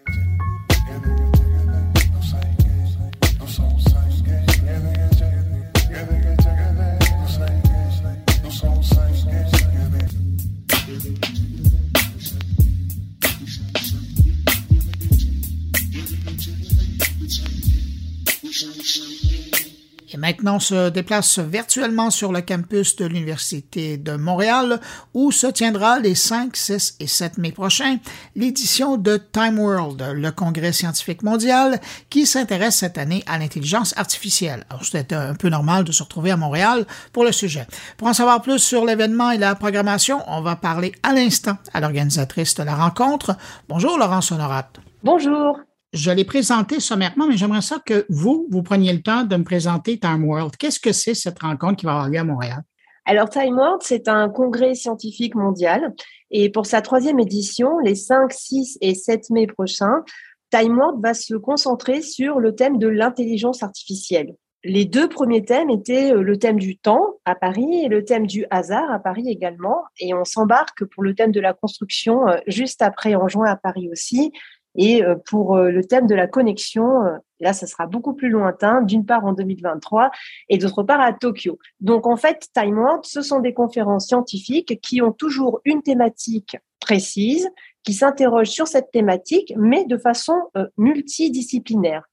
Maintenant, 20.21 20.59
se 20.59 20.89
déplace 20.89 21.39
virtuellement 21.39 22.11
sur 22.11 22.31
le 22.31 22.41
campus 22.41 22.95
de 22.95 23.05
l'Université 23.05 23.97
de 23.97 24.15
Montréal, 24.15 24.79
où 25.15 25.31
se 25.31 25.47
tiendra 25.47 25.99
les 25.99 26.13
5, 26.13 26.55
6 26.55 26.97
et 26.99 27.07
7 27.07 27.39
mai 27.39 27.51
prochains 27.51 27.97
l'édition 28.35 28.97
de 28.97 29.17
Time 29.17 29.59
World, 29.59 30.01
le 30.13 30.31
congrès 30.31 30.73
scientifique 30.73 31.23
mondial 31.23 31.81
qui 32.11 32.27
s'intéresse 32.27 32.77
cette 32.77 32.99
année 32.99 33.23
à 33.25 33.39
l'intelligence 33.39 33.97
artificielle. 33.97 34.63
Alors, 34.69 34.85
c'était 34.85 35.15
un 35.15 35.33
peu 35.33 35.49
normal 35.49 35.83
de 35.83 35.91
se 35.91 36.03
retrouver 36.03 36.29
à 36.29 36.37
Montréal 36.37 36.85
pour 37.13 37.23
le 37.23 37.31
sujet. 37.31 37.65
Pour 37.97 38.07
en 38.07 38.13
savoir 38.13 38.43
plus 38.43 38.59
sur 38.59 38.85
l'événement 38.85 39.31
et 39.31 39.39
la 39.39 39.55
programmation, 39.55 40.21
on 40.27 40.41
va 40.41 40.55
parler 40.55 40.93
à 41.01 41.13
l'instant 41.13 41.57
à 41.73 41.81
l'organisatrice 41.81 42.53
de 42.53 42.63
la 42.63 42.75
rencontre. 42.75 43.35
Bonjour, 43.67 43.97
Laurence 43.97 44.31
Honorat. 44.31 44.69
Bonjour. 45.03 45.57
Je 45.93 46.09
l'ai 46.09 46.23
présenté 46.23 46.79
sommairement, 46.79 47.27
mais 47.27 47.35
j'aimerais 47.35 47.61
ça 47.61 47.79
que 47.85 48.05
vous, 48.07 48.47
vous 48.49 48.63
preniez 48.63 48.93
le 48.93 49.01
temps 49.01 49.23
de 49.23 49.35
me 49.35 49.43
présenter 49.43 49.99
Time 49.99 50.23
World. 50.23 50.55
Qu'est-ce 50.55 50.79
que 50.79 50.93
c'est 50.93 51.13
cette 51.13 51.39
rencontre 51.39 51.75
qui 51.75 51.85
va 51.85 51.91
avoir 51.91 52.09
lieu 52.09 52.19
à 52.19 52.23
Montréal? 52.23 52.63
Alors, 53.05 53.29
Time 53.29 53.57
World, 53.57 53.81
c'est 53.81 54.07
un 54.07 54.29
congrès 54.29 54.73
scientifique 54.73 55.35
mondial. 55.35 55.93
Et 56.29 56.49
pour 56.49 56.65
sa 56.65 56.81
troisième 56.81 57.19
édition, 57.19 57.77
les 57.79 57.95
5, 57.95 58.31
6 58.31 58.77
et 58.79 58.95
7 58.95 59.31
mai 59.31 59.47
prochains, 59.47 60.03
Time 60.49 60.77
World 60.77 61.01
va 61.03 61.13
se 61.13 61.33
concentrer 61.35 62.01
sur 62.01 62.39
le 62.39 62.55
thème 62.55 62.77
de 62.77 62.87
l'intelligence 62.87 63.61
artificielle. 63.61 64.35
Les 64.63 64.85
deux 64.85 65.09
premiers 65.09 65.43
thèmes 65.43 65.71
étaient 65.71 66.13
euh, 66.13 66.21
le 66.21 66.37
thème 66.37 66.59
du 66.59 66.77
temps 66.77 67.15
à 67.25 67.33
Paris 67.33 67.83
et 67.83 67.87
le 67.87 68.05
thème 68.05 68.27
du 68.27 68.45
hasard 68.51 68.91
à 68.91 68.99
Paris 68.99 69.27
également. 69.27 69.83
Et 69.99 70.13
on 70.13 70.23
s'embarque 70.23 70.85
pour 70.85 71.01
le 71.01 71.15
thème 71.15 71.31
de 71.31 71.39
la 71.41 71.53
construction 71.53 72.27
euh, 72.27 72.37
juste 72.45 72.83
après 72.83 73.15
en 73.15 73.27
juin 73.27 73.49
à 73.49 73.55
Paris 73.55 73.89
aussi. 73.91 74.31
Et 74.75 75.03
euh, 75.03 75.15
pour 75.25 75.55
euh, 75.57 75.69
le 75.69 75.83
thème 75.83 76.07
de 76.07 76.15
la 76.15 76.27
connexion, 76.27 77.03
euh, 77.03 77.17
là, 77.39 77.53
ça 77.53 77.67
sera 77.67 77.87
beaucoup 77.87 78.13
plus 78.13 78.29
lointain, 78.29 78.81
d'une 78.81 79.05
part 79.05 79.25
en 79.25 79.33
2023 79.33 80.11
et 80.49 80.57
d'autre 80.57 80.83
part 80.83 81.01
à 81.01 81.13
Tokyo. 81.13 81.59
Donc, 81.79 82.07
en 82.07 82.15
fait, 82.15 82.47
Time 82.53 82.79
ce 83.03 83.21
sont 83.21 83.39
des 83.39 83.53
conférences 83.53 84.07
scientifiques 84.07 84.79
qui 84.81 85.01
ont 85.01 85.11
toujours 85.11 85.59
une 85.65 85.81
thématique 85.81 86.57
précise, 86.79 87.49
qui 87.83 87.93
s'interrogent 87.93 88.49
sur 88.49 88.67
cette 88.67 88.91
thématique, 88.91 89.53
mais 89.57 89.85
de 89.85 89.97
façon 89.97 90.35
multidisciplinaire 90.77 92.03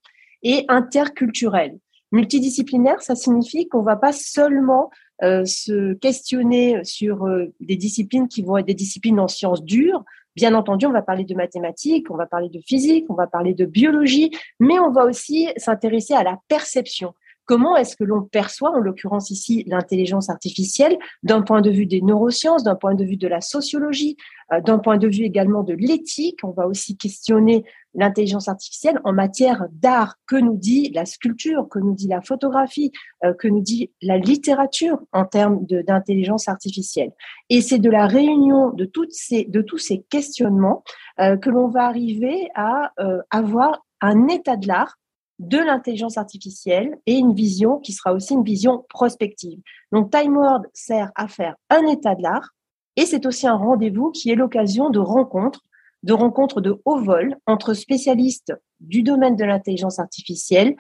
et 0.43 0.65
interculturelle. 0.69 1.79
Multidisciplinaire, 2.11 3.03
ça 3.03 3.15
signifie 3.15 3.69
qu'on 3.69 3.83
va 3.83 3.97
pas 3.97 4.13
seulement 4.13 4.91
se 5.21 5.93
questionner 5.95 6.83
sur 6.85 7.27
des 7.61 7.77
disciplines 7.77 8.29
qui 8.29 8.43
vont 8.43 8.57
être 8.57 8.67
des 8.67 8.75
disciplines 8.75 9.21
en 9.21 9.29
sciences 9.29 9.63
dures, 9.63 10.05
Bien 10.39 10.55
entendu, 10.55 10.87
on 10.87 10.93
va 10.93 11.03
parler 11.03 11.25
de 11.25 11.35
mathématiques, 11.35 12.13
on 12.13 12.17
va 12.17 12.27
parler 12.27 12.49
de 12.49 12.61
physique, 12.61 13.07
on 13.09 13.15
va 13.15 13.27
parler 13.27 13.55
de 13.55 13.65
biologie, 13.65 14.31
mais 14.61 14.79
on 14.79 14.93
va 14.93 15.05
aussi 15.05 15.49
s'intéresser 15.57 16.15
à 16.15 16.23
la 16.23 16.39
perception. 16.47 17.13
Comment 17.49 17.77
est-ce 17.77 17.97
que 17.97 18.05
l'on 18.05 18.25
perçoit, 18.25 18.77
en 18.77 18.79
l'occurrence 18.79 19.31
ici, 19.31 19.65
l'intelligence 19.67 20.29
artificielle 20.29 20.99
d'un 21.23 21.41
point 21.41 21.63
de 21.63 21.71
vue 21.71 21.87
des 21.87 22.03
neurosciences, 22.03 22.63
d'un 22.63 22.75
point 22.75 22.95
de 22.95 23.07
vue 23.07 23.17
de 23.17 23.27
la 23.27 23.41
sociologie, 23.41 24.19
euh, 24.53 24.61
d'un 24.61 24.79
point 24.79 24.99
de 24.99 25.09
vue 25.09 25.23
également 25.23 25.63
de 25.63 25.73
l'éthique? 25.73 26.41
On 26.43 26.51
va 26.51 26.67
aussi 26.67 26.99
questionner 26.99 27.65
l'intelligence 27.95 28.49
artificielle 28.49 29.01
en 29.03 29.15
matière 29.15 29.65
d'art. 29.73 30.17
Que 30.27 30.37
nous 30.37 30.59
dit 30.59 30.93
la 30.95 31.07
sculpture, 31.07 31.67
que 31.71 31.79
nous 31.79 31.95
dit 31.95 32.07
la 32.07 32.21
photographie, 32.21 32.93
euh, 33.25 33.33
que 33.33 33.49
nous 33.49 33.63
dit 33.63 33.91
la 34.03 34.19
littérature 34.19 34.99
en 35.13 35.25
termes 35.25 35.65
d'intelligence 35.65 36.49
artificielle? 36.49 37.13
Et 37.49 37.63
c'est 37.63 37.79
de 37.79 37.89
la 37.89 38.07
réunion 38.07 38.73
de, 38.75 38.85
toutes 38.85 39.13
ces, 39.13 39.45
de 39.45 39.63
tous 39.63 39.79
ces 39.79 40.05
questionnements 40.11 40.85
euh, 41.19 41.39
que 41.39 41.49
l'on 41.49 41.69
va 41.69 41.87
arriver 41.87 42.51
à 42.55 42.93
avoir 43.31 43.87
un 44.03 44.29
état 44.29 44.57
de 44.57 44.69
l'art 44.69 44.99
de 45.39 45.59
l'intelligence 45.59 46.19
artificielle 46.19 46.99
et 47.07 47.15
une 47.15 47.35
vision 47.35 47.79
qui 47.79 47.93
sera 47.93 48.13
aussi 48.13 48.35
une 48.35 48.43
vision 48.43 48.85
prospective. 48.89 49.61
Donc 49.93 50.11
Time 50.11 50.37
World 50.37 50.67
sert 50.73 51.13
à 51.15 51.29
faire 51.29 51.55
un 51.71 51.87
état 51.87 52.15
de 52.15 52.23
l'art 52.23 52.55
et 52.97 53.07
c'est 53.07 53.27
aussi 53.27 53.47
un 53.47 53.55
rendez-vous 53.55 54.11
qui 54.11 54.31
est 54.31 54.35
l'occasion 54.35 54.91
de 54.91 54.99
rencontres, 54.99 55.61
de 56.03 56.13
rencontres 56.13 56.61
de 56.61 56.81
haut 56.85 57.01
vol 57.01 57.37
entre 57.47 57.75
spécialistes 57.75 58.53
du 58.81 59.03
domaine 59.03 59.37
de 59.37 59.45
l'intelligence 59.45 60.01
artificielle 60.01 60.75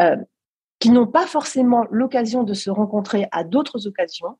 euh, 0.00 0.16
qui 0.80 0.90
n'ont 0.90 1.06
pas 1.06 1.26
forcément 1.26 1.84
l'occasion 1.90 2.42
de 2.42 2.54
se 2.54 2.70
rencontrer 2.70 3.28
à 3.30 3.44
d'autres 3.44 3.86
occasions, 3.86 4.38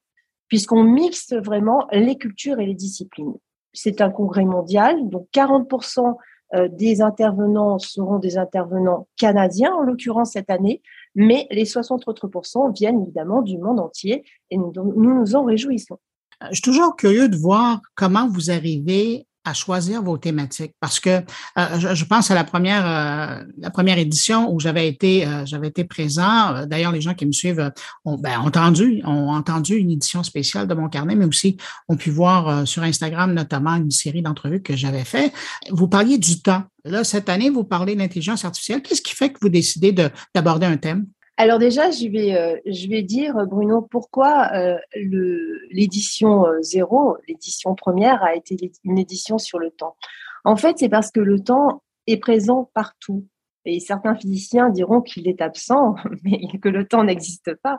puisqu'on 0.48 0.82
mixe 0.82 1.32
vraiment 1.34 1.86
les 1.92 2.16
cultures 2.16 2.58
et 2.58 2.66
les 2.66 2.74
disciplines. 2.74 3.34
C'est 3.72 4.00
un 4.00 4.10
congrès 4.10 4.44
mondial, 4.44 5.08
donc 5.08 5.28
40% 5.32 6.00
euh, 6.00 6.12
des 6.70 7.00
intervenants 7.02 7.78
seront 7.78 8.18
des 8.18 8.36
intervenants 8.38 9.06
canadiens, 9.16 9.72
en 9.74 9.82
l'occurrence 9.82 10.32
cette 10.32 10.50
année, 10.50 10.82
mais 11.14 11.46
les 11.50 11.64
60 11.64 12.08
autres 12.08 12.28
viennent 12.74 13.02
évidemment 13.02 13.42
du 13.42 13.58
monde 13.58 13.80
entier 13.80 14.24
et 14.50 14.56
nous 14.56 14.72
nous 14.74 15.36
en 15.36 15.44
réjouissons. 15.44 15.98
Je 16.48 16.54
suis 16.54 16.62
toujours 16.62 16.96
curieux 16.96 17.28
de 17.28 17.36
voir 17.36 17.80
comment 17.94 18.28
vous 18.28 18.50
arrivez 18.50 19.26
à 19.44 19.54
choisir 19.54 20.02
vos 20.02 20.18
thématiques? 20.18 20.74
Parce 20.80 21.00
que 21.00 21.10
euh, 21.10 21.94
je, 21.94 22.04
pense 22.04 22.30
à 22.30 22.34
la 22.34 22.44
première 22.44 22.86
euh, 22.86 23.44
la 23.58 23.70
première 23.70 23.98
édition 23.98 24.52
où 24.52 24.60
j'avais 24.60 24.88
été 24.88 25.26
euh, 25.26 25.44
j'avais 25.46 25.68
été 25.68 25.84
présent. 25.84 26.66
D'ailleurs 26.66 26.92
les 26.92 27.00
gens 27.00 27.14
qui 27.14 27.26
me 27.26 27.32
suivent 27.32 27.72
ont, 28.04 28.16
ben, 28.16 28.38
entendu 28.40 29.02
ont 29.04 29.30
entendu 29.30 29.76
une 29.76 29.90
édition 29.90 30.22
spéciale 30.22 30.66
de 30.66 30.74
mon 30.74 30.88
carnet 30.88 31.14
mais 31.14 31.24
aussi 31.24 31.56
ont 31.88 31.96
pu 31.96 32.10
voir 32.10 32.66
sur 32.66 32.82
Instagram 32.82 33.32
notamment 33.32 33.76
une 33.76 33.90
série 33.90 34.22
d'entrevues 34.22 34.62
que 34.62 34.76
j'avais 34.76 35.04
fait. 35.04 35.32
Vous 35.70 35.88
parliez 35.88 36.18
du 36.18 36.42
temps. 36.42 36.64
Là 36.84 37.04
cette 37.04 37.28
année 37.28 37.50
vous 37.50 37.64
parlez 37.64 37.94
d'intelligence 37.94 38.44
artificielle. 38.44 38.82
Qu'est-ce 38.82 39.02
qui 39.02 39.14
fait 39.14 39.30
que 39.30 39.38
vous 39.40 39.48
décidez 39.48 39.94
d'aborder 40.34 40.66
un 40.66 40.76
thème? 40.76 41.06
Alors 41.40 41.58
déjà, 41.58 41.90
je 41.90 42.06
vais, 42.06 42.34
euh, 42.34 42.58
je 42.66 42.86
vais 42.86 43.02
dire, 43.02 43.34
Bruno, 43.46 43.80
pourquoi 43.80 44.50
euh, 44.52 44.76
l'édition 45.70 46.46
euh, 46.46 46.60
zéro, 46.60 47.16
l'édition 47.28 47.74
première, 47.74 48.22
a 48.22 48.34
été 48.34 48.70
une 48.84 48.98
édition 48.98 49.38
sur 49.38 49.58
le 49.58 49.70
temps. 49.70 49.96
En 50.44 50.56
fait, 50.56 50.76
c'est 50.76 50.90
parce 50.90 51.10
que 51.10 51.20
le 51.20 51.40
temps 51.40 51.82
est 52.06 52.18
présent 52.18 52.70
partout. 52.74 53.26
Et 53.66 53.78
certains 53.78 54.14
physiciens 54.14 54.70
diront 54.70 55.02
qu'il 55.02 55.28
est 55.28 55.42
absent, 55.42 55.94
mais 56.24 56.40
que 56.62 56.68
le 56.68 56.86
temps 56.86 57.04
n'existe 57.04 57.54
pas. 57.62 57.78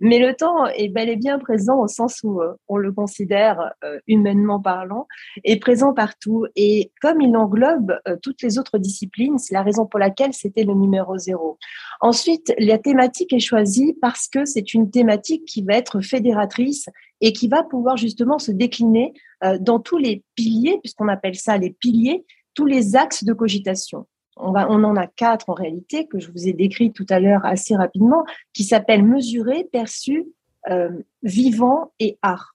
Mais 0.00 0.18
le 0.18 0.34
temps 0.34 0.66
est 0.66 0.88
bel 0.88 1.08
et 1.08 1.16
bien 1.16 1.38
présent 1.38 1.80
au 1.80 1.88
sens 1.88 2.20
où 2.22 2.40
euh, 2.40 2.52
on 2.68 2.76
le 2.76 2.92
considère 2.92 3.72
euh, 3.84 3.98
humainement 4.06 4.60
parlant, 4.60 5.06
est 5.44 5.56
présent 5.56 5.94
partout. 5.94 6.46
Et 6.54 6.92
comme 7.00 7.20
il 7.20 7.34
englobe 7.36 7.98
euh, 8.06 8.16
toutes 8.22 8.42
les 8.42 8.58
autres 8.58 8.78
disciplines, 8.78 9.38
c'est 9.38 9.54
la 9.54 9.62
raison 9.62 9.86
pour 9.86 9.98
laquelle 9.98 10.34
c'était 10.34 10.64
le 10.64 10.74
numéro 10.74 11.16
zéro. 11.16 11.58
Ensuite, 12.00 12.52
la 12.58 12.78
thématique 12.78 13.32
est 13.32 13.38
choisie 13.38 13.96
parce 14.02 14.28
que 14.28 14.44
c'est 14.44 14.74
une 14.74 14.90
thématique 14.90 15.44
qui 15.46 15.62
va 15.62 15.74
être 15.74 16.00
fédératrice 16.00 16.88
et 17.20 17.32
qui 17.32 17.48
va 17.48 17.62
pouvoir 17.62 17.96
justement 17.96 18.38
se 18.38 18.50
décliner 18.50 19.12
dans 19.60 19.78
tous 19.78 19.96
les 19.96 20.24
piliers, 20.34 20.78
puisqu'on 20.82 21.08
appelle 21.08 21.36
ça 21.36 21.56
les 21.56 21.70
piliers, 21.70 22.24
tous 22.54 22.66
les 22.66 22.96
axes 22.96 23.24
de 23.24 23.32
cogitation 23.32 24.06
on, 24.36 24.54
en 24.54 24.96
a 24.96 25.06
quatre 25.06 25.50
en 25.50 25.54
réalité, 25.54 26.06
que 26.06 26.18
je 26.18 26.30
vous 26.30 26.48
ai 26.48 26.52
décrit 26.52 26.92
tout 26.92 27.06
à 27.10 27.20
l'heure 27.20 27.44
assez 27.44 27.76
rapidement, 27.76 28.24
qui 28.52 28.64
s'appellent 28.64 29.04
mesurer, 29.04 29.64
perçu, 29.64 30.26
euh, 30.70 30.90
vivant 31.22 31.92
et 31.98 32.18
art. 32.22 32.52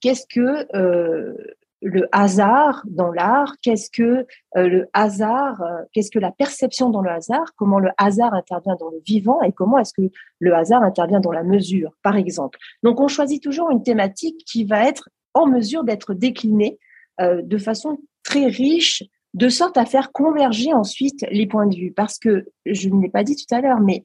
Qu'est-ce 0.00 0.26
que 0.26 0.66
euh, 0.76 1.34
le 1.80 2.06
hasard 2.12 2.82
dans 2.86 3.10
l'art? 3.10 3.54
Qu'est-ce 3.62 3.90
que 3.90 4.26
euh, 4.56 4.68
le 4.68 4.88
hasard 4.92 5.62
Qu'est-ce 5.92 6.10
que 6.10 6.18
la 6.18 6.32
perception 6.32 6.90
dans 6.90 7.00
le 7.00 7.10
hasard? 7.10 7.54
Comment 7.56 7.78
le 7.78 7.90
hasard 7.96 8.34
intervient 8.34 8.76
dans 8.76 8.90
le 8.90 9.00
vivant 9.04 9.42
et 9.42 9.52
comment 9.52 9.78
est-ce 9.78 9.94
que 9.94 10.10
le 10.38 10.54
hasard 10.54 10.82
intervient 10.82 11.20
dans 11.20 11.32
la 11.32 11.42
mesure, 11.42 11.92
par 12.02 12.16
exemple? 12.16 12.58
Donc, 12.82 13.00
on 13.00 13.08
choisit 13.08 13.42
toujours 13.42 13.70
une 13.70 13.82
thématique 13.82 14.44
qui 14.46 14.64
va 14.64 14.86
être 14.86 15.08
en 15.34 15.46
mesure 15.46 15.84
d'être 15.84 16.14
déclinée 16.14 16.78
de 17.18 17.58
façon 17.58 17.98
très 18.22 18.46
riche 18.46 19.02
de 19.36 19.50
sorte 19.50 19.76
à 19.76 19.84
faire 19.84 20.12
converger 20.12 20.72
ensuite 20.72 21.24
les 21.30 21.46
points 21.46 21.66
de 21.66 21.76
vue. 21.76 21.92
Parce 21.92 22.18
que, 22.18 22.48
je 22.64 22.88
ne 22.88 23.02
l'ai 23.02 23.10
pas 23.10 23.22
dit 23.22 23.36
tout 23.36 23.54
à 23.54 23.60
l'heure, 23.60 23.80
mais 23.80 24.02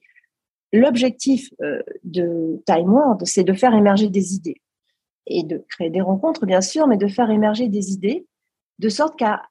l'objectif 0.74 1.48
euh, 1.62 1.82
de 2.04 2.62
Time 2.66 2.92
World, 2.92 3.24
c'est 3.24 3.42
de 3.42 3.54
faire 3.54 3.74
émerger 3.74 4.08
des 4.08 4.34
idées 4.34 4.60
et 5.26 5.42
de 5.42 5.64
créer 5.70 5.88
des 5.88 6.02
rencontres, 6.02 6.44
bien 6.44 6.60
sûr, 6.60 6.86
mais 6.86 6.98
de 6.98 7.08
faire 7.08 7.30
émerger 7.30 7.68
des 7.68 7.92
idées 7.92 8.26
de 8.78 8.88
sorte 8.88 9.18
qu'à 9.18 9.42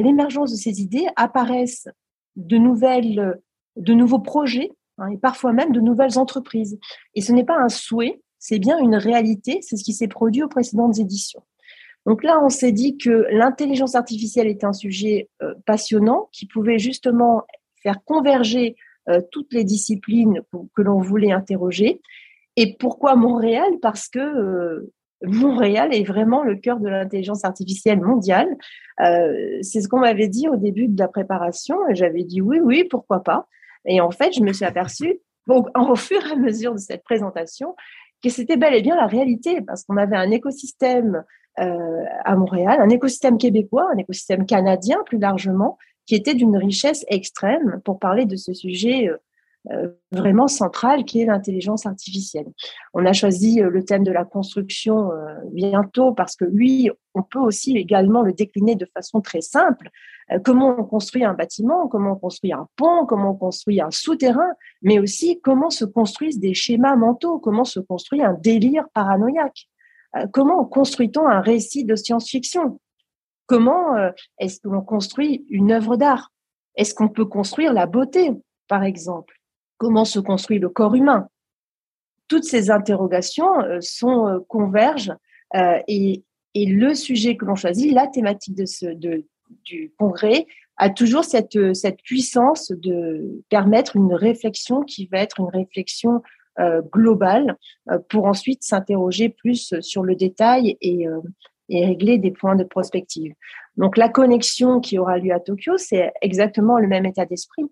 l'émergence 0.00 0.50
de 0.50 0.56
ces 0.56 0.80
idées 0.80 1.06
apparaissent 1.14 1.88
de, 2.36 2.56
nouvelles, 2.56 3.40
de 3.76 3.94
nouveaux 3.94 4.18
projets 4.18 4.72
hein, 4.98 5.08
et 5.08 5.18
parfois 5.18 5.52
même 5.52 5.72
de 5.72 5.80
nouvelles 5.80 6.18
entreprises. 6.18 6.78
Et 7.14 7.20
ce 7.20 7.32
n'est 7.32 7.44
pas 7.44 7.58
un 7.58 7.68
souhait, 7.68 8.22
c'est 8.38 8.58
bien 8.58 8.78
une 8.78 8.96
réalité, 8.96 9.60
c'est 9.62 9.76
ce 9.76 9.84
qui 9.84 9.92
s'est 9.92 10.08
produit 10.08 10.42
aux 10.42 10.48
précédentes 10.48 10.98
éditions. 10.98 11.42
Donc 12.06 12.24
là, 12.24 12.40
on 12.42 12.48
s'est 12.48 12.72
dit 12.72 12.96
que 12.96 13.26
l'intelligence 13.30 13.94
artificielle 13.94 14.46
est 14.46 14.64
un 14.64 14.72
sujet 14.72 15.28
euh, 15.42 15.54
passionnant 15.66 16.28
qui 16.32 16.46
pouvait 16.46 16.78
justement 16.78 17.44
faire 17.82 18.02
converger 18.04 18.76
euh, 19.08 19.20
toutes 19.30 19.52
les 19.52 19.64
disciplines 19.64 20.42
que, 20.74 20.82
l'on 20.82 21.00
voulait 21.00 21.32
interroger. 21.32 22.00
Et 22.56 22.76
pourquoi 22.78 23.16
Montréal? 23.16 23.70
Parce 23.82 24.08
que 24.08 24.18
euh, 24.18 24.92
Montréal 25.22 25.94
est 25.94 26.04
vraiment 26.04 26.42
le 26.42 26.56
cœur 26.56 26.80
de 26.80 26.88
l'intelligence 26.88 27.44
artificielle 27.44 28.00
mondiale. 28.00 28.56
C'est 28.98 29.82
ce 29.82 29.88
qu'on 29.88 30.00
m'avait 30.00 30.28
dit 30.28 30.48
au 30.48 30.56
début 30.56 30.88
de 30.88 30.98
la 30.98 31.08
préparation 31.08 31.76
et 31.88 31.94
j'avais 31.94 32.24
dit 32.24 32.40
oui, 32.40 32.58
oui, 32.58 32.84
pourquoi 32.84 33.22
pas. 33.22 33.46
Et 33.84 34.00
en 34.00 34.10
fait, 34.10 34.32
je 34.32 34.40
me 34.42 34.52
suis 34.52 34.64
aperçue, 34.64 35.20
donc, 35.46 35.68
au 35.78 35.96
fur 35.96 36.24
et 36.26 36.32
à 36.32 36.36
mesure 36.36 36.72
de 36.72 36.78
cette 36.78 37.02
présentation, 37.02 37.76
que 38.22 38.30
c'était 38.30 38.56
bel 38.56 38.74
et 38.74 38.82
bien 38.82 38.96
la 38.96 39.06
réalité, 39.06 39.60
parce 39.62 39.84
qu'on 39.84 39.96
avait 39.96 40.16
un 40.16 40.30
écosystème 40.30 41.24
euh, 41.58 42.04
à 42.24 42.36
Montréal, 42.36 42.80
un 42.80 42.88
écosystème 42.88 43.36
québécois, 43.36 43.88
un 43.92 43.98
écosystème 43.98 44.46
canadien 44.46 44.98
plus 45.04 45.18
largement, 45.18 45.78
qui 46.06 46.14
était 46.14 46.34
d'une 46.34 46.56
richesse 46.56 47.04
extrême 47.08 47.80
pour 47.84 47.98
parler 47.98 48.24
de 48.24 48.36
ce 48.36 48.54
sujet 48.54 49.08
euh, 49.08 49.16
euh, 49.72 49.88
vraiment 50.12 50.48
central 50.48 51.04
qui 51.04 51.20
est 51.20 51.26
l'intelligence 51.26 51.86
artificielle. 51.86 52.46
On 52.94 53.04
a 53.04 53.12
choisi 53.12 53.60
le 53.60 53.84
thème 53.84 54.04
de 54.04 54.12
la 54.12 54.24
construction 54.24 55.10
bientôt 55.52 56.12
parce 56.12 56.34
que 56.34 56.46
lui, 56.46 56.90
on 57.14 57.22
peut 57.22 57.40
aussi 57.40 57.76
également 57.76 58.22
le 58.22 58.32
décliner 58.32 58.74
de 58.74 58.86
façon 58.94 59.20
très 59.20 59.42
simple. 59.42 59.90
Comment 60.44 60.76
on 60.78 60.84
construit 60.84 61.24
un 61.24 61.34
bâtiment, 61.34 61.88
comment 61.88 62.12
on 62.12 62.16
construit 62.16 62.54
un 62.54 62.68
pont, 62.76 63.04
comment 63.04 63.32
on 63.32 63.36
construit 63.36 63.82
un 63.82 63.90
souterrain, 63.90 64.52
mais 64.80 64.98
aussi 64.98 65.40
comment 65.42 65.68
se 65.68 65.84
construisent 65.84 66.38
des 66.38 66.54
schémas 66.54 66.96
mentaux, 66.96 67.38
comment 67.38 67.64
se 67.64 67.80
construit 67.80 68.22
un 68.22 68.32
délire 68.32 68.86
paranoïaque. 68.94 69.69
Euh, 70.16 70.26
comment 70.32 70.64
construit-on 70.64 71.26
un 71.26 71.40
récit 71.40 71.84
de 71.84 71.96
science-fiction? 71.96 72.80
Comment 73.46 73.96
euh, 73.96 74.10
est-ce 74.38 74.60
qu'on 74.60 74.80
construit 74.80 75.44
une 75.50 75.72
œuvre 75.72 75.96
d'art? 75.96 76.32
Est-ce 76.76 76.94
qu'on 76.94 77.08
peut 77.08 77.24
construire 77.24 77.72
la 77.72 77.86
beauté, 77.86 78.30
par 78.68 78.84
exemple? 78.84 79.40
Comment 79.78 80.04
se 80.04 80.20
construit 80.20 80.58
le 80.58 80.68
corps 80.68 80.94
humain? 80.94 81.28
Toutes 82.28 82.44
ces 82.44 82.70
interrogations 82.70 83.60
euh, 83.60 83.78
sont 83.80 84.44
convergent 84.48 85.14
et, 85.88 86.22
le 86.54 86.94
sujet 86.94 87.36
que 87.36 87.44
l'on 87.44 87.54
choisit, 87.54 87.92
la 87.92 88.06
thématique 88.08 88.56
de 88.56 88.66
ce, 88.66 88.86
du 89.64 89.92
congrès, 89.98 90.46
a 90.80 90.88
toujours 90.88 91.24
cette, 91.24 91.56
puissance 92.02 92.72
de 92.72 93.42
permettre 93.50 93.96
une 93.96 94.14
réflexion 94.14 94.82
qui 94.82 95.06
va 95.06 95.18
être 95.18 95.40
une 95.40 95.48
réflexion 95.48 96.22
global 96.92 97.56
euh, 97.90 97.98
pour 98.08 98.26
ensuite 98.26 98.62
s'interroger 98.62 99.28
plus 99.28 99.74
sur 99.80 100.02
le 100.02 100.14
détail 100.14 100.76
et, 100.80 101.06
euh, 101.06 101.20
et 101.68 101.84
régler 101.84 102.18
des 102.18 102.30
points 102.30 102.56
de 102.56 102.64
prospective. 102.64 103.32
Donc 103.76 103.96
la 103.96 104.08
connexion 104.08 104.80
qui 104.80 104.98
aura 104.98 105.18
lieu 105.18 105.32
à 105.32 105.40
Tokyo, 105.40 105.76
c'est 105.76 106.12
exactement 106.20 106.78
le 106.78 106.88
même 106.88 107.06
état 107.06 107.24
d'esprit. 107.24 107.64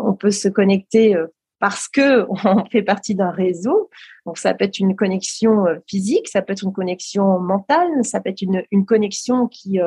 on 0.00 0.14
peut 0.14 0.32
se 0.32 0.48
connecter 0.48 1.16
parce 1.60 1.88
que 1.88 2.26
on 2.44 2.64
fait 2.66 2.82
partie 2.82 3.14
d'un 3.14 3.30
réseau. 3.30 3.88
Donc 4.26 4.38
ça 4.38 4.54
peut 4.54 4.64
être 4.64 4.80
une 4.80 4.96
connexion 4.96 5.64
physique, 5.86 6.28
ça 6.28 6.42
peut 6.42 6.52
être 6.52 6.64
une 6.64 6.72
connexion 6.72 7.38
mentale, 7.38 8.04
ça 8.04 8.20
peut 8.20 8.30
être 8.30 8.42
une, 8.42 8.84
connexion 8.84 9.46
qui 9.46 9.80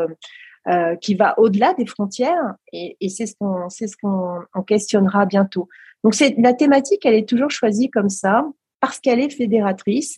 euh, 0.68 0.96
qui 0.98 1.16
va 1.16 1.40
au-delà 1.40 1.74
des 1.74 1.88
frontières 1.88 2.54
et, 2.72 2.96
et 3.02 3.10
c'est 3.10 3.26
ce 3.26 3.34
qu'on 3.36 3.68
c'est 3.70 3.88
ce 3.88 3.98
qu'on 3.98 4.62
questionnera 4.62 5.26
bientôt. 5.26 5.68
Donc 6.04 6.16
c'est 6.16 6.36
la 6.38 6.54
thématique, 6.54 7.06
elle 7.06 7.16
est 7.16 7.28
toujours 7.28 7.52
choisie 7.52 7.90
comme 7.90 8.10
ça 8.10 8.46
parce 8.80 9.00
qu'elle 9.00 9.20
est 9.20 9.30
fédératrice, 9.30 10.18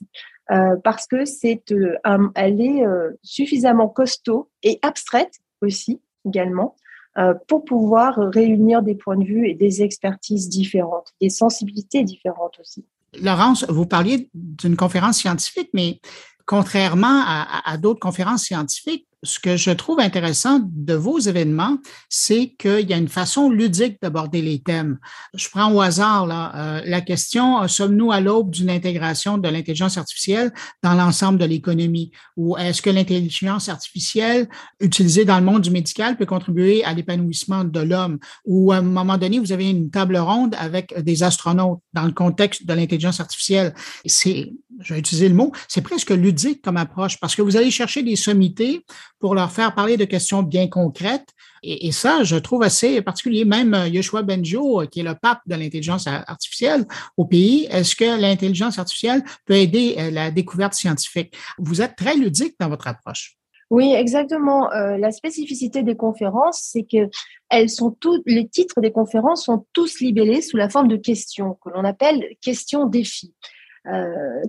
euh, 0.52 0.78
parce 0.84 1.08
que 1.08 1.26
c'est 1.26 1.62
euh, 1.72 1.98
elle 2.36 2.62
est 2.62 2.86
euh, 2.86 3.12
suffisamment 3.22 3.90
costaud 3.90 4.50
et 4.64 4.80
abstraite 4.82 5.40
aussi 5.62 6.02
également 6.26 6.76
euh, 7.18 7.34
pour 7.48 7.66
pouvoir 7.66 8.16
réunir 8.18 8.82
des 8.82 8.96
points 8.96 9.18
de 9.18 9.26
vue 9.26 9.48
et 9.48 9.54
des 9.54 9.84
expertises 9.84 10.50
différentes, 10.50 11.14
des 11.22 11.30
sensibilités 11.30 12.04
différentes 12.04 12.58
aussi. 12.60 12.86
Laurence, 13.22 13.66
vous 13.70 13.86
parliez 13.86 14.30
d'une 14.34 14.76
conférence 14.76 15.18
scientifique, 15.18 15.70
mais 15.74 16.00
contrairement 16.46 17.22
à, 17.26 17.62
à 17.72 17.78
d'autres 17.78 18.00
conférences 18.00 18.46
scientifiques, 18.46 19.08
ce 19.24 19.40
que 19.40 19.58
je 19.58 19.72
trouve 19.72 20.00
intéressant 20.00 20.60
de 20.62 20.94
vos 20.94 21.18
événements, 21.18 21.78
c'est 22.10 22.54
qu'il 22.60 22.90
y 22.90 22.94
a 22.94 22.98
une 22.98 23.08
façon 23.08 23.50
ludique 23.50 23.98
d'aborder 24.02 24.42
les 24.42 24.60
thèmes. 24.60 25.00
Je 25.34 25.50
prends 25.50 25.72
au 25.72 25.82
hasard 25.82 26.28
là, 26.28 26.52
euh, 26.56 26.82
la 26.86 27.02
question, 27.02 27.62
euh, 27.62 27.68
sommes-nous 27.68 28.12
à 28.12 28.20
l'aube 28.20 28.52
d'une 28.52 28.70
intégration 28.70 29.38
de 29.38 29.48
l'intelligence 29.48 29.98
artificielle 29.98 30.52
dans 30.84 30.94
l'ensemble 30.94 31.40
de 31.40 31.46
l'économie? 31.46 32.12
Ou 32.36 32.58
est-ce 32.58 32.82
que 32.82 32.90
l'intelligence 32.90 33.70
artificielle 33.70 34.50
utilisée 34.80 35.26
dans 35.26 35.40
le 35.40 35.46
monde 35.46 35.62
du 35.62 35.72
médical 35.72 36.18
peut 36.18 36.26
contribuer 36.26 36.84
à 36.84 36.94
l'épanouissement 36.94 37.64
de 37.64 37.80
l'homme? 37.80 38.20
Ou 38.46 38.74
à 38.74 38.78
un 38.78 38.82
moment 38.82 39.18
donné, 39.18 39.40
vous 39.40 39.54
avez 39.54 39.70
une 39.70 39.90
table 39.90 40.18
ronde 40.18 40.56
avec 40.60 40.94
des 41.02 41.24
astronautes 41.24 41.80
dans 41.94 42.06
le 42.06 42.12
contexte 42.12 42.66
de 42.66 42.74
l'intelligence 42.74 43.22
artificielle. 43.22 43.74
C'est, 44.06 44.52
je 44.82 44.94
vais 44.94 45.00
utiliser 45.00 45.30
le 45.30 45.36
mot, 45.36 45.52
c'est 45.70 45.82
presque 45.82 46.10
ludique 46.10 46.62
comme 46.62 46.78
approche 46.78 47.20
parce 47.20 47.36
que 47.36 47.42
vous 47.42 47.56
allez 47.56 47.72
chercher 47.72 48.04
des 48.04 48.16
sommités 48.16 48.84
pour 49.24 49.36
leur 49.36 49.54
faire 49.54 49.74
parler 49.74 49.96
de 49.96 50.04
questions 50.04 50.44
bien 50.44 50.68
concrètes. 50.68 51.30
Et, 51.64 51.94
ça, 51.94 52.26
je 52.26 52.36
trouve 52.36 52.62
assez 52.62 53.02
particulier. 53.02 53.46
Même 53.46 53.74
euh, 53.74 53.88
Yoshua 53.88 54.22
Benjo, 54.22 54.82
euh, 54.82 54.86
qui 54.86 55.00
est 55.00 55.04
le 55.04 55.16
pape 55.16 55.40
de 55.46 55.56
l'intelligence 55.56 56.08
artificielle 56.08 56.86
au 57.16 57.24
pays, 57.24 57.66
est-ce 57.72 57.96
que 57.96 58.20
l'intelligence 58.20 58.80
artificielle 58.80 59.24
peut 59.46 59.54
aider 59.54 59.96
euh, 59.98 60.12
la 60.12 60.30
découverte 60.30 60.74
scientifique? 60.74 61.34
Vous 61.58 61.82
êtes 61.82 61.96
très 61.96 62.18
ludique 62.18 62.56
dans 62.60 62.68
votre 62.68 62.86
approche. 62.86 63.38
Oui, 63.70 63.94
exactement. 63.94 64.70
la 64.72 65.12
spécificité 65.12 65.84
des 65.84 65.96
conférences, 65.96 66.60
c'est 66.62 66.84
que 66.84 67.10
elles 67.50 67.70
sont 67.70 67.96
les 68.26 68.48
titres 68.50 68.82
des 68.82 68.92
conférences 68.92 69.46
sont 69.46 69.66
tous 69.72 70.02
libellés 70.02 70.42
sous 70.42 70.58
la 70.58 70.70
forme 70.70 70.90
de 70.90 70.98
questions 70.98 71.58
que 71.64 71.70
l'on 71.70 71.86
appelle 71.86 72.24
questions-défis, 72.42 73.34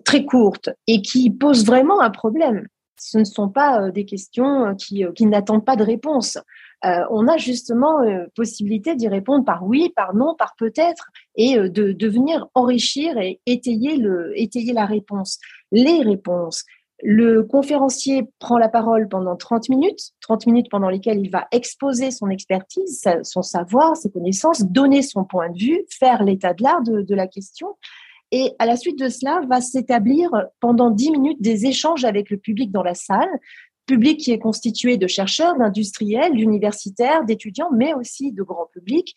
très 0.04 0.24
courtes 0.26 0.70
et 0.88 1.00
qui 1.00 1.30
posent 1.30 1.64
vraiment 1.64 2.00
un 2.00 2.10
problème 2.10 2.66
ce 2.98 3.18
ne 3.18 3.24
sont 3.24 3.48
pas 3.48 3.82
euh, 3.82 3.90
des 3.90 4.04
questions 4.04 4.66
euh, 4.66 4.74
qui, 4.74 5.04
euh, 5.04 5.12
qui 5.12 5.26
n'attendent 5.26 5.64
pas 5.64 5.76
de 5.76 5.84
réponse. 5.84 6.38
on 7.10 7.28
a 7.28 7.38
justement 7.38 7.94
possibilité 8.34 8.94
d'y 8.94 9.08
répondre 9.08 9.42
par 9.42 9.64
oui, 9.64 9.90
par 9.96 10.14
non, 10.14 10.34
par 10.36 10.54
peut-être, 10.58 11.08
et 11.34 11.56
de, 11.56 11.92
de 11.92 12.08
venir 12.08 12.46
enrichir 12.52 13.16
et 13.16 13.40
étayer 13.46 13.96
la 14.74 14.84
réponse, 14.84 15.38
les 15.72 16.02
réponses. 16.02 16.64
Le 17.02 17.42
conférencier 17.42 18.28
prend 18.38 18.58
la 18.58 18.68
parole 18.68 19.08
pendant 19.08 19.34
30 19.34 19.70
minutes, 19.70 20.12
30 20.20 20.46
minutes 20.46 20.70
pendant 20.70 20.90
lesquelles 20.90 21.20
il 21.20 21.30
va 21.30 21.48
exposer 21.52 22.10
son 22.10 22.28
expertise, 22.28 23.02
son 23.22 23.40
savoir, 23.40 23.96
ses 23.96 24.10
connaissances, 24.10 24.62
donner 24.62 25.00
son 25.00 25.24
point 25.24 25.48
de 25.48 25.58
vue, 25.58 25.86
faire 25.88 26.22
l'état 26.22 26.52
de 26.52 26.62
l'art 26.62 26.82
de, 26.82 27.00
de 27.00 27.14
la 27.14 27.26
question. 27.26 27.76
Et 28.30 28.52
à 28.58 28.66
la 28.66 28.76
suite 28.76 28.98
de 28.98 29.08
cela, 29.08 29.40
va 29.48 29.60
s'établir 29.60 30.30
pendant 30.60 30.90
dix 30.90 31.10
minutes 31.10 31.40
des 31.40 31.66
échanges 31.66 32.04
avec 32.04 32.30
le 32.30 32.36
public 32.36 32.72
dans 32.72 32.82
la 32.82 32.94
salle, 32.94 33.28
public 33.86 34.20
qui 34.20 34.32
est 34.32 34.38
constitué 34.38 34.96
de 34.96 35.06
chercheurs, 35.06 35.56
d'industriels, 35.56 36.34
d'universitaires, 36.34 37.24
d'étudiants, 37.24 37.70
mais 37.72 37.94
aussi 37.94 38.32
de 38.32 38.42
grand 38.42 38.66
public. 38.66 39.14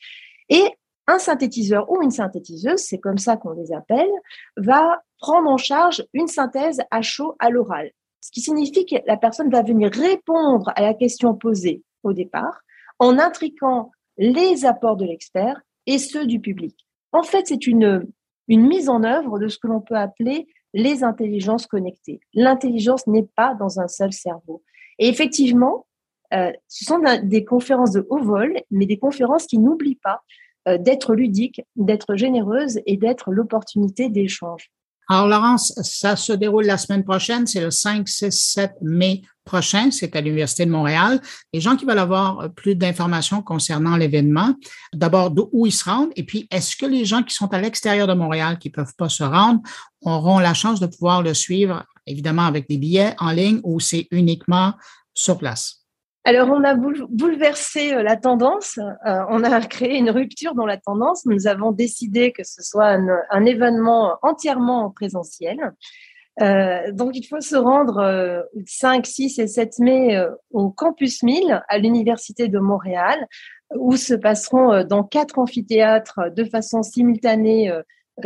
Et 0.49 0.65
un 1.07 1.19
synthétiseur 1.19 1.89
ou 1.89 2.01
une 2.01 2.11
synthétiseuse, 2.11 2.79
c'est 2.79 2.99
comme 2.99 3.17
ça 3.17 3.37
qu'on 3.37 3.51
les 3.51 3.71
appelle, 3.71 4.11
va 4.57 5.01
prendre 5.19 5.49
en 5.49 5.57
charge 5.57 6.05
une 6.13 6.27
synthèse 6.27 6.81
à 6.91 7.01
chaud 7.01 7.35
à 7.39 7.49
l'oral. 7.49 7.91
Ce 8.19 8.29
qui 8.29 8.41
signifie 8.41 8.85
que 8.85 8.95
la 9.05 9.15
personne 9.15 9.49
va 9.49 9.63
venir 9.63 9.89
répondre 9.91 10.71
à 10.75 10.81
la 10.81 10.93
question 10.93 11.33
posée 11.33 11.81
au 12.03 12.13
départ 12.13 12.61
en 12.99 13.19
intriquant 13.19 13.91
les 14.17 14.65
apports 14.65 14.97
de 14.97 15.05
l'expert 15.05 15.61
et 15.85 15.97
ceux 15.97 16.25
du 16.25 16.41
public. 16.41 16.75
En 17.13 17.23
fait, 17.23 17.47
c'est 17.47 17.67
une 17.67 18.05
une 18.47 18.65
mise 18.65 18.89
en 18.89 19.03
œuvre 19.03 19.39
de 19.39 19.47
ce 19.47 19.57
que 19.57 19.67
l'on 19.67 19.81
peut 19.81 19.95
appeler 19.95 20.47
les 20.73 21.03
intelligences 21.03 21.67
connectées. 21.67 22.19
L'intelligence 22.33 23.07
n'est 23.07 23.27
pas 23.35 23.55
dans 23.55 23.79
un 23.79 23.87
seul 23.87 24.13
cerveau. 24.13 24.63
Et 24.99 25.07
effectivement, 25.07 25.87
euh, 26.33 26.51
ce 26.67 26.85
sont 26.85 27.01
des 27.23 27.45
conférences 27.45 27.91
de 27.91 28.05
haut 28.09 28.21
vol, 28.21 28.61
mais 28.69 28.85
des 28.85 28.97
conférences 28.97 29.45
qui 29.45 29.59
n'oublient 29.59 29.99
pas 30.03 30.21
euh, 30.67 30.77
d'être 30.77 31.15
ludiques, 31.15 31.61
d'être 31.75 32.15
généreuses 32.15 32.81
et 32.85 32.97
d'être 32.97 33.31
l'opportunité 33.31 34.09
d'échange. 34.09 34.69
Alors, 35.09 35.27
Laurence, 35.27 35.73
ça 35.83 36.17
se 36.17 36.33
déroule 36.33 36.65
la 36.65 36.77
semaine 36.77 37.05
prochaine, 37.05 37.47
c'est 37.47 37.61
le 37.61 37.71
5, 37.71 38.07
6, 38.07 38.31
7 38.31 38.71
mai 38.81 39.21
prochain, 39.45 39.89
c'est 39.89 40.13
à 40.17 40.21
l'Université 40.21 40.65
de 40.65 40.71
Montréal. 40.71 41.21
Les 41.53 41.61
gens 41.61 41.77
qui 41.77 41.85
veulent 41.85 41.97
avoir 41.97 42.53
plus 42.53 42.75
d'informations 42.75 43.41
concernant 43.41 43.95
l'événement, 43.95 44.53
d'abord 44.93 45.31
d'où 45.31 45.65
ils 45.65 45.71
se 45.71 45.85
rendent, 45.85 46.11
et 46.17 46.23
puis 46.23 46.45
est-ce 46.51 46.75
que 46.75 46.85
les 46.85 47.05
gens 47.05 47.23
qui 47.23 47.33
sont 47.33 47.53
à 47.53 47.61
l'extérieur 47.61 48.07
de 48.07 48.13
Montréal, 48.13 48.59
qui 48.59 48.67
ne 48.67 48.73
peuvent 48.73 48.95
pas 48.97 49.07
se 49.07 49.23
rendre, 49.23 49.61
auront 50.01 50.39
la 50.39 50.53
chance 50.53 50.81
de 50.81 50.87
pouvoir 50.87 51.23
le 51.23 51.33
suivre, 51.33 51.85
évidemment 52.05 52.45
avec 52.45 52.67
des 52.67 52.77
billets 52.77 53.15
en 53.19 53.31
ligne 53.31 53.61
ou 53.63 53.79
c'est 53.79 54.07
uniquement 54.11 54.73
sur 55.13 55.37
place? 55.37 55.86
Alors, 56.27 56.49
on 56.49 56.61
a 56.65 56.73
bouleversé 56.75 57.93
euh, 57.93 58.03
la 58.03 58.17
tendance, 58.17 58.79
euh, 58.79 59.19
on 59.29 59.45
a 59.45 59.61
créé 59.65 59.97
une 59.97 60.09
rupture 60.09 60.55
dans 60.55 60.65
la 60.65 60.75
tendance. 60.75 61.25
Nous 61.25 61.47
avons 61.47 61.71
décidé 61.71 62.33
que 62.33 62.43
ce 62.43 62.61
soit 62.61 62.97
un, 63.29 63.45
événement 63.45 64.17
entièrement 64.23 64.91
présentiel. 64.91 65.57
Euh, 66.41 66.91
donc, 66.91 67.15
il 67.15 67.23
faut 67.23 67.39
se 67.39 67.55
rendre 67.55 67.99
euh, 67.99 68.41
5, 68.65 69.05
6 69.05 69.39
et 69.39 69.47
7 69.47 69.79
mai 69.79 70.21
au 70.51 70.69
Campus 70.69 71.23
1000 71.23 71.63
à 71.65 71.77
l'Université 71.77 72.49
de 72.49 72.59
Montréal, 72.59 73.25
où 73.77 73.95
se 73.95 74.13
passeront 74.13 74.83
dans 74.83 75.05
quatre 75.05 75.39
amphithéâtres 75.39 76.19
de 76.35 76.43
façon 76.43 76.83
simultanée 76.83 77.71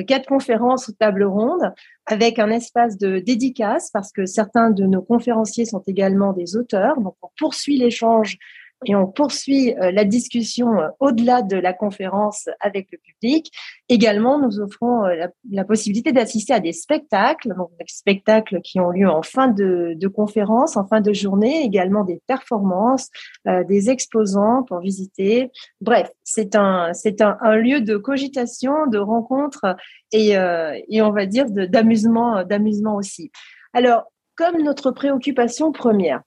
quatre 0.07 0.27
conférences 0.27 0.87
ou 0.87 0.93
tables 0.93 1.23
rondes 1.23 1.73
avec 2.05 2.39
un 2.39 2.49
espace 2.49 2.97
de 2.97 3.19
dédicace 3.19 3.89
parce 3.91 4.11
que 4.11 4.25
certains 4.25 4.71
de 4.71 4.85
nos 4.85 5.01
conférenciers 5.01 5.65
sont 5.65 5.83
également 5.85 6.33
des 6.33 6.55
auteurs. 6.55 6.99
Donc, 7.01 7.15
on 7.21 7.29
poursuit 7.37 7.77
l'échange 7.77 8.37
et 8.85 8.95
on 8.95 9.07
poursuit 9.07 9.75
euh, 9.75 9.91
la 9.91 10.05
discussion 10.05 10.79
euh, 10.79 10.87
au-delà 10.99 11.43
de 11.43 11.55
la 11.55 11.73
conférence 11.73 12.49
avec 12.59 12.87
le 12.91 12.97
public. 12.97 13.51
Également, 13.89 14.39
nous 14.39 14.59
offrons 14.59 15.05
euh, 15.05 15.27
la, 15.51 15.63
possibilité 15.65 16.11
d'assister 16.11 16.53
à 16.53 16.59
des 16.59 16.73
spectacles, 16.73 17.53
donc 17.55 17.69
des 17.79 17.85
spectacles 17.87 18.59
qui 18.61 18.79
ont 18.79 18.89
lieu 18.89 19.07
en 19.07 19.21
fin 19.21 19.47
de, 19.47 19.93
de 19.95 20.07
conférence, 20.07 20.75
en 20.77 20.87
fin 20.87 20.99
de 20.99 21.13
journée, 21.13 21.63
également 21.63 22.03
des 22.03 22.19
performances, 22.27 23.09
des 23.45 23.89
exposants 23.89 24.63
pour 24.63 24.79
visiter. 24.79 25.51
Bref, 25.79 26.09
c'est 26.23 26.55
un 26.55 26.93
c'est 26.93 27.21
un, 27.21 27.37
un, 27.41 27.55
lieu 27.55 27.81
de 27.81 27.95
cogitation, 27.95 28.87
de 28.87 28.97
rencontre 28.97 29.75
et, 30.11 30.31
et 30.31 31.01
on 31.01 31.11
va 31.11 31.25
dire 31.25 31.45
d'amusement 31.49 32.43
d'amusement 32.43 32.95
aussi. 32.95 33.31
Alors, 33.73 34.11
comme 34.35 34.61
notre 34.61 34.91
préoccupation 34.91 35.71
première, 35.71 36.21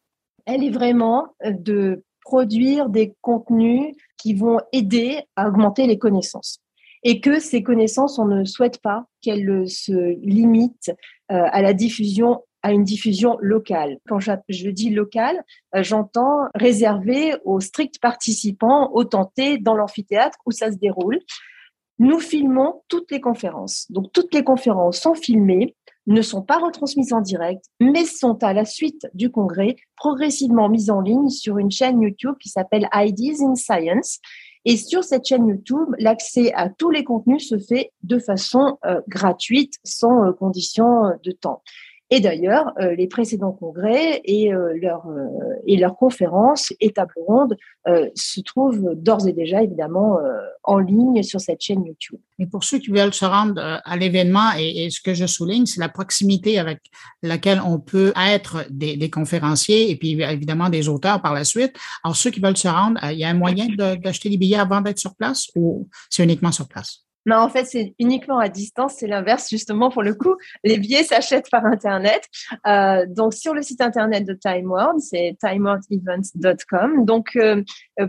elle 0.47 0.65
est 0.65 0.71
vraiment 0.71 1.35
de 1.45 2.03
produire 2.25 2.89
des 2.89 3.15
contenus 3.21 3.95
qui 4.19 4.35
vont 4.35 4.61
aider 4.73 5.21
à 5.37 5.49
augmenter 5.49 5.87
les 5.87 5.99
connaissances. 5.99 6.59
Et 7.03 7.21
que 7.21 7.39
ces 7.39 7.63
connaissances, 7.63 8.19
on 8.19 8.25
ne 8.25 8.45
souhaite 8.45 8.81
pas 8.81 9.05
qu'elles 9.21 9.69
se 9.69 10.19
limitent 10.23 10.91
euh, 11.31 11.45
à 11.53 11.63
la 11.63 11.75
diffusion 11.75 12.43
à 12.65 12.73
une 12.73 12.83
diffusion 12.83 13.37
locale. 13.43 13.99
Quand 14.09 14.21
je 14.21 14.71
dis 14.71 14.89
locale, 14.89 15.45
euh, 15.77 15.83
j'entends 15.83 16.49
réservé 16.55 17.35
aux 17.45 17.61
stricts 17.61 18.01
participants, 18.01 18.91
aux 18.95 19.05
tentés 19.05 19.59
dans 19.59 19.75
l'amphithéâtre 19.75 20.39
où 20.47 20.51
ça 20.51 20.73
se 20.73 20.79
déroule. 20.79 21.21
Nous 21.99 22.21
filmons 22.21 22.83
toutes 22.89 23.11
les 23.11 23.21
conférences. 23.21 23.85
Donc 23.91 24.11
toutes 24.15 24.33
les 24.33 24.43
conférences 24.43 24.99
sont 24.99 25.15
filmées 25.15 25.77
ne 26.07 26.23
sont 26.23 26.43
pas 26.43 26.59
retransmises 26.59 27.13
en 27.13 27.21
direct, 27.21 27.65
mais 27.81 28.05
sont 28.05 28.43
à 28.43 28.53
la 28.53 28.65
suite 28.65 29.07
du 29.15 29.31
congrès 29.31 29.77
progressivement 29.97 30.69
mises 30.69 30.91
en 30.91 31.01
ligne 31.01 31.31
sur 31.31 31.59
une 31.59 31.71
chaîne 31.71 32.03
YouTube 32.03 32.35
qui 32.41 32.49
s'appelle 32.49 32.89
Ideas 32.95 33.43
in 33.45 33.55
Science. 33.55 34.21
Et 34.67 34.77
sur 34.77 35.05
cette 35.05 35.27
chaîne 35.27 35.47
YouTube, 35.47 35.95
l'accès 35.99 36.53
à 36.55 36.69
tous 36.71 36.91
les 36.91 37.05
contenus 37.05 37.49
se 37.49 37.59
fait 37.59 37.93
de 38.03 38.19
façon 38.19 38.79
euh, 38.87 39.01
gratuite, 39.09 39.75
sans 39.85 40.25
euh, 40.25 40.33
condition 40.33 41.13
de 41.23 41.33
temps. 41.33 41.63
Et 42.11 42.21
d'ailleurs, 42.21 42.73
euh, 42.81 42.95
les 42.95 43.07
précédents 43.07 43.53
congrès 43.53 44.21
et 44.25 44.53
euh, 44.53 44.75
euh, 44.85 45.29
et 45.67 45.77
leurs 45.79 45.97
conférences 45.97 46.73
et 46.81 46.93
tables 46.93 47.15
rondes 47.17 47.57
se 48.15 48.41
trouvent 48.41 48.95
d'ores 48.95 49.27
et 49.27 49.33
déjà 49.33 49.63
évidemment 49.63 50.19
en 50.63 50.79
ligne 50.79 51.23
sur 51.23 51.41
cette 51.41 51.61
chaîne 51.61 51.85
YouTube. 51.85 52.19
Et 52.39 52.47
pour 52.47 52.65
ceux 52.65 52.79
qui 52.79 52.91
veulent 52.91 53.13
se 53.13 53.25
rendre 53.25 53.61
à 53.85 53.97
l'événement, 53.97 54.53
et, 54.59 54.89
ce 54.91 55.01
que 55.01 55.13
je 55.13 55.27
souligne, 55.27 55.67
c'est 55.67 55.81
la 55.81 55.91
proximité 55.91 56.59
avec 56.59 56.81
laquelle 57.23 57.61
on 57.67 57.79
peut 57.79 58.13
être 58.17 58.67
des, 58.71 59.11
conférenciers 59.11 59.91
et 59.91 59.97
puis 59.97 60.21
évidemment 60.23 60.71
des 60.71 60.89
auteurs 60.89 61.21
par 61.21 61.35
la 61.35 61.45
suite. 61.45 61.75
Alors, 62.03 62.17
ceux 62.17 62.31
qui 62.31 62.41
veulent 62.41 62.57
se 62.57 62.69
rendre, 62.69 62.99
il 63.11 63.19
y 63.19 63.25
a 63.25 63.29
un 63.29 63.35
moyen 63.35 63.67
d'acheter 63.97 64.31
des 64.31 64.39
billets 64.39 64.59
avant 64.59 64.81
d'être 64.81 64.99
sur 64.99 65.15
place 65.15 65.49
ou 65.55 65.89
c'est 66.09 66.25
uniquement 66.25 66.53
sur 66.53 66.69
place? 66.69 67.05
Non, 67.27 67.37
en 67.37 67.49
fait, 67.49 67.65
c'est 67.65 67.95
uniquement 67.99 68.39
à 68.39 68.49
distance. 68.49 68.97
C'est 68.99 69.07
l'inverse, 69.07 69.49
justement, 69.49 69.91
pour 69.91 70.03
le 70.03 70.15
coup. 70.15 70.35
Les 70.63 70.79
billets 70.79 71.05
s'achètent 71.05 71.51
par 71.51 71.65
Internet. 71.65 72.23
Euh, 72.67 73.07
donc, 73.09 73.35
sur 73.35 73.55
le 73.55 73.63
site 73.63 73.81
Internet 73.81 74.25
de 74.27 74.35
Time 74.35 74.71
World, 74.71 75.01
c'est 75.01 75.37
timeworldevents.com. 75.41 77.05
Donc, 77.05 77.37
euh, 77.37 77.63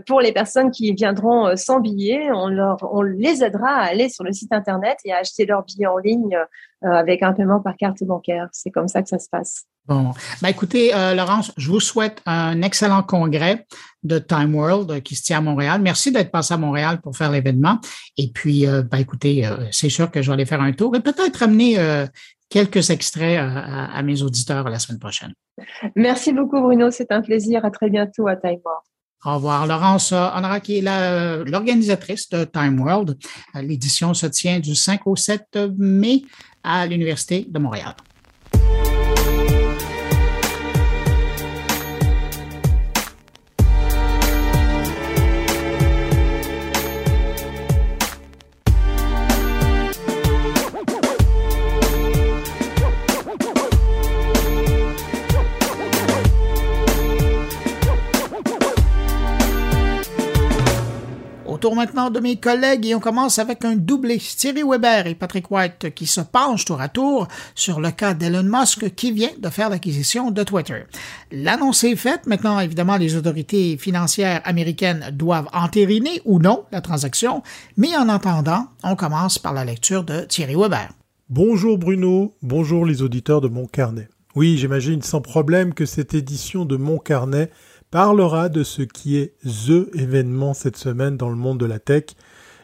pour 0.06 0.20
les 0.20 0.32
personnes 0.32 0.70
qui 0.70 0.92
viendront 0.92 1.46
euh, 1.46 1.56
sans 1.56 1.80
billets, 1.80 2.30
on, 2.32 2.48
leur, 2.48 2.76
on 2.92 3.02
les 3.02 3.42
aidera 3.42 3.70
à 3.70 3.84
aller 3.86 4.08
sur 4.08 4.24
le 4.24 4.32
site 4.32 4.52
Internet 4.52 4.98
et 5.04 5.12
à 5.12 5.18
acheter 5.18 5.46
leurs 5.46 5.64
billets 5.64 5.86
en 5.86 5.98
ligne 5.98 6.38
avec 6.82 7.22
un 7.22 7.32
paiement 7.32 7.60
par 7.60 7.76
carte 7.76 8.04
bancaire. 8.04 8.48
C'est 8.52 8.70
comme 8.70 8.86
ça 8.86 9.02
que 9.02 9.08
ça 9.08 9.18
se 9.18 9.28
passe. 9.28 9.66
Bon, 9.88 10.12
ben 10.42 10.48
écoutez, 10.48 10.92
euh, 10.94 11.14
Laurence, 11.14 11.52
je 11.56 11.70
vous 11.70 11.78
souhaite 11.78 12.20
un 12.26 12.60
excellent 12.62 13.04
congrès 13.04 13.66
de 14.02 14.18
Time 14.18 14.52
World 14.54 14.90
euh, 14.90 15.00
qui 15.00 15.14
se 15.14 15.22
tient 15.22 15.38
à 15.38 15.40
Montréal. 15.40 15.80
Merci 15.80 16.10
d'être 16.10 16.32
passé 16.32 16.54
à 16.54 16.56
Montréal 16.56 17.00
pour 17.00 17.16
faire 17.16 17.30
l'événement. 17.30 17.78
Et 18.16 18.30
puis, 18.34 18.66
euh, 18.66 18.82
ben 18.82 18.98
écoutez, 18.98 19.48
c'est 19.70 19.88
sûr 19.88 20.10
que 20.10 20.22
je 20.22 20.28
vais 20.28 20.34
aller 20.34 20.46
faire 20.46 20.60
un 20.60 20.72
tour 20.72 20.96
et 20.96 21.00
peut-être 21.00 21.36
ramener 21.36 21.76
quelques 22.48 22.90
extraits 22.90 23.38
à, 23.38 24.02
mes 24.02 24.22
auditeurs 24.22 24.68
la 24.68 24.78
semaine 24.78 24.98
prochaine. 24.98 25.32
Merci 25.94 26.32
beaucoup, 26.32 26.60
Bruno. 26.60 26.90
C'est 26.90 27.12
un 27.12 27.22
plaisir. 27.22 27.64
À 27.64 27.70
très 27.70 27.88
bientôt 27.88 28.26
à 28.26 28.36
Time 28.36 28.58
World. 28.64 28.82
Au 29.24 29.34
revoir. 29.34 29.66
Laurence 29.66 30.12
Honora, 30.12 30.60
qui 30.60 30.78
est 30.78 31.44
l'organisatrice 31.44 32.28
de 32.28 32.44
Time 32.44 32.80
World. 32.80 33.16
L'édition 33.54 34.14
se 34.14 34.26
tient 34.26 34.58
du 34.58 34.74
5 34.74 35.06
au 35.06 35.16
7 35.16 35.58
mai 35.78 36.22
à 36.62 36.86
l'Université 36.86 37.46
de 37.48 37.58
Montréal. 37.58 37.94
Autour 61.66 61.74
maintenant 61.74 62.10
de 62.10 62.20
mes 62.20 62.36
collègues 62.36 62.86
et 62.86 62.94
on 62.94 63.00
commence 63.00 63.40
avec 63.40 63.64
un 63.64 63.74
doublé. 63.74 64.18
Thierry 64.18 64.62
Weber 64.62 65.08
et 65.08 65.16
Patrick 65.16 65.50
White 65.50 65.92
qui 65.96 66.06
se 66.06 66.20
penchent 66.20 66.64
tour 66.64 66.80
à 66.80 66.88
tour 66.88 67.26
sur 67.56 67.80
le 67.80 67.90
cas 67.90 68.14
d'Elon 68.14 68.44
Musk 68.44 68.94
qui 68.94 69.10
vient 69.10 69.32
de 69.36 69.48
faire 69.48 69.68
l'acquisition 69.68 70.30
de 70.30 70.44
Twitter. 70.44 70.84
L'annonce 71.32 71.82
est 71.82 71.96
faite. 71.96 72.28
Maintenant, 72.28 72.60
évidemment, 72.60 72.98
les 72.98 73.16
autorités 73.16 73.76
financières 73.78 74.42
américaines 74.44 75.10
doivent 75.12 75.48
entériner 75.52 76.22
ou 76.24 76.38
non 76.38 76.66
la 76.70 76.80
transaction. 76.80 77.42
Mais 77.76 77.96
en 77.96 78.08
attendant, 78.10 78.68
on 78.84 78.94
commence 78.94 79.36
par 79.36 79.52
la 79.52 79.64
lecture 79.64 80.04
de 80.04 80.20
Thierry 80.20 80.54
Weber. 80.54 80.90
Bonjour 81.30 81.78
Bruno, 81.78 82.36
bonjour 82.42 82.86
les 82.86 83.02
auditeurs 83.02 83.40
de 83.40 83.48
Mon 83.48 83.66
Carnet. 83.66 84.08
Oui, 84.36 84.56
j'imagine 84.56 85.02
sans 85.02 85.20
problème 85.20 85.74
que 85.74 85.84
cette 85.84 86.14
édition 86.14 86.64
de 86.64 86.76
Mon 86.76 86.98
Carnet 86.98 87.50
parlera 87.90 88.48
de 88.48 88.62
ce 88.62 88.82
qui 88.82 89.16
est 89.16 89.34
THE 89.44 89.88
événement 89.94 90.54
cette 90.54 90.76
semaine 90.76 91.16
dans 91.16 91.30
le 91.30 91.36
monde 91.36 91.58
de 91.58 91.66
la 91.66 91.78
tech. 91.78 92.04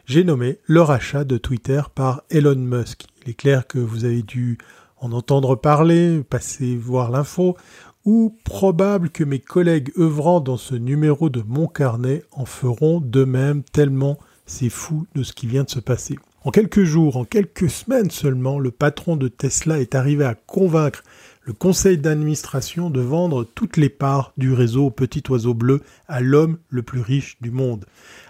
J'ai 0.05 0.23
nommé 0.23 0.59
le 0.65 0.81
rachat 0.81 1.23
de 1.23 1.37
Twitter 1.37 1.81
par 1.95 2.23
Elon 2.29 2.55
Musk. 2.55 3.05
Il 3.23 3.31
est 3.31 3.35
clair 3.35 3.67
que 3.67 3.79
vous 3.79 4.05
avez 4.05 4.21
dû 4.21 4.57
en 4.97 5.11
entendre 5.11 5.55
parler, 5.55 6.23
passer 6.23 6.75
voir 6.75 7.11
l'info, 7.11 7.57
ou 8.05 8.37
probable 8.43 9.09
que 9.09 9.23
mes 9.23 9.39
collègues 9.39 9.91
œuvrant 9.97 10.41
dans 10.41 10.57
ce 10.57 10.75
numéro 10.75 11.29
de 11.29 11.41
mon 11.45 11.67
carnet 11.67 12.23
en 12.31 12.45
feront 12.45 12.99
de 12.99 13.23
même 13.23 13.63
tellement 13.63 14.17
c'est 14.45 14.69
fou 14.69 15.05
de 15.15 15.23
ce 15.23 15.31
qui 15.31 15.47
vient 15.47 15.63
de 15.63 15.69
se 15.69 15.79
passer. 15.79 16.17
En 16.43 16.51
quelques 16.51 16.83
jours, 16.83 17.15
en 17.15 17.23
quelques 17.23 17.69
semaines 17.69 18.11
seulement, 18.11 18.59
le 18.59 18.71
patron 18.71 19.15
de 19.15 19.29
Tesla 19.29 19.79
est 19.79 19.95
arrivé 19.95 20.25
à 20.25 20.35
convaincre 20.35 21.03
le 21.45 21.53
conseil 21.53 21.97
d'administration 21.97 22.89
de 22.89 23.01
vendre 23.01 23.43
toutes 23.43 23.77
les 23.77 23.89
parts 23.89 24.33
du 24.37 24.53
réseau 24.53 24.89
Petit 24.89 25.23
Oiseau 25.29 25.53
Bleu 25.53 25.81
à 26.07 26.21
l'homme 26.21 26.57
le 26.69 26.83
plus 26.83 27.01
riche 27.01 27.37
du 27.41 27.51
monde. 27.51 27.85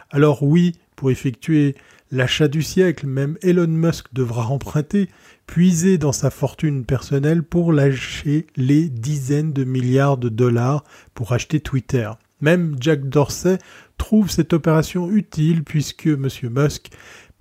Alors 0.09 0.41
oui, 0.43 0.73
pour 0.95 1.11
effectuer 1.11 1.75
l'achat 2.11 2.47
du 2.47 2.63
siècle, 2.63 3.05
même 3.05 3.37
Elon 3.41 3.67
Musk 3.67 4.07
devra 4.13 4.47
emprunter, 4.47 5.09
puiser 5.45 5.97
dans 5.97 6.11
sa 6.11 6.31
fortune 6.31 6.85
personnelle 6.85 7.43
pour 7.43 7.71
lâcher 7.71 8.47
les 8.55 8.89
dizaines 8.89 9.53
de 9.53 9.63
milliards 9.63 10.17
de 10.17 10.29
dollars 10.29 10.83
pour 11.13 11.33
acheter 11.33 11.59
Twitter. 11.59 12.09
Même 12.41 12.75
Jack 12.79 13.07
Dorsey 13.07 13.57
trouve 13.97 14.29
cette 14.29 14.53
opération 14.53 15.09
utile 15.09 15.63
puisque 15.63 16.07
M. 16.07 16.27
Musk 16.49 16.89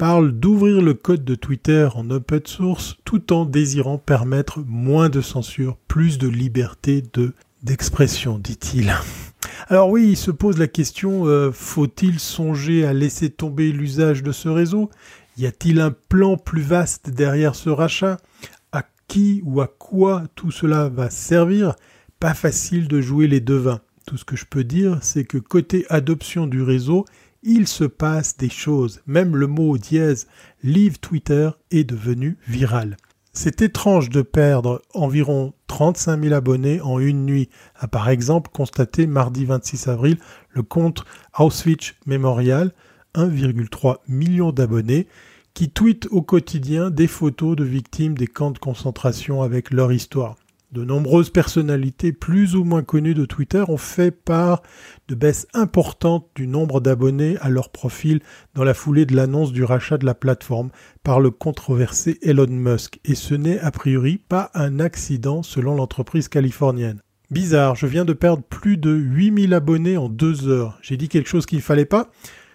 d'ouvrir 0.02 0.82
le 0.82 0.94
code 0.94 1.24
de 1.24 1.36
Twitter 1.36 1.88
en 1.94 2.10
open 2.10 2.40
source 2.44 2.96
tout 3.04 3.32
en 3.32 3.44
désirant 3.44 3.98
permettre 3.98 4.58
moins 4.66 5.08
de 5.08 5.20
censure, 5.20 5.76
plus 5.86 6.18
de 6.18 6.26
liberté 6.26 7.04
de 7.12 7.34
d'expression, 7.62 8.40
dit-il. 8.40 8.92
Alors 9.68 9.90
oui, 9.90 10.08
il 10.10 10.16
se 10.16 10.32
pose 10.32 10.58
la 10.58 10.66
question, 10.66 11.28
euh, 11.28 11.52
faut-il 11.52 12.18
songer 12.18 12.84
à 12.84 12.92
laisser 12.92 13.30
tomber 13.30 13.70
l'usage 13.70 14.24
de 14.24 14.32
ce 14.32 14.48
réseau? 14.48 14.90
Y 15.38 15.46
a-t-il 15.46 15.80
un 15.80 15.94
plan 16.08 16.36
plus 16.36 16.62
vaste 16.62 17.10
derrière 17.10 17.54
ce 17.54 17.70
rachat? 17.70 18.16
À 18.72 18.82
qui 19.06 19.40
ou 19.44 19.60
à 19.60 19.68
quoi 19.68 20.24
tout 20.34 20.50
cela 20.50 20.88
va 20.88 21.10
servir? 21.10 21.76
Pas 22.18 22.34
facile 22.34 22.88
de 22.88 23.00
jouer 23.00 23.28
les 23.28 23.40
devins. 23.40 23.80
Tout 24.04 24.16
ce 24.16 24.24
que 24.24 24.34
je 24.34 24.46
peux 24.46 24.64
dire, 24.64 24.98
c'est 25.00 25.24
que 25.24 25.38
côté 25.38 25.86
adoption 25.88 26.48
du 26.48 26.60
réseau, 26.60 27.04
il 27.42 27.66
se 27.66 27.84
passe 27.84 28.36
des 28.36 28.48
choses. 28.48 29.00
Même 29.06 29.36
le 29.36 29.46
mot 29.46 29.76
dièse 29.78 30.26
Leave 30.62 30.98
Twitter 30.98 31.50
est 31.70 31.84
devenu 31.84 32.38
viral. 32.46 32.96
C'est 33.32 33.62
étrange 33.62 34.10
de 34.10 34.20
perdre 34.20 34.82
environ 34.92 35.54
35 35.66 36.22
000 36.22 36.34
abonnés 36.34 36.82
en 36.82 36.98
une 36.98 37.24
nuit, 37.24 37.48
a 37.76 37.88
par 37.88 38.10
exemple 38.10 38.50
constaté 38.52 39.06
mardi 39.06 39.46
26 39.46 39.88
avril 39.88 40.18
le 40.50 40.62
compte 40.62 41.04
Auschwitz 41.38 41.94
Memorial, 42.04 42.72
1,3 43.14 43.96
million 44.06 44.52
d'abonnés, 44.52 45.08
qui 45.54 45.70
tweetent 45.70 46.08
au 46.10 46.20
quotidien 46.20 46.90
des 46.90 47.06
photos 47.06 47.56
de 47.56 47.64
victimes 47.64 48.16
des 48.16 48.26
camps 48.26 48.50
de 48.50 48.58
concentration 48.58 49.42
avec 49.42 49.70
leur 49.70 49.92
histoire. 49.92 50.36
De 50.72 50.84
nombreuses 50.84 51.28
personnalités 51.28 52.14
plus 52.14 52.56
ou 52.56 52.64
moins 52.64 52.82
connues 52.82 53.12
de 53.12 53.26
Twitter 53.26 53.62
ont 53.68 53.76
fait 53.76 54.10
part 54.10 54.62
de 55.06 55.14
baisses 55.14 55.46
importantes 55.52 56.30
du 56.34 56.46
nombre 56.46 56.80
d'abonnés 56.80 57.36
à 57.42 57.50
leur 57.50 57.68
profil 57.68 58.20
dans 58.54 58.64
la 58.64 58.72
foulée 58.72 59.04
de 59.04 59.14
l'annonce 59.14 59.52
du 59.52 59.64
rachat 59.64 59.98
de 59.98 60.06
la 60.06 60.14
plateforme 60.14 60.70
par 61.02 61.20
le 61.20 61.30
controversé 61.30 62.18
Elon 62.22 62.46
Musk, 62.48 63.00
et 63.04 63.14
ce 63.14 63.34
n'est 63.34 63.60
a 63.60 63.70
priori 63.70 64.16
pas 64.16 64.50
un 64.54 64.80
accident 64.80 65.42
selon 65.42 65.74
l'entreprise 65.74 66.28
californienne. 66.28 67.02
Bizarre, 67.30 67.74
je 67.74 67.86
viens 67.86 68.06
de 68.06 68.14
perdre 68.14 68.42
plus 68.42 68.78
de 68.78 68.92
8000 68.92 69.52
abonnés 69.52 69.98
en 69.98 70.08
deux 70.08 70.48
heures. 70.48 70.78
J'ai 70.80 70.96
dit 70.96 71.10
quelque 71.10 71.28
chose 71.28 71.44
qu'il 71.44 71.58
ne 71.58 71.62
fallait 71.62 71.84
pas? 71.84 72.10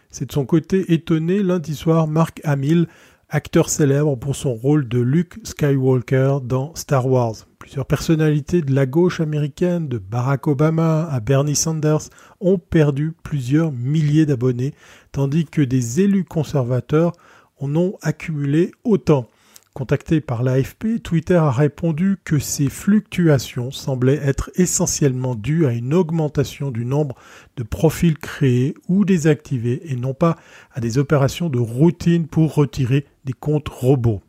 C'est 0.09 0.25
de 0.25 0.31
son 0.31 0.47
côté 0.47 0.91
étonné 0.91 1.43
lundi 1.43 1.75
soir 1.75 2.07
Mark 2.07 2.41
Hamill, 2.43 2.87
acteur 3.29 3.69
célèbre 3.69 4.15
pour 4.15 4.35
son 4.35 4.55
rôle 4.55 4.87
de 4.87 4.99
Luke 4.99 5.37
Skywalker 5.43 6.39
dans 6.43 6.73
Star 6.73 7.05
Wars. 7.05 7.45
Plusieurs 7.67 7.85
personnalités 7.85 8.61
de 8.61 8.73
la 8.73 8.85
gauche 8.85 9.19
américaine, 9.19 9.89
de 9.89 9.97
Barack 9.97 10.47
Obama 10.47 11.05
à 11.11 11.19
Bernie 11.19 11.53
Sanders, 11.53 12.09
ont 12.39 12.57
perdu 12.57 13.11
plusieurs 13.23 13.73
milliers 13.73 14.25
d'abonnés, 14.25 14.73
tandis 15.11 15.43
que 15.43 15.61
des 15.61 15.99
élus 15.99 16.23
conservateurs 16.23 17.11
en 17.59 17.75
ont 17.75 17.97
accumulé 18.01 18.71
autant. 18.85 19.27
Contacté 19.73 20.21
par 20.21 20.43
l'AFP, 20.43 21.03
Twitter 21.03 21.35
a 21.35 21.51
répondu 21.51 22.15
que 22.23 22.39
ces 22.39 22.69
fluctuations 22.69 23.69
semblaient 23.69 24.21
être 24.23 24.49
essentiellement 24.55 25.35
dues 25.35 25.65
à 25.65 25.73
une 25.73 25.93
augmentation 25.93 26.71
du 26.71 26.85
nombre 26.85 27.17
de 27.57 27.63
profils 27.63 28.17
créés 28.17 28.75
ou 28.87 29.03
désactivés 29.03 29.81
et 29.91 29.97
non 29.97 30.13
pas 30.13 30.37
à 30.71 30.79
des 30.79 30.99
opérations 30.99 31.49
de 31.49 31.59
routine 31.59 32.27
pour 32.27 32.55
retirer 32.55 33.05
des 33.25 33.33
comptes 33.33 33.67
robots. 33.67 34.21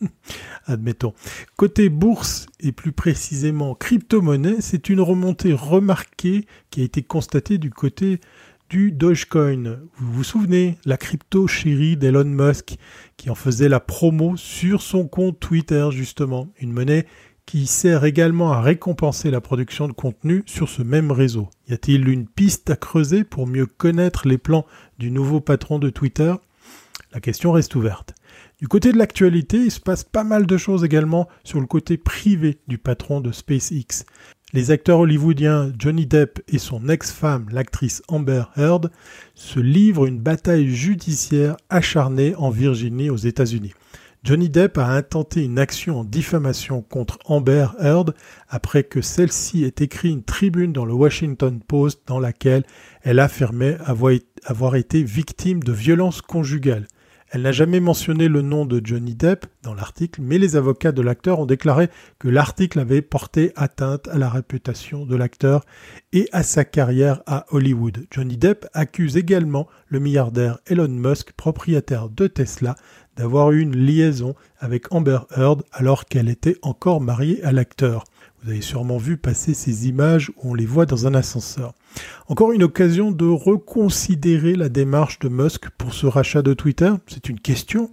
admettons. 0.66 1.14
Côté 1.56 1.88
bourse 1.88 2.46
et 2.60 2.72
plus 2.72 2.92
précisément 2.92 3.74
crypto-monnaie, 3.74 4.60
c'est 4.60 4.88
une 4.88 5.00
remontée 5.00 5.52
remarquée 5.52 6.46
qui 6.70 6.82
a 6.82 6.84
été 6.84 7.02
constatée 7.02 7.58
du 7.58 7.70
côté 7.70 8.20
du 8.68 8.90
Dogecoin. 8.90 9.78
Vous 9.96 10.12
vous 10.12 10.24
souvenez, 10.24 10.76
la 10.84 10.96
crypto 10.96 11.46
chérie 11.46 11.96
d'Elon 11.96 12.24
Musk 12.24 12.76
qui 13.16 13.30
en 13.30 13.34
faisait 13.34 13.68
la 13.68 13.80
promo 13.80 14.36
sur 14.36 14.82
son 14.82 15.06
compte 15.06 15.38
Twitter 15.38 15.88
justement, 15.92 16.48
une 16.58 16.72
monnaie 16.72 17.06
qui 17.46 17.68
sert 17.68 18.04
également 18.04 18.52
à 18.52 18.60
récompenser 18.60 19.30
la 19.30 19.40
production 19.40 19.86
de 19.86 19.92
contenu 19.92 20.42
sur 20.46 20.68
ce 20.68 20.82
même 20.82 21.12
réseau. 21.12 21.48
Y 21.68 21.74
a-t-il 21.74 22.08
une 22.08 22.26
piste 22.26 22.70
à 22.70 22.76
creuser 22.76 23.22
pour 23.22 23.46
mieux 23.46 23.66
connaître 23.66 24.26
les 24.26 24.36
plans 24.36 24.66
du 24.98 25.12
nouveau 25.12 25.40
patron 25.40 25.78
de 25.78 25.88
Twitter? 25.88 26.34
La 27.12 27.20
question 27.20 27.52
reste 27.52 27.76
ouverte. 27.76 28.15
Du 28.58 28.68
côté 28.68 28.90
de 28.90 28.96
l'actualité, 28.96 29.58
il 29.58 29.70
se 29.70 29.80
passe 29.80 30.02
pas 30.02 30.24
mal 30.24 30.46
de 30.46 30.56
choses 30.56 30.82
également 30.82 31.28
sur 31.44 31.60
le 31.60 31.66
côté 31.66 31.98
privé 31.98 32.56
du 32.68 32.78
patron 32.78 33.20
de 33.20 33.30
SpaceX. 33.30 34.06
Les 34.54 34.70
acteurs 34.70 35.00
hollywoodiens 35.00 35.74
Johnny 35.78 36.06
Depp 36.06 36.40
et 36.48 36.56
son 36.56 36.88
ex-femme, 36.88 37.48
l'actrice 37.50 38.02
Amber 38.08 38.44
Heard, 38.56 38.90
se 39.34 39.60
livrent 39.60 40.06
une 40.06 40.20
bataille 40.20 40.70
judiciaire 40.70 41.58
acharnée 41.68 42.34
en 42.36 42.48
Virginie 42.48 43.10
aux 43.10 43.16
États-Unis. 43.16 43.74
Johnny 44.24 44.48
Depp 44.48 44.78
a 44.78 44.88
intenté 44.88 45.44
une 45.44 45.58
action 45.58 46.00
en 46.00 46.04
diffamation 46.04 46.80
contre 46.80 47.18
Amber 47.26 47.66
Heard 47.78 48.14
après 48.48 48.84
que 48.84 49.02
celle-ci 49.02 49.64
ait 49.64 49.84
écrit 49.84 50.12
une 50.12 50.24
tribune 50.24 50.72
dans 50.72 50.86
le 50.86 50.94
Washington 50.94 51.60
Post 51.60 52.00
dans 52.06 52.20
laquelle 52.20 52.64
elle 53.02 53.18
affirmait 53.18 53.76
avoir 54.46 54.76
été 54.76 55.02
victime 55.02 55.62
de 55.62 55.72
violences 55.72 56.22
conjugales. 56.22 56.88
Elle 57.30 57.42
n'a 57.42 57.52
jamais 57.52 57.80
mentionné 57.80 58.28
le 58.28 58.40
nom 58.40 58.66
de 58.66 58.80
Johnny 58.82 59.16
Depp 59.16 59.46
dans 59.62 59.74
l'article, 59.74 60.20
mais 60.22 60.38
les 60.38 60.54
avocats 60.54 60.92
de 60.92 61.02
l'acteur 61.02 61.40
ont 61.40 61.46
déclaré 61.46 61.88
que 62.20 62.28
l'article 62.28 62.78
avait 62.78 63.02
porté 63.02 63.52
atteinte 63.56 64.06
à 64.08 64.16
la 64.16 64.28
réputation 64.28 65.06
de 65.06 65.16
l'acteur 65.16 65.64
et 66.12 66.28
à 66.30 66.44
sa 66.44 66.64
carrière 66.64 67.22
à 67.26 67.46
Hollywood. 67.50 68.06
Johnny 68.12 68.36
Depp 68.36 68.66
accuse 68.74 69.16
également 69.16 69.66
le 69.88 69.98
milliardaire 69.98 70.58
Elon 70.66 70.88
Musk, 70.88 71.32
propriétaire 71.32 72.08
de 72.08 72.28
Tesla, 72.28 72.76
d'avoir 73.16 73.50
eu 73.50 73.60
une 73.60 73.76
liaison 73.76 74.36
avec 74.58 74.92
Amber 74.92 75.18
Heard 75.36 75.64
alors 75.72 76.04
qu'elle 76.04 76.28
était 76.28 76.58
encore 76.62 77.00
mariée 77.00 77.42
à 77.42 77.50
l'acteur. 77.50 78.04
Vous 78.46 78.52
avez 78.52 78.60
sûrement 78.60 78.96
vu 78.96 79.16
passer 79.16 79.54
ces 79.54 79.88
images 79.88 80.30
où 80.36 80.52
on 80.52 80.54
les 80.54 80.66
voit 80.66 80.86
dans 80.86 81.08
un 81.08 81.14
ascenseur. 81.14 81.74
Encore 82.28 82.52
une 82.52 82.62
occasion 82.62 83.10
de 83.10 83.26
reconsidérer 83.26 84.54
la 84.54 84.68
démarche 84.68 85.18
de 85.18 85.28
Musk 85.28 85.68
pour 85.70 85.92
ce 85.92 86.06
rachat 86.06 86.42
de 86.42 86.54
Twitter 86.54 86.92
C'est 87.08 87.28
une 87.28 87.40
question. 87.40 87.90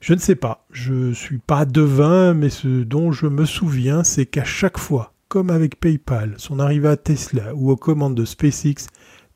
Je 0.00 0.14
ne 0.14 0.18
sais 0.18 0.34
pas. 0.34 0.66
Je 0.72 0.94
ne 0.94 1.12
suis 1.12 1.36
pas 1.36 1.66
devin, 1.66 2.32
mais 2.32 2.48
ce 2.48 2.84
dont 2.84 3.12
je 3.12 3.26
me 3.26 3.44
souviens, 3.44 4.02
c'est 4.02 4.24
qu'à 4.24 4.44
chaque 4.44 4.78
fois, 4.78 5.12
comme 5.28 5.50
avec 5.50 5.78
PayPal, 5.78 6.36
son 6.38 6.58
arrivée 6.58 6.88
à 6.88 6.96
Tesla 6.96 7.54
ou 7.54 7.70
aux 7.70 7.76
commandes 7.76 8.14
de 8.14 8.24
SpaceX, 8.24 8.86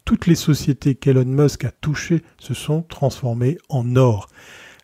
toutes 0.07 0.27
les 0.27 0.35
sociétés 0.35 0.95
qu'Elon 0.95 1.27
Musk 1.27 1.67
a 1.67 1.71
touchées 1.71 2.23
se 2.39 2.55
sont 2.55 2.81
transformées 2.81 3.59
en 3.69 3.95
or. 3.95 4.31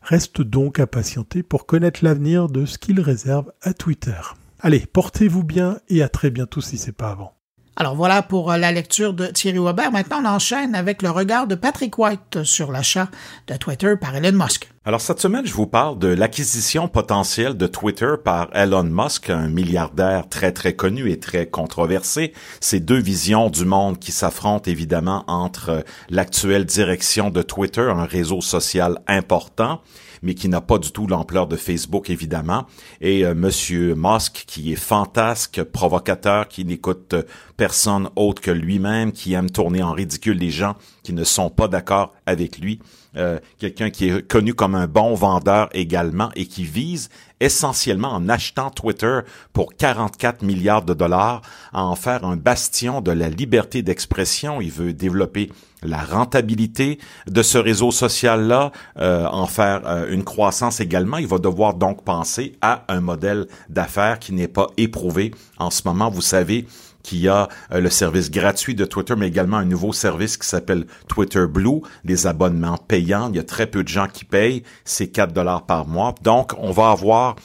Reste 0.02 0.42
donc 0.42 0.80
à 0.80 0.86
patienter 0.86 1.42
pour 1.42 1.64
connaître 1.64 2.04
l'avenir 2.04 2.48
de 2.48 2.66
ce 2.66 2.76
qu'il 2.76 3.00
réserve 3.00 3.50
à 3.62 3.72
Twitter. 3.72 4.20
Allez, 4.64 4.86
portez-vous 4.86 5.42
bien 5.42 5.80
et 5.88 6.04
à 6.04 6.08
très 6.08 6.30
bientôt 6.30 6.60
si 6.60 6.78
c'est 6.78 6.92
pas 6.92 7.10
avant. 7.10 7.32
Alors 7.74 7.96
voilà 7.96 8.22
pour 8.22 8.52
euh, 8.52 8.58
la 8.58 8.70
lecture 8.70 9.12
de 9.12 9.26
Thierry 9.26 9.58
Weber. 9.58 9.90
Maintenant, 9.90 10.22
on 10.22 10.26
enchaîne 10.26 10.76
avec 10.76 11.02
le 11.02 11.10
regard 11.10 11.48
de 11.48 11.56
Patrick 11.56 11.98
White 11.98 12.44
sur 12.44 12.70
l'achat 12.70 13.08
de 13.48 13.56
Twitter 13.56 13.94
par 14.00 14.14
Elon 14.14 14.38
Musk. 14.38 14.70
Alors 14.84 15.00
cette 15.00 15.18
semaine, 15.18 15.46
je 15.46 15.52
vous 15.52 15.66
parle 15.66 15.98
de 15.98 16.06
l'acquisition 16.06 16.86
potentielle 16.86 17.56
de 17.56 17.66
Twitter 17.66 18.14
par 18.22 18.50
Elon 18.54 18.84
Musk, 18.84 19.30
un 19.30 19.48
milliardaire 19.48 20.28
très 20.28 20.52
très 20.52 20.76
connu 20.76 21.10
et 21.10 21.18
très 21.18 21.46
controversé. 21.46 22.32
Ces 22.60 22.78
deux 22.78 23.00
visions 23.00 23.50
du 23.50 23.64
monde 23.64 23.98
qui 23.98 24.12
s'affrontent 24.12 24.70
évidemment 24.70 25.24
entre 25.26 25.82
l'actuelle 26.08 26.66
direction 26.66 27.30
de 27.30 27.42
Twitter, 27.42 27.88
un 27.90 28.04
réseau 28.04 28.40
social 28.40 29.00
important, 29.08 29.80
mais 30.22 30.34
qui 30.34 30.48
n'a 30.48 30.60
pas 30.60 30.78
du 30.78 30.92
tout 30.92 31.06
l'ampleur 31.06 31.46
de 31.46 31.56
Facebook, 31.56 32.10
évidemment. 32.10 32.66
Et 33.00 33.24
euh, 33.24 33.34
Monsieur 33.34 33.94
Musk, 33.96 34.44
qui 34.46 34.72
est 34.72 34.76
fantasque, 34.76 35.62
provocateur, 35.62 36.48
qui 36.48 36.64
n'écoute 36.64 37.14
personne 37.56 38.08
autre 38.16 38.40
que 38.40 38.50
lui-même, 38.50 39.12
qui 39.12 39.34
aime 39.34 39.50
tourner 39.50 39.82
en 39.82 39.92
ridicule 39.92 40.38
les 40.38 40.50
gens 40.50 40.74
qui 41.02 41.12
ne 41.12 41.24
sont 41.24 41.50
pas 41.50 41.68
d'accord 41.68 42.12
avec 42.26 42.58
lui. 42.58 42.80
Euh, 43.14 43.38
quelqu'un 43.58 43.90
qui 43.90 44.08
est 44.08 44.26
connu 44.26 44.54
comme 44.54 44.74
un 44.74 44.86
bon 44.86 45.14
vendeur 45.14 45.68
également 45.72 46.30
et 46.34 46.46
qui 46.46 46.64
vise 46.64 47.10
essentiellement 47.42 48.12
en 48.12 48.28
achetant 48.28 48.70
Twitter 48.70 49.20
pour 49.52 49.74
44 49.74 50.42
milliards 50.42 50.82
de 50.82 50.94
dollars 50.94 51.42
à 51.72 51.84
en 51.84 51.96
faire 51.96 52.24
un 52.24 52.36
bastion 52.36 53.00
de 53.00 53.10
la 53.12 53.28
liberté 53.28 53.82
d'expression. 53.82 54.60
Il 54.60 54.70
veut 54.70 54.92
développer 54.92 55.50
la 55.82 55.98
rentabilité 55.98 56.98
de 57.26 57.42
ce 57.42 57.58
réseau 57.58 57.90
social-là, 57.90 58.70
euh, 58.98 59.26
en 59.26 59.46
faire 59.46 59.82
euh, 59.86 60.06
une 60.10 60.24
croissance 60.24 60.80
également. 60.80 61.18
Il 61.18 61.26
va 61.26 61.38
devoir 61.38 61.74
donc 61.74 62.04
penser 62.04 62.56
à 62.62 62.84
un 62.88 63.00
modèle 63.00 63.46
d'affaires 63.68 64.18
qui 64.18 64.32
n'est 64.32 64.48
pas 64.48 64.68
éprouvé 64.76 65.32
en 65.58 65.70
ce 65.70 65.82
moment. 65.84 66.10
Vous 66.10 66.20
savez, 66.20 66.66
qu'il 67.02 67.20
y 67.20 67.28
a 67.28 67.48
euh, 67.72 67.80
le 67.80 67.90
service 67.90 68.30
gratuit 68.30 68.74
de 68.74 68.84
Twitter, 68.84 69.14
mais 69.16 69.28
également 69.28 69.58
un 69.58 69.64
nouveau 69.64 69.92
service 69.92 70.36
qui 70.36 70.46
s'appelle 70.46 70.86
Twitter 71.08 71.46
Blue, 71.48 71.80
des 72.04 72.26
abonnements 72.26 72.78
payants. 72.78 73.28
Il 73.30 73.36
y 73.36 73.40
a 73.40 73.44
très 73.44 73.66
peu 73.66 73.82
de 73.82 73.88
gens 73.88 74.06
qui 74.12 74.24
payent, 74.24 74.62
c'est 74.84 75.08
4 75.08 75.32
dollars 75.32 75.66
par 75.66 75.86
mois. 75.86 76.14
Donc, 76.22 76.52
on 76.58 76.70
va 76.70 76.90
avoir 76.90 77.36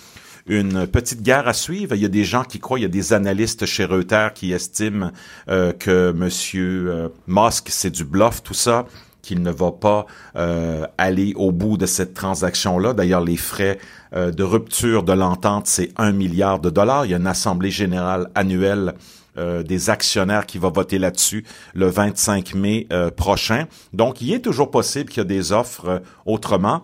une 0.47 0.87
petite 0.87 1.21
guerre 1.21 1.47
à 1.47 1.53
suivre. 1.53 1.95
Il 1.95 2.01
y 2.01 2.05
a 2.05 2.09
des 2.09 2.23
gens 2.23 2.43
qui 2.43 2.59
croient, 2.59 2.79
il 2.79 2.83
y 2.83 2.85
a 2.85 2.89
des 2.89 3.13
analystes 3.13 3.65
chez 3.65 3.85
Reuters 3.85 4.33
qui 4.33 4.53
estiment 4.53 5.11
euh, 5.49 5.73
que 5.73 6.11
Monsieur 6.11 6.89
euh, 6.89 7.09
Musk, 7.27 7.67
c'est 7.69 7.89
du 7.89 8.05
bluff, 8.05 8.41
tout 8.43 8.53
ça 8.53 8.85
qu'il 9.21 9.41
ne 9.41 9.51
va 9.51 9.73
pas 9.73 10.05
euh, 10.37 10.87
aller 10.97 11.33
au 11.35 11.51
bout 11.51 11.75
de 11.75 11.85
cette 11.85 12.13
transaction-là. 12.13 12.93
D'ailleurs, 12.93 13.19
les 13.19 13.35
frais 13.35 13.77
de 14.15 14.41
rupture 14.41 15.03
de 15.03 15.11
l'entente, 15.11 15.67
c'est 15.67 15.91
un 15.97 16.13
milliard 16.13 16.59
de 16.61 16.69
dollars. 16.69 17.05
Il 17.05 17.11
y 17.11 17.13
a 17.13 17.17
une 17.17 17.27
assemblée 17.27 17.71
générale 17.71 18.29
annuelle 18.35 18.93
des 19.37 19.89
actionnaires 19.89 20.45
qui 20.45 20.57
va 20.57 20.69
voter 20.69 20.97
là-dessus 20.99 21.45
le 21.73 21.87
25 21.87 22.55
mai 22.55 22.87
prochain. 23.15 23.65
Donc, 23.93 24.21
il 24.21 24.33
est 24.33 24.39
toujours 24.39 24.71
possible 24.71 25.09
qu'il 25.09 25.21
y 25.21 25.25
ait 25.25 25.27
des 25.27 25.51
offres 25.51 26.01
autrement. 26.25 26.83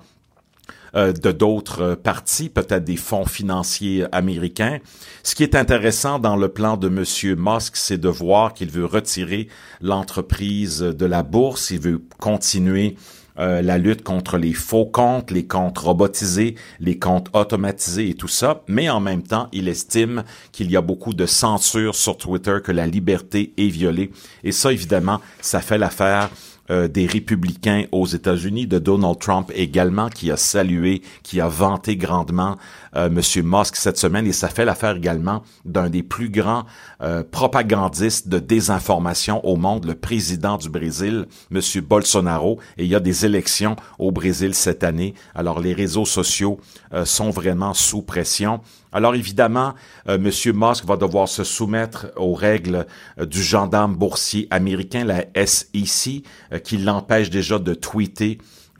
Euh, 0.96 1.12
de 1.12 1.32
d'autres 1.32 1.82
euh, 1.82 1.96
parties, 1.96 2.50
peut-être 2.50 2.84
des 2.84 2.98
fonds 2.98 3.26
financiers 3.26 4.06
américains. 4.12 4.78
Ce 5.24 5.34
qui 5.34 5.42
est 5.42 5.56
intéressant 5.56 6.20
dans 6.20 6.36
le 6.36 6.50
plan 6.50 6.78
de 6.78 6.88
Monsieur 6.88 7.36
Musk, 7.36 7.78
c'est 7.78 7.98
de 7.98 8.10
voir 8.10 8.54
qu'il 8.54 8.70
veut 8.70 8.86
retirer 8.86 9.48
l'entreprise 9.82 10.82
de 10.82 11.06
la 11.08 11.24
bourse, 11.24 11.72
il 11.72 11.80
veut 11.80 12.00
continuer 12.20 12.96
euh, 13.40 13.62
la 13.62 13.78
lutte 13.78 14.04
contre 14.04 14.38
les 14.38 14.54
faux 14.54 14.86
comptes, 14.86 15.32
les 15.32 15.46
comptes 15.46 15.78
robotisés, 15.78 16.56
les 16.80 17.00
comptes 17.00 17.30
automatisés 17.34 18.10
et 18.10 18.14
tout 18.14 18.28
ça, 18.28 18.62
mais 18.68 18.90
en 18.90 19.00
même 19.00 19.24
temps, 19.24 19.50
il 19.52 19.68
estime 19.68 20.24
qu'il 20.52 20.70
y 20.72 20.78
a 20.78 20.82
beaucoup 20.82 21.14
de 21.14 21.26
censure 21.26 21.96
sur 21.96 22.18
Twitter, 22.18 22.58
que 22.64 22.72
la 22.72 22.88
liberté 22.88 23.54
est 23.58 23.70
violée. 23.70 24.12
Et 24.44 24.52
ça, 24.52 24.72
évidemment, 24.72 25.20
ça 25.42 25.62
fait 25.62 25.78
l'affaire 25.78 26.30
euh, 26.74 26.88
des 26.88 27.06
républicains 27.06 27.86
aux 27.92 28.08
États-Unis, 28.08 28.66
de 28.66 28.80
Donald 28.80 29.20
Trump 29.20 29.52
également, 29.54 30.10
qui 30.10 30.32
a 30.32 30.38
salué, 30.38 31.04
qui 31.22 31.40
a 31.40 31.48
vanté 31.48 31.98
grandement 31.98 32.58
euh, 32.96 33.10
Monsieur 33.12 33.44
Musk 33.44 33.76
cette 33.76 33.98
semaine, 33.98 34.26
et 34.26 34.34
ça 34.34 34.50
fait 34.50 34.66
l'affaire 34.66 34.96
également 34.96 35.44
d'un 35.66 35.90
des 35.90 36.02
plus 36.02 36.30
grands 36.30 36.66
euh, 37.02 37.24
propagandistes 37.30 38.28
de 38.28 38.40
désinformation 38.40 39.46
au 39.46 39.56
monde, 39.56 39.86
le 39.86 39.94
président 39.94 40.58
du 40.58 40.70
Brésil, 40.70 41.28
Monsieur 41.52 41.82
Bolsonaro, 41.82 42.60
et 42.78 42.86
il 42.86 42.90
y 42.90 42.96
a 42.96 43.00
des 43.00 43.26
élections 43.26 43.76
au 44.00 44.12
Brésil 44.12 44.56
cette 44.56 44.84
année. 44.84 45.14
Alors 45.36 45.60
les 45.60 45.74
réseaux 45.74 46.06
sociaux 46.06 46.60
sont 47.06 47.30
vraiment 47.30 47.74
sous 47.74 48.02
pression. 48.02 48.62
Alors 48.94 49.16
évidemment, 49.16 49.74
euh, 50.08 50.16
M. 50.16 50.30
Musk 50.56 50.86
va 50.86 50.96
devoir 50.96 51.28
se 51.28 51.44
soumettre 51.44 52.08
aux 52.16 52.36
règles 52.36 52.86
euh, 53.20 53.26
du 53.26 53.42
gendarme 53.42 53.96
boursier 53.96 54.48
américain, 54.52 55.04
la 55.04 55.26
SEC, 55.46 56.24
euh, 56.52 56.60
qui 56.60 56.78
l'empêche 56.78 57.30
déjà 57.30 57.60
de 57.60 57.74
tweeter 57.74 58.38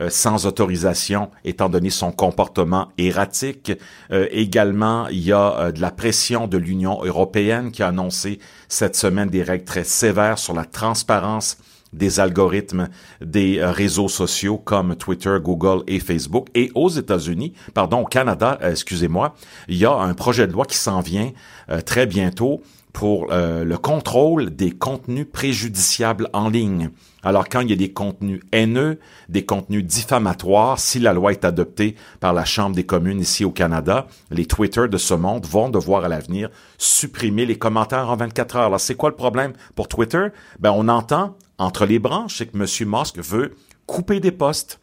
sans 0.10 0.48
autorisation, 0.48 1.30
étant 1.46 1.70
donné 1.70 1.92
son 1.92 2.12
comportement 2.12 2.90
erratique. 2.98 3.72
également, 4.10 5.08
il 5.10 5.20
y 5.20 5.32
a 5.32 5.72
de 5.72 5.80
la 5.80 5.92
pression 5.92 6.48
de 6.48 6.58
l'Union 6.58 7.04
européenne 7.04 7.72
qui 7.72 7.84
a 7.84 7.90
annoncé 7.90 8.40
cette 8.68 8.96
semaine 8.96 9.30
des 9.30 9.44
règles 9.44 9.66
très 9.66 9.84
sévères 9.84 10.40
sur 10.40 10.56
la 10.56 10.66
transparence 10.66 11.58
des 11.94 12.20
algorithmes 12.20 12.90
des 13.22 13.60
euh, 13.60 13.72
réseaux 13.72 14.10
sociaux 14.10 14.58
comme 14.58 14.96
Twitter, 14.96 15.38
Google 15.42 15.84
et 15.88 16.00
Facebook. 16.00 16.48
Et 16.56 16.72
aux 16.76 16.90
États-Unis, 16.90 17.54
pardon, 17.74 18.02
au 18.02 18.06
Canada, 18.06 18.60
euh, 18.62 18.72
excusez-moi, 18.72 19.36
il 19.68 19.78
y 19.78 19.86
a 19.86 19.94
un 19.94 20.14
projet 20.14 20.48
de 20.48 20.54
loi 20.54 20.66
qui 20.66 20.78
s'en 20.78 21.02
vient 21.02 21.32
euh, 21.70 21.82
très 21.82 22.06
bientôt 22.06 22.62
pour 22.92 23.30
le 23.32 23.76
contrôle 23.78 24.56
des 24.56 24.70
contenus 24.70 25.26
préjudiciables 25.34 26.30
en 26.32 26.48
ligne. 26.48 26.92
Alors 27.24 27.50
quand 27.50 27.62
il 27.62 27.72
y 27.72 27.74
a 27.74 27.76
des 27.76 27.92
contenus 27.92 28.42
haineux, 28.52 29.00
des 29.30 29.46
contenus 29.46 29.84
diffamatoires, 29.84 30.78
si 30.78 31.00
la 31.00 31.12
loi 31.12 31.32
est 31.32 31.44
adoptée 31.44 31.96
par 32.20 32.34
la 32.34 32.46
Chambre 32.46 32.76
des 32.76 32.86
communes 32.86 33.20
ici 33.20 33.46
au 33.46 33.52
Canada, 33.52 34.06
les 34.30 34.46
Twitter 34.46 34.88
de 34.88 34.98
ce 35.00 35.16
monde 35.16 35.48
vont 35.48 35.70
devoir 35.70 36.06
à 36.06 36.08
l'avenir 36.08 36.50
supprimer 36.78 37.48
les 37.48 37.58
commentaires 37.58 38.12
en 38.12 38.16
24 38.16 38.58
heures. 38.58 38.66
Alors 38.66 38.80
c'est 38.80 38.96
quoi 38.96 39.10
le 39.10 39.16
problème 39.16 39.54
pour 39.76 39.88
Twitter? 39.88 40.28
Ben 40.60 40.72
on 40.76 40.88
entend 40.88 41.36
entre 41.58 41.86
les 41.86 42.00
branches, 42.00 42.38
c'est 42.38 42.48
que 42.48 42.58
M. 42.58 42.90
Musk 42.90 43.18
veut 43.20 43.56
couper 43.86 44.20
des 44.20 44.32
postes, 44.32 44.80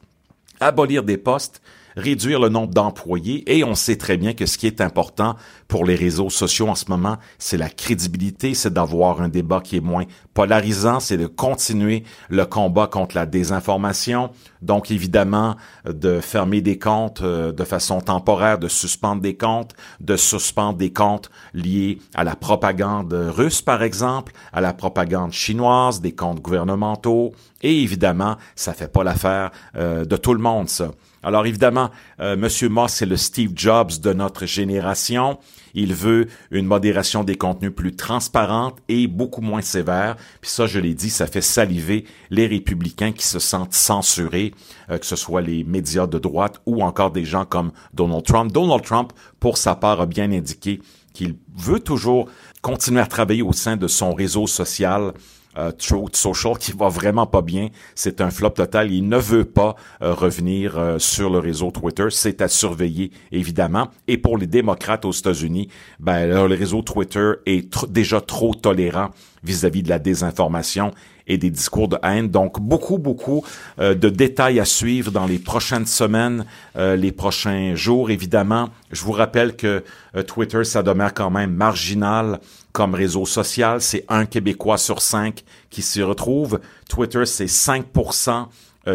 abolir 0.60 1.02
des 1.02 1.18
postes, 1.18 1.60
réduire 1.96 2.40
le 2.40 2.48
nombre 2.48 2.72
d'employés 2.72 3.42
et 3.46 3.64
on 3.64 3.74
sait 3.74 3.96
très 3.96 4.16
bien 4.16 4.32
que 4.32 4.46
ce 4.46 4.58
qui 4.58 4.66
est 4.66 4.80
important 4.80 5.36
pour 5.68 5.84
les 5.84 5.94
réseaux 5.94 6.30
sociaux 6.30 6.68
en 6.68 6.74
ce 6.74 6.86
moment, 6.88 7.18
c'est 7.38 7.56
la 7.56 7.68
crédibilité, 7.68 8.54
c'est 8.54 8.72
d'avoir 8.72 9.20
un 9.20 9.28
débat 9.28 9.60
qui 9.60 9.76
est 9.76 9.80
moins 9.80 10.04
polarisant, 10.34 11.00
c'est 11.00 11.16
de 11.16 11.26
continuer 11.26 12.04
le 12.28 12.44
combat 12.44 12.86
contre 12.86 13.16
la 13.16 13.26
désinformation, 13.26 14.30
donc 14.62 14.90
évidemment 14.90 15.56
de 15.84 16.20
fermer 16.20 16.60
des 16.60 16.78
comptes 16.78 17.22
euh, 17.22 17.52
de 17.52 17.64
façon 17.64 18.00
temporaire, 18.00 18.58
de 18.58 18.68
suspendre 18.68 19.22
des 19.22 19.36
comptes, 19.36 19.74
de 20.00 20.16
suspendre 20.16 20.78
des 20.78 20.92
comptes 20.92 21.30
liés 21.54 21.98
à 22.14 22.24
la 22.24 22.36
propagande 22.36 23.12
russe 23.12 23.62
par 23.62 23.82
exemple, 23.82 24.32
à 24.52 24.60
la 24.60 24.72
propagande 24.72 25.32
chinoise, 25.32 26.00
des 26.00 26.14
comptes 26.14 26.40
gouvernementaux 26.40 27.32
et 27.62 27.82
évidemment, 27.82 28.36
ça 28.56 28.72
fait 28.72 28.90
pas 28.90 29.04
l'affaire 29.04 29.50
euh, 29.76 30.04
de 30.04 30.16
tout 30.16 30.34
le 30.34 30.40
monde 30.40 30.68
ça. 30.68 30.90
Alors 31.22 31.44
évidemment, 31.44 31.90
euh, 32.20 32.36
Monsieur 32.36 32.70
Moss, 32.70 32.92
c'est 32.92 33.06
le 33.06 33.16
Steve 33.16 33.52
Jobs 33.54 34.00
de 34.00 34.12
notre 34.14 34.46
génération. 34.46 35.38
Il 35.74 35.94
veut 35.94 36.28
une 36.50 36.64
modération 36.64 37.24
des 37.24 37.36
contenus 37.36 37.72
plus 37.74 37.94
transparente 37.94 38.78
et 38.88 39.06
beaucoup 39.06 39.42
moins 39.42 39.60
sévère. 39.60 40.16
Puis 40.40 40.50
ça, 40.50 40.66
je 40.66 40.80
l'ai 40.80 40.94
dit, 40.94 41.10
ça 41.10 41.26
fait 41.26 41.42
saliver 41.42 42.06
les 42.30 42.46
républicains 42.46 43.12
qui 43.12 43.26
se 43.26 43.38
sentent 43.38 43.74
censurés, 43.74 44.54
euh, 44.88 44.96
que 44.96 45.04
ce 45.04 45.16
soit 45.16 45.42
les 45.42 45.62
médias 45.62 46.06
de 46.06 46.18
droite 46.18 46.60
ou 46.64 46.82
encore 46.82 47.10
des 47.10 47.26
gens 47.26 47.44
comme 47.44 47.72
Donald 47.92 48.24
Trump. 48.24 48.50
Donald 48.50 48.82
Trump, 48.82 49.12
pour 49.38 49.58
sa 49.58 49.74
part, 49.74 50.00
a 50.00 50.06
bien 50.06 50.32
indiqué 50.32 50.80
qu'il 51.12 51.36
veut 51.54 51.80
toujours 51.80 52.28
continuer 52.62 53.00
à 53.00 53.06
travailler 53.06 53.42
au 53.42 53.52
sein 53.52 53.76
de 53.76 53.88
son 53.88 54.14
réseau 54.14 54.46
social 54.46 55.12
euh, 55.58 55.72
Social 56.12 56.58
qui 56.58 56.72
va 56.72 56.88
vraiment 56.88 57.26
pas 57.26 57.42
bien. 57.42 57.68
C'est 57.94 58.20
un 58.20 58.30
flop 58.30 58.50
total. 58.50 58.92
Il 58.92 59.08
ne 59.08 59.16
veut 59.16 59.44
pas 59.44 59.74
euh, 60.02 60.14
revenir 60.14 60.78
euh, 60.78 60.98
sur 60.98 61.30
le 61.30 61.38
réseau 61.38 61.70
Twitter. 61.70 62.06
C'est 62.10 62.40
à 62.40 62.48
surveiller, 62.48 63.10
évidemment. 63.32 63.88
Et 64.06 64.18
pour 64.18 64.38
les 64.38 64.46
démocrates 64.46 65.04
aux 65.04 65.12
États-Unis, 65.12 65.68
ben, 65.98 66.26
le 66.26 66.54
réseau 66.54 66.82
Twitter 66.82 67.32
est 67.46 67.68
déjà 67.88 68.20
trop 68.20 68.54
tolérant 68.54 69.10
vis-à-vis 69.42 69.82
de 69.82 69.88
la 69.88 69.98
désinformation 69.98 70.92
et 71.26 71.38
des 71.38 71.50
discours 71.50 71.88
de 71.88 71.96
haine. 72.02 72.28
Donc, 72.28 72.60
beaucoup, 72.60 72.98
beaucoup 72.98 73.44
euh, 73.78 73.94
de 73.94 74.08
détails 74.08 74.60
à 74.60 74.64
suivre 74.64 75.10
dans 75.10 75.26
les 75.26 75.38
prochaines 75.38 75.86
semaines, 75.86 76.44
les 76.76 77.12
prochains 77.12 77.74
jours, 77.74 78.10
évidemment. 78.10 78.68
Je 78.90 79.02
vous 79.04 79.12
rappelle 79.12 79.56
que 79.56 79.84
Twitter, 80.26 80.64
ça 80.64 80.82
demeure 80.82 81.14
quand 81.14 81.30
même 81.30 81.52
marginal 81.52 82.40
comme 82.72 82.94
réseau 82.94 83.26
social. 83.26 83.80
C'est 83.80 84.04
un 84.08 84.26
Québécois 84.26 84.78
sur 84.78 85.02
cinq 85.02 85.44
qui 85.70 85.82
s'y 85.82 86.02
retrouve. 86.02 86.60
Twitter, 86.88 87.26
c'est 87.26 87.46
5% 87.46 88.46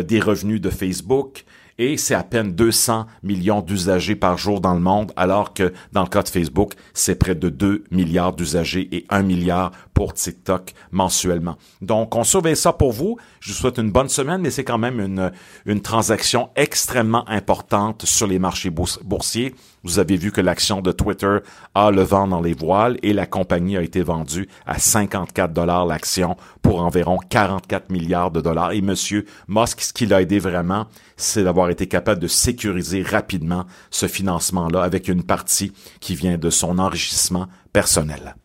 des 0.04 0.20
revenus 0.20 0.60
de 0.60 0.70
Facebook 0.70 1.46
et 1.78 1.98
c'est 1.98 2.16
à 2.16 2.24
peine 2.24 2.54
200 2.54 3.06
millions 3.24 3.62
d'usagers 3.62 4.16
par 4.16 4.38
jour 4.38 4.62
dans 4.62 4.74
le 4.74 4.80
monde, 4.80 5.12
alors 5.16 5.54
que 5.54 5.74
dans 5.92 6.04
le 6.04 6.08
cas 6.08 6.24
de 6.24 6.30
Facebook, 6.30 6.74
c'est 6.94 7.16
près 7.16 7.36
de 7.36 7.50
2 7.50 7.84
milliards 7.92 8.34
d'usagers 8.34 8.88
et 8.92 9.06
1 9.10 9.24
milliard 9.24 9.72
pour 9.94 10.14
TikTok 10.14 10.74
mensuellement. 10.92 11.58
Donc, 11.82 12.16
on 12.16 12.24
surveille 12.24 12.56
ça 12.56 12.74
pour 12.74 12.92
vous. 12.92 13.18
Je 13.40 13.52
vous 13.52 13.58
souhaite 13.58 13.78
une 13.78 13.92
bonne 13.92 14.10
semaine, 14.10 14.42
mais 14.42 14.52
c'est 14.52 14.64
quand 14.64 14.78
même 14.78 15.00
une, 15.00 15.32
une 15.66 15.82
transaction 15.82 16.50
extrêmement 16.56 17.28
importante 17.30 18.06
sur 18.06 18.28
les 18.28 18.40
marchés 18.40 18.70
boursiers. 18.70 19.54
Vous 19.86 20.00
avez 20.00 20.18
vu 20.18 20.32
que 20.32 20.42
l'action 20.42 20.82
de 20.82 20.92
Twitter 20.92 21.38
a 21.76 21.92
le 21.92 22.02
vent 22.02 22.28
dans 22.28 22.42
les 22.42 22.56
voiles 22.56 22.98
et 23.04 23.14
la 23.14 23.28
compagnie 23.28 23.78
a 23.78 23.84
été 23.84 24.02
vendue 24.02 24.50
à 24.66 24.80
54 24.80 25.54
dollars 25.54 25.86
l'action 25.86 26.38
pour 26.64 26.82
environ 26.82 27.20
44 27.30 27.92
milliards 27.92 28.32
de 28.32 28.42
dollars. 28.42 28.72
Et 28.72 28.82
monsieur 28.82 29.26
Musk, 29.48 29.82
ce 29.82 29.94
qui 29.94 30.08
l'a 30.08 30.24
aidé 30.24 30.40
vraiment, 30.40 30.88
c'est 31.18 31.44
d'avoir 31.44 31.70
été 31.70 31.86
capable 31.86 32.20
de 32.20 32.28
sécuriser 32.28 33.04
rapidement 33.04 33.66
ce 33.92 34.08
financement-là 34.08 34.82
avec 34.82 35.08
une 35.08 35.22
partie 35.22 35.72
qui 36.00 36.16
vient 36.16 36.40
de 36.40 36.50
son 36.50 36.80
enrichissement 36.80 37.46
personnel. 37.72 38.36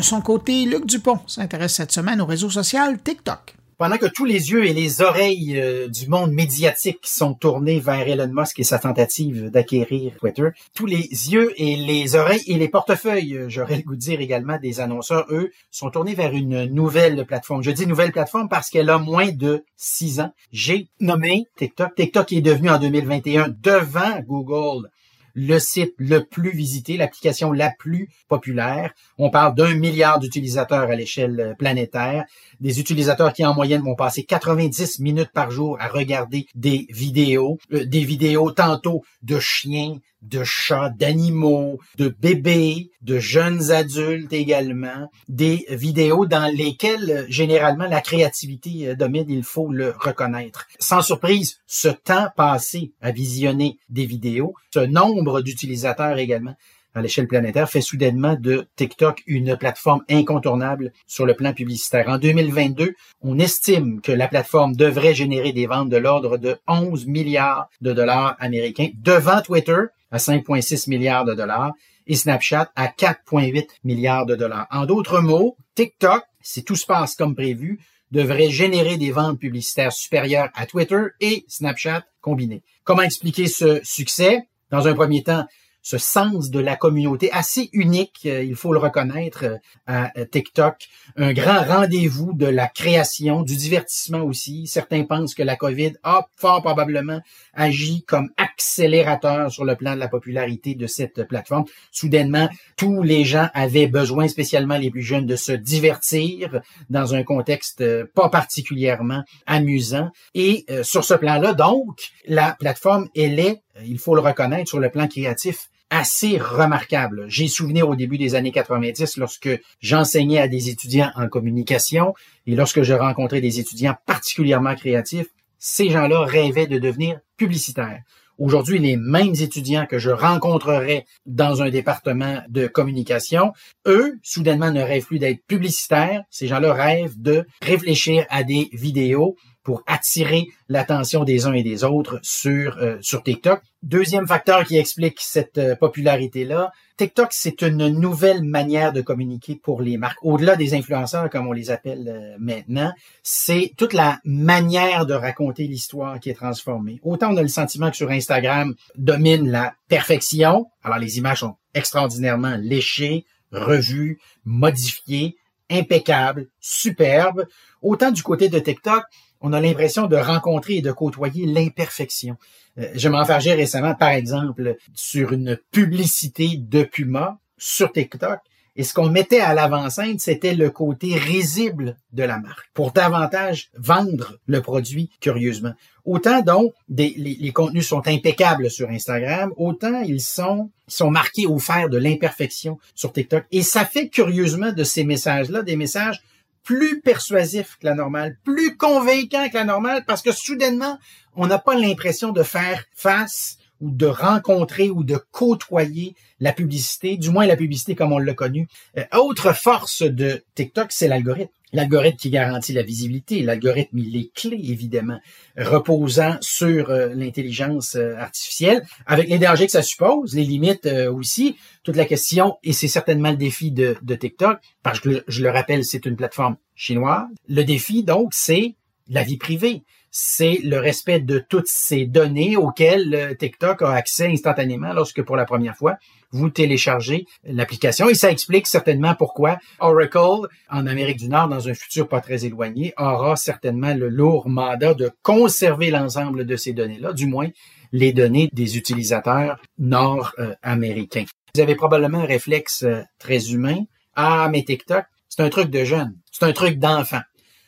De 0.00 0.04
son 0.06 0.22
côté, 0.22 0.64
Luc 0.64 0.86
Dupont 0.86 1.18
s'intéresse 1.26 1.74
cette 1.74 1.92
semaine 1.92 2.22
au 2.22 2.24
réseau 2.24 2.48
social 2.48 2.98
TikTok. 3.02 3.54
Pendant 3.76 3.98
que 3.98 4.06
tous 4.06 4.24
les 4.24 4.50
yeux 4.50 4.64
et 4.64 4.72
les 4.72 5.02
oreilles 5.02 5.60
euh, 5.60 5.88
du 5.88 6.08
monde 6.08 6.32
médiatique 6.32 7.00
sont 7.02 7.34
tournés 7.34 7.80
vers 7.80 8.08
Elon 8.08 8.32
Musk 8.32 8.58
et 8.60 8.64
sa 8.64 8.78
tentative 8.78 9.50
d'acquérir 9.50 10.12
Twitter, 10.18 10.48
tous 10.74 10.86
les 10.86 11.02
yeux 11.02 11.52
et 11.58 11.76
les 11.76 12.16
oreilles 12.16 12.42
et 12.46 12.54
les 12.54 12.68
portefeuilles, 12.68 13.36
euh, 13.36 13.48
j'aurais 13.50 13.76
le 13.76 13.82
goût 13.82 13.94
de 13.94 14.00
dire 14.00 14.22
également 14.22 14.56
des 14.56 14.80
annonceurs, 14.80 15.26
eux, 15.28 15.50
sont 15.70 15.90
tournés 15.90 16.14
vers 16.14 16.32
une 16.32 16.64
nouvelle 16.64 17.26
plateforme. 17.26 17.62
Je 17.62 17.70
dis 17.70 17.86
nouvelle 17.86 18.12
plateforme 18.12 18.48
parce 18.48 18.70
qu'elle 18.70 18.88
a 18.88 18.96
moins 18.96 19.32
de 19.32 19.66
six 19.76 20.20
ans. 20.20 20.32
J'ai 20.50 20.88
nommé 21.00 21.44
TikTok. 21.58 21.94
TikTok 21.94 22.32
est 22.32 22.40
devenu 22.40 22.70
en 22.70 22.78
2021 22.78 23.48
devant 23.62 24.18
Google 24.26 24.88
le 25.34 25.58
site 25.58 25.94
le 25.98 26.24
plus 26.24 26.50
visité, 26.50 26.96
l'application 26.96 27.52
la 27.52 27.70
plus 27.70 28.08
populaire. 28.28 28.92
On 29.18 29.30
parle 29.30 29.54
d'un 29.54 29.74
milliard 29.74 30.18
d'utilisateurs 30.18 30.90
à 30.90 30.94
l'échelle 30.94 31.40
euh, 31.40 31.54
planétaire, 31.54 32.24
des 32.60 32.80
utilisateurs 32.80 33.32
qui 33.32 33.44
en 33.44 33.54
moyenne 33.54 33.82
vont 33.82 33.94
passer 33.94 34.24
90 34.24 35.00
minutes 35.00 35.32
par 35.32 35.50
jour 35.50 35.76
à 35.80 35.88
regarder 35.88 36.46
des 36.54 36.86
vidéos, 36.90 37.58
euh, 37.72 37.84
des 37.84 38.04
vidéos 38.04 38.50
tantôt 38.50 39.02
de 39.22 39.38
chiens, 39.38 39.96
de 40.22 40.42
chats, 40.44 40.90
d'animaux, 40.90 41.78
de 41.96 42.08
bébés, 42.08 42.90
de 43.02 43.18
jeunes 43.18 43.70
adultes 43.70 44.32
également, 44.32 45.10
des 45.28 45.66
vidéos 45.70 46.26
dans 46.26 46.52
lesquelles 46.54 47.10
euh, 47.10 47.24
généralement 47.28 47.86
la 47.86 48.00
créativité 48.00 48.88
euh, 48.88 48.94
domine, 48.94 49.26
il 49.28 49.42
faut 49.42 49.72
le 49.72 49.94
reconnaître. 49.98 50.66
Sans 50.78 51.02
surprise, 51.02 51.58
ce 51.66 51.88
temps 51.88 52.28
passé 52.36 52.92
à 53.00 53.10
visionner 53.10 53.78
des 53.88 54.06
vidéos, 54.06 54.54
ce 54.72 54.80
nombre 54.80 55.40
d'utilisateurs 55.40 56.18
également, 56.18 56.54
à 56.94 57.02
l'échelle 57.02 57.28
planétaire 57.28 57.70
fait 57.70 57.80
soudainement 57.80 58.36
de 58.36 58.66
TikTok 58.76 59.22
une 59.26 59.56
plateforme 59.56 60.02
incontournable 60.08 60.92
sur 61.06 61.26
le 61.26 61.34
plan 61.34 61.52
publicitaire. 61.52 62.08
En 62.08 62.18
2022, 62.18 62.94
on 63.22 63.38
estime 63.38 64.00
que 64.00 64.12
la 64.12 64.28
plateforme 64.28 64.74
devrait 64.74 65.14
générer 65.14 65.52
des 65.52 65.66
ventes 65.66 65.88
de 65.88 65.96
l'ordre 65.96 66.36
de 66.36 66.56
11 66.66 67.06
milliards 67.06 67.68
de 67.80 67.92
dollars 67.92 68.36
américains 68.40 68.90
devant 68.94 69.40
Twitter 69.40 69.80
à 70.10 70.18
5,6 70.18 70.88
milliards 70.90 71.24
de 71.24 71.34
dollars 71.34 71.72
et 72.06 72.16
Snapchat 72.16 72.72
à 72.74 72.88
4,8 72.88 73.68
milliards 73.84 74.26
de 74.26 74.34
dollars. 74.34 74.66
En 74.70 74.86
d'autres 74.86 75.20
mots, 75.20 75.56
TikTok, 75.74 76.24
si 76.40 76.64
tout 76.64 76.76
se 76.76 76.86
passe 76.86 77.14
comme 77.14 77.34
prévu, 77.34 77.78
devrait 78.10 78.50
générer 78.50 78.96
des 78.96 79.12
ventes 79.12 79.38
publicitaires 79.38 79.92
supérieures 79.92 80.48
à 80.54 80.66
Twitter 80.66 81.02
et 81.20 81.44
Snapchat 81.46 82.04
combinés. 82.20 82.62
Comment 82.84 83.02
expliquer 83.02 83.46
ce 83.46 83.80
succès? 83.84 84.48
Dans 84.70 84.86
un 84.86 84.94
premier 84.94 85.22
temps, 85.22 85.46
ce 85.82 85.98
sens 85.98 86.50
de 86.50 86.60
la 86.60 86.76
communauté 86.76 87.32
assez 87.32 87.70
unique, 87.72 88.20
euh, 88.26 88.42
il 88.42 88.54
faut 88.54 88.72
le 88.72 88.78
reconnaître, 88.78 89.44
euh, 89.44 89.56
à 89.86 90.10
euh, 90.18 90.24
TikTok. 90.24 90.76
Un 91.16 91.32
grand 91.32 91.62
rendez-vous 91.62 92.32
de 92.34 92.46
la 92.46 92.68
création, 92.68 93.42
du 93.42 93.56
divertissement 93.56 94.20
aussi. 94.20 94.66
Certains 94.66 95.04
pensent 95.04 95.34
que 95.34 95.42
la 95.42 95.56
COVID 95.56 95.94
a 96.02 96.26
fort 96.36 96.62
probablement 96.62 97.20
agi 97.54 98.04
comme 98.06 98.30
accélérateur 98.36 99.50
sur 99.50 99.64
le 99.64 99.74
plan 99.74 99.94
de 99.94 100.00
la 100.00 100.08
popularité 100.08 100.74
de 100.74 100.86
cette 100.86 101.26
plateforme. 101.26 101.64
Soudainement, 101.90 102.48
tous 102.76 103.02
les 103.02 103.24
gens 103.24 103.48
avaient 103.54 103.86
besoin, 103.86 104.28
spécialement 104.28 104.76
les 104.76 104.90
plus 104.90 105.02
jeunes, 105.02 105.26
de 105.26 105.36
se 105.36 105.52
divertir 105.52 106.60
dans 106.90 107.14
un 107.14 107.22
contexte 107.22 107.82
pas 108.14 108.28
particulièrement 108.28 109.22
amusant. 109.46 110.10
Et 110.34 110.66
sur 110.82 111.04
ce 111.04 111.14
plan-là, 111.14 111.54
donc, 111.54 112.10
la 112.26 112.56
plateforme, 112.58 113.08
elle 113.14 113.38
est 113.40 113.62
il 113.84 113.98
faut 113.98 114.14
le 114.14 114.20
reconnaître, 114.20 114.68
sur 114.68 114.80
le 114.80 114.90
plan 114.90 115.08
créatif, 115.08 115.68
assez 115.90 116.38
remarquable. 116.38 117.24
J'ai 117.28 117.48
souvenir 117.48 117.88
au 117.88 117.96
début 117.96 118.16
des 118.16 118.34
années 118.34 118.52
90 118.52 119.16
lorsque 119.16 119.50
j'enseignais 119.80 120.38
à 120.38 120.48
des 120.48 120.68
étudiants 120.70 121.10
en 121.16 121.28
communication 121.28 122.14
et 122.46 122.54
lorsque 122.54 122.82
je 122.82 122.94
rencontrais 122.94 123.40
des 123.40 123.58
étudiants 123.58 123.96
particulièrement 124.06 124.74
créatifs, 124.76 125.26
ces 125.58 125.90
gens-là 125.90 126.24
rêvaient 126.24 126.68
de 126.68 126.78
devenir 126.78 127.18
publicitaires. 127.36 128.02
Aujourd'hui, 128.38 128.78
les 128.78 128.96
mêmes 128.96 129.34
étudiants 129.38 129.84
que 129.84 129.98
je 129.98 130.08
rencontrerais 130.08 131.04
dans 131.26 131.60
un 131.60 131.68
département 131.68 132.40
de 132.48 132.66
communication, 132.66 133.52
eux, 133.86 134.18
soudainement, 134.22 134.70
ne 134.70 134.80
rêvent 134.80 135.04
plus 135.04 135.18
d'être 135.18 135.44
publicitaires. 135.46 136.22
Ces 136.30 136.46
gens-là 136.46 136.72
rêvent 136.72 137.20
de 137.20 137.44
réfléchir 137.60 138.24
à 138.30 138.42
des 138.42 138.70
vidéos 138.72 139.36
pour 139.62 139.82
attirer 139.86 140.46
l'attention 140.68 141.24
des 141.24 141.46
uns 141.46 141.52
et 141.52 141.62
des 141.62 141.84
autres 141.84 142.18
sur, 142.22 142.78
euh, 142.78 142.96
sur 143.00 143.22
TikTok. 143.22 143.60
Deuxième 143.82 144.26
facteur 144.26 144.64
qui 144.64 144.78
explique 144.78 145.18
cette 145.20 145.58
euh, 145.58 145.74
popularité-là, 145.74 146.70
TikTok, 146.96 147.28
c'est 147.30 147.62
une 147.62 147.88
nouvelle 147.88 148.42
manière 148.42 148.92
de 148.92 149.00
communiquer 149.00 149.56
pour 149.56 149.80
les 149.80 149.96
marques. 149.96 150.22
Au-delà 150.22 150.56
des 150.56 150.74
influenceurs, 150.74 151.30
comme 151.30 151.46
on 151.46 151.52
les 151.52 151.70
appelle 151.70 152.08
euh, 152.08 152.36
maintenant, 152.38 152.92
c'est 153.22 153.72
toute 153.76 153.92
la 153.92 154.18
manière 154.24 155.06
de 155.06 155.14
raconter 155.14 155.66
l'histoire 155.66 156.20
qui 156.20 156.30
est 156.30 156.34
transformée. 156.34 157.00
Autant 157.02 157.32
on 157.32 157.36
a 157.36 157.42
le 157.42 157.48
sentiment 157.48 157.90
que 157.90 157.96
sur 157.96 158.10
Instagram 158.10 158.74
domine 158.96 159.50
la 159.50 159.74
perfection. 159.88 160.66
Alors 160.82 160.98
les 160.98 161.18
images 161.18 161.40
sont 161.40 161.56
extraordinairement 161.74 162.56
léchées, 162.58 163.24
revues, 163.52 164.18
modifiées, 164.44 165.36
impeccables, 165.70 166.48
superbes. 166.60 167.46
Autant 167.80 168.10
du 168.10 168.22
côté 168.22 168.48
de 168.48 168.58
TikTok, 168.58 169.04
on 169.40 169.52
a 169.52 169.60
l'impression 169.60 170.06
de 170.06 170.16
rencontrer 170.16 170.76
et 170.76 170.82
de 170.82 170.92
côtoyer 170.92 171.46
l'imperfection. 171.46 172.36
Euh, 172.78 172.88
je 172.94 173.08
m'en 173.08 173.24
fargeais 173.24 173.54
récemment, 173.54 173.94
par 173.94 174.10
exemple, 174.10 174.76
sur 174.94 175.32
une 175.32 175.58
publicité 175.70 176.56
de 176.56 176.82
Puma 176.82 177.38
sur 177.56 177.92
TikTok. 177.92 178.40
Et 178.76 178.84
ce 178.84 178.94
qu'on 178.94 179.10
mettait 179.10 179.40
à 179.40 179.52
l'avant-scène, 179.52 180.18
c'était 180.18 180.54
le 180.54 180.70
côté 180.70 181.16
risible 181.16 181.96
de 182.12 182.22
la 182.22 182.38
marque 182.38 182.70
pour 182.72 182.92
davantage 182.92 183.68
vendre 183.76 184.38
le 184.46 184.62
produit 184.62 185.10
curieusement. 185.20 185.72
Autant 186.04 186.40
donc 186.40 186.72
les, 186.88 187.52
contenus 187.52 187.86
sont 187.86 188.06
impeccables 188.06 188.70
sur 188.70 188.88
Instagram, 188.88 189.52
autant 189.56 190.00
ils 190.02 190.20
sont, 190.22 190.70
sont 190.86 191.10
marqués 191.10 191.46
au 191.46 191.58
fer 191.58 191.88
de 191.88 191.98
l'imperfection 191.98 192.78
sur 192.94 193.12
TikTok. 193.12 193.44
Et 193.50 193.62
ça 193.62 193.84
fait 193.84 194.08
curieusement 194.08 194.72
de 194.72 194.84
ces 194.84 195.04
messages-là 195.04 195.62
des 195.62 195.76
messages 195.76 196.22
plus 196.64 197.00
persuasif 197.00 197.76
que 197.80 197.86
la 197.86 197.94
normale, 197.94 198.36
plus 198.44 198.76
convaincant 198.76 199.48
que 199.48 199.54
la 199.54 199.64
normale, 199.64 200.04
parce 200.06 200.22
que 200.22 200.32
soudainement, 200.32 200.98
on 201.34 201.46
n'a 201.46 201.58
pas 201.58 201.74
l'impression 201.74 202.32
de 202.32 202.42
faire 202.42 202.84
face 202.94 203.56
ou 203.80 203.90
de 203.90 204.06
rencontrer 204.06 204.90
ou 204.90 205.04
de 205.04 205.18
côtoyer 205.30 206.14
la 206.38 206.52
publicité, 206.52 207.16
du 207.16 207.30
moins 207.30 207.46
la 207.46 207.56
publicité 207.56 207.94
comme 207.94 208.12
on 208.12 208.18
l'a 208.18 208.34
connue. 208.34 208.68
Euh, 208.96 209.04
autre 209.18 209.54
force 209.54 210.02
de 210.02 210.42
TikTok, 210.54 210.88
c'est 210.90 211.08
l'algorithme. 211.08 211.50
L'algorithme 211.72 212.16
qui 212.16 212.30
garantit 212.30 212.72
la 212.72 212.82
visibilité, 212.82 213.42
l'algorithme, 213.42 213.98
il 213.98 214.16
est 214.16 214.34
clé, 214.34 214.60
évidemment, 214.60 215.20
reposant 215.56 216.36
sur 216.40 216.90
euh, 216.90 217.10
l'intelligence 217.14 217.94
euh, 217.94 218.16
artificielle, 218.16 218.82
avec 219.06 219.28
les 219.28 219.38
dangers 219.38 219.66
que 219.66 219.72
ça 219.72 219.82
suppose, 219.82 220.34
les 220.34 220.44
limites 220.44 220.86
aussi, 220.86 221.56
toute 221.84 221.96
la 221.96 222.06
question, 222.06 222.56
et 222.64 222.72
c'est 222.72 222.88
certainement 222.88 223.30
le 223.30 223.36
défi 223.36 223.70
de, 223.70 223.96
de 224.02 224.14
TikTok, 224.14 224.58
parce 224.82 224.98
que 224.98 225.22
je 225.28 225.42
le 225.42 225.50
rappelle, 225.50 225.84
c'est 225.84 226.06
une 226.06 226.16
plateforme 226.16 226.56
chinoise. 226.74 227.28
Le 227.48 227.62
défi, 227.62 228.02
donc, 228.02 228.30
c'est 228.34 228.74
la 229.08 229.22
vie 229.22 229.36
privée 229.36 229.82
c'est 230.10 230.58
le 230.62 230.78
respect 230.78 231.20
de 231.20 231.38
toutes 231.38 231.68
ces 231.68 232.06
données 232.06 232.56
auxquelles 232.56 233.14
euh, 233.14 233.34
TikTok 233.34 233.82
a 233.82 233.90
accès 233.90 234.26
instantanément 234.26 234.92
lorsque 234.92 235.22
pour 235.22 235.36
la 235.36 235.44
première 235.44 235.76
fois 235.76 235.96
vous 236.32 236.50
téléchargez 236.50 237.26
l'application. 237.44 238.08
Et 238.08 238.14
ça 238.14 238.30
explique 238.30 238.66
certainement 238.66 239.14
pourquoi 239.14 239.58
Oracle, 239.80 240.48
en 240.70 240.86
Amérique 240.86 241.18
du 241.18 241.28
Nord, 241.28 241.48
dans 241.48 241.68
un 241.68 241.74
futur 241.74 242.08
pas 242.08 242.20
très 242.20 242.44
éloigné, 242.44 242.94
aura 242.96 243.36
certainement 243.36 243.94
le 243.94 244.08
lourd 244.08 244.48
mandat 244.48 244.94
de 244.94 245.10
conserver 245.22 245.90
l'ensemble 245.90 246.46
de 246.46 246.56
ces 246.56 246.72
données-là, 246.72 247.12
du 247.12 247.26
moins 247.26 247.48
les 247.92 248.12
données 248.12 248.48
des 248.52 248.76
utilisateurs 248.76 249.60
nord-américains. 249.78 251.24
Vous 251.54 251.60
avez 251.60 251.74
probablement 251.74 252.20
un 252.20 252.26
réflexe 252.26 252.84
euh, 252.84 253.02
très 253.18 253.50
humain. 253.50 253.84
Ah, 254.14 254.48
mais 254.52 254.62
TikTok, 254.62 255.04
c'est 255.28 255.42
un 255.42 255.48
truc 255.48 255.70
de 255.70 255.84
jeune, 255.84 256.16
c'est 256.30 256.44
un 256.44 256.52
truc 256.52 256.78
d'enfant. 256.78 257.20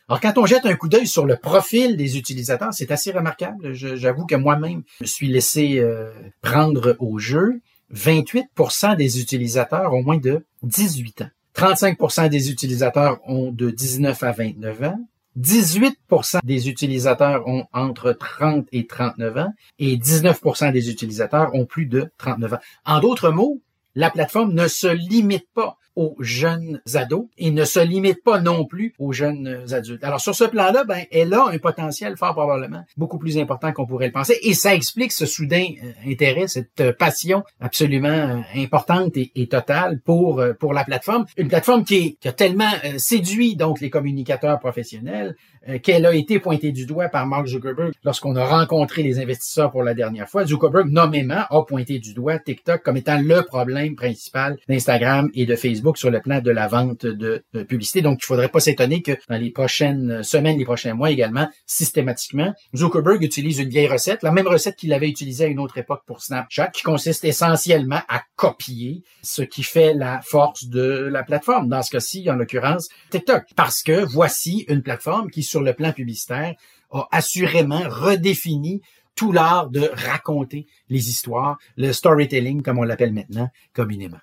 Alors, 0.09 0.21
quand 0.21 0.37
on 0.37 0.47
jette 0.47 0.67
un 0.67 0.75
coup 0.75 0.89
d'œil 0.89 1.07
sur 1.07 1.27
le 1.27 1.37
profil 1.37 1.97
des 1.97 2.19
utilisateurs, 2.19 2.75
c'est 2.75 2.91
assez 2.91 3.13
remarquable. 3.13 3.73
J'avoue 3.73 4.27
que 4.27 4.35
moi-même, 4.35 4.83
je 4.99 5.05
me 5.05 5.07
suis 5.07 5.29
laissé 5.29 5.79
euh, 5.79 6.11
prendre 6.41 6.97
au 6.99 7.19
jeu. 7.19 7.61
28% 7.95 8.97
des 8.97 9.21
utilisateurs 9.21 9.93
ont 9.93 10.03
moins 10.03 10.19
de 10.19 10.45
18 10.63 11.23
ans. 11.23 11.31
35% 11.57 12.29
des 12.31 12.51
utilisateurs 12.51 13.21
ont 13.27 13.53
de 13.53 13.71
19 13.71 14.23
à 14.23 14.33
29 14.33 14.83
ans. 14.83 14.99
18% 15.39 16.41
des 16.45 16.69
utilisateurs 16.69 17.47
ont 17.49 17.65
entre 17.73 18.13
30 18.13 18.67
et 18.73 18.87
39 18.87 19.39
ans 19.39 19.55
et 19.79 19.97
19% 19.97 20.73
des 20.73 20.91
utilisateurs 20.91 21.55
ont 21.55 21.65
plus 21.65 21.87
de 21.87 22.11
39 22.19 22.55
ans. 22.55 22.59
En 22.85 23.01
d'autres 23.01 23.31
mots, 23.31 23.61
la 23.95 24.11
plateforme 24.11 24.53
ne 24.53 24.69
se 24.69 24.89
limite 24.89 25.47
pas 25.55 25.79
aux 25.97 26.17
jeunes 26.21 26.81
ados 26.95 27.27
et 27.39 27.51
ne 27.51 27.65
se 27.65 27.81
limite 27.81 28.23
pas 28.23 28.41
non 28.41 28.65
plus 28.65 28.95
aux 28.99 29.13
jeunes 29.13 29.65
adultes. 29.73 30.05
Alors 30.05 30.21
sur 30.21 30.35
ce 30.35 30.45
plan-là, 30.45 30.85
ben, 30.85 31.03
elle 31.11 31.35
a 31.35 31.49
un 31.49 31.59
potentiel 31.59 32.17
fort 32.17 32.33
probablement 32.33 32.85
beaucoup 32.97 33.19
plus 33.19 33.39
important 33.39 33.73
qu'on 33.73 33.87
pourrait 33.87 34.07
le 34.07 34.13
penser 34.13 34.39
et 34.43 34.55
ça 34.55 34.75
explique 34.75 35.13
ce 35.13 35.27
soudain 35.27 35.67
euh, 35.83 36.11
intérêt, 36.11 36.49
cette 36.49 36.81
euh, 36.81 36.93
passion 36.93 37.43
absolument 37.61 38.09
euh, 38.09 38.41
importante 38.57 39.17
et, 39.17 39.31
totale 39.47 40.01
pour 40.01 40.43
pour 40.59 40.73
la 40.73 40.85
plateforme. 40.85 41.27
Une 41.37 41.49
plateforme 41.49 41.85
qui, 41.85 42.17
qui 42.17 42.29
a 42.29 42.33
tellement 42.33 42.71
séduit 42.97 43.57
donc 43.57 43.81
les 43.81 43.91
communicateurs 43.91 44.59
professionnels 44.61 45.35
qu'elle 45.83 46.07
a 46.07 46.15
été 46.15 46.39
pointée 46.39 46.73
du 46.73 46.87
doigt 46.87 47.09
par 47.09 47.27
Mark 47.27 47.47
Zuckerberg 47.47 47.93
lorsqu'on 48.05 48.35
a 48.37 48.45
rencontré 48.45 49.03
les 49.03 49.19
investisseurs 49.19 49.71
pour 49.71 49.83
la 49.83 49.95
dernière 49.95 50.29
fois. 50.29 50.47
Zuckerberg 50.47 50.91
nommément 50.91 51.43
a 51.51 51.65
pointé 51.65 51.99
du 51.99 52.15
doigt 52.15 52.39
TikTok 52.39 52.83
comme 52.83 52.97
étant 52.97 53.19
le 53.21 53.43
problème 53.43 53.95
principal 53.95 54.57
d'Instagram 54.69 55.29
et 55.35 55.45
de 55.45 55.57
Facebook 55.57 55.82
sur 55.97 56.11
le 56.11 56.21
plan 56.21 56.41
de 56.41 56.51
la 56.51 56.69
vente 56.69 57.07
de, 57.07 57.45
publicité. 57.69 58.03
Donc, 58.03 58.19
il 58.23 58.27
faudrait 58.27 58.49
pas 58.49 58.61
s'étonner 58.61 59.03
que 59.03 59.13
dans 59.29 59.37
les 59.37 59.51
prochaines 59.51 60.23
semaines, 60.23 60.59
les 60.59 60.65
prochains 60.65 60.95
mois 60.95 61.11
également, 61.11 61.49
systématiquement, 61.67 62.53
Zuckerberg 62.75 63.23
utilise 63.23 63.59
une 63.59 63.69
vieille 63.69 63.89
recette, 63.89 64.23
la 64.23 64.33
même 64.33 64.47
recette 64.47 64.77
qu'il 64.77 64.93
avait 64.93 65.09
utilisée 65.09 65.45
à 65.45 65.49
une 65.49 65.59
autre 65.59 65.79
époque 65.79 66.03
pour 66.07 66.23
Snapchat, 66.23 66.69
qui 66.69 66.83
consiste 66.83 67.25
essentiellement 67.25 68.01
à 68.09 68.23
copier 68.37 69.03
ce 69.23 69.43
qui 69.43 69.63
fait 69.63 69.95
la 69.95 70.21
force 70.23 70.67
de 70.67 71.09
la 71.11 71.23
plateforme. 71.23 71.69
Dans 71.69 71.83
ce 71.83 71.91
cas-ci, 71.91 72.29
en 72.31 72.35
l'occurrence, 72.35 72.89
TikTok. 73.11 73.45
Parce 73.57 73.83
que 73.83 74.05
voici 74.05 74.65
une 74.69 74.83
plateforme 74.83 75.31
qui, 75.31 75.43
sur 75.43 75.63
le 75.63 75.75
plan 75.75 75.93
publicitaire, 75.93 76.55
a 76.91 77.09
assurément 77.11 77.83
redéfini 77.89 78.83
tout 79.15 79.33
l'art 79.33 79.71
de 79.71 79.91
raconter 79.93 80.67
les 80.89 81.09
histoires, 81.09 81.59
le 81.77 81.93
storytelling 81.93 82.63
comme 82.63 82.79
on 82.79 82.83
l'appelle 82.83 83.13
maintenant 83.13 83.49
communément. 83.73 84.19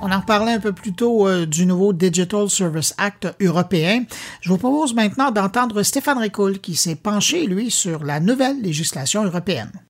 On 0.00 0.10
en 0.10 0.22
parlait 0.22 0.52
un 0.52 0.60
peu 0.60 0.72
plus 0.72 0.94
tôt 0.94 1.28
euh, 1.28 1.44
du 1.44 1.66
nouveau 1.66 1.92
Digital 1.92 2.48
Service 2.48 2.94
Act 2.96 3.28
européen. 3.42 4.04
Je 4.40 4.48
vous 4.48 4.56
propose 4.56 4.94
maintenant 4.94 5.30
d'entendre 5.30 5.82
Stéphane 5.82 6.16
Ricoul 6.16 6.60
qui 6.60 6.76
s'est 6.76 6.96
penché, 6.96 7.46
lui, 7.46 7.70
sur 7.70 8.02
la 8.04 8.18
nouvelle 8.18 8.62
législation 8.62 9.24
européenne. 9.24 9.87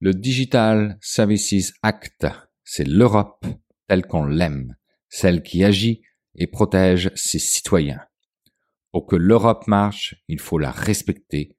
Le 0.00 0.14
Digital 0.14 0.96
Services 1.00 1.74
Act, 1.82 2.24
c'est 2.62 2.86
l'Europe 2.86 3.44
telle 3.88 4.06
qu'on 4.06 4.24
l'aime, 4.24 4.76
celle 5.08 5.42
qui 5.42 5.64
agit 5.64 6.02
et 6.36 6.46
protège 6.46 7.10
ses 7.16 7.40
citoyens. 7.40 8.00
Pour 8.92 9.06
que 9.06 9.16
l'Europe 9.16 9.66
marche, 9.66 10.14
il 10.28 10.38
faut 10.38 10.58
la 10.58 10.70
respecter, 10.70 11.56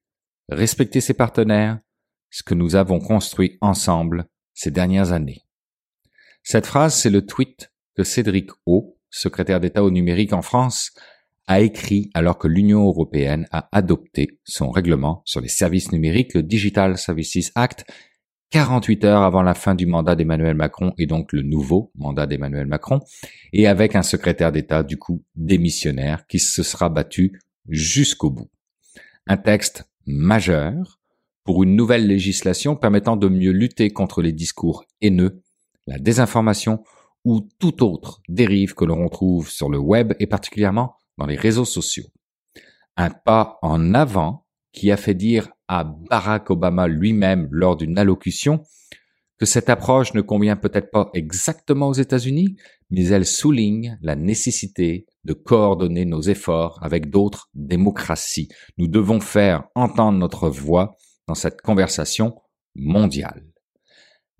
respecter 0.47 1.01
ses 1.01 1.15
partenaires, 1.15 1.81
ce 2.29 2.41
que 2.41 2.53
nous 2.53 2.77
avons 2.77 2.99
construit 2.99 3.57
ensemble 3.59 4.25
ces 4.53 4.71
dernières 4.71 5.11
années. 5.11 5.43
Cette 6.41 6.65
phrase, 6.65 6.95
c'est 6.95 7.09
le 7.09 7.25
tweet 7.25 7.73
que 7.97 8.05
Cédric 8.05 8.51
O, 8.65 8.97
secrétaire 9.09 9.59
d'État 9.59 9.83
au 9.83 9.91
numérique 9.91 10.31
en 10.31 10.41
France, 10.41 10.91
a 11.47 11.59
écrit 11.59 12.09
alors 12.13 12.37
que 12.37 12.47
l'Union 12.47 12.85
européenne 12.85 13.47
a 13.51 13.67
adopté 13.75 14.39
son 14.45 14.71
règlement 14.71 15.23
sur 15.25 15.41
les 15.41 15.49
services 15.49 15.91
numériques, 15.91 16.35
le 16.35 16.43
Digital 16.43 16.97
Services 16.97 17.51
Act, 17.55 17.85
48 18.51 19.05
heures 19.05 19.21
avant 19.21 19.43
la 19.43 19.53
fin 19.53 19.75
du 19.75 19.85
mandat 19.85 20.15
d'Emmanuel 20.15 20.55
Macron 20.55 20.93
et 20.97 21.05
donc 21.05 21.33
le 21.33 21.43
nouveau 21.43 21.91
mandat 21.95 22.25
d'Emmanuel 22.25 22.65
Macron, 22.65 22.99
et 23.53 23.67
avec 23.67 23.95
un 23.95 24.01
secrétaire 24.01 24.51
d'État 24.51 24.83
du 24.83 24.97
coup 24.97 25.23
démissionnaire 25.35 26.25
qui 26.27 26.39
se 26.39 26.63
sera 26.63 26.89
battu 26.89 27.39
jusqu'au 27.67 28.31
bout. 28.31 28.49
Un 29.27 29.37
texte 29.37 29.87
majeur 30.07 30.99
pour 31.43 31.63
une 31.63 31.75
nouvelle 31.75 32.07
législation 32.07 32.75
permettant 32.75 33.17
de 33.17 33.27
mieux 33.27 33.51
lutter 33.51 33.91
contre 33.91 34.21
les 34.21 34.33
discours 34.33 34.85
haineux, 35.01 35.43
la 35.85 35.99
désinformation 35.99 36.83
ou 37.25 37.47
toute 37.59 37.81
autre 37.81 38.21
dérive 38.29 38.73
que 38.73 38.85
l'on 38.85 39.03
retrouve 39.03 39.49
sur 39.49 39.69
le 39.69 39.77
web 39.77 40.13
et 40.19 40.27
particulièrement 40.27 40.95
dans 41.17 41.25
les 41.25 41.35
réseaux 41.35 41.65
sociaux. 41.65 42.05
Un 42.97 43.09
pas 43.09 43.59
en 43.61 43.93
avant 43.93 44.45
qui 44.71 44.91
a 44.91 44.97
fait 44.97 45.13
dire 45.13 45.49
à 45.67 45.83
Barack 45.83 46.49
Obama 46.49 46.87
lui-même 46.87 47.47
lors 47.51 47.75
d'une 47.75 47.97
allocution 47.97 48.63
que 49.39 49.45
cette 49.45 49.69
approche 49.69 50.13
ne 50.13 50.21
convient 50.21 50.57
peut-être 50.57 50.91
pas 50.91 51.09
exactement 51.13 51.87
aux 51.87 51.93
États-Unis, 51.93 52.57
mais 52.89 53.07
elle 53.07 53.25
souligne 53.25 53.97
la 54.01 54.15
nécessité 54.15 55.05
de 55.23 55.33
coordonner 55.33 56.03
nos 56.03 56.21
efforts 56.21 56.77
avec 56.81 57.09
d'autres 57.09 57.49
démocraties. 57.53 58.49
Nous 58.77 58.87
devons 58.87 59.21
faire 59.21 59.63
entendre 59.75 60.19
notre 60.19 60.49
voix 60.49 60.97
dans 61.27 61.35
cette 61.35 61.61
conversation 61.61 62.35
mondiale. 62.75 63.45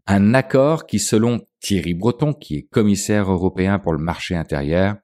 Un 0.05 0.33
accord 0.33 0.85
qui, 0.85 0.99
selon 0.99 1.45
Thierry 1.61 1.93
Breton, 1.93 2.33
qui 2.33 2.55
est 2.55 2.63
commissaire 2.63 3.31
européen 3.31 3.79
pour 3.79 3.93
le 3.93 3.99
marché 3.99 4.35
intérieur, 4.35 4.95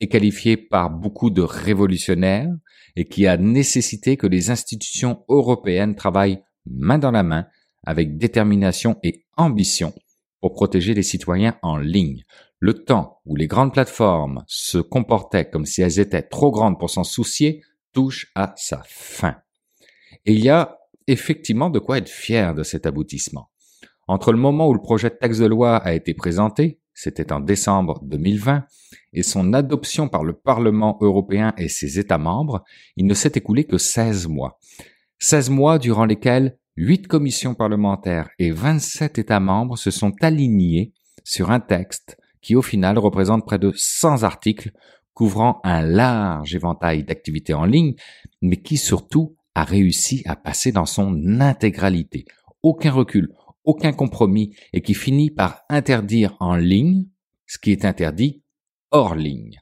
est 0.00 0.08
qualifié 0.08 0.56
par 0.56 0.90
beaucoup 0.90 1.30
de 1.30 1.42
révolutionnaires 1.42 2.50
et 2.96 3.06
qui 3.06 3.26
a 3.26 3.36
nécessité 3.36 4.16
que 4.16 4.26
les 4.26 4.50
institutions 4.50 5.24
européennes 5.28 5.94
travaillent 5.94 6.42
main 6.66 6.98
dans 6.98 7.10
la 7.10 7.22
main 7.22 7.46
avec 7.84 8.16
détermination 8.16 8.98
et 9.02 9.24
ambition 9.36 9.92
pour 10.40 10.54
protéger 10.54 10.94
les 10.94 11.02
citoyens 11.02 11.56
en 11.62 11.76
ligne. 11.76 12.22
Le 12.58 12.84
temps 12.84 13.20
où 13.26 13.36
les 13.36 13.46
grandes 13.46 13.72
plateformes 13.72 14.44
se 14.46 14.78
comportaient 14.78 15.48
comme 15.48 15.66
si 15.66 15.82
elles 15.82 15.98
étaient 15.98 16.22
trop 16.22 16.50
grandes 16.50 16.78
pour 16.78 16.90
s'en 16.90 17.04
soucier 17.04 17.62
touche 17.92 18.30
à 18.34 18.54
sa 18.56 18.82
fin. 18.86 19.36
Et 20.24 20.32
il 20.32 20.44
y 20.44 20.48
a 20.48 20.78
effectivement 21.06 21.70
de 21.70 21.78
quoi 21.78 21.98
être 21.98 22.08
fier 22.08 22.54
de 22.54 22.62
cet 22.62 22.86
aboutissement. 22.86 23.50
Entre 24.06 24.32
le 24.32 24.38
moment 24.38 24.68
où 24.68 24.74
le 24.74 24.80
projet 24.80 25.10
de 25.10 25.16
texte 25.16 25.40
de 25.40 25.46
loi 25.46 25.76
a 25.76 25.94
été 25.94 26.14
présenté, 26.14 26.80
c'était 26.94 27.32
en 27.32 27.40
décembre 27.40 28.00
2020, 28.04 28.64
et 29.12 29.22
son 29.22 29.52
adoption 29.52 30.08
par 30.08 30.24
le 30.24 30.32
Parlement 30.32 30.96
européen 31.00 31.52
et 31.58 31.68
ses 31.68 31.98
États 31.98 32.18
membres, 32.18 32.64
il 32.96 33.06
ne 33.06 33.14
s'est 33.14 33.32
écoulé 33.34 33.64
que 33.64 33.78
16 33.78 34.28
mois. 34.28 34.58
16 35.18 35.50
mois 35.50 35.78
durant 35.78 36.04
lesquels 36.04 36.56
8 36.76 37.06
commissions 37.06 37.54
parlementaires 37.54 38.28
et 38.38 38.50
27 38.50 39.18
États 39.18 39.40
membres 39.40 39.78
se 39.78 39.90
sont 39.90 40.12
alignés 40.20 40.92
sur 41.22 41.50
un 41.50 41.60
texte 41.60 42.16
qui 42.40 42.56
au 42.56 42.62
final 42.62 42.98
représente 42.98 43.46
près 43.46 43.58
de 43.58 43.72
100 43.74 44.22
articles 44.22 44.72
couvrant 45.14 45.60
un 45.62 45.82
large 45.82 46.54
éventail 46.54 47.04
d'activités 47.04 47.54
en 47.54 47.64
ligne, 47.64 47.94
mais 48.42 48.56
qui 48.56 48.76
surtout 48.76 49.36
a 49.54 49.64
réussi 49.64 50.22
à 50.26 50.34
passer 50.36 50.72
dans 50.72 50.86
son 50.86 51.40
intégralité. 51.40 52.26
Aucun 52.62 52.90
recul, 52.90 53.32
aucun 53.64 53.92
compromis 53.92 54.54
et 54.72 54.82
qui 54.82 54.94
finit 54.94 55.30
par 55.30 55.62
interdire 55.68 56.36
en 56.40 56.56
ligne 56.56 57.06
ce 57.46 57.58
qui 57.58 57.72
est 57.72 57.84
interdit 57.84 58.42
hors 58.90 59.14
ligne, 59.14 59.58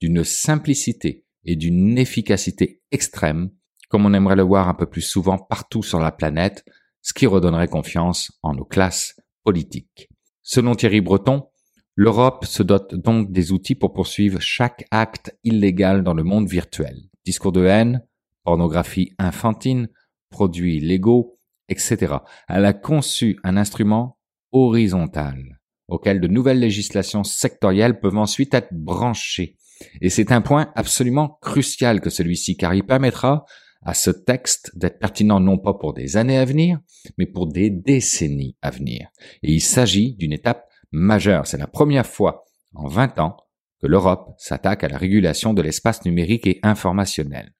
d'une 0.00 0.24
simplicité 0.24 1.24
et 1.44 1.56
d'une 1.56 1.98
efficacité 1.98 2.82
extrême, 2.90 3.50
comme 3.88 4.06
on 4.06 4.14
aimerait 4.14 4.36
le 4.36 4.42
voir 4.42 4.68
un 4.68 4.74
peu 4.74 4.86
plus 4.86 5.02
souvent 5.02 5.38
partout 5.38 5.82
sur 5.82 6.00
la 6.00 6.12
planète, 6.12 6.64
ce 7.02 7.12
qui 7.12 7.26
redonnerait 7.26 7.68
confiance 7.68 8.32
en 8.42 8.54
nos 8.54 8.64
classes 8.64 9.20
politiques. 9.42 10.08
Selon 10.42 10.74
Thierry 10.74 11.00
Breton, 11.00 11.48
l'Europe 11.94 12.44
se 12.44 12.62
dote 12.62 12.94
donc 12.94 13.30
des 13.30 13.52
outils 13.52 13.74
pour 13.74 13.92
poursuivre 13.92 14.40
chaque 14.40 14.86
acte 14.90 15.38
illégal 15.44 16.02
dans 16.02 16.14
le 16.14 16.24
monde 16.24 16.48
virtuel. 16.48 17.08
Discours 17.24 17.52
de 17.52 17.64
haine, 17.64 18.04
pornographie 18.42 19.12
infantile, 19.18 19.88
produits 20.28 20.80
légaux, 20.80 21.38
etc. 21.68 22.16
Elle 22.48 22.64
a 22.64 22.72
conçu 22.72 23.38
un 23.44 23.56
instrument 23.56 24.18
horizontal 24.52 25.60
auquel 25.88 26.20
de 26.20 26.28
nouvelles 26.28 26.60
législations 26.60 27.24
sectorielles 27.24 28.00
peuvent 28.00 28.16
ensuite 28.16 28.54
être 28.54 28.72
branchées. 28.72 29.56
Et 30.00 30.08
c'est 30.08 30.32
un 30.32 30.40
point 30.40 30.72
absolument 30.76 31.38
crucial 31.42 32.00
que 32.00 32.10
celui-ci, 32.10 32.56
car 32.56 32.74
il 32.74 32.84
permettra 32.84 33.44
à 33.82 33.92
ce 33.92 34.10
texte 34.10 34.70
d'être 34.76 34.98
pertinent 34.98 35.40
non 35.40 35.58
pas 35.58 35.74
pour 35.74 35.92
des 35.92 36.16
années 36.16 36.38
à 36.38 36.44
venir, 36.44 36.80
mais 37.18 37.26
pour 37.26 37.46
des 37.46 37.68
décennies 37.70 38.56
à 38.62 38.70
venir. 38.70 39.08
Et 39.42 39.52
il 39.52 39.60
s'agit 39.60 40.14
d'une 40.14 40.32
étape 40.32 40.66
majeure. 40.90 41.46
C'est 41.46 41.58
la 41.58 41.66
première 41.66 42.06
fois 42.06 42.44
en 42.74 42.88
20 42.88 43.18
ans 43.18 43.36
que 43.80 43.86
l'Europe 43.86 44.34
s'attaque 44.38 44.84
à 44.84 44.88
la 44.88 44.96
régulation 44.96 45.52
de 45.52 45.60
l'espace 45.60 46.04
numérique 46.06 46.46
et 46.46 46.60
informationnel. 46.62 47.52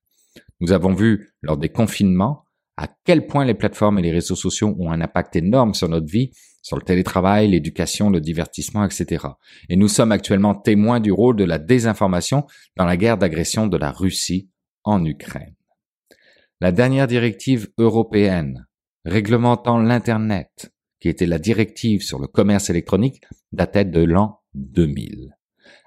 Nous 0.61 0.71
avons 0.71 0.93
vu 0.93 1.33
lors 1.41 1.57
des 1.57 1.69
confinements 1.69 2.44
à 2.77 2.87
quel 3.05 3.27
point 3.27 3.45
les 3.45 3.53
plateformes 3.53 3.99
et 3.99 4.01
les 4.01 4.11
réseaux 4.11 4.35
sociaux 4.35 4.75
ont 4.79 4.91
un 4.91 5.01
impact 5.01 5.35
énorme 5.35 5.73
sur 5.73 5.87
notre 5.87 6.07
vie, 6.07 6.31
sur 6.61 6.77
le 6.77 6.83
télétravail, 6.83 7.49
l'éducation, 7.49 8.09
le 8.09 8.19
divertissement, 8.19 8.83
etc. 8.83 9.25
Et 9.69 9.75
nous 9.75 9.87
sommes 9.87 10.11
actuellement 10.11 10.55
témoins 10.55 10.99
du 10.99 11.11
rôle 11.11 11.35
de 11.35 11.43
la 11.43 11.59
désinformation 11.59 12.45
dans 12.75 12.85
la 12.85 12.97
guerre 12.97 13.17
d'agression 13.17 13.67
de 13.67 13.77
la 13.77 13.91
Russie 13.91 14.49
en 14.83 15.05
Ukraine. 15.05 15.55
La 16.61 16.71
dernière 16.71 17.07
directive 17.07 17.69
européenne 17.77 18.65
réglementant 19.05 19.77
l'Internet, 19.77 20.71
qui 20.99 21.09
était 21.09 21.27
la 21.27 21.39
directive 21.39 22.01
sur 22.01 22.19
le 22.19 22.27
commerce 22.27 22.69
électronique, 22.69 23.21
datait 23.51 23.85
de 23.85 24.03
l'an 24.03 24.41
2000. 24.55 25.35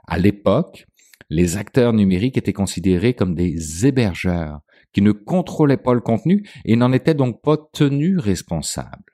À 0.07 0.19
l'époque, 0.19 0.87
les 1.29 1.57
acteurs 1.57 1.93
numériques 1.93 2.39
étaient 2.39 2.53
considérés 2.53 3.15
comme 3.15 3.35
des 3.35 3.87
hébergeurs 3.87 4.61
qui 4.93 5.03
ne 5.03 5.13
contrôlaient 5.13 5.77
pas 5.77 5.95
le 5.95 6.01
contenu 6.01 6.49
et 6.65 6.77
n'en 6.77 6.93
étaient 6.93 7.15
donc 7.15 7.43
pas 7.43 7.57
tenus 7.73 8.19
responsables. 8.19 9.13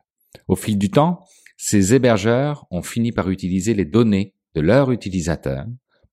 Au 0.48 0.56
fil 0.56 0.78
du 0.78 0.90
temps, 0.90 1.24
ces 1.56 1.94
hébergeurs 1.94 2.66
ont 2.70 2.82
fini 2.82 3.12
par 3.12 3.30
utiliser 3.30 3.74
les 3.74 3.84
données 3.84 4.34
de 4.54 4.60
leurs 4.60 4.92
utilisateurs 4.92 5.66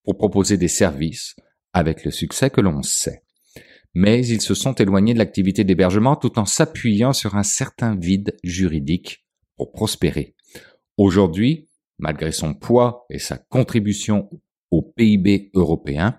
pour 0.04 0.16
proposer 0.16 0.56
des 0.56 0.68
services 0.68 1.36
avec 1.72 2.04
le 2.04 2.10
succès 2.10 2.50
que 2.50 2.60
l'on 2.60 2.82
sait. 2.82 3.22
Mais 3.94 4.26
ils 4.26 4.40
se 4.40 4.54
sont 4.54 4.72
éloignés 4.74 5.14
de 5.14 5.18
l'activité 5.18 5.64
d'hébergement 5.64 6.16
tout 6.16 6.38
en 6.38 6.46
s'appuyant 6.46 7.12
sur 7.12 7.36
un 7.36 7.42
certain 7.42 7.96
vide 7.96 8.36
juridique 8.42 9.26
pour 9.56 9.72
prospérer. 9.72 10.34
Aujourd'hui, 10.96 11.68
malgré 11.98 12.32
son 12.32 12.54
poids 12.54 13.06
et 13.10 13.18
sa 13.18 13.36
contribution 13.36 14.30
au 14.70 14.82
PIB 14.82 15.50
européen, 15.54 16.18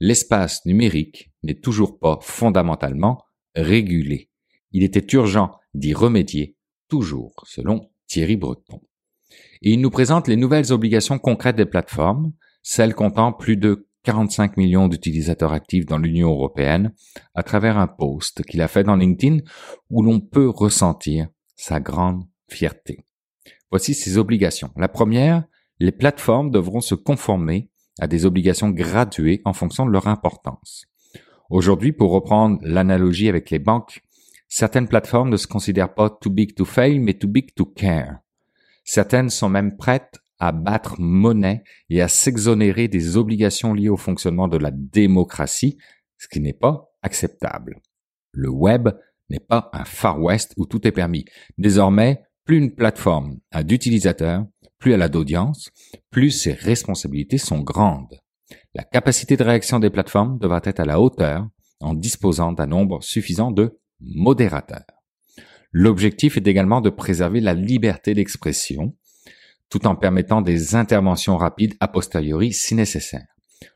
l'espace 0.00 0.64
numérique 0.66 1.30
n'est 1.46 1.60
toujours 1.60 1.98
pas 1.98 2.18
fondamentalement 2.22 3.24
régulé. 3.54 4.30
Il 4.72 4.82
était 4.82 5.06
urgent 5.14 5.52
d'y 5.74 5.94
remédier, 5.94 6.56
toujours 6.88 7.32
selon 7.46 7.90
Thierry 8.06 8.36
Breton. 8.36 8.80
Et 9.62 9.72
il 9.72 9.80
nous 9.80 9.90
présente 9.90 10.28
les 10.28 10.36
nouvelles 10.36 10.72
obligations 10.72 11.18
concrètes 11.18 11.56
des 11.56 11.66
plateformes, 11.66 12.32
celles 12.62 12.94
comptant 12.94 13.32
plus 13.32 13.56
de 13.56 13.88
45 14.04 14.56
millions 14.56 14.86
d'utilisateurs 14.86 15.52
actifs 15.52 15.86
dans 15.86 15.98
l'Union 15.98 16.30
européenne 16.30 16.92
à 17.34 17.42
travers 17.42 17.76
un 17.76 17.88
post 17.88 18.44
qu'il 18.44 18.62
a 18.62 18.68
fait 18.68 18.84
dans 18.84 18.94
LinkedIn 18.94 19.38
où 19.90 20.02
l'on 20.02 20.20
peut 20.20 20.48
ressentir 20.48 21.28
sa 21.56 21.80
grande 21.80 22.24
fierté. 22.48 23.04
Voici 23.70 23.94
ses 23.94 24.16
obligations. 24.16 24.70
La 24.76 24.88
première, 24.88 25.44
les 25.80 25.90
plateformes 25.90 26.50
devront 26.50 26.80
se 26.80 26.94
conformer 26.94 27.68
à 27.98 28.06
des 28.06 28.26
obligations 28.26 28.70
graduées 28.70 29.42
en 29.44 29.52
fonction 29.52 29.86
de 29.86 29.90
leur 29.90 30.06
importance. 30.06 30.86
Aujourd'hui, 31.50 31.92
pour 31.92 32.10
reprendre 32.10 32.58
l'analogie 32.62 33.28
avec 33.28 33.50
les 33.50 33.58
banques, 33.58 34.00
certaines 34.48 34.88
plateformes 34.88 35.30
ne 35.30 35.36
se 35.36 35.46
considèrent 35.46 35.94
pas 35.94 36.10
too 36.10 36.30
big 36.30 36.54
to 36.54 36.64
fail, 36.64 36.98
mais 36.98 37.14
too 37.14 37.28
big 37.28 37.54
to 37.54 37.64
care. 37.64 38.18
Certaines 38.84 39.30
sont 39.30 39.48
même 39.48 39.76
prêtes 39.76 40.18
à 40.38 40.52
battre 40.52 40.96
monnaie 41.00 41.62
et 41.88 42.02
à 42.02 42.08
s'exonérer 42.08 42.88
des 42.88 43.16
obligations 43.16 43.74
liées 43.74 43.88
au 43.88 43.96
fonctionnement 43.96 44.48
de 44.48 44.58
la 44.58 44.70
démocratie, 44.70 45.78
ce 46.18 46.28
qui 46.28 46.40
n'est 46.40 46.52
pas 46.52 46.90
acceptable. 47.02 47.80
Le 48.32 48.50
web 48.50 48.88
n'est 49.30 49.40
pas 49.40 49.70
un 49.72 49.84
Far 49.84 50.20
West 50.20 50.52
où 50.56 50.66
tout 50.66 50.86
est 50.86 50.92
permis. 50.92 51.24
Désormais, 51.58 52.22
plus 52.44 52.58
une 52.58 52.74
plateforme 52.74 53.38
a 53.50 53.62
d'utilisateurs, 53.62 54.46
plus 54.78 54.92
elle 54.92 55.02
a 55.02 55.08
d'audience, 55.08 55.70
plus 56.10 56.30
ses 56.30 56.52
responsabilités 56.52 57.38
sont 57.38 57.60
grandes. 57.60 58.20
La 58.74 58.84
capacité 58.84 59.36
de 59.36 59.44
réaction 59.44 59.78
des 59.78 59.90
plateformes 59.90 60.38
devra 60.38 60.60
être 60.64 60.80
à 60.80 60.84
la 60.84 61.00
hauteur 61.00 61.46
en 61.80 61.94
disposant 61.94 62.52
d'un 62.52 62.66
nombre 62.66 63.02
suffisant 63.02 63.50
de 63.50 63.78
modérateurs. 64.00 64.84
L'objectif 65.72 66.36
est 66.36 66.46
également 66.46 66.80
de 66.80 66.90
préserver 66.90 67.40
la 67.40 67.54
liberté 67.54 68.14
d'expression 68.14 68.94
tout 69.68 69.86
en 69.86 69.96
permettant 69.96 70.42
des 70.42 70.76
interventions 70.76 71.36
rapides 71.36 71.74
a 71.80 71.88
posteriori 71.88 72.52
si 72.52 72.76
nécessaire. 72.76 73.26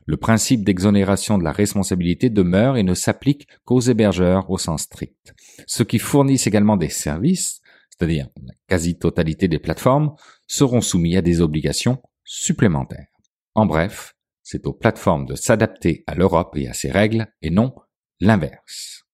Le 0.05 0.15
principe 0.15 0.63
d'exonération 0.63 1.37
de 1.37 1.43
la 1.43 1.51
responsabilité 1.51 2.29
demeure 2.29 2.77
et 2.77 2.83
ne 2.83 2.93
s'applique 2.93 3.47
qu'aux 3.65 3.81
hébergeurs 3.81 4.49
au 4.49 4.57
sens 4.57 4.83
strict. 4.83 5.33
Ceux 5.67 5.83
qui 5.83 5.99
fournissent 5.99 6.47
également 6.47 6.77
des 6.77 6.89
services 6.89 7.61
c'est-à-dire 8.01 8.29
la 8.43 8.53
quasi-totalité 8.67 9.47
des 9.47 9.59
plateformes, 9.59 10.15
seront 10.47 10.81
soumis 10.81 11.17
à 11.17 11.21
des 11.21 11.39
obligations 11.39 12.01
supplémentaires. 12.23 13.07
En 13.53 13.67
bref, 13.67 14.15
c'est 14.51 14.67
aux 14.67 14.73
plateformes 14.73 15.25
de 15.25 15.35
s'adapter 15.35 16.03
à 16.07 16.15
l'Europe 16.15 16.57
et 16.57 16.67
à 16.67 16.73
ses 16.73 16.91
règles 16.91 17.27
et 17.41 17.49
non 17.49 17.73
l'inverse. 18.19 19.05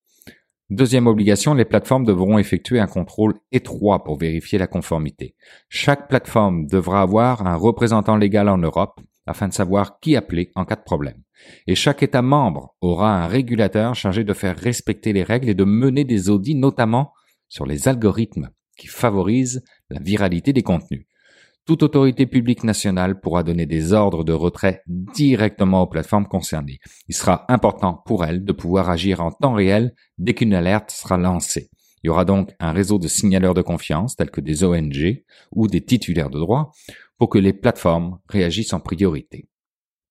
Deuxième 0.71 1.05
obligation, 1.05 1.53
les 1.53 1.63
plateformes 1.63 2.05
devront 2.05 2.39
effectuer 2.39 2.79
un 2.79 2.87
contrôle 2.87 3.35
étroit 3.51 4.03
pour 4.03 4.17
vérifier 4.17 4.57
la 4.57 4.65
conformité. 4.65 5.35
Chaque 5.69 6.09
plateforme 6.09 6.65
devra 6.65 7.03
avoir 7.03 7.45
un 7.45 7.55
représentant 7.55 8.17
légal 8.17 8.49
en 8.49 8.57
Europe 8.57 8.99
afin 9.27 9.47
de 9.47 9.53
savoir 9.53 9.99
qui 9.99 10.15
appeler 10.15 10.51
en 10.55 10.65
cas 10.65 10.75
de 10.75 10.83
problème. 10.83 11.21
Et 11.67 11.75
chaque 11.75 12.01
État 12.01 12.23
membre 12.23 12.75
aura 12.81 13.23
un 13.23 13.27
régulateur 13.27 13.93
chargé 13.93 14.23
de 14.23 14.33
faire 14.33 14.57
respecter 14.57 15.13
les 15.13 15.23
règles 15.23 15.49
et 15.49 15.53
de 15.53 15.65
mener 15.65 16.03
des 16.03 16.29
audits 16.29 16.55
notamment 16.55 17.13
sur 17.47 17.67
les 17.67 17.87
algorithmes 17.87 18.49
qui 18.75 18.87
favorise 18.87 19.63
la 19.91 19.99
viralité 19.99 20.51
des 20.51 20.63
contenus. 20.63 21.05
Toute 21.67 21.83
autorité 21.83 22.25
publique 22.25 22.63
nationale 22.63 23.19
pourra 23.19 23.43
donner 23.43 23.65
des 23.65 23.91
ordres 23.91 24.23
de 24.23 24.31
retrait 24.31 24.83
directement 24.87 25.81
aux 25.81 25.87
plateformes 25.87 26.25
concernées. 26.25 26.79
Il 27.09 27.13
sera 27.13 27.43
important 27.51 28.01
pour 28.05 28.23
elles 28.23 28.45
de 28.45 28.53
pouvoir 28.53 28.89
agir 28.89 29.19
en 29.19 29.31
temps 29.31 29.51
réel 29.51 29.93
dès 30.17 30.33
qu'une 30.33 30.53
alerte 30.53 30.91
sera 30.91 31.17
lancée. 31.17 31.69
Il 32.01 32.07
y 32.07 32.09
aura 32.09 32.23
donc 32.23 32.53
un 32.61 32.71
réseau 32.71 32.99
de 32.99 33.09
signaleurs 33.09 33.53
de 33.53 33.61
confiance 33.61 34.15
tels 34.15 34.31
que 34.31 34.39
des 34.39 34.63
ONG 34.63 35.25
ou 35.51 35.67
des 35.67 35.83
titulaires 35.83 36.29
de 36.29 36.39
droit 36.39 36.71
pour 37.17 37.27
que 37.27 37.37
les 37.37 37.51
plateformes 37.51 38.17
réagissent 38.29 38.71
en 38.71 38.79
priorité. 38.79 39.49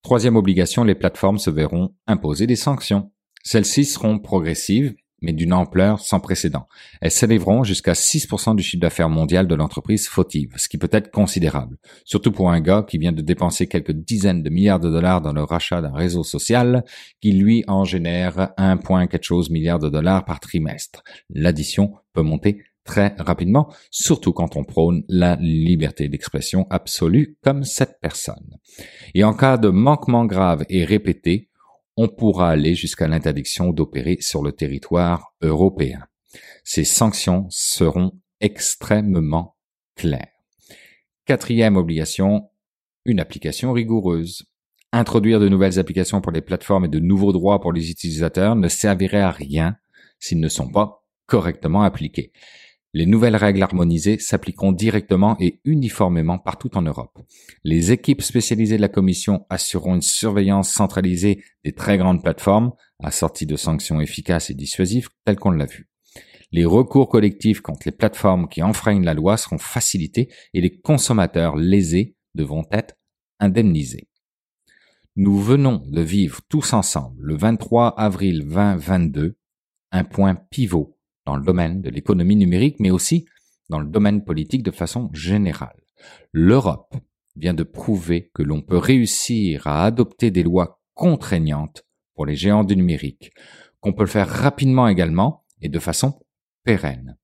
Troisième 0.03 0.37
obligation, 0.37 0.85
les 0.85 0.95
plateformes 0.95 1.39
se 1.39 1.49
verront 1.49 1.95
imposer 2.07 2.47
des 2.47 2.57
sanctions. 2.57 3.13
Celles-ci 3.45 3.87
seront 3.87 4.19
progressives 4.19 4.95
mais 5.23 5.33
d'une 5.33 5.53
ampleur 5.53 6.01
sans 6.01 6.21
précédent. 6.21 6.67
Elles 7.01 7.11
s'élèveront 7.11 7.65
jusqu'à 7.65 7.93
6% 7.93 8.55
du 8.55 8.63
chiffre 8.63 8.81
d'affaires 8.81 9.09
mondial 9.09 9.47
de 9.47 9.55
l'entreprise 9.55 10.09
fautive, 10.09 10.53
ce 10.57 10.69
qui 10.69 10.79
peut 10.79 10.91
être 10.93 11.11
considérable, 11.11 11.79
surtout 12.05 12.33
pour 12.33 12.51
un 12.51 12.61
gars 12.61 12.85
qui 12.89 12.99
vient 12.99 13.13
de 13.13 13.23
dépenser 13.23 13.67
quelques 13.67 13.93
dizaines 13.93 14.43
de 14.43 14.51
milliards 14.51 14.81
de 14.81 14.91
dollars 14.91 15.21
dans 15.21 15.33
le 15.33 15.43
rachat 15.43 15.81
d'un 15.81 15.95
réseau 15.95 16.23
social 16.23 16.85
qui 17.21 17.33
lui 17.33 17.65
en 17.67 17.85
génère 17.85 18.51
1 18.57 18.77
point 18.79 19.07
quelque 19.07 19.25
chose 19.25 19.51
milliards 19.51 19.79
de 19.79 19.89
dollars 19.89 20.25
par 20.25 20.41
trimestre. 20.41 21.03
L'addition 21.31 21.95
peut 22.13 22.23
monter 22.23 22.63
très 22.85 23.15
rapidement, 23.19 23.69
surtout 23.91 24.33
quand 24.33 24.57
on 24.57 24.65
prône 24.65 25.03
la 25.09 25.37
liberté 25.41 26.09
d'expression 26.09 26.67
absolue 26.71 27.37
comme 27.43 27.65
cette 27.65 27.99
personne. 28.01 28.57
Et 29.15 29.25
en 29.25 29.35
cas 29.35 29.59
de 29.59 29.69
manquement 29.69 30.25
grave 30.25 30.65
et 30.69 30.85
répété, 30.85 31.51
on 31.97 32.09
pourra 32.09 32.51
aller 32.51 32.75
jusqu'à 32.75 33.09
l'interdiction 33.09 33.73
d'opérer 33.73 34.19
sur 34.21 34.43
le 34.43 34.53
territoire 34.53 35.35
européen. 35.41 36.07
Ces 36.65 36.85
sanctions 36.85 37.47
seront 37.51 38.13
extrêmement 38.41 39.57
claires. 39.97 40.29
Quatrième 41.25 41.77
obligation, 41.77 42.51
une 43.05 43.21
application 43.21 43.73
rigoureuse. 43.73 44.45
Introduire 44.93 45.41
de 45.41 45.49
nouvelles 45.49 45.79
applications 45.79 46.21
pour 46.21 46.33
les 46.33 46.43
plateformes 46.43 46.85
et 46.85 46.89
de 46.89 47.01
nouveaux 47.01 47.33
droits 47.33 47.61
pour 47.61 47.73
les 47.73 47.91
utilisateurs 47.91 48.57
ne 48.57 48.69
servirait 48.69 49.21
à 49.21 49.31
rien 49.31 49.77
s'ils 50.21 50.41
ne 50.41 50.49
sont 50.49 50.71
pas 50.71 51.05
correctement 51.27 51.83
appliqués. 51.83 52.33
Les 52.97 53.05
nouvelles 53.05 53.37
règles 53.37 53.63
harmonisées 53.63 54.19
s'appliqueront 54.19 54.73
directement 54.73 55.37
et 55.39 55.61
uniformément 55.67 56.39
partout 56.39 56.75
en 56.79 56.81
Europe. 56.81 57.19
Les 57.63 57.93
équipes 57.93 58.23
spécialisées 58.23 58.79
de 58.79 58.81
la 58.81 58.89
Commission 58.89 59.45
assureront 59.51 59.97
une 59.97 60.01
surveillance 60.01 60.71
centralisée 60.71 61.45
des 61.63 61.75
très 61.75 61.99
grandes 61.99 62.23
plateformes, 62.23 62.73
assorties 63.05 63.45
de 63.45 63.57
sanctions 63.57 64.01
efficaces 64.01 64.49
et 64.49 64.55
dissuasives 64.55 65.11
telles 65.27 65.37
qu'on 65.37 65.51
l'a 65.51 65.67
vu. 65.67 65.91
Les 66.53 66.65
recours 66.65 67.11
collectifs 67.11 67.61
contre 67.61 67.83
les 67.85 67.93
plateformes 67.93 68.49
qui 68.49 68.63
enfreignent 68.63 69.05
la 69.05 69.13
loi 69.13 69.37
seront 69.37 69.59
facilités 69.59 70.33
et 70.55 70.63
les 70.63 70.81
consommateurs 70.81 71.55
lésés 71.55 72.17
devront 72.35 72.65
être 72.73 72.95
indemnisés. 73.41 74.09
Nous 75.17 75.39
venons 75.39 75.83
de 75.87 76.01
vivre 76.01 76.41
tous 76.49 76.73
ensemble 76.73 77.23
le 77.23 77.37
23 77.37 77.89
avril 78.01 78.39
2022 78.49 79.37
un 79.93 80.05
point 80.05 80.35
pivot 80.35 80.96
dans 81.27 81.37
le 81.37 81.45
domaine 81.45 81.83
de 81.83 81.91
l'économie 81.91 82.37
numérique, 82.37 82.77
mais 82.79 82.91
aussi 82.91 83.27
dans 83.69 83.81
le 83.81 83.89
domaine 83.89 84.25
politique 84.25 84.63
de 84.63 84.71
façon 84.71 85.11
générale. 85.13 85.77
L'Europe 86.33 86.95
vient 87.35 87.55
de 87.55 87.65
prouver 87.65 88.31
que 88.33 88.43
l'on 88.43 88.63
peut 88.63 88.79
réussir 88.79 89.67
à 89.67 89.85
adopter 89.85 90.31
des 90.31 90.45
lois 90.45 90.81
contraignantes 90.95 91.85
pour 92.15 92.27
les 92.27 92.37
géants 92.37 92.65
du 92.65 92.77
numérique, 92.77 93.33
qu'on 93.81 93.93
peut 93.93 94.05
le 94.05 94.09
faire 94.09 94.29
rapidement 94.29 94.89
également 94.89 95.45
et 95.61 95.69
de 95.69 95.79
façon 95.79 96.21
pérenne. 96.65 97.17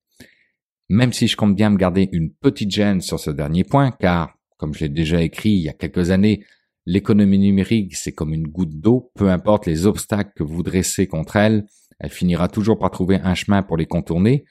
Même 0.89 1.13
si 1.13 1.27
je 1.27 1.35
compte 1.35 1.55
bien 1.55 1.69
me 1.69 1.77
garder 1.77 2.09
une 2.11 2.31
petite 2.31 2.71
gêne 2.71 3.01
sur 3.01 3.19
ce 3.19 3.31
dernier 3.31 3.63
point, 3.63 3.91
car, 3.91 4.37
comme 4.57 4.73
je 4.73 4.81
l'ai 4.81 4.89
déjà 4.89 5.21
écrit 5.21 5.51
il 5.51 5.61
y 5.61 5.69
a 5.69 5.73
quelques 5.73 6.11
années, 6.11 6.45
l'économie 6.85 7.39
numérique, 7.39 7.95
c'est 7.95 8.11
comme 8.11 8.33
une 8.33 8.47
goutte 8.47 8.79
d'eau, 8.79 9.11
peu 9.15 9.29
importe 9.29 9.65
les 9.65 9.87
obstacles 9.87 10.33
que 10.35 10.43
vous 10.43 10.61
dressez 10.61 11.07
contre 11.07 11.37
elle, 11.37 11.65
elle 12.03 12.11
finira 12.11 12.49
toujours 12.49 12.77
par 12.77 12.91
trouver 12.91 13.21
un 13.23 13.33
chemin 13.33 13.63
pour 13.63 13.77
les 13.77 13.85
contourner, 13.85 14.43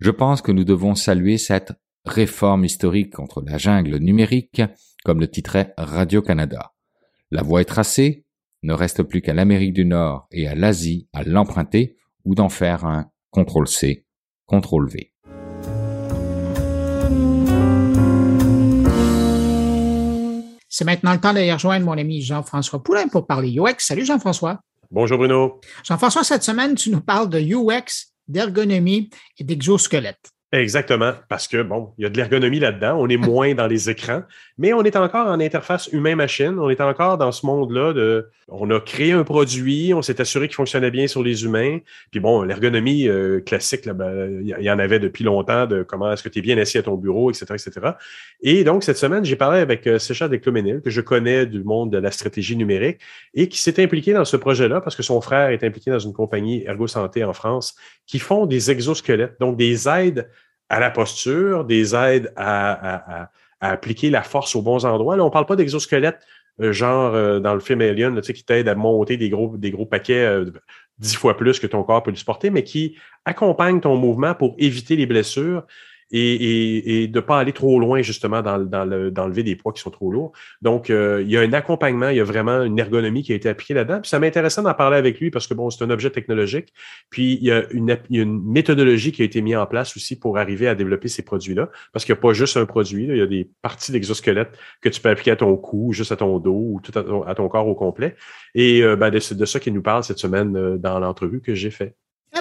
je 0.00 0.10
pense 0.10 0.42
que 0.42 0.52
nous 0.52 0.64
devons 0.64 0.94
saluer 0.94 1.38
cette 1.38 1.72
réforme 2.04 2.66
historique 2.66 3.14
contre 3.14 3.40
la 3.40 3.56
jungle 3.56 3.96
numérique, 3.96 4.60
comme 5.02 5.18
le 5.18 5.30
titrait 5.30 5.72
Radio-Canada. 5.78 6.72
La 7.30 7.42
voie 7.42 7.62
est 7.62 7.64
tracée, 7.64 8.26
ne 8.62 8.74
reste 8.74 9.02
plus 9.02 9.22
qu'à 9.22 9.32
l'Amérique 9.32 9.72
du 9.72 9.86
Nord 9.86 10.26
et 10.30 10.46
à 10.46 10.54
l'Asie 10.54 11.08
à 11.14 11.22
l'emprunter 11.22 11.96
ou 12.26 12.34
d'en 12.34 12.50
faire 12.50 12.84
un 12.84 13.10
CTRL-C, 13.34 14.04
CTRL-V. 14.50 15.10
C'est 20.68 20.84
maintenant 20.84 21.14
le 21.14 21.20
temps 21.20 21.32
d'aller 21.32 21.52
rejoindre 21.52 21.86
mon 21.86 21.96
ami 21.96 22.20
Jean-François 22.20 22.82
Poulain 22.82 23.08
pour 23.08 23.26
parler 23.26 23.58
UX. 23.58 23.76
Salut 23.78 24.04
Jean-François. 24.04 24.60
Bonjour 24.94 25.18
Bruno. 25.18 25.60
Jean-François, 25.82 26.22
cette 26.22 26.44
semaine, 26.44 26.76
tu 26.76 26.88
nous 26.88 27.00
parles 27.00 27.28
de 27.28 27.40
UX, 27.40 28.12
d'ergonomie 28.28 29.10
et 29.36 29.42
d'exosquelette. 29.42 30.30
Exactement, 30.54 31.14
parce 31.28 31.48
que 31.48 31.62
bon, 31.62 31.90
il 31.98 32.04
y 32.04 32.06
a 32.06 32.10
de 32.10 32.16
l'ergonomie 32.16 32.60
là-dedans. 32.60 32.96
On 33.00 33.08
est 33.08 33.16
moins 33.16 33.54
dans 33.54 33.66
les 33.66 33.90
écrans, 33.90 34.22
mais 34.56 34.72
on 34.72 34.84
est 34.84 34.94
encore 34.94 35.26
en 35.26 35.40
interface 35.40 35.88
humain-machine. 35.92 36.60
On 36.60 36.70
est 36.70 36.80
encore 36.80 37.18
dans 37.18 37.32
ce 37.32 37.44
monde-là 37.44 37.92
de. 37.92 38.28
On 38.46 38.70
a 38.70 38.78
créé 38.78 39.10
un 39.10 39.24
produit, 39.24 39.92
on 39.94 40.02
s'est 40.02 40.20
assuré 40.20 40.46
qu'il 40.46 40.54
fonctionnait 40.54 40.92
bien 40.92 41.08
sur 41.08 41.24
les 41.24 41.44
humains. 41.44 41.80
Puis 42.12 42.20
bon, 42.20 42.42
l'ergonomie 42.42 43.08
euh, 43.08 43.40
classique, 43.40 43.88
ben, 43.88 44.42
il 44.42 44.46
y, 44.46 44.70
en 44.70 44.78
avait 44.78 45.00
depuis 45.00 45.24
longtemps 45.24 45.66
de 45.66 45.82
comment 45.82 46.12
est-ce 46.12 46.22
que 46.22 46.28
tu 46.28 46.38
es 46.38 46.42
bien 46.42 46.56
assis 46.58 46.78
à 46.78 46.82
ton 46.82 46.94
bureau, 46.94 47.32
etc., 47.32 47.46
etc. 47.54 47.92
Et 48.40 48.62
donc 48.62 48.84
cette 48.84 48.98
semaine, 48.98 49.24
j'ai 49.24 49.34
parlé 49.34 49.58
avec 49.58 49.88
euh, 49.88 49.98
Descloménil, 50.28 50.82
que 50.82 50.90
je 50.90 51.00
connais 51.00 51.46
du 51.46 51.64
monde 51.64 51.90
de 51.90 51.98
la 51.98 52.12
stratégie 52.12 52.54
numérique 52.54 52.98
et 53.32 53.48
qui 53.48 53.58
s'est 53.58 53.82
impliqué 53.82 54.12
dans 54.12 54.24
ce 54.24 54.36
projet-là 54.36 54.80
parce 54.82 54.94
que 54.94 55.02
son 55.02 55.20
frère 55.20 55.48
est 55.48 55.64
impliqué 55.64 55.90
dans 55.90 55.98
une 55.98 56.12
compagnie 56.12 56.62
Ergo 56.64 56.86
Santé 56.86 57.24
en 57.24 57.32
France 57.32 57.74
qui 58.06 58.18
font 58.20 58.46
des 58.46 58.70
exosquelettes, 58.70 59.40
donc 59.40 59.56
des 59.56 59.88
aides 59.88 60.28
à 60.68 60.80
la 60.80 60.90
posture, 60.90 61.64
des 61.64 61.94
aides 61.94 62.32
à, 62.36 63.30
appliquer 63.60 64.10
la 64.10 64.22
force 64.22 64.54
aux 64.56 64.62
bons 64.62 64.84
endroits. 64.84 65.16
Là, 65.16 65.22
on 65.22 65.28
ne 65.28 65.32
parle 65.32 65.46
pas 65.46 65.56
d'exosquelette 65.56 66.20
genre 66.58 67.40
dans 67.40 67.54
le 67.54 67.60
film 67.60 67.80
Alien, 67.80 68.20
qui 68.20 68.44
t'aide 68.44 68.68
à 68.68 68.74
monter 68.74 69.16
des 69.16 69.28
gros, 69.28 69.56
des 69.56 69.70
gros 69.70 69.86
paquets 69.86 70.44
dix 70.98 71.16
fois 71.16 71.36
plus 71.36 71.58
que 71.58 71.66
ton 71.66 71.82
corps 71.82 72.02
peut 72.02 72.10
le 72.10 72.16
supporter, 72.16 72.50
mais 72.50 72.62
qui 72.62 72.96
accompagne 73.24 73.80
ton 73.80 73.96
mouvement 73.96 74.34
pour 74.34 74.54
éviter 74.58 74.96
les 74.96 75.06
blessures 75.06 75.66
et, 76.16 77.08
de 77.08 77.18
ne 77.18 77.20
pas 77.20 77.38
aller 77.38 77.52
trop 77.52 77.80
loin, 77.80 78.02
justement, 78.02 78.42
dans, 78.42 78.58
d'enlever 78.58 79.42
des 79.42 79.56
poids 79.56 79.72
qui 79.72 79.80
sont 79.80 79.90
trop 79.90 80.12
lourds. 80.12 80.32
Donc, 80.62 80.90
euh, 80.90 81.22
il 81.22 81.30
y 81.30 81.36
a 81.36 81.40
un 81.40 81.52
accompagnement, 81.52 82.08
il 82.08 82.16
y 82.16 82.20
a 82.20 82.24
vraiment 82.24 82.62
une 82.62 82.78
ergonomie 82.78 83.22
qui 83.22 83.32
a 83.32 83.34
été 83.34 83.48
appliquée 83.48 83.74
là-dedans. 83.74 84.00
Puis 84.00 84.08
ça 84.08 84.18
m'intéressait 84.18 84.62
d'en 84.62 84.74
parler 84.74 84.96
avec 84.96 85.18
lui 85.18 85.30
parce 85.30 85.46
que, 85.46 85.54
bon, 85.54 85.70
c'est 85.70 85.82
un 85.84 85.90
objet 85.90 86.10
technologique. 86.10 86.72
Puis, 87.10 87.38
il 87.40 87.44
y, 87.44 87.50
a 87.50 87.64
une, 87.70 88.42
méthodologie 88.44 89.12
qui 89.12 89.22
a 89.22 89.24
été 89.24 89.42
mise 89.42 89.56
en 89.56 89.66
place 89.66 89.96
aussi 89.96 90.18
pour 90.18 90.38
arriver 90.38 90.68
à 90.68 90.74
développer 90.74 91.08
ces 91.08 91.22
produits-là. 91.22 91.70
Parce 91.92 92.04
qu'il 92.04 92.14
n'y 92.14 92.18
a 92.18 92.22
pas 92.22 92.32
juste 92.32 92.56
un 92.56 92.66
produit, 92.66 93.04
il 93.04 93.16
y 93.16 93.20
a 93.20 93.26
des 93.26 93.50
parties 93.62 93.92
d'exosquelette 93.92 94.56
que 94.80 94.88
tu 94.88 95.00
peux 95.00 95.08
appliquer 95.08 95.32
à 95.32 95.36
ton 95.36 95.56
cou, 95.56 95.92
juste 95.92 96.12
à 96.12 96.16
ton 96.16 96.38
dos 96.38 96.52
ou 96.52 96.80
tout 96.80 96.92
à 96.96 97.34
ton, 97.34 97.48
corps 97.48 97.66
au 97.66 97.74
complet. 97.74 98.16
Et 98.54 98.82
euh, 98.82 98.96
ben, 98.96 99.10
de, 99.10 99.34
de, 99.34 99.44
ça 99.44 99.60
qu'il 99.60 99.74
nous 99.74 99.82
parle 99.82 100.04
cette 100.04 100.18
semaine 100.18 100.56
euh, 100.56 100.78
dans 100.78 100.98
l'entrevue 100.98 101.40
que 101.40 101.54
j'ai 101.54 101.70
fait. 101.70 101.96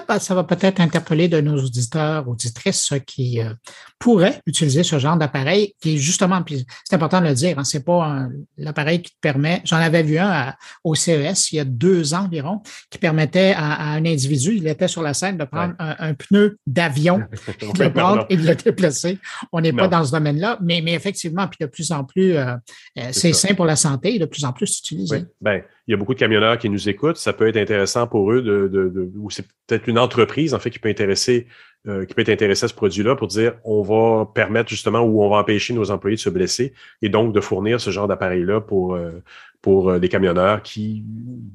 Ben, 0.07 0.19
ça 0.19 0.35
va 0.35 0.43
peut-être 0.43 0.79
interpeller 0.79 1.27
de 1.27 1.39
nos 1.39 1.63
auditeurs, 1.63 2.27
auditrices 2.27 2.93
qui 3.05 3.41
euh, 3.41 3.53
pourraient 3.99 4.41
utiliser 4.45 4.83
ce 4.83 4.99
genre 4.99 5.17
d'appareil, 5.17 5.75
qui 5.81 5.95
est 5.95 5.97
justement, 5.97 6.41
puis 6.41 6.65
c'est 6.83 6.95
important 6.95 7.21
de 7.21 7.27
le 7.27 7.33
dire, 7.33 7.57
hein, 7.59 7.63
c'est 7.63 7.85
pas 7.85 8.27
l'appareil 8.57 9.01
qui 9.01 9.11
te 9.11 9.19
permet. 9.21 9.61
J'en 9.65 9.77
avais 9.77 10.03
vu 10.03 10.17
un 10.17 10.53
au 10.83 10.95
CES 10.95 11.51
il 11.51 11.55
y 11.57 11.59
a 11.59 11.65
deux 11.65 12.13
ans 12.13 12.23
environ, 12.23 12.61
qui 12.89 12.97
permettait 12.97 13.53
à, 13.55 13.91
un 13.91 14.05
individu, 14.05 14.55
il 14.55 14.67
était 14.67 14.87
sur 14.87 15.01
la 15.01 15.13
scène, 15.13 15.37
de 15.37 15.45
prendre 15.45 15.75
un, 15.79 16.13
pneu 16.13 16.57
d'avion, 16.65 17.19
de 17.75 17.83
le 17.83 17.93
prendre 17.93 18.25
et 18.29 18.37
de 18.37 18.45
le 18.45 18.55
déplacer. 18.55 19.19
On 19.51 19.61
n'est 19.61 19.73
pas 19.73 19.87
dans 19.87 20.03
ce 20.03 20.11
domaine-là, 20.11 20.57
mais, 20.61 20.81
mais 20.81 20.93
effectivement, 20.93 21.47
puis 21.47 21.57
de 21.61 21.65
plus 21.67 21.91
en 21.91 22.03
plus, 22.03 22.35
euh, 22.35 22.55
euh, 22.97 23.09
c'est 23.11 23.33
sain 23.33 23.53
pour 23.53 23.65
la 23.65 23.75
santé, 23.75 24.19
de 24.19 24.25
plus 24.25 24.45
en 24.45 24.53
plus 24.53 24.79
utilisé. 24.79 25.25
Ben, 25.41 25.61
il 25.87 25.91
y 25.91 25.93
a 25.93 25.97
beaucoup 25.97 26.13
de 26.13 26.19
camionneurs 26.19 26.57
qui 26.57 26.69
nous 26.69 26.87
écoutent. 26.87 27.17
Ça 27.17 27.33
peut 27.33 27.47
être 27.47 27.57
intéressant 27.57 28.07
pour 28.07 28.31
eux 28.31 28.41
de, 28.41 28.67
de, 28.67 28.87
de 28.89 29.11
ou 29.17 29.29
c'est 29.29 29.45
peut-être 29.67 29.87
une 29.87 29.99
entreprise 29.99 30.53
en 30.53 30.59
fait 30.59 30.69
qui 30.69 30.79
peut 30.79 30.89
intéresser 30.89 31.47
euh, 31.85 32.05
qui 32.05 32.13
peut 32.13 32.21
être 32.21 32.29
intéressée 32.29 32.63
à 32.63 32.67
ce 32.69 32.73
produit-là 32.73 33.17
pour 33.17 33.27
dire 33.27 33.55
on 33.65 33.81
va 33.81 34.25
permettre 34.25 34.69
justement 34.69 35.01
ou 35.01 35.21
on 35.21 35.29
va 35.29 35.37
empêcher 35.37 35.73
nos 35.73 35.91
employés 35.91 36.15
de 36.15 36.21
se 36.21 36.29
blesser 36.29 36.73
et 37.01 37.09
donc 37.09 37.33
de 37.33 37.41
fournir 37.41 37.81
ce 37.81 37.89
genre 37.89 38.07
d'appareil-là 38.07 38.61
pour 38.61 38.95
euh, 38.95 39.11
pour 39.61 39.89
euh, 39.89 39.99
des 39.99 40.07
camionneurs 40.07 40.61
qui 40.61 41.03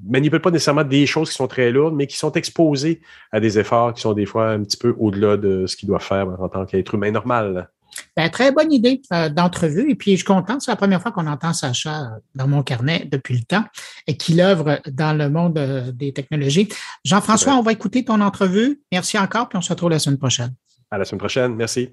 manipulent 0.07 0.43
pas 0.43 0.51
nécessairement 0.51 0.85
des 0.85 1.07
choses 1.07 1.31
qui 1.31 1.37
sont 1.37 1.47
très 1.47 1.71
lourdes, 1.71 1.95
mais 1.95 2.07
qui 2.07 2.19
sont 2.19 2.33
exposés 2.33 3.01
à 3.33 3.41
des 3.41 3.59
efforts 3.59 3.95
qui 3.95 4.03
sont 4.03 4.13
des 4.13 4.27
fois 4.27 4.51
un 4.51 4.63
petit 4.65 4.77
peu 4.77 4.95
au-delà 4.99 5.39
de 5.39 5.67
ce 5.67 5.77
qu'ils 5.77 5.89
doivent 5.89 6.05
faire 6.05 6.29
en 6.41 6.49
tant 6.51 6.67
qu'être 6.67 6.95
humain 6.95 7.11
normal. 7.11 7.71
Ben, 8.17 8.29
très 8.31 8.53
bonne 8.53 8.73
idée 8.73 9.01
euh, 9.13 9.29
d'entrevue. 9.29 9.91
Et 9.91 9.95
puis, 9.95 10.13
je 10.13 10.17
suis 10.17 10.25
content. 10.25 10.59
C'est 10.61 10.71
la 10.71 10.77
première 10.77 11.01
fois 11.01 11.13
qu'on 11.13 11.27
entend 11.27 11.53
Sacha 11.53 12.11
dans 12.35 12.49
mon 12.49 12.63
carnet 12.63 13.09
depuis 13.11 13.37
le 13.37 13.43
temps 13.43 13.65
et 14.07 14.17
qu'il 14.17 14.41
œuvre 14.41 14.81
dans 14.91 15.17
le 15.17 15.29
monde 15.29 15.59
euh, 15.59 15.93
des 15.93 16.13
technologies. 16.13 16.69
Jean-François, 17.05 17.55
on 17.55 17.63
va 17.63 17.73
écouter 17.73 18.05
ton 18.05 18.21
entrevue. 18.21 18.81
Merci 18.93 19.19
encore, 19.19 19.49
puis 19.49 19.59
on 19.59 19.63
se 19.63 19.71
retrouve 19.71 19.91
la 19.91 19.99
semaine 19.99 20.19
prochaine. 20.19 20.55
À 20.91 20.99
la 20.99 21.05
semaine 21.05 21.21
prochaine. 21.21 21.55
Merci. 21.55 21.91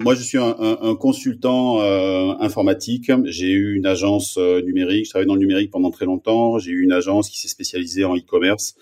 Moi, 0.00 0.14
je 0.14 0.22
suis 0.22 0.38
un, 0.38 0.96
consultant 0.98 1.80
euh, 1.82 2.34
informatique. 2.40 3.12
J'ai 3.26 3.52
eu 3.52 3.76
une 3.76 3.86
agence 3.86 4.38
numérique. 4.38 5.04
Je 5.04 5.10
travaille 5.10 5.26
dans 5.26 5.34
le 5.34 5.40
numérique 5.40 5.70
pendant 5.70 5.90
très 5.90 6.06
longtemps. 6.06 6.58
J'ai 6.58 6.70
eu 6.70 6.82
une 6.82 6.92
agence 6.92 7.28
qui 7.28 7.38
s'est 7.38 7.48
spécialisée 7.48 8.04
en 8.04 8.16
e-commerce 8.16 8.74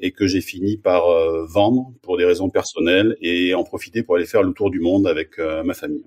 et 0.00 0.12
que 0.12 0.26
j'ai 0.26 0.40
fini 0.40 0.76
par 0.76 1.08
euh, 1.08 1.44
vendre 1.46 1.92
pour 2.02 2.16
des 2.16 2.24
raisons 2.24 2.50
personnelles 2.50 3.16
et 3.20 3.54
en 3.54 3.64
profiter 3.64 4.02
pour 4.02 4.16
aller 4.16 4.26
faire 4.26 4.42
le 4.42 4.52
tour 4.52 4.70
du 4.70 4.80
monde 4.80 5.06
avec 5.06 5.38
euh, 5.38 5.62
ma 5.62 5.74
famille. 5.74 6.06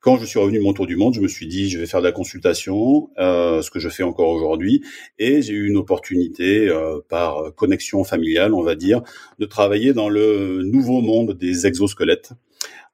Quand 0.00 0.18
je 0.18 0.24
suis 0.24 0.38
revenu 0.38 0.58
de 0.58 0.62
mon 0.62 0.72
tour 0.72 0.86
du 0.86 0.96
monde, 0.96 1.14
je 1.14 1.20
me 1.20 1.28
suis 1.28 1.46
dit 1.46 1.68
je 1.68 1.78
vais 1.78 1.86
faire 1.86 2.00
de 2.00 2.06
la 2.06 2.12
consultation, 2.12 3.10
euh, 3.18 3.62
ce 3.62 3.70
que 3.70 3.80
je 3.80 3.88
fais 3.88 4.02
encore 4.02 4.28
aujourd'hui, 4.28 4.82
et 5.18 5.42
j'ai 5.42 5.54
eu 5.54 5.68
une 5.68 5.76
opportunité 5.76 6.68
euh, 6.68 7.00
par 7.08 7.54
connexion 7.56 8.04
familiale, 8.04 8.54
on 8.54 8.62
va 8.62 8.76
dire, 8.76 9.02
de 9.38 9.46
travailler 9.46 9.94
dans 9.94 10.08
le 10.08 10.62
nouveau 10.62 11.00
monde 11.00 11.32
des 11.32 11.66
exosquelettes. 11.66 12.32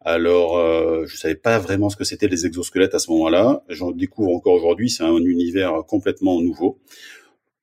Alors, 0.00 0.56
euh, 0.56 1.04
je 1.06 1.16
savais 1.16 1.36
pas 1.36 1.58
vraiment 1.58 1.88
ce 1.88 1.96
que 1.96 2.04
c'était 2.04 2.28
les 2.28 2.46
exosquelettes 2.46 2.94
à 2.94 2.98
ce 2.98 3.10
moment-là. 3.10 3.62
J'en 3.68 3.92
découvre 3.92 4.34
encore 4.34 4.54
aujourd'hui. 4.54 4.90
C'est 4.90 5.04
un 5.04 5.16
univers 5.18 5.84
complètement 5.86 6.40
nouveau 6.40 6.78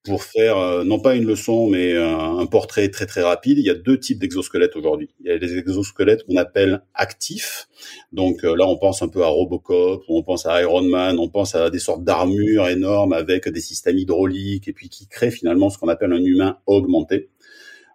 pour 0.09 0.23
faire 0.23 0.57
euh, 0.57 0.83
non 0.83 0.99
pas 0.99 1.15
une 1.15 1.25
leçon 1.25 1.69
mais 1.69 1.95
un, 1.95 2.45
portrait 2.47 2.89
très 2.89 3.05
très 3.05 3.21
rapide, 3.21 3.59
il 3.59 3.63
y 3.63 3.69
a 3.69 3.75
deux 3.75 3.99
types 3.99 4.17
d'exosquelettes 4.17 4.75
aujourd'hui. 4.75 5.09
Il 5.19 5.27
y 5.27 5.29
a 5.29 5.37
les 5.37 5.57
exosquelettes 5.57 6.25
qu'on 6.25 6.37
appelle 6.37 6.81
actifs. 6.95 7.67
Donc 8.11 8.43
euh, 8.43 8.55
là 8.55 8.67
on 8.67 8.77
pense 8.77 9.03
un 9.03 9.07
peu 9.07 9.23
à 9.23 9.27
Robocop, 9.27 10.03
on 10.07 10.23
pense 10.23 10.47
à 10.47 10.59
Iron 10.61 10.81
Man, 10.81 11.19
on 11.19 11.29
pense 11.29 11.53
à 11.53 11.69
des 11.69 11.77
sortes 11.77 12.03
d'armures 12.03 12.67
énormes 12.67 13.13
avec 13.13 13.47
des 13.47 13.61
systèmes 13.61 13.99
hydrauliques 13.99 14.67
et 14.67 14.73
puis 14.73 14.89
qui 14.89 15.07
créent 15.07 15.29
finalement 15.29 15.69
ce 15.69 15.77
qu'on 15.77 15.89
appelle 15.89 16.11
un 16.11 16.23
humain 16.23 16.57
augmenté. 16.65 17.29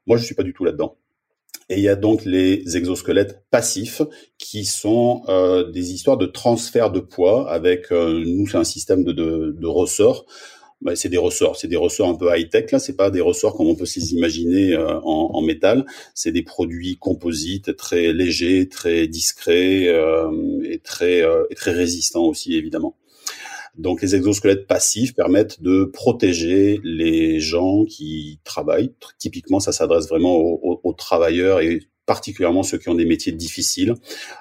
Moi 0.06 0.16
je 0.16 0.24
suis 0.24 0.36
pas 0.36 0.44
du 0.44 0.52
tout 0.52 0.64
là-dedans. 0.64 0.96
Et 1.68 1.78
il 1.78 1.82
y 1.82 1.88
a 1.88 1.96
donc 1.96 2.24
les 2.24 2.76
exosquelettes 2.76 3.42
passifs 3.50 4.02
qui 4.38 4.66
sont 4.66 5.22
euh, 5.28 5.68
des 5.72 5.92
histoires 5.92 6.18
de 6.18 6.26
transfert 6.26 6.92
de 6.92 7.00
poids 7.00 7.50
avec 7.50 7.90
nous 7.90 8.46
c'est 8.46 8.58
un 8.58 8.64
système 8.64 9.02
de, 9.02 9.10
de, 9.10 9.56
de 9.58 9.66
ressorts 9.66 10.26
bah, 10.84 10.94
c'est 10.94 11.08
des 11.08 11.16
ressorts, 11.16 11.56
c'est 11.56 11.66
des 11.66 11.76
ressorts 11.76 12.10
un 12.10 12.14
peu 12.14 12.28
high 12.36 12.48
tech 12.48 12.70
là, 12.70 12.78
c'est 12.78 12.96
pas 12.96 13.10
des 13.10 13.22
ressorts 13.22 13.56
comme 13.56 13.68
on 13.68 13.74
peut 13.74 13.86
s'imaginer 13.86 14.74
euh, 14.74 15.00
en, 15.00 15.40
métal, 15.40 15.86
c'est 16.14 16.30
des 16.30 16.42
produits 16.42 16.98
composites 16.98 17.74
très 17.76 18.12
légers, 18.12 18.68
très 18.68 19.08
discrets 19.08 19.88
euh, 19.88 20.30
et 20.62 20.78
très 20.78 21.22
euh, 21.22 21.44
et 21.48 21.54
très 21.54 21.72
résistants 21.72 22.24
aussi 22.24 22.54
évidemment. 22.54 22.96
Donc 23.78 24.02
les 24.02 24.14
exosquelettes 24.14 24.66
passifs 24.66 25.14
permettent 25.14 25.62
de 25.62 25.84
protéger 25.84 26.80
les 26.84 27.40
gens 27.40 27.84
qui 27.84 28.38
travaillent. 28.44 28.92
Typiquement, 29.18 29.58
ça 29.60 29.72
s'adresse 29.72 30.08
vraiment 30.08 30.36
aux, 30.36 30.80
aux 30.84 30.92
travailleurs 30.92 31.60
et 31.60 31.80
particulièrement 32.06 32.62
ceux 32.62 32.78
qui 32.78 32.88
ont 32.88 32.94
des 32.94 33.06
métiers 33.06 33.32
difficiles. 33.32 33.94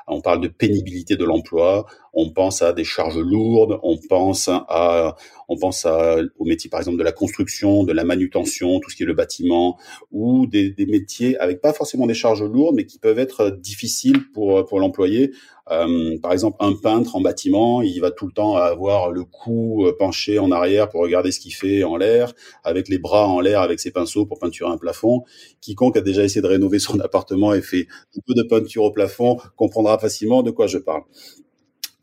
On 0.08 0.22
parle 0.22 0.42
de 0.42 0.48
pénibilité 0.48 1.16
de 1.16 1.26
l'emploi, 1.26 1.86
on 2.14 2.32
pense 2.32 2.62
à 2.62 2.74
des 2.74 2.84
charges 2.84 3.18
lourdes, 3.18 3.80
on 3.84 3.98
pense 3.98 4.50
à 4.50 5.16
on 5.50 5.58
pense 5.58 5.86
à, 5.86 6.18
aux 6.40 6.46
métiers 6.46 6.70
par 6.70 6.80
exemple 6.80 6.98
de 6.98 7.04
la 7.04 7.12
construction, 7.12 7.84
de 7.84 7.94
la 7.94 8.04
manutention, 8.04 8.80
tout 8.80 8.90
ce 8.90 8.96
qui 8.96 9.04
est 9.04 9.06
le 9.06 9.14
bâtiment, 9.14 9.78
ou 10.12 10.48
des, 10.48 10.70
des 10.70 10.86
métiers 10.86 11.38
avec 11.38 11.62
pas 11.62 11.74
forcément 11.74 12.08
des 12.08 12.14
charges 12.14 12.44
lourdes, 12.44 12.76
mais 12.76 12.86
qui 12.86 13.00
peuvent 13.00 13.20
être 13.20 13.50
difficiles 13.50 14.32
pour 14.34 14.66
pour 14.66 14.80
l'employé. 14.80 15.32
Euh, 15.74 16.18
par 16.20 16.34
exemple, 16.34 16.58
un 16.60 16.74
peintre 16.74 17.16
en 17.16 17.22
bâtiment, 17.22 17.82
il 17.82 18.00
va 18.00 18.12
tout 18.12 18.28
le 18.28 18.32
temps 18.32 18.56
avoir 18.56 19.12
le 19.12 19.24
cou 19.24 19.86
euh, 19.86 19.96
penché 19.98 20.40
en 20.40 20.52
arrière 20.52 20.90
pour 20.90 21.02
regarder 21.02 21.32
ce 21.32 21.40
qu'il 21.40 21.54
fait 21.54 21.84
en 21.84 21.98
l'air, 21.98 22.34
avec 22.64 22.90
les 22.90 23.00
bras 23.00 23.28
en 23.28 23.40
l'air 23.40 23.62
avec 23.62 23.80
ses 23.80 23.92
pinceaux 23.92 24.26
pour 24.26 24.40
peinturer 24.40 24.70
un 24.70 24.78
plafond. 24.78 25.24
Quiconque 25.62 25.98
a 25.98 26.02
déjà 26.02 26.24
essayé 26.24 26.42
de 26.42 26.48
rénover 26.48 26.80
son 26.80 27.00
appartement 27.02 27.54
et 27.54 27.62
fait 27.62 27.88
un 28.16 28.22
peu 28.26 28.34
de 28.36 28.44
peinture 28.44 28.84
au 28.84 28.92
plafond 28.92 29.38
comprendra 29.56 29.98
facilement 29.98 30.44
de 30.44 30.52
quoi 30.52 30.68
je 30.68 30.78
parle. 30.78 31.04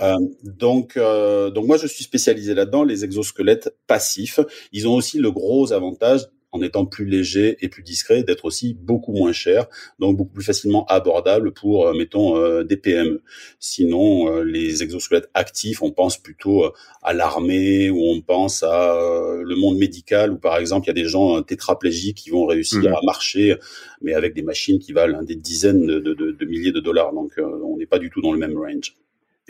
Euh, 0.03 0.17
donc, 0.43 0.97
donc 0.97 1.67
moi 1.67 1.77
je 1.77 1.87
suis 1.87 2.05
spécialisé 2.05 2.55
là-dedans, 2.55 2.85
les 2.85 3.05
exosquelettes 3.05 3.77
passifs. 3.87 4.41
Ils 4.73 4.89
ont 4.89 4.95
aussi 4.95 5.19
le 5.19 5.31
gros 5.31 5.73
avantage 5.73 6.27
en 6.52 6.62
étant 6.62 6.85
plus 6.85 7.05
léger 7.05 7.56
et 7.60 7.68
plus 7.68 7.82
discret, 7.82 8.22
d'être 8.22 8.44
aussi 8.44 8.74
beaucoup 8.74 9.12
moins 9.12 9.32
cher, 9.32 9.66
donc 9.98 10.16
beaucoup 10.16 10.32
plus 10.32 10.44
facilement 10.44 10.85
abordable 10.86 11.52
pour, 11.52 11.86
euh, 11.86 11.94
mettons, 11.94 12.36
euh, 12.36 12.64
des 12.64 12.77
PME. 12.77 13.22
Sinon, 13.59 14.28
euh, 14.28 14.43
les 14.43 14.82
exosquelettes 14.82 15.31
actifs, 15.35 15.82
on 15.82 15.93
pense 15.93 16.18
plutôt 16.18 16.72
à 17.02 17.12
l'armée 17.12 17.90
ou 17.90 18.02
on 18.02 18.20
pense 18.20 18.62
à 18.62 18.98
le 19.43 19.56
monde 19.56 19.78
médical 19.78 20.32
où, 20.32 20.39
par 20.39 20.56
exemple, 20.56 20.86
il 20.86 20.89
y 20.89 20.90
a 20.90 21.02
des 21.05 21.09
gens 21.09 21.43
tétraplégiques 21.43 22.16
qui 22.16 22.31
vont 22.31 22.47
réussir 22.47 22.90
mmh. 22.90 22.94
à 22.94 23.01
marcher, 23.05 23.56
mais 24.02 24.14
avec 24.14 24.35
des 24.35 24.43
machines 24.43 24.78
qui 24.78 24.93
valent 24.93 25.22
des 25.22 25.36
dizaines 25.36 25.86
de, 25.86 25.98
de, 25.98 26.14
de 26.14 26.44
milliers 26.47 26.72
de 26.72 26.81
dollars. 26.81 27.12
Donc, 27.12 27.32
on 27.39 27.77
n'est 27.77 27.86
pas 27.86 27.98
du 27.98 28.10
tout 28.10 28.20
dans 28.20 28.32
le 28.32 28.39
même 28.39 28.56
range. 28.56 28.97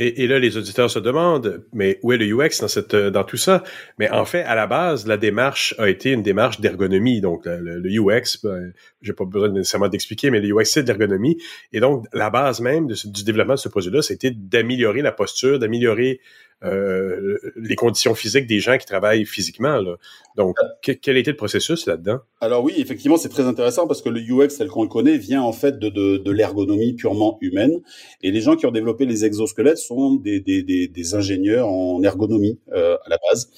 Et, 0.02 0.26
là, 0.26 0.38
les 0.38 0.56
auditeurs 0.56 0.90
se 0.90 0.98
demandent, 0.98 1.62
mais 1.74 1.98
où 2.02 2.12
est 2.12 2.16
le 2.16 2.24
UX 2.24 2.62
dans 2.62 2.68
cette 2.68 2.96
dans 2.96 3.22
tout 3.22 3.36
ça? 3.36 3.62
Mais 3.98 4.10
en 4.10 4.24
fait, 4.24 4.40
à 4.44 4.54
la 4.54 4.66
base, 4.66 5.06
la 5.06 5.18
démarche 5.18 5.74
a 5.76 5.90
été 5.90 6.12
une 6.12 6.22
démarche 6.22 6.58
d'ergonomie. 6.58 7.20
Donc, 7.20 7.42
le, 7.44 7.82
UX, 7.84 8.38
ben, 8.42 8.72
j'ai 9.02 9.12
pas 9.12 9.26
besoin 9.26 9.50
nécessairement 9.50 9.88
d'expliquer, 9.88 10.30
mais 10.30 10.40
le 10.40 10.56
UX 10.56 10.64
c'est 10.64 10.84
de 10.84 10.88
l'ergonomie. 10.88 11.36
Et 11.74 11.80
donc, 11.80 12.06
la 12.14 12.30
base 12.30 12.60
même 12.60 12.86
du 12.86 13.24
développement 13.24 13.54
de 13.54 13.58
ce 13.58 13.68
projet-là, 13.68 14.00
c'était 14.00 14.30
d'améliorer 14.30 15.02
la 15.02 15.12
posture, 15.12 15.58
d'améliorer 15.58 16.20
euh, 16.62 17.38
les 17.56 17.74
conditions 17.74 18.14
physiques 18.14 18.46
des 18.46 18.60
gens 18.60 18.76
qui 18.76 18.86
travaillent 18.86 19.24
physiquement. 19.24 19.76
Là. 19.76 19.96
Donc, 20.36 20.56
quel 20.82 21.16
était 21.16 21.30
le 21.30 21.36
processus 21.36 21.86
là-dedans? 21.86 22.18
Alors 22.40 22.62
oui, 22.62 22.74
effectivement, 22.76 23.16
c'est 23.16 23.28
très 23.28 23.44
intéressant 23.44 23.86
parce 23.86 24.02
que 24.02 24.08
le 24.08 24.20
UX 24.20 24.56
tel 24.58 24.68
qu'on 24.68 24.82
le 24.82 24.88
connaît 24.88 25.18
vient 25.18 25.42
en 25.42 25.52
fait 25.52 25.78
de, 25.78 25.88
de, 25.88 26.18
de 26.18 26.30
l'ergonomie 26.30 26.94
purement 26.94 27.38
humaine. 27.40 27.80
Et 28.22 28.30
les 28.30 28.40
gens 28.40 28.56
qui 28.56 28.66
ont 28.66 28.70
développé 28.70 29.06
les 29.06 29.24
exosquelettes 29.24 29.78
sont 29.78 30.14
des, 30.14 30.40
des, 30.40 30.62
des, 30.62 30.88
des 30.88 31.14
ingénieurs 31.14 31.68
en 31.68 32.02
ergonomie 32.02 32.58
euh, 32.72 32.96
à 33.04 33.08
la 33.08 33.18
base. 33.28 33.50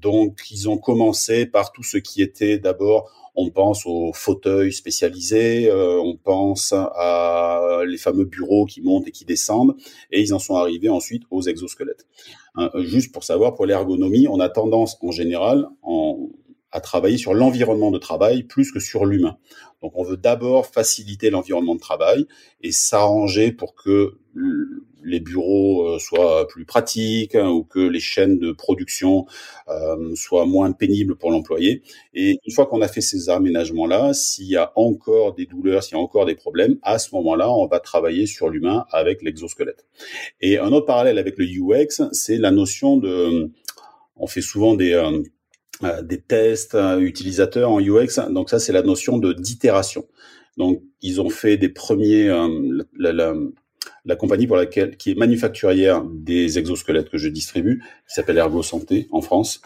Donc, 0.00 0.40
ils 0.50 0.68
ont 0.68 0.78
commencé 0.78 1.46
par 1.46 1.72
tout 1.72 1.82
ce 1.82 1.98
qui 1.98 2.22
était 2.22 2.58
d'abord 2.58 3.10
on 3.36 3.50
pense 3.50 3.86
aux 3.86 4.12
fauteuils 4.12 4.72
spécialisés, 4.72 5.70
euh, 5.70 6.00
on 6.00 6.16
pense 6.16 6.72
à 6.74 7.82
les 7.86 7.96
fameux 7.96 8.24
bureaux 8.24 8.66
qui 8.66 8.82
montent 8.82 9.06
et 9.08 9.12
qui 9.12 9.24
descendent, 9.24 9.76
et 10.10 10.20
ils 10.20 10.34
en 10.34 10.38
sont 10.38 10.56
arrivés 10.56 10.88
ensuite 10.88 11.22
aux 11.30 11.42
exosquelettes. 11.42 12.06
Hein, 12.56 12.70
juste 12.80 13.12
pour 13.12 13.24
savoir, 13.24 13.54
pour 13.54 13.66
l'ergonomie, 13.66 14.26
on 14.28 14.40
a 14.40 14.48
tendance 14.48 14.98
en 15.00 15.12
général 15.12 15.68
à 16.72 16.80
travailler 16.80 17.18
sur 17.18 17.34
l'environnement 17.34 17.90
de 17.90 17.98
travail 17.98 18.42
plus 18.44 18.72
que 18.72 18.80
sur 18.80 19.04
l'humain. 19.04 19.36
Donc 19.82 19.92
on 19.96 20.04
veut 20.04 20.16
d'abord 20.16 20.66
faciliter 20.66 21.30
l'environnement 21.30 21.74
de 21.74 21.80
travail 21.80 22.26
et 22.60 22.72
s'arranger 22.72 23.52
pour 23.52 23.74
que 23.74 24.18
les 25.02 25.20
bureaux 25.20 25.88
euh, 25.88 25.98
soient 25.98 26.46
plus 26.46 26.64
pratiques 26.64 27.34
hein, 27.34 27.48
ou 27.48 27.64
que 27.64 27.78
les 27.78 28.00
chaînes 28.00 28.38
de 28.38 28.52
production 28.52 29.26
euh, 29.68 30.14
soient 30.14 30.46
moins 30.46 30.72
pénibles 30.72 31.16
pour 31.16 31.30
l'employé. 31.30 31.82
Et 32.14 32.38
une 32.44 32.52
fois 32.52 32.66
qu'on 32.66 32.80
a 32.82 32.88
fait 32.88 33.00
ces 33.00 33.28
aménagements-là, 33.28 34.12
s'il 34.12 34.46
y 34.46 34.56
a 34.56 34.72
encore 34.76 35.34
des 35.34 35.46
douleurs, 35.46 35.82
s'il 35.82 35.96
y 35.96 36.00
a 36.00 36.02
encore 36.02 36.26
des 36.26 36.34
problèmes, 36.34 36.78
à 36.82 36.98
ce 36.98 37.14
moment-là, 37.14 37.50
on 37.50 37.66
va 37.66 37.80
travailler 37.80 38.26
sur 38.26 38.48
l'humain 38.48 38.84
avec 38.90 39.22
l'exosquelette. 39.22 39.86
Et 40.40 40.58
un 40.58 40.72
autre 40.72 40.86
parallèle 40.86 41.18
avec 41.18 41.36
le 41.38 41.46
UX, 41.46 42.02
c'est 42.12 42.36
la 42.36 42.50
notion 42.50 42.96
de... 42.96 43.50
On 44.16 44.26
fait 44.26 44.42
souvent 44.42 44.74
des... 44.74 44.92
Euh, 44.92 45.22
des 46.02 46.20
tests 46.20 46.76
utilisateurs 46.98 47.70
en 47.70 47.80
UX. 47.80 48.20
Donc 48.28 48.50
ça, 48.50 48.58
c'est 48.58 48.72
la 48.72 48.82
notion 48.82 49.16
de 49.16 49.32
d'itération. 49.32 50.04
Donc 50.58 50.82
ils 51.00 51.22
ont 51.22 51.30
fait 51.30 51.56
des 51.56 51.70
premiers, 51.70 52.28
compagnie 54.16 54.46
pour 54.46 54.56
laquelle, 54.56 54.96
qui 54.96 55.10
est 55.10 55.14
manufacturière 55.14 56.02
des 56.04 56.58
exosquelettes 56.58 57.10
que 57.10 57.18
je 57.18 57.28
distribue, 57.28 57.82
qui 58.08 58.14
s'appelle 58.14 58.38
Ergo 58.38 58.62
Santé 58.62 59.08
en 59.10 59.20
France. 59.20 59.60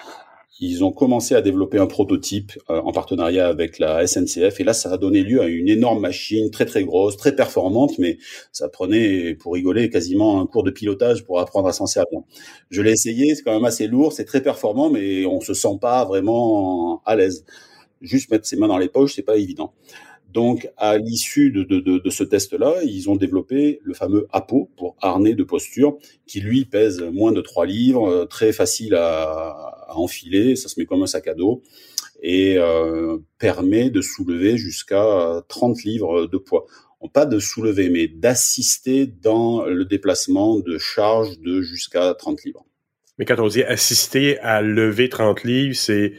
Ils 0.60 0.84
ont 0.84 0.92
commencé 0.92 1.34
à 1.34 1.42
développer 1.42 1.78
un 1.78 1.86
prototype 1.86 2.52
euh, 2.70 2.80
en 2.80 2.92
partenariat 2.92 3.48
avec 3.48 3.80
la 3.80 4.06
SNCF 4.06 4.60
et 4.60 4.64
là 4.64 4.72
ça 4.72 4.92
a 4.92 4.96
donné 4.96 5.22
lieu 5.22 5.40
à 5.40 5.46
une 5.46 5.68
énorme 5.68 6.00
machine 6.00 6.50
très 6.52 6.64
très 6.64 6.84
grosse, 6.84 7.16
très 7.16 7.34
performante, 7.34 7.98
mais 7.98 8.18
ça 8.52 8.68
prenait 8.68 9.34
pour 9.34 9.54
rigoler 9.54 9.90
quasiment 9.90 10.40
un 10.40 10.46
cours 10.46 10.62
de 10.62 10.70
pilotage 10.70 11.24
pour 11.24 11.40
apprendre 11.40 11.66
à 11.66 11.72
s'en 11.72 11.86
servir. 11.86 12.20
Je 12.70 12.82
l'ai 12.82 12.92
essayé, 12.92 13.34
c'est 13.34 13.42
quand 13.42 13.52
même 13.52 13.64
assez 13.64 13.88
lourd, 13.88 14.12
c'est 14.12 14.24
très 14.24 14.42
performant, 14.42 14.90
mais 14.90 15.26
on 15.26 15.40
se 15.40 15.54
sent 15.54 15.76
pas 15.80 16.04
vraiment 16.04 17.02
à 17.04 17.16
l'aise. 17.16 17.44
Juste 18.00 18.30
mettre 18.30 18.46
ses 18.46 18.56
mains 18.56 18.68
dans 18.68 18.78
les 18.78 18.88
poches, 18.88 19.14
c'est 19.14 19.22
pas 19.22 19.36
évident. 19.36 19.72
Donc, 20.34 20.68
à 20.76 20.98
l'issue 20.98 21.52
de, 21.52 22.10
ce 22.10 22.24
test-là, 22.24 22.82
ils 22.82 23.08
ont 23.08 23.14
développé 23.14 23.78
le 23.84 23.94
fameux 23.94 24.26
APO 24.32 24.68
pour 24.76 24.96
harnais 25.00 25.34
de 25.34 25.44
posture, 25.44 25.96
qui 26.26 26.40
lui 26.40 26.64
pèse 26.64 27.00
moins 27.12 27.30
de 27.30 27.40
3 27.40 27.66
livres, 27.66 28.08
euh, 28.08 28.24
très 28.24 28.52
facile 28.52 28.96
à, 28.96 29.84
à 29.88 29.94
enfiler, 29.94 30.56
ça 30.56 30.68
se 30.68 30.80
met 30.80 30.86
comme 30.86 31.04
un 31.04 31.06
sac 31.06 31.28
à 31.28 31.34
dos, 31.34 31.62
et 32.20 32.58
euh, 32.58 33.18
permet 33.38 33.90
de 33.90 34.00
soulever 34.00 34.56
jusqu'à 34.56 35.44
30 35.46 35.84
livres 35.84 36.26
de 36.26 36.36
poids. 36.36 36.66
pas 37.12 37.26
de 37.26 37.38
soulever, 37.38 37.88
mais 37.88 38.08
d'assister 38.08 39.06
dans 39.06 39.64
le 39.66 39.84
déplacement 39.84 40.58
de 40.58 40.78
charge 40.78 41.38
de 41.38 41.62
jusqu'à 41.62 42.12
30 42.12 42.42
livres. 42.42 42.66
Mais 43.18 43.24
quand 43.24 43.38
on 43.38 43.46
dit 43.46 43.62
assister 43.62 44.40
à 44.40 44.62
lever 44.62 45.08
30 45.08 45.44
livres, 45.44 45.76
c'est 45.76 46.14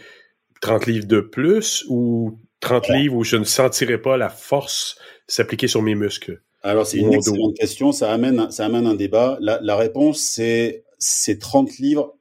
30 0.62 0.86
livres 0.86 1.08
de 1.08 1.20
plus 1.20 1.84
ou 1.90 2.40
30 2.66 2.90
livres 2.90 3.16
où 3.16 3.24
je 3.24 3.38
ne 3.38 3.44
sentirais 3.44 4.00
pas 4.00 4.18
la 4.18 4.30
force 4.30 4.98
s'appliquer 5.28 5.68
sur 5.68 5.82
mes 5.82 5.96
muscles? 5.96 6.42
Alors, 6.64 6.88
c'est 6.88 6.98
une 6.98 7.14
excellente 7.14 7.56
question. 7.56 7.92
Ça 7.92 8.12
amène, 8.12 8.50
ça 8.50 8.66
amène 8.66 8.88
un 8.88 8.96
débat. 8.96 9.38
La, 9.40 9.76
réponse, 9.76 10.20
c'est 10.20 10.84
ces 10.98 11.38
30 11.38 11.78
livres 11.78 12.16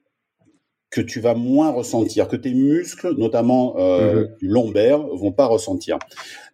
que 0.91 1.01
tu 1.01 1.19
vas 1.19 1.33
moins 1.33 1.71
ressentir, 1.71 2.27
que 2.27 2.35
tes 2.35 2.53
muscles, 2.53 3.15
notamment 3.17 3.75
euh, 3.79 4.27
lombaires, 4.39 4.99
vont 4.99 5.31
pas 5.31 5.47
ressentir. 5.47 5.97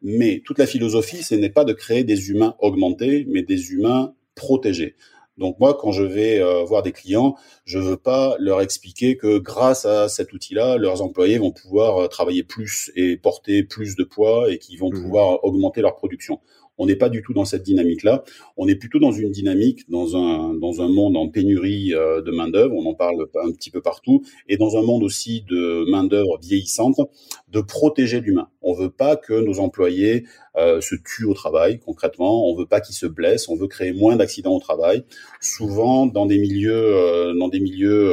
Mais 0.02 0.42
toute 0.46 0.58
la 0.58 0.66
philosophie, 0.66 1.22
ce 1.22 1.36
n'est 1.36 1.50
pas 1.50 1.66
de 1.66 1.74
créer 1.74 2.04
des 2.04 2.30
humains 2.30 2.56
augmentés, 2.60 3.28
mais 3.30 3.44
des 3.44 3.72
humains 3.72 4.14
protégés. 4.36 4.96
Donc 5.38 5.60
moi, 5.60 5.78
quand 5.80 5.92
je 5.92 6.04
vais 6.04 6.40
euh, 6.40 6.64
voir 6.64 6.84
des 6.84 6.92
clients, 6.92 7.36
je 7.66 7.80
veux 7.80 7.98
pas 7.98 8.36
leur 8.40 8.62
expliquer 8.62 9.18
que 9.18 9.38
grâce 9.38 9.86
à 9.86 10.10
cet 10.10 10.34
outil-là, 10.34 10.78
leurs 10.78 11.02
employés 11.02 11.38
vont 11.38 11.52
pouvoir 11.52 11.98
euh, 11.98 12.08
travailler 12.08 12.44
plus 12.44 12.92
et 12.96 13.18
porter 13.18 13.64
plus 13.64 13.96
de 13.96 14.04
poids 14.04 14.52
et 14.52 14.60
qu'ils 14.60 14.78
vont 14.80 14.90
mmh 14.90 15.02
pouvoir 15.02 15.44
augmenter 15.44 15.82
leur 15.82 15.96
production. 15.96 16.40
On 16.82 16.88
n'est 16.88 16.96
pas 16.96 17.10
du 17.10 17.22
tout 17.22 17.34
dans 17.34 17.46
cette 17.46 17.62
dynamique-là. 17.62 18.24
On 18.58 18.68
est 18.68 18.74
plutôt 18.74 18.98
dans 18.98 19.12
une 19.12 19.30
dynamique, 19.30 19.88
dans 19.88 20.18
un, 20.18 20.56
dans 20.56 20.82
un 20.82 20.88
monde 20.88 21.16
en 21.16 21.30
pénurie 21.30 21.94
euh, 21.94 22.24
de 22.24 22.32
main-d'œuvre, 22.32 22.74
on 22.76 22.88
en 22.88 22.96
parle 22.96 23.28
un 23.36 23.52
petit 23.52 23.70
peu 23.70 23.82
partout, 23.82 24.24
et 24.50 24.58
dans 24.58 24.78
un 24.78 24.82
monde 24.82 25.04
aussi 25.04 25.46
de 25.48 25.86
main-d'œuvre 25.92 26.40
vieillissante, 26.42 26.96
de 27.50 27.62
protéger 27.62 28.20
l'humain. 28.20 28.48
On 28.64 28.74
veut 28.74 28.90
pas 28.90 29.16
que 29.16 29.34
nos 29.34 29.60
employés 29.60 30.26
euh, 30.58 30.82
se 30.82 30.96
tuent 30.96 31.26
au 31.26 31.36
travail, 31.36 31.78
concrètement. 31.78 32.50
On 32.50 32.56
veut 32.56 32.66
pas 32.66 32.82
qu'ils 32.82 32.96
se 32.96 33.06
blessent. 33.06 33.48
On 33.48 33.56
veut 33.56 33.68
créer 33.68 33.94
moins 33.94 34.16
d'accidents 34.16 34.56
au 34.56 34.60
travail. 34.60 35.04
Souvent, 35.40 36.08
dans 36.08 36.26
des 36.26 36.40
milieux, 36.40 36.74
euh, 36.74 37.36
dans 37.38 37.48
des 37.48 37.60
milieux 37.60 38.12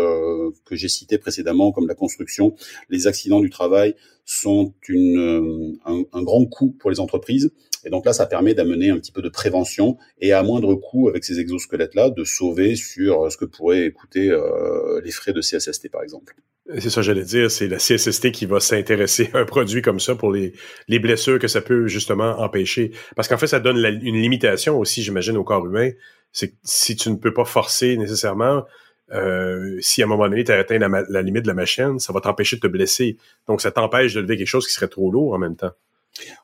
que 0.67 0.77
j'ai 0.77 0.89
cités 0.89 1.17
précédemment, 1.17 1.73
comme 1.73 1.89
la 1.89 1.95
construction, 1.95 2.55
les 2.91 3.07
accidents 3.07 3.41
du 3.41 3.49
travail 3.49 3.95
sont 4.27 4.75
une, 4.89 5.79
un, 5.87 6.03
un 6.13 6.23
grand 6.23 6.45
coût 6.45 6.77
pour 6.79 6.91
les 6.91 7.01
entreprises 7.01 7.51
et 7.85 7.91
donc 7.91 8.05
là, 8.05 8.13
ça 8.13 8.27
permet 8.27 8.55
d'amener 8.55 8.91
un 8.91 8.97
petit 8.99 9.13
peu 9.13 9.23
de 9.23 9.29
prévention 9.29 9.97
et 10.21 10.33
à 10.33 10.43
moindre 10.43 10.75
coût 10.75 11.09
avec 11.09 11.25
ces 11.25 11.41
exosquelettes-là, 11.41 12.11
de 12.11 12.25
sauver 12.25 12.77
sur 12.77 13.25
euh, 13.25 13.31
ce 13.31 13.37
que 13.37 13.45
pourraient 13.45 13.91
coûter 13.93 14.31
euh, 14.31 15.01
les 15.05 15.11
frais 15.11 15.33
de 15.33 15.41
CSST, 15.41 15.91
par 15.91 16.03
exemple. 16.03 16.35
C'est 16.79 16.91
ça, 16.91 17.01
j'allais 17.01 17.25
dire, 17.25 17.51
c'est 17.51 17.67
la 17.67 17.79
CSST 17.79 18.31
qui 18.31 18.45
va 18.45 18.61
s'intéresser 18.61 19.31
à 19.33 19.39
un 19.39 19.45
produit 19.47 19.81
comme 19.81 20.01
ça 20.01 20.15
pour 20.15 20.33
les, 20.33 20.53
les 20.87 20.99
blessures 20.99 21.39
que 21.39 21.49
ça 21.49 21.63
peut 21.63 21.87
justement 21.87 22.41
empêcher. 22.41 22.93
Parce 23.17 23.27
qu'en 23.27 23.39
fait, 23.39 23.47
ça 23.47 23.59
donne 23.59 23.79
une 23.79 24.21
limitation 24.21 24.79
aussi, 24.79 25.03
j'imagine, 25.03 25.39
au 25.39 25.45
corps 25.45 25.65
humain. 25.65 25.91
C'est 26.31 26.55
si 26.65 26.95
tu 26.95 27.09
ne 27.09 27.17
peux 27.17 27.33
pas 27.33 27.47
forcer 27.47 27.97
nécessairement, 27.97 28.67
euh, 29.13 29.79
si 29.81 30.03
à 30.03 30.05
un 30.05 30.09
moment 30.09 30.29
donné 30.29 30.45
tu 30.45 30.53
as 30.53 30.59
atteint 30.59 30.79
la, 30.79 30.89
la 31.09 31.23
limite 31.23 31.45
de 31.45 31.49
la 31.49 31.55
machine, 31.55 31.99
ça 31.99 32.13
va 32.13 32.21
t'empêcher 32.21 32.57
de 32.57 32.61
te 32.61 32.67
blesser. 32.67 33.17
Donc 33.47 33.63
ça 33.63 33.71
t'empêche 33.71 34.13
de 34.13 34.21
lever 34.21 34.37
quelque 34.37 34.47
chose 34.47 34.67
qui 34.67 34.75
serait 34.75 34.89
trop 34.89 35.11
lourd 35.11 35.33
en 35.33 35.39
même 35.39 35.57
temps. 35.57 35.73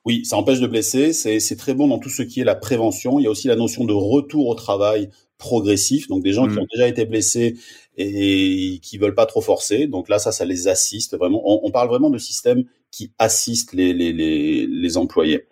Oui, 0.04 0.24
ça 0.24 0.36
empêche 0.36 0.60
de 0.60 0.66
blesser. 0.66 1.12
C'est 1.12 1.56
très 1.56 1.74
bon 1.74 1.88
dans 1.88 1.98
tout 1.98 2.10
ce 2.10 2.22
qui 2.22 2.40
est 2.40 2.44
la 2.44 2.54
prévention. 2.54 3.18
Il 3.18 3.24
y 3.24 3.26
a 3.26 3.30
aussi 3.30 3.48
la 3.48 3.56
notion 3.56 3.84
de 3.84 3.92
retour 3.92 4.46
au 4.46 4.54
travail 4.54 5.10
progressif. 5.38 6.08
Donc 6.08 6.22
des 6.22 6.32
gens 6.32 6.46
qui 6.46 6.54
mmh. 6.54 6.60
ont 6.60 6.66
déjà 6.72 6.88
été 6.88 7.04
blessés 7.06 7.56
et 7.96 8.80
qui 8.82 8.98
veulent 8.98 9.14
pas 9.14 9.26
trop 9.26 9.40
forcer. 9.40 9.86
Donc 9.86 10.08
là, 10.08 10.18
ça, 10.18 10.32
ça 10.32 10.44
les 10.44 10.68
assiste 10.68 11.16
vraiment. 11.16 11.42
On, 11.44 11.70
parle 11.70 11.88
vraiment 11.88 12.10
de 12.10 12.18
système 12.18 12.64
qui 12.90 13.12
assiste 13.18 13.72
les, 13.72 13.92
les, 13.92 14.12
les, 14.12 14.66
les 14.66 14.96
employés. 14.96 15.46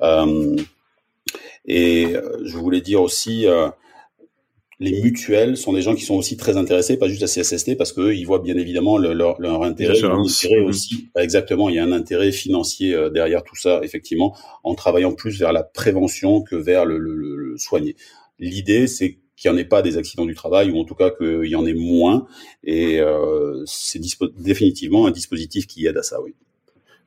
Euh, 0.00 0.56
et 1.64 2.16
euh, 2.16 2.40
je 2.44 2.56
voulais 2.56 2.80
dire 2.80 3.02
aussi, 3.02 3.46
euh, 3.46 3.68
les 4.80 5.02
mutuelles 5.02 5.58
sont 5.58 5.74
des 5.74 5.82
gens 5.82 5.94
qui 5.94 6.04
sont 6.04 6.14
aussi 6.14 6.38
très 6.38 6.56
intéressés, 6.56 6.98
pas 6.98 7.06
juste 7.06 7.20
la 7.20 7.28
CSST, 7.28 7.76
parce 7.76 7.92
qu'eux, 7.92 8.14
ils 8.16 8.24
voient 8.24 8.38
bien 8.38 8.56
évidemment 8.56 8.96
leur, 8.96 9.38
leur 9.38 9.62
intérêt, 9.62 10.00
mmh. 10.00 10.20
aussi. 10.64 11.10
Exactement, 11.16 11.68
il 11.68 11.76
y 11.76 11.78
a 11.78 11.84
un 11.84 11.92
intérêt 11.92 12.32
financier 12.32 12.94
euh, 12.94 13.10
derrière 13.10 13.44
tout 13.44 13.56
ça, 13.56 13.80
effectivement, 13.82 14.34
en 14.64 14.74
travaillant 14.74 15.12
plus 15.12 15.38
vers 15.38 15.52
la 15.52 15.62
prévention 15.62 16.40
que 16.40 16.56
vers 16.56 16.86
le, 16.86 16.96
le, 16.96 17.36
le 17.36 17.58
soigner. 17.58 17.94
L'idée, 18.38 18.86
c'est 18.86 19.18
qu'il 19.36 19.50
n'y 19.50 19.56
en 19.56 19.60
ait 19.60 19.66
pas 19.66 19.82
des 19.82 19.98
accidents 19.98 20.24
du 20.24 20.34
travail, 20.34 20.70
ou 20.70 20.78
en 20.78 20.84
tout 20.84 20.94
cas 20.94 21.10
qu'il 21.10 21.46
y 21.46 21.56
en 21.56 21.66
ait 21.66 21.74
moins, 21.74 22.26
et 22.64 23.00
euh, 23.00 23.62
c'est 23.66 24.00
définitivement 24.38 25.06
un 25.06 25.10
dispositif 25.10 25.66
qui 25.66 25.86
aide 25.86 25.98
à 25.98 26.02
ça, 26.02 26.22
oui. 26.22 26.34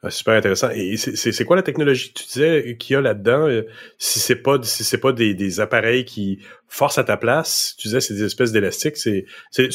Ah, 0.05 0.11
super 0.11 0.33
intéressant. 0.33 0.69
Et 0.71 0.97
c'est 0.97 1.45
quoi 1.45 1.55
la 1.55 1.63
technologie? 1.63 2.11
Que 2.11 2.19
tu 2.19 2.25
disais 2.25 2.77
qu'il 2.77 2.93
y 2.93 2.97
a 2.97 3.01
là-dedans? 3.01 3.47
Euh, 3.47 3.65
si 3.97 4.19
c'est 4.19 4.35
pas 4.35 4.61
si 4.61 4.83
c'est 4.83 4.97
pas 4.97 5.13
des, 5.13 5.33
des, 5.33 5.61
appareils 5.61 6.03
qui 6.03 6.39
forcent 6.73 6.97
à 6.97 7.03
ta 7.03 7.17
place, 7.17 7.75
tu 7.77 7.87
disais 7.87 8.01
c'est 8.01 8.15
des 8.15 8.23
espèces 8.23 8.51
d'élastiques, 8.51 8.97
c'est 8.97 9.25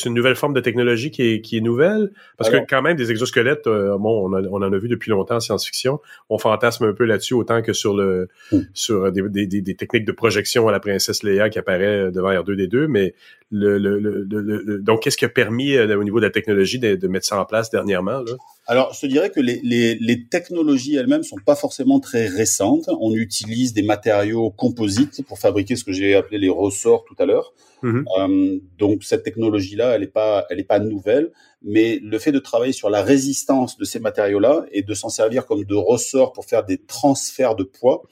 une 0.04 0.14
nouvelle 0.14 0.34
forme 0.34 0.52
de 0.52 0.60
technologie 0.60 1.12
qui 1.12 1.22
est, 1.22 1.40
qui 1.40 1.56
est 1.56 1.60
nouvelle? 1.60 2.10
Parce 2.36 2.50
que 2.50 2.56
quand 2.68 2.82
même, 2.82 2.96
des 2.96 3.12
exosquelettes, 3.12 3.68
euh, 3.68 3.96
bon, 3.96 4.28
on, 4.28 4.32
on, 4.32 4.62
en 4.62 4.72
a 4.72 4.78
vu 4.78 4.88
depuis 4.88 5.10
longtemps 5.10 5.36
en 5.36 5.40
science-fiction. 5.40 6.00
On 6.28 6.38
fantasme 6.38 6.86
un 6.86 6.92
peu 6.92 7.04
là-dessus 7.04 7.34
autant 7.34 7.62
que 7.62 7.72
sur 7.72 7.96
le 7.96 8.28
hmm. 8.50 8.62
sur 8.74 9.12
des, 9.12 9.46
des, 9.46 9.60
des, 9.60 9.74
techniques 9.76 10.06
de 10.06 10.12
projection 10.12 10.66
à 10.66 10.72
la 10.72 10.80
princesse 10.80 11.22
Leia 11.22 11.50
qui 11.50 11.60
apparaît 11.60 12.10
devant 12.10 12.30
R2D2, 12.30 12.88
mais 12.88 13.14
le, 13.50 13.78
le, 13.78 13.98
le, 13.98 14.78
donc 14.80 15.02
qu'est-ce 15.02 15.16
qui 15.16 15.24
a 15.24 15.28
permis 15.28 15.74
euh, 15.74 15.98
au 15.98 16.02
niveau 16.02 16.18
de 16.18 16.26
la 16.26 16.30
technologie 16.30 16.80
de, 16.80 16.96
de 16.96 17.08
mettre 17.08 17.26
ça 17.26 17.40
en 17.40 17.44
place 17.44 17.70
dernièrement? 17.70 18.20
Là? 18.22 18.32
Alors, 18.66 18.92
je 18.92 19.00
te 19.00 19.06
dirais 19.06 19.30
que 19.30 19.40
les, 19.40 19.60
les, 19.64 19.94
les 19.94 20.24
technologies 20.24 20.94
elles-mêmes 20.96 21.22
sont 21.22 21.38
pas 21.42 21.56
forcément 21.56 22.00
très 22.00 22.26
récentes. 22.26 22.90
On 23.00 23.14
utilise 23.14 23.72
des 23.72 23.82
matériaux 23.82 24.50
composites 24.50 25.24
pour 25.26 25.38
fabriquer 25.38 25.74
ce 25.74 25.84
que 25.84 25.92
j'ai 25.92 26.14
appelé 26.14 26.38
les 26.38 26.50
ressorts 26.50 26.87
tout 27.06 27.14
à 27.18 27.26
l'heure. 27.26 27.52
Mhm. 27.82 28.04
Euh, 28.18 28.58
donc, 28.78 29.04
cette 29.04 29.22
technologie-là, 29.22 29.94
elle 29.94 30.00
n'est 30.00 30.06
pas, 30.06 30.46
elle 30.50 30.58
est 30.58 30.64
pas 30.64 30.78
nouvelle, 30.78 31.30
mais 31.62 32.00
le 32.02 32.18
fait 32.18 32.32
de 32.32 32.38
travailler 32.38 32.72
sur 32.72 32.90
la 32.90 33.02
résistance 33.02 33.76
de 33.76 33.84
ces 33.84 34.00
matériaux-là 34.00 34.66
et 34.72 34.82
de 34.82 34.94
s'en 34.94 35.08
servir 35.08 35.46
comme 35.46 35.64
de 35.64 35.74
ressorts 35.74 36.32
pour 36.32 36.44
faire 36.44 36.64
des 36.64 36.78
transferts 36.78 37.54
de 37.54 37.64
poids, 37.64 38.02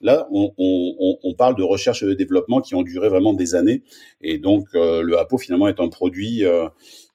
là, 0.00 0.28
on, 0.32 0.52
on, 0.58 1.18
on 1.22 1.34
parle 1.34 1.56
de 1.56 1.62
recherche 1.62 2.02
et 2.02 2.06
de 2.06 2.14
développement 2.14 2.60
qui 2.60 2.74
ont 2.74 2.82
duré 2.82 3.08
vraiment 3.08 3.34
des 3.34 3.54
années. 3.54 3.82
Et 4.20 4.38
donc, 4.38 4.66
euh, 4.74 5.02
le 5.02 5.18
HAPO 5.18 5.38
finalement 5.38 5.68
est 5.68 5.80
un 5.80 5.88
produit 5.88 6.44
euh, 6.44 6.68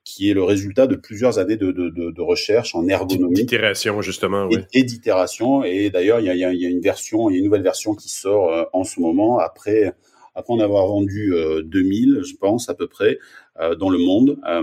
qui 0.04 0.30
est 0.30 0.34
le 0.34 0.44
résultat 0.44 0.88
de 0.88 0.96
plusieurs 0.96 1.38
années 1.38 1.58
de, 1.58 1.72
de, 1.72 1.90
de, 1.90 2.12
de 2.12 2.22
recherche 2.22 2.74
en 2.74 2.88
ergonomie. 2.88 3.36
D'itération, 3.36 4.02
justement, 4.02 4.48
oui. 4.48 4.58
Et, 4.74 4.80
et 4.80 4.84
d'itération. 4.84 5.64
Et 5.64 5.90
d'ailleurs, 5.90 6.20
il 6.20 6.26
y 6.26 6.30
a, 6.30 6.36
y, 6.36 6.44
a, 6.44 6.54
y 6.54 6.66
a, 6.66 6.70
une 6.70 6.82
version, 6.82 7.30
il 7.30 7.34
y 7.34 7.36
a 7.36 7.40
une 7.40 7.46
nouvelle 7.46 7.62
version 7.62 7.94
qui 7.94 8.10
sort 8.10 8.52
euh, 8.52 8.64
en 8.74 8.84
ce 8.84 9.00
moment 9.00 9.38
après, 9.40 9.94
après 10.42 10.54
en 10.54 10.60
avoir 10.60 10.88
vendu 10.88 11.34
euh, 11.34 11.62
2000, 11.64 12.22
je 12.24 12.36
pense, 12.36 12.70
à 12.70 12.74
peu 12.74 12.88
près, 12.88 13.18
euh, 13.60 13.76
dans 13.76 13.90
le 13.90 13.98
monde. 13.98 14.40
Euh, 14.48 14.62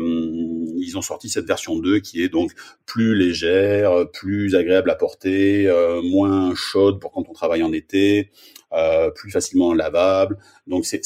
ils 0.77 0.97
ont 0.97 1.03
sorti 1.03 1.29
cette 1.29 1.47
version 1.47 1.79
2 1.79 2.01
qui 2.01 2.23
est 2.23 2.29
donc 2.29 2.53
plus 2.87 3.15
légère, 3.15 4.11
plus 4.13 4.55
agréable 4.55 4.91
à 4.91 4.95
porter, 4.95 5.67
euh, 5.67 6.03
moins 6.03 6.55
chaude 6.55 7.01
pour 7.01 7.13
quand 7.13 7.25
on 7.29 7.33
travaille 7.33 7.63
en 7.63 7.73
été, 7.73 8.31
euh, 8.73 9.11
plus 9.11 9.31
facilement 9.31 9.73
lavable. 9.73 10.39
Donc 10.67 10.85
c'est 10.85 11.03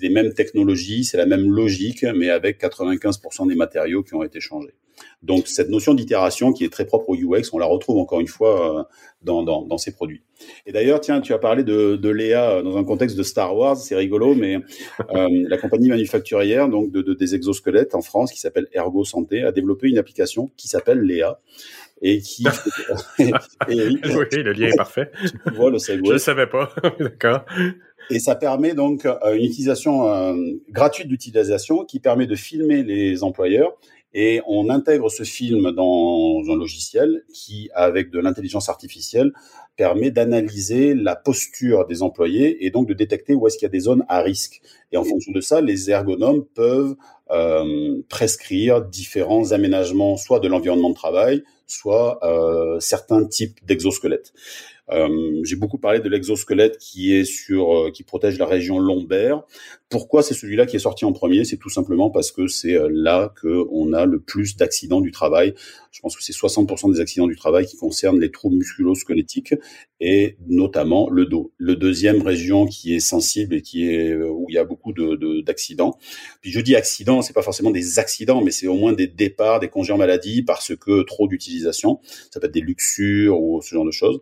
les 0.00 0.10
mêmes 0.10 0.32
technologies, 0.32 1.04
c'est 1.04 1.16
la 1.16 1.26
même 1.26 1.50
logique, 1.50 2.04
mais 2.14 2.30
avec 2.30 2.60
95% 2.60 3.46
des 3.46 3.54
matériaux 3.54 4.02
qui 4.02 4.14
ont 4.14 4.22
été 4.22 4.40
changés. 4.40 4.74
Donc 5.22 5.48
cette 5.48 5.70
notion 5.70 5.94
d'itération 5.94 6.52
qui 6.52 6.64
est 6.64 6.68
très 6.68 6.84
propre 6.84 7.10
au 7.10 7.14
UX, 7.14 7.50
on 7.52 7.58
la 7.58 7.66
retrouve 7.66 7.98
encore 7.98 8.20
une 8.20 8.28
fois 8.28 8.78
euh, 8.78 8.82
dans, 9.22 9.42
dans, 9.42 9.62
dans 9.62 9.78
ces 9.78 9.92
produits. 9.92 10.22
Et 10.66 10.72
d'ailleurs, 10.72 11.00
tiens, 11.00 11.20
tu 11.20 11.32
as 11.32 11.38
parlé 11.38 11.64
de, 11.64 11.96
de 11.96 12.08
Léa 12.10 12.62
dans 12.62 12.76
un 12.76 12.84
contexte 12.84 13.16
de 13.16 13.22
Star 13.22 13.56
Wars, 13.56 13.76
c'est 13.76 13.96
rigolo, 13.96 14.34
mais 14.34 14.56
euh, 15.14 15.28
la 15.48 15.56
compagnie 15.56 15.88
manufacturière 15.88 16.68
donc 16.68 16.90
de, 16.90 17.02
de, 17.02 17.14
des 17.14 17.34
exosquelettes 17.34 17.94
en 17.94 18.02
France 18.02 18.32
qui 18.32 18.40
s'appelle 18.40 18.68
Ergo 18.74 19.04
Santé 19.04 19.42
a 19.42 19.52
développé 19.52 19.88
une 19.88 19.98
application 19.98 20.50
qui 20.56 20.68
s'appelle 20.68 21.00
Léa 21.00 21.40
et 22.02 22.20
qui 22.20 22.44
et, 23.18 23.32
oui, 23.68 24.00
oui, 24.04 24.42
le 24.42 24.52
lien 24.52 24.68
est 24.68 24.76
parfait. 24.76 25.10
Tu 25.46 25.54
vois 25.54 25.70
le 25.70 25.78
segway. 25.78 26.08
Je 26.08 26.12
ne 26.14 26.18
savais 26.18 26.46
pas. 26.46 26.70
D'accord. 27.00 27.44
Et 28.10 28.18
ça 28.18 28.34
permet 28.34 28.74
donc 28.74 29.06
euh, 29.06 29.34
une 29.34 29.44
utilisation 29.44 30.08
euh, 30.08 30.34
gratuite 30.70 31.08
d'utilisation 31.08 31.84
qui 31.84 32.00
permet 32.00 32.26
de 32.26 32.34
filmer 32.34 32.82
les 32.82 33.22
employeurs 33.22 33.72
et 34.14 34.40
on 34.46 34.70
intègre 34.70 35.10
ce 35.10 35.24
film 35.24 35.72
dans 35.72 36.42
un 36.48 36.56
logiciel 36.56 37.24
qui, 37.34 37.68
avec 37.74 38.10
de 38.10 38.20
l'intelligence 38.20 38.68
artificielle, 38.68 39.32
permet 39.76 40.12
d'analyser 40.12 40.94
la 40.94 41.16
posture 41.16 41.84
des 41.86 42.02
employés 42.02 42.64
et 42.64 42.70
donc 42.70 42.86
de 42.86 42.94
détecter 42.94 43.34
où 43.34 43.46
est-ce 43.46 43.58
qu'il 43.58 43.66
y 43.66 43.66
a 43.66 43.70
des 43.70 43.80
zones 43.80 44.04
à 44.08 44.20
risque. 44.20 44.60
Et 44.92 44.96
en 44.96 45.04
fonction 45.04 45.32
de 45.32 45.40
ça, 45.40 45.60
les 45.60 45.90
ergonomes 45.90 46.44
peuvent 46.54 46.94
euh, 47.30 48.00
prescrire 48.08 48.82
différents 48.82 49.50
aménagements, 49.50 50.16
soit 50.16 50.38
de 50.38 50.46
l'environnement 50.46 50.90
de 50.90 50.94
travail, 50.94 51.42
soit 51.66 52.24
euh, 52.24 52.78
certains 52.78 53.24
types 53.26 53.64
d'exosquelettes. 53.66 54.32
Euh, 54.90 55.40
J'ai 55.44 55.56
beaucoup 55.56 55.78
parlé 55.78 56.00
de 56.00 56.08
l'exosquelette 56.08 56.76
qui 56.78 57.14
est 57.14 57.24
sur, 57.24 57.74
euh, 57.74 57.90
qui 57.90 58.02
protège 58.02 58.38
la 58.38 58.46
région 58.46 58.78
lombaire. 58.78 59.42
Pourquoi 59.88 60.22
c'est 60.22 60.34
celui-là 60.34 60.66
qui 60.66 60.76
est 60.76 60.80
sorti 60.80 61.04
en 61.04 61.12
premier? 61.12 61.44
C'est 61.44 61.56
tout 61.56 61.70
simplement 61.70 62.10
parce 62.10 62.32
que 62.32 62.48
c'est 62.48 62.74
euh, 62.74 62.88
là 62.92 63.32
que 63.40 63.64
on 63.70 63.92
a 63.94 64.04
le 64.04 64.20
plus 64.20 64.56
d'accidents 64.56 65.00
du 65.00 65.10
travail. 65.10 65.54
Je 65.90 66.00
pense 66.00 66.16
que 66.16 66.22
c'est 66.22 66.34
60% 66.34 66.92
des 66.92 67.00
accidents 67.00 67.26
du 67.26 67.36
travail 67.36 67.66
qui 67.66 67.76
concernent 67.76 68.20
les 68.20 68.30
troubles 68.30 68.56
musculo-squelettiques 68.56 69.54
et 70.00 70.36
notamment 70.48 71.08
le 71.08 71.24
dos. 71.24 71.52
Le 71.56 71.76
deuxième 71.76 72.20
région 72.20 72.66
qui 72.66 72.94
est 72.94 73.00
sensible 73.00 73.54
et 73.54 73.62
qui 73.62 73.88
est 73.88 74.14
où 74.14 74.46
il 74.50 74.54
y 74.54 74.58
a 74.58 74.64
beaucoup 74.64 74.92
de 74.92 75.40
d'accidents. 75.42 75.90
De, 75.90 76.38
Puis 76.42 76.50
je 76.50 76.60
dis 76.60 76.76
accidents, 76.76 77.22
c'est 77.22 77.32
pas 77.32 77.42
forcément 77.42 77.70
des 77.70 77.98
accidents, 77.98 78.42
mais 78.42 78.50
c'est 78.50 78.66
au 78.66 78.74
moins 78.74 78.92
des 78.92 79.06
départs, 79.06 79.60
des 79.60 79.68
congés 79.68 79.92
en 79.92 79.98
maladie 79.98 80.42
parce 80.42 80.74
que 80.76 81.02
trop 81.04 81.28
d'utilisation. 81.28 82.00
Ça 82.30 82.40
peut 82.40 82.46
être 82.46 82.54
des 82.54 82.60
luxures 82.60 83.40
ou 83.40 83.62
ce 83.62 83.74
genre 83.74 83.86
de 83.86 83.90
choses. 83.92 84.20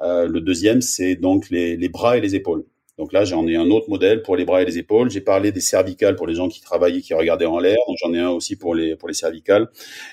Euh, 0.00 0.26
le 0.28 0.40
deuxième, 0.40 0.80
c'est 0.80 1.16
donc 1.16 1.50
les, 1.50 1.76
les, 1.76 1.88
bras 1.88 2.16
et 2.16 2.20
les 2.20 2.34
épaules. 2.34 2.64
Donc 2.96 3.12
là, 3.12 3.24
j'en 3.24 3.46
ai 3.48 3.56
un 3.56 3.70
autre 3.70 3.90
modèle 3.90 4.22
pour 4.22 4.36
les 4.36 4.44
bras 4.44 4.62
et 4.62 4.64
les 4.64 4.78
épaules. 4.78 5.10
J'ai 5.10 5.20
parlé 5.20 5.50
des 5.50 5.60
cervicales 5.60 6.14
pour 6.14 6.28
les 6.28 6.34
gens 6.34 6.48
qui 6.48 6.60
travaillaient, 6.60 7.00
qui 7.00 7.12
regardaient 7.12 7.46
en 7.46 7.58
l'air. 7.58 7.76
Donc 7.88 7.96
j'en 8.00 8.14
ai 8.14 8.20
un 8.20 8.30
aussi 8.30 8.54
pour 8.54 8.74
les 8.74 8.94
pour 8.94 9.08
les 9.08 9.14
cervicales. 9.14 9.68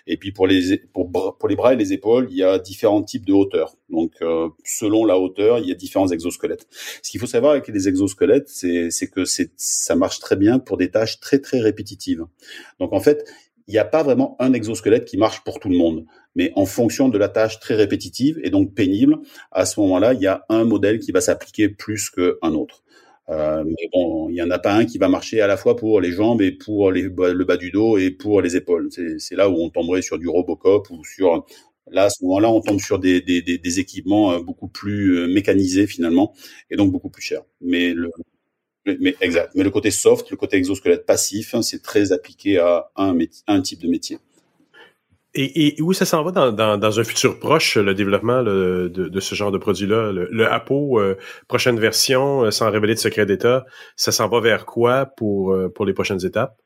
Et 0.08 0.18
puis 0.18 0.32
pour 0.32 0.48
les 0.48 0.80
pour, 0.92 1.38
pour 1.38 1.48
les 1.48 1.56
bras 1.56 1.74
et 1.74 1.76
les 1.76 1.94
épaules, 1.94 2.28
il 2.32 2.38
y 2.38 2.44
a 2.44 2.58
différents 2.58 3.04
types 3.04 3.26
de 3.26 3.34
hauteur. 3.34 3.76
Donc 3.90 4.14
euh, 4.24 4.50
selon 4.66 5.06
la 5.06 5.20
hauteur, 5.20 5.60
il 5.60 5.68
y 5.68 5.72
a 5.72 5.76
différents 5.76 6.08
exosquelettes. 6.08 6.68
Ce 7.04 7.12
qu'il 7.12 7.20
faut 7.20 7.28
savoir 7.28 7.52
avec 7.52 7.68
les 7.68 7.88
exosquelettes, 7.88 8.50
c'est 8.50 8.90
c'est 8.90 9.10
que 9.10 9.26
c'est 9.26 9.52
ça 9.58 9.96
marche 9.96 10.20
très 10.20 10.36
bien 10.36 10.58
pour 10.58 10.78
des 10.78 10.90
tâches 10.90 11.20
très 11.20 11.38
très 11.38 11.60
répétitives. 11.60 12.26
Donc 12.80 12.94
en 12.94 13.00
fait, 13.00 13.26
il 13.68 13.72
n'y 13.72 13.80
a 13.80 13.86
pas 13.86 14.04
vraiment 14.04 14.36
un 14.40 14.54
exosquelette 14.54 15.06
qui 15.06 15.18
marche 15.18 15.44
pour 15.44 15.60
tout 15.60 15.70
le 15.70 15.78
monde 15.78 16.06
mais 16.36 16.52
en 16.56 16.66
fonction 16.66 17.10
de 17.10 17.18
la 17.18 17.30
tâche 17.30 17.60
très 17.60 17.76
répétitive 17.76 18.40
et 18.44 18.50
donc 18.50 18.74
pénible, 18.74 19.20
à 19.52 19.66
ce 19.66 19.80
moment-là, 19.82 20.14
il 20.14 20.22
y 20.22 20.28
a 20.28 20.46
un 20.50 20.64
modèle 20.64 21.00
qui 21.00 21.12
va 21.12 21.22
s'appliquer 21.22 21.70
plus 21.70 22.10
qu'un 22.10 22.54
autre. 22.54 22.84
Euh, 23.30 23.64
mais 23.66 23.90
bon, 23.94 24.30
il 24.30 24.36
y 24.36 24.42
en 24.42 24.50
a 24.52 24.60
pas 24.60 24.74
un 24.74 24.86
qui 24.86 24.98
va 24.98 25.08
marcher 25.08 25.42
à 25.42 25.48
la 25.48 25.56
fois 25.58 25.76
pour 25.76 26.02
les 26.02 26.12
jambes 26.12 26.42
et 26.42 26.52
pour 26.52 26.92
le 26.92 27.44
bas 27.44 27.58
du 27.58 27.72
dos 27.72 27.98
et 27.98 28.12
pour 28.12 28.42
les 28.42 28.56
épaules. 28.56 28.90
C'est 29.20 29.36
là 29.36 29.50
où 29.50 29.56
on 29.58 29.70
tomberait 29.70 30.02
sur 30.02 30.18
du 30.18 30.28
Robocop 30.28 30.90
ou 30.90 31.04
sur 31.06 31.46
Là, 31.90 32.04
à 32.06 32.10
ce 32.10 32.24
moment-là, 32.24 32.50
on 32.50 32.62
tombe 32.62 32.80
sur 32.80 33.00
des, 33.00 33.22
des, 33.22 33.80
équipements 33.80 34.34
euh, 34.34 34.40
beaucoup 34.40 34.68
plus 34.68 35.18
euh, 35.18 35.28
mécanisés 35.28 35.88
finalement, 35.88 36.34
et 36.70 36.78
donc 36.78 36.92
beaucoup 36.92 37.10
plus 37.10 37.24
chers. 37.24 37.42
Mais 37.60 37.94
le, 37.94 38.12
mais 38.86 39.16
exact. 39.22 39.52
Mais 39.56 39.64
le 39.64 39.70
côté 39.70 39.92
soft, 39.92 40.30
le 40.32 40.38
côté 40.38 40.58
exosquelette 40.58 41.06
passif, 41.06 41.54
hein, 41.54 41.62
c'est 41.62 41.82
très 41.82 42.12
appliqué 42.12 42.58
à 42.58 42.90
un, 42.96 43.18
un 43.48 43.62
type 43.62 43.82
de 43.82 43.88
métier. 43.88 44.18
Et, 45.34 45.78
et, 45.78 45.82
où 45.82 45.94
ça 45.94 46.04
s'en 46.04 46.24
va 46.24 46.32
dans, 46.32 46.52
dans, 46.52 46.78
dans, 46.78 47.00
un 47.00 47.04
futur 47.06 47.40
proche, 47.40 47.78
le 47.78 47.94
développement 47.94 48.42
le, 48.42 48.90
de, 48.90 49.08
de, 49.08 49.20
ce 49.22 49.34
genre 49.34 49.52
de 49.52 49.58
produit-là? 49.58 50.12
Le, 50.12 50.28
le, 50.30 50.52
APO, 50.52 51.00
euh, 51.00 51.16
prochaine 51.48 51.80
version, 51.80 52.44
euh, 52.44 52.52
sans 52.52 52.70
révéler 52.70 52.96
de 52.96 53.00
secret 53.00 53.26
d'État, 53.26 53.66
ça 53.96 54.12
s'en 54.12 54.28
va 54.28 54.42
vers 54.42 54.66
quoi 54.66 55.06
pour, 55.06 55.54
euh, 55.54 55.70
pour 55.70 55.86
les 55.86 55.94
prochaines 55.94 56.26
étapes? 56.26 56.58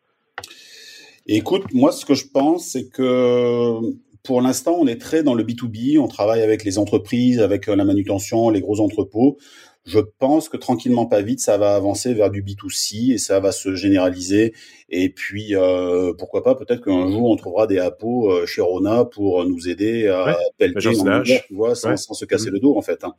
Écoute, 1.28 1.66
moi, 1.74 1.92
ce 1.92 2.06
que 2.06 2.16
je 2.16 2.26
pense, 2.28 2.70
c'est 2.70 2.90
que 2.90 3.80
pour 4.24 4.42
l'instant, 4.42 4.76
on 4.80 4.88
est 4.88 5.00
très 5.00 5.22
dans 5.22 5.36
le 5.36 5.44
B2B, 5.44 6.00
on 6.00 6.08
travaille 6.08 6.42
avec 6.42 6.64
les 6.64 6.80
entreprises, 6.80 7.42
avec 7.42 7.68
la 7.68 7.84
manutention, 7.84 8.50
les 8.50 8.62
gros 8.62 8.80
entrepôts 8.80 9.38
je 9.86 9.99
pense 9.99 10.49
que 10.49 10.57
tranquillement 10.57 11.06
pas 11.06 11.22
vite 11.22 11.40
ça 11.40 11.57
va 11.57 11.76
avancer 11.76 12.14
vers 12.14 12.32
du 12.32 12.41
B2C 12.44 13.14
et 13.14 13.18
ça 13.18 13.40
va 13.40 13.52
se 13.52 13.76
généraliser 13.76 14.53
et 14.90 15.10
puis 15.10 15.56
euh, 15.56 16.14
pourquoi 16.18 16.44
pas 16.44 16.56
peut-être 16.56 16.84
qu'un 16.84 17.10
jour 17.10 17.30
on 17.30 17.36
trouvera 17.36 17.68
des 17.68 17.78
appos 17.78 18.32
euh, 18.32 18.45
chez 18.45 18.62
Rona 18.62 19.06
pour 19.06 19.45
nous 19.45 19.70
aider 19.70 20.07
à 20.07 20.26
ouais, 20.26 20.36
pelleter 20.57 20.88
en 20.88 21.22
hiver, 21.22 21.44
tu 21.48 21.53
vois 21.53 21.76
sans, 21.76 21.90
ouais. 21.90 21.98
sans, 21.98 22.14
se 22.14 22.26
casser 22.26 22.49
mmh. 22.49 22.53
le 22.53 22.60
dos 22.60 22.78
en 22.78 22.82
fait 22.82 23.03
hein. 23.03 23.14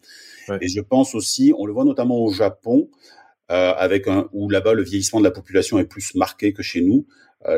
ouais. 0.48 0.58
et 0.60 0.68
je 0.68 0.80
pense 0.80 1.14
aussi 1.14 1.52
on 1.56 1.66
le 1.66 1.72
voit 1.72 1.84
notamment 1.84 2.18
au 2.18 2.32
Japon 2.32 2.88
euh, 3.52 3.72
avec 3.76 4.08
un 4.08 4.28
où 4.32 4.50
là-bas 4.50 4.74
le 4.74 4.82
vieillissement 4.82 5.20
de 5.20 5.24
la 5.24 5.30
population 5.30 5.78
est 5.78 5.84
plus 5.84 6.16
marqué 6.16 6.52
que 6.52 6.64
chez 6.64 6.80
nous 6.80 7.06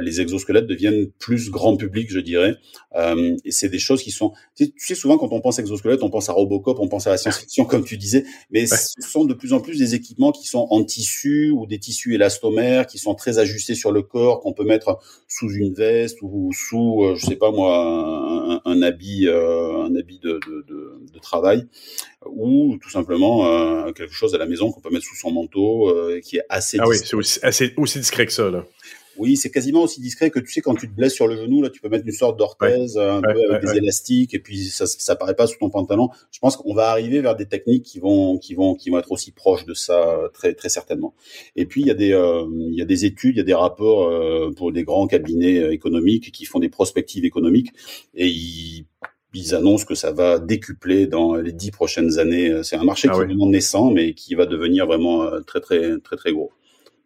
les 0.00 0.20
exosquelettes 0.20 0.66
deviennent 0.66 1.10
plus 1.18 1.50
grand 1.50 1.76
public, 1.76 2.10
je 2.10 2.20
dirais. 2.20 2.56
Euh, 2.94 3.36
et 3.44 3.50
c'est 3.50 3.68
des 3.68 3.78
choses 3.78 4.02
qui 4.02 4.10
sont. 4.10 4.32
Tu 4.56 4.64
sais, 4.64 4.70
tu 4.70 4.86
sais, 4.86 4.94
souvent 4.94 5.18
quand 5.18 5.32
on 5.32 5.40
pense 5.40 5.58
exosquelette, 5.58 6.02
on 6.02 6.10
pense 6.10 6.28
à 6.28 6.32
Robocop, 6.32 6.78
on 6.80 6.88
pense 6.88 7.06
à 7.06 7.10
la 7.10 7.18
science-fiction, 7.18 7.64
comme 7.64 7.84
tu 7.84 7.96
disais. 7.96 8.24
Mais 8.50 8.62
ouais. 8.62 8.66
ce 8.66 9.08
sont 9.08 9.24
de 9.24 9.34
plus 9.34 9.52
en 9.52 9.60
plus 9.60 9.78
des 9.78 9.94
équipements 9.94 10.32
qui 10.32 10.46
sont 10.46 10.66
en 10.70 10.84
tissu 10.84 11.50
ou 11.50 11.66
des 11.66 11.78
tissus 11.78 12.14
élastomères, 12.14 12.86
qui 12.86 12.98
sont 12.98 13.14
très 13.14 13.38
ajustés 13.38 13.74
sur 13.74 13.92
le 13.92 14.02
corps, 14.02 14.40
qu'on 14.40 14.52
peut 14.52 14.64
mettre 14.64 14.98
sous 15.26 15.50
une 15.50 15.74
veste 15.74 16.18
ou 16.22 16.52
sous, 16.52 17.04
euh, 17.04 17.14
je 17.14 17.26
sais 17.26 17.36
pas 17.36 17.50
moi, 17.50 18.60
un, 18.64 18.70
un 18.70 18.82
habit, 18.82 19.26
euh, 19.26 19.84
un 19.84 19.94
habit 19.94 20.18
de, 20.18 20.40
de, 20.46 20.64
de, 20.68 21.00
de, 21.12 21.18
travail, 21.18 21.66
ou 22.26 22.78
tout 22.80 22.90
simplement 22.90 23.46
euh, 23.46 23.92
quelque 23.92 24.14
chose 24.14 24.34
à 24.34 24.38
la 24.38 24.46
maison 24.46 24.70
qu'on 24.72 24.80
peut 24.80 24.90
mettre 24.90 25.04
sous 25.04 25.16
son 25.16 25.30
manteau, 25.30 25.88
euh, 25.88 26.20
qui 26.20 26.36
est 26.38 26.44
assez. 26.48 26.78
Ah 26.80 26.84
oui, 26.86 26.96
c'est 26.98 27.14
aussi, 27.14 27.38
assez, 27.42 27.74
aussi 27.76 27.98
discret 27.98 28.26
que 28.26 28.32
ça 28.32 28.50
là. 28.50 28.64
Oui, 29.18 29.36
c'est 29.36 29.50
quasiment 29.50 29.82
aussi 29.82 30.00
discret 30.00 30.30
que 30.30 30.38
tu 30.38 30.52
sais 30.52 30.60
quand 30.60 30.74
tu 30.74 30.88
te 30.88 30.94
blesses 30.94 31.14
sur 31.14 31.26
le 31.26 31.36
genou 31.36 31.62
là, 31.62 31.70
tu 31.70 31.80
peux 31.80 31.88
mettre 31.88 32.06
une 32.06 32.12
sorte 32.12 32.38
d'orthèse 32.38 32.96
ouais. 32.96 33.02
un 33.02 33.20
ouais, 33.20 33.34
peu 33.34 33.52
avec 33.52 33.64
ouais, 33.64 33.72
des 33.72 33.78
élastiques 33.78 34.34
et 34.34 34.38
puis 34.38 34.64
ça 34.66 34.86
ça 34.86 35.16
paraît 35.16 35.34
pas 35.34 35.46
sous 35.46 35.58
ton 35.58 35.70
pantalon. 35.70 36.08
Je 36.30 36.38
pense 36.38 36.56
qu'on 36.56 36.72
va 36.74 36.90
arriver 36.90 37.20
vers 37.20 37.36
des 37.36 37.46
techniques 37.46 37.84
qui 37.84 37.98
vont 37.98 38.38
qui 38.38 38.54
vont 38.54 38.74
qui 38.74 38.90
vont 38.90 38.98
être 38.98 39.10
aussi 39.12 39.32
proches 39.32 39.64
de 39.64 39.74
ça 39.74 40.18
très 40.32 40.54
très 40.54 40.68
certainement. 40.68 41.14
Et 41.56 41.66
puis 41.66 41.80
il 41.80 41.88
y 41.88 41.90
a 41.90 41.94
des 41.94 42.12
euh, 42.12 42.46
il 42.70 42.74
y 42.74 42.82
a 42.82 42.84
des 42.84 43.04
études, 43.04 43.36
il 43.36 43.38
y 43.38 43.42
a 43.42 43.44
des 43.44 43.54
rapports 43.54 44.08
euh, 44.08 44.52
pour 44.56 44.72
des 44.72 44.84
grands 44.84 45.06
cabinets 45.06 45.58
euh, 45.58 45.72
économiques 45.72 46.30
qui 46.30 46.44
font 46.44 46.60
des 46.60 46.68
prospectives 46.68 47.24
économiques 47.24 47.72
et 48.14 48.28
ils 48.28 48.86
ils 49.34 49.54
annoncent 49.54 49.84
que 49.84 49.94
ça 49.94 50.10
va 50.10 50.38
décupler 50.38 51.06
dans 51.06 51.34
les 51.34 51.52
dix 51.52 51.70
prochaines 51.70 52.18
années. 52.18 52.62
C'est 52.62 52.76
un 52.76 52.84
marché 52.84 53.08
ah 53.10 53.14
qui 53.14 53.20
est 53.20 53.24
vraiment 53.24 53.46
naissant, 53.46 53.90
mais 53.90 54.14
qui 54.14 54.34
va 54.34 54.46
devenir 54.46 54.86
vraiment 54.86 55.28
très 55.46 55.60
très 55.60 55.98
très 55.98 56.16
très 56.16 56.32
gros. 56.32 56.50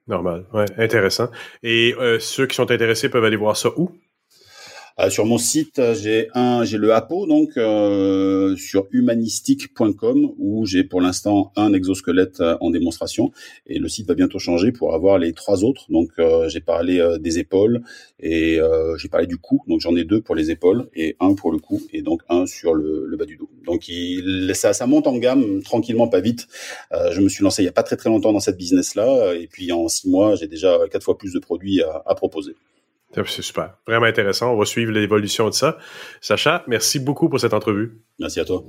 Normal, 0.06 0.46
ouais, 0.52 0.66
intéressant. 0.78 1.28
Et 1.62 1.94
euh, 1.98 2.18
ceux 2.18 2.46
qui 2.46 2.56
sont 2.56 2.70
intéressés 2.70 3.08
peuvent 3.08 3.24
aller 3.24 3.36
voir 3.36 3.56
ça 3.56 3.70
où? 3.76 3.92
Euh, 4.98 5.10
sur 5.10 5.24
mon 5.24 5.39
site, 5.39 5.81
j'ai 5.94 6.28
un, 6.35 6.64
j'ai 6.64 6.77
le 6.78 6.93
APO 6.93 7.27
donc 7.27 7.56
euh, 7.56 8.56
sur 8.56 8.86
humanistique.com 8.93 10.32
où 10.39 10.66
j'ai 10.66 10.85
pour 10.85 11.01
l'instant 11.01 11.52
un 11.56 11.73
exosquelette 11.73 12.40
euh, 12.40 12.56
en 12.60 12.70
démonstration 12.70 13.32
et 13.66 13.78
le 13.78 13.89
site 13.89 14.06
va 14.06 14.14
bientôt 14.14 14.39
changer 14.39 14.70
pour 14.70 14.94
avoir 14.94 15.19
les 15.19 15.32
trois 15.32 15.64
autres. 15.64 15.90
Donc 15.90 16.10
euh, 16.19 16.48
j'ai 16.48 16.60
parlé 16.60 17.01
euh, 17.01 17.19
des 17.19 17.39
épaules 17.39 17.82
et 18.20 18.60
j'ai 18.98 19.09
parlé 19.09 19.27
du 19.27 19.36
cou. 19.39 19.62
Donc 19.66 19.81
j'en 19.81 19.97
ai 19.97 20.05
deux 20.05 20.20
pour 20.20 20.35
les 20.35 20.51
épaules 20.51 20.89
et 20.94 21.16
un 21.20 21.35
pour 21.35 21.51
le 21.52 21.59
cou 21.59 21.81
et 21.93 22.02
donc 22.02 22.23
un 22.28 22.47
sur 22.47 22.74
le, 22.74 23.06
le 23.06 23.16
bas 23.16 23.24
du 23.24 23.36
dos. 23.36 23.48
Donc 23.64 23.89
il, 23.89 24.52
ça, 24.55 24.73
ça 24.73 24.86
monte 24.86 25.06
en 25.06 25.16
gamme 25.16 25.62
tranquillement, 25.62 26.09
pas 26.09 26.20
vite. 26.20 26.47
je 26.93 27.20
me 27.20 27.28
suis 27.28 27.43
lancé 27.43 27.62
il 27.62 27.66
y 27.66 27.69
a 27.69 27.73
pas 27.73 27.82
très 27.82 27.97
très 27.97 28.10
longtemps 28.10 28.32
dans 28.32 28.40
cette 28.40 28.56
business 28.56 28.94
là 28.94 29.35
et 29.35 29.47
puis 29.48 29.73
en 29.73 29.89
six 29.89 30.09
mois 30.09 30.36
j'ai 30.36 30.47
déjà 30.47 30.78
quatre 30.90 31.02
fois 31.02 31.19
plus 31.19 31.32
de 31.32 31.39
produits 31.39 31.82
à, 31.82 32.02
à 32.06 32.14
proposer. 32.14 32.55
C'est 33.14 33.43
super. 33.43 33.74
Vraiment 33.86 34.06
intéressant. 34.06 34.52
On 34.52 34.56
va 34.56 34.64
suivre 34.64 34.93
l'évolution 34.93 35.48
de 35.48 35.55
ça. 35.55 35.78
Sacha, 36.20 36.64
merci 36.66 36.98
beaucoup 36.98 37.28
pour 37.28 37.40
cette 37.40 37.55
entrevue. 37.55 38.01
Merci 38.18 38.40
à 38.40 38.44
toi. 38.44 38.62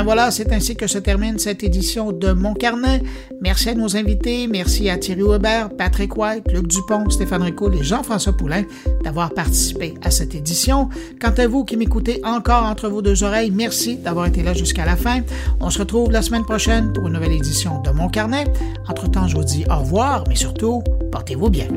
Ben 0.00 0.04
voilà, 0.04 0.30
c'est 0.30 0.50
ainsi 0.54 0.76
que 0.76 0.86
se 0.86 0.96
termine 0.96 1.38
cette 1.38 1.62
édition 1.62 2.10
de 2.10 2.32
Mon 2.32 2.54
Carnet. 2.54 3.02
Merci 3.42 3.68
à 3.68 3.74
nos 3.74 3.98
invités, 3.98 4.46
merci 4.46 4.88
à 4.88 4.96
Thierry 4.96 5.20
Weber, 5.20 5.68
Patrick 5.76 6.16
White, 6.16 6.50
Luc 6.50 6.68
Dupont, 6.68 7.10
Stéphane 7.10 7.42
Rico 7.42 7.70
et 7.70 7.82
Jean-François 7.82 8.32
Poulain 8.32 8.62
d'avoir 9.04 9.28
participé 9.34 9.92
à 10.00 10.10
cette 10.10 10.34
édition. 10.34 10.88
Quant 11.20 11.34
à 11.36 11.46
vous 11.46 11.66
qui 11.66 11.76
m'écoutez 11.76 12.22
encore 12.24 12.64
entre 12.64 12.88
vos 12.88 13.02
deux 13.02 13.24
oreilles, 13.24 13.50
merci 13.50 13.98
d'avoir 13.98 14.24
été 14.24 14.42
là 14.42 14.54
jusqu'à 14.54 14.86
la 14.86 14.96
fin. 14.96 15.20
On 15.60 15.68
se 15.68 15.78
retrouve 15.78 16.10
la 16.10 16.22
semaine 16.22 16.44
prochaine 16.44 16.94
pour 16.94 17.06
une 17.06 17.12
nouvelle 17.12 17.32
édition 17.32 17.82
de 17.82 17.90
Mon 17.90 18.08
Carnet. 18.08 18.46
Entre-temps, 18.88 19.28
je 19.28 19.36
vous 19.36 19.44
dis 19.44 19.66
au 19.68 19.80
revoir, 19.80 20.24
mais 20.30 20.36
surtout, 20.36 20.82
portez-vous 21.12 21.50
bien. 21.50 21.68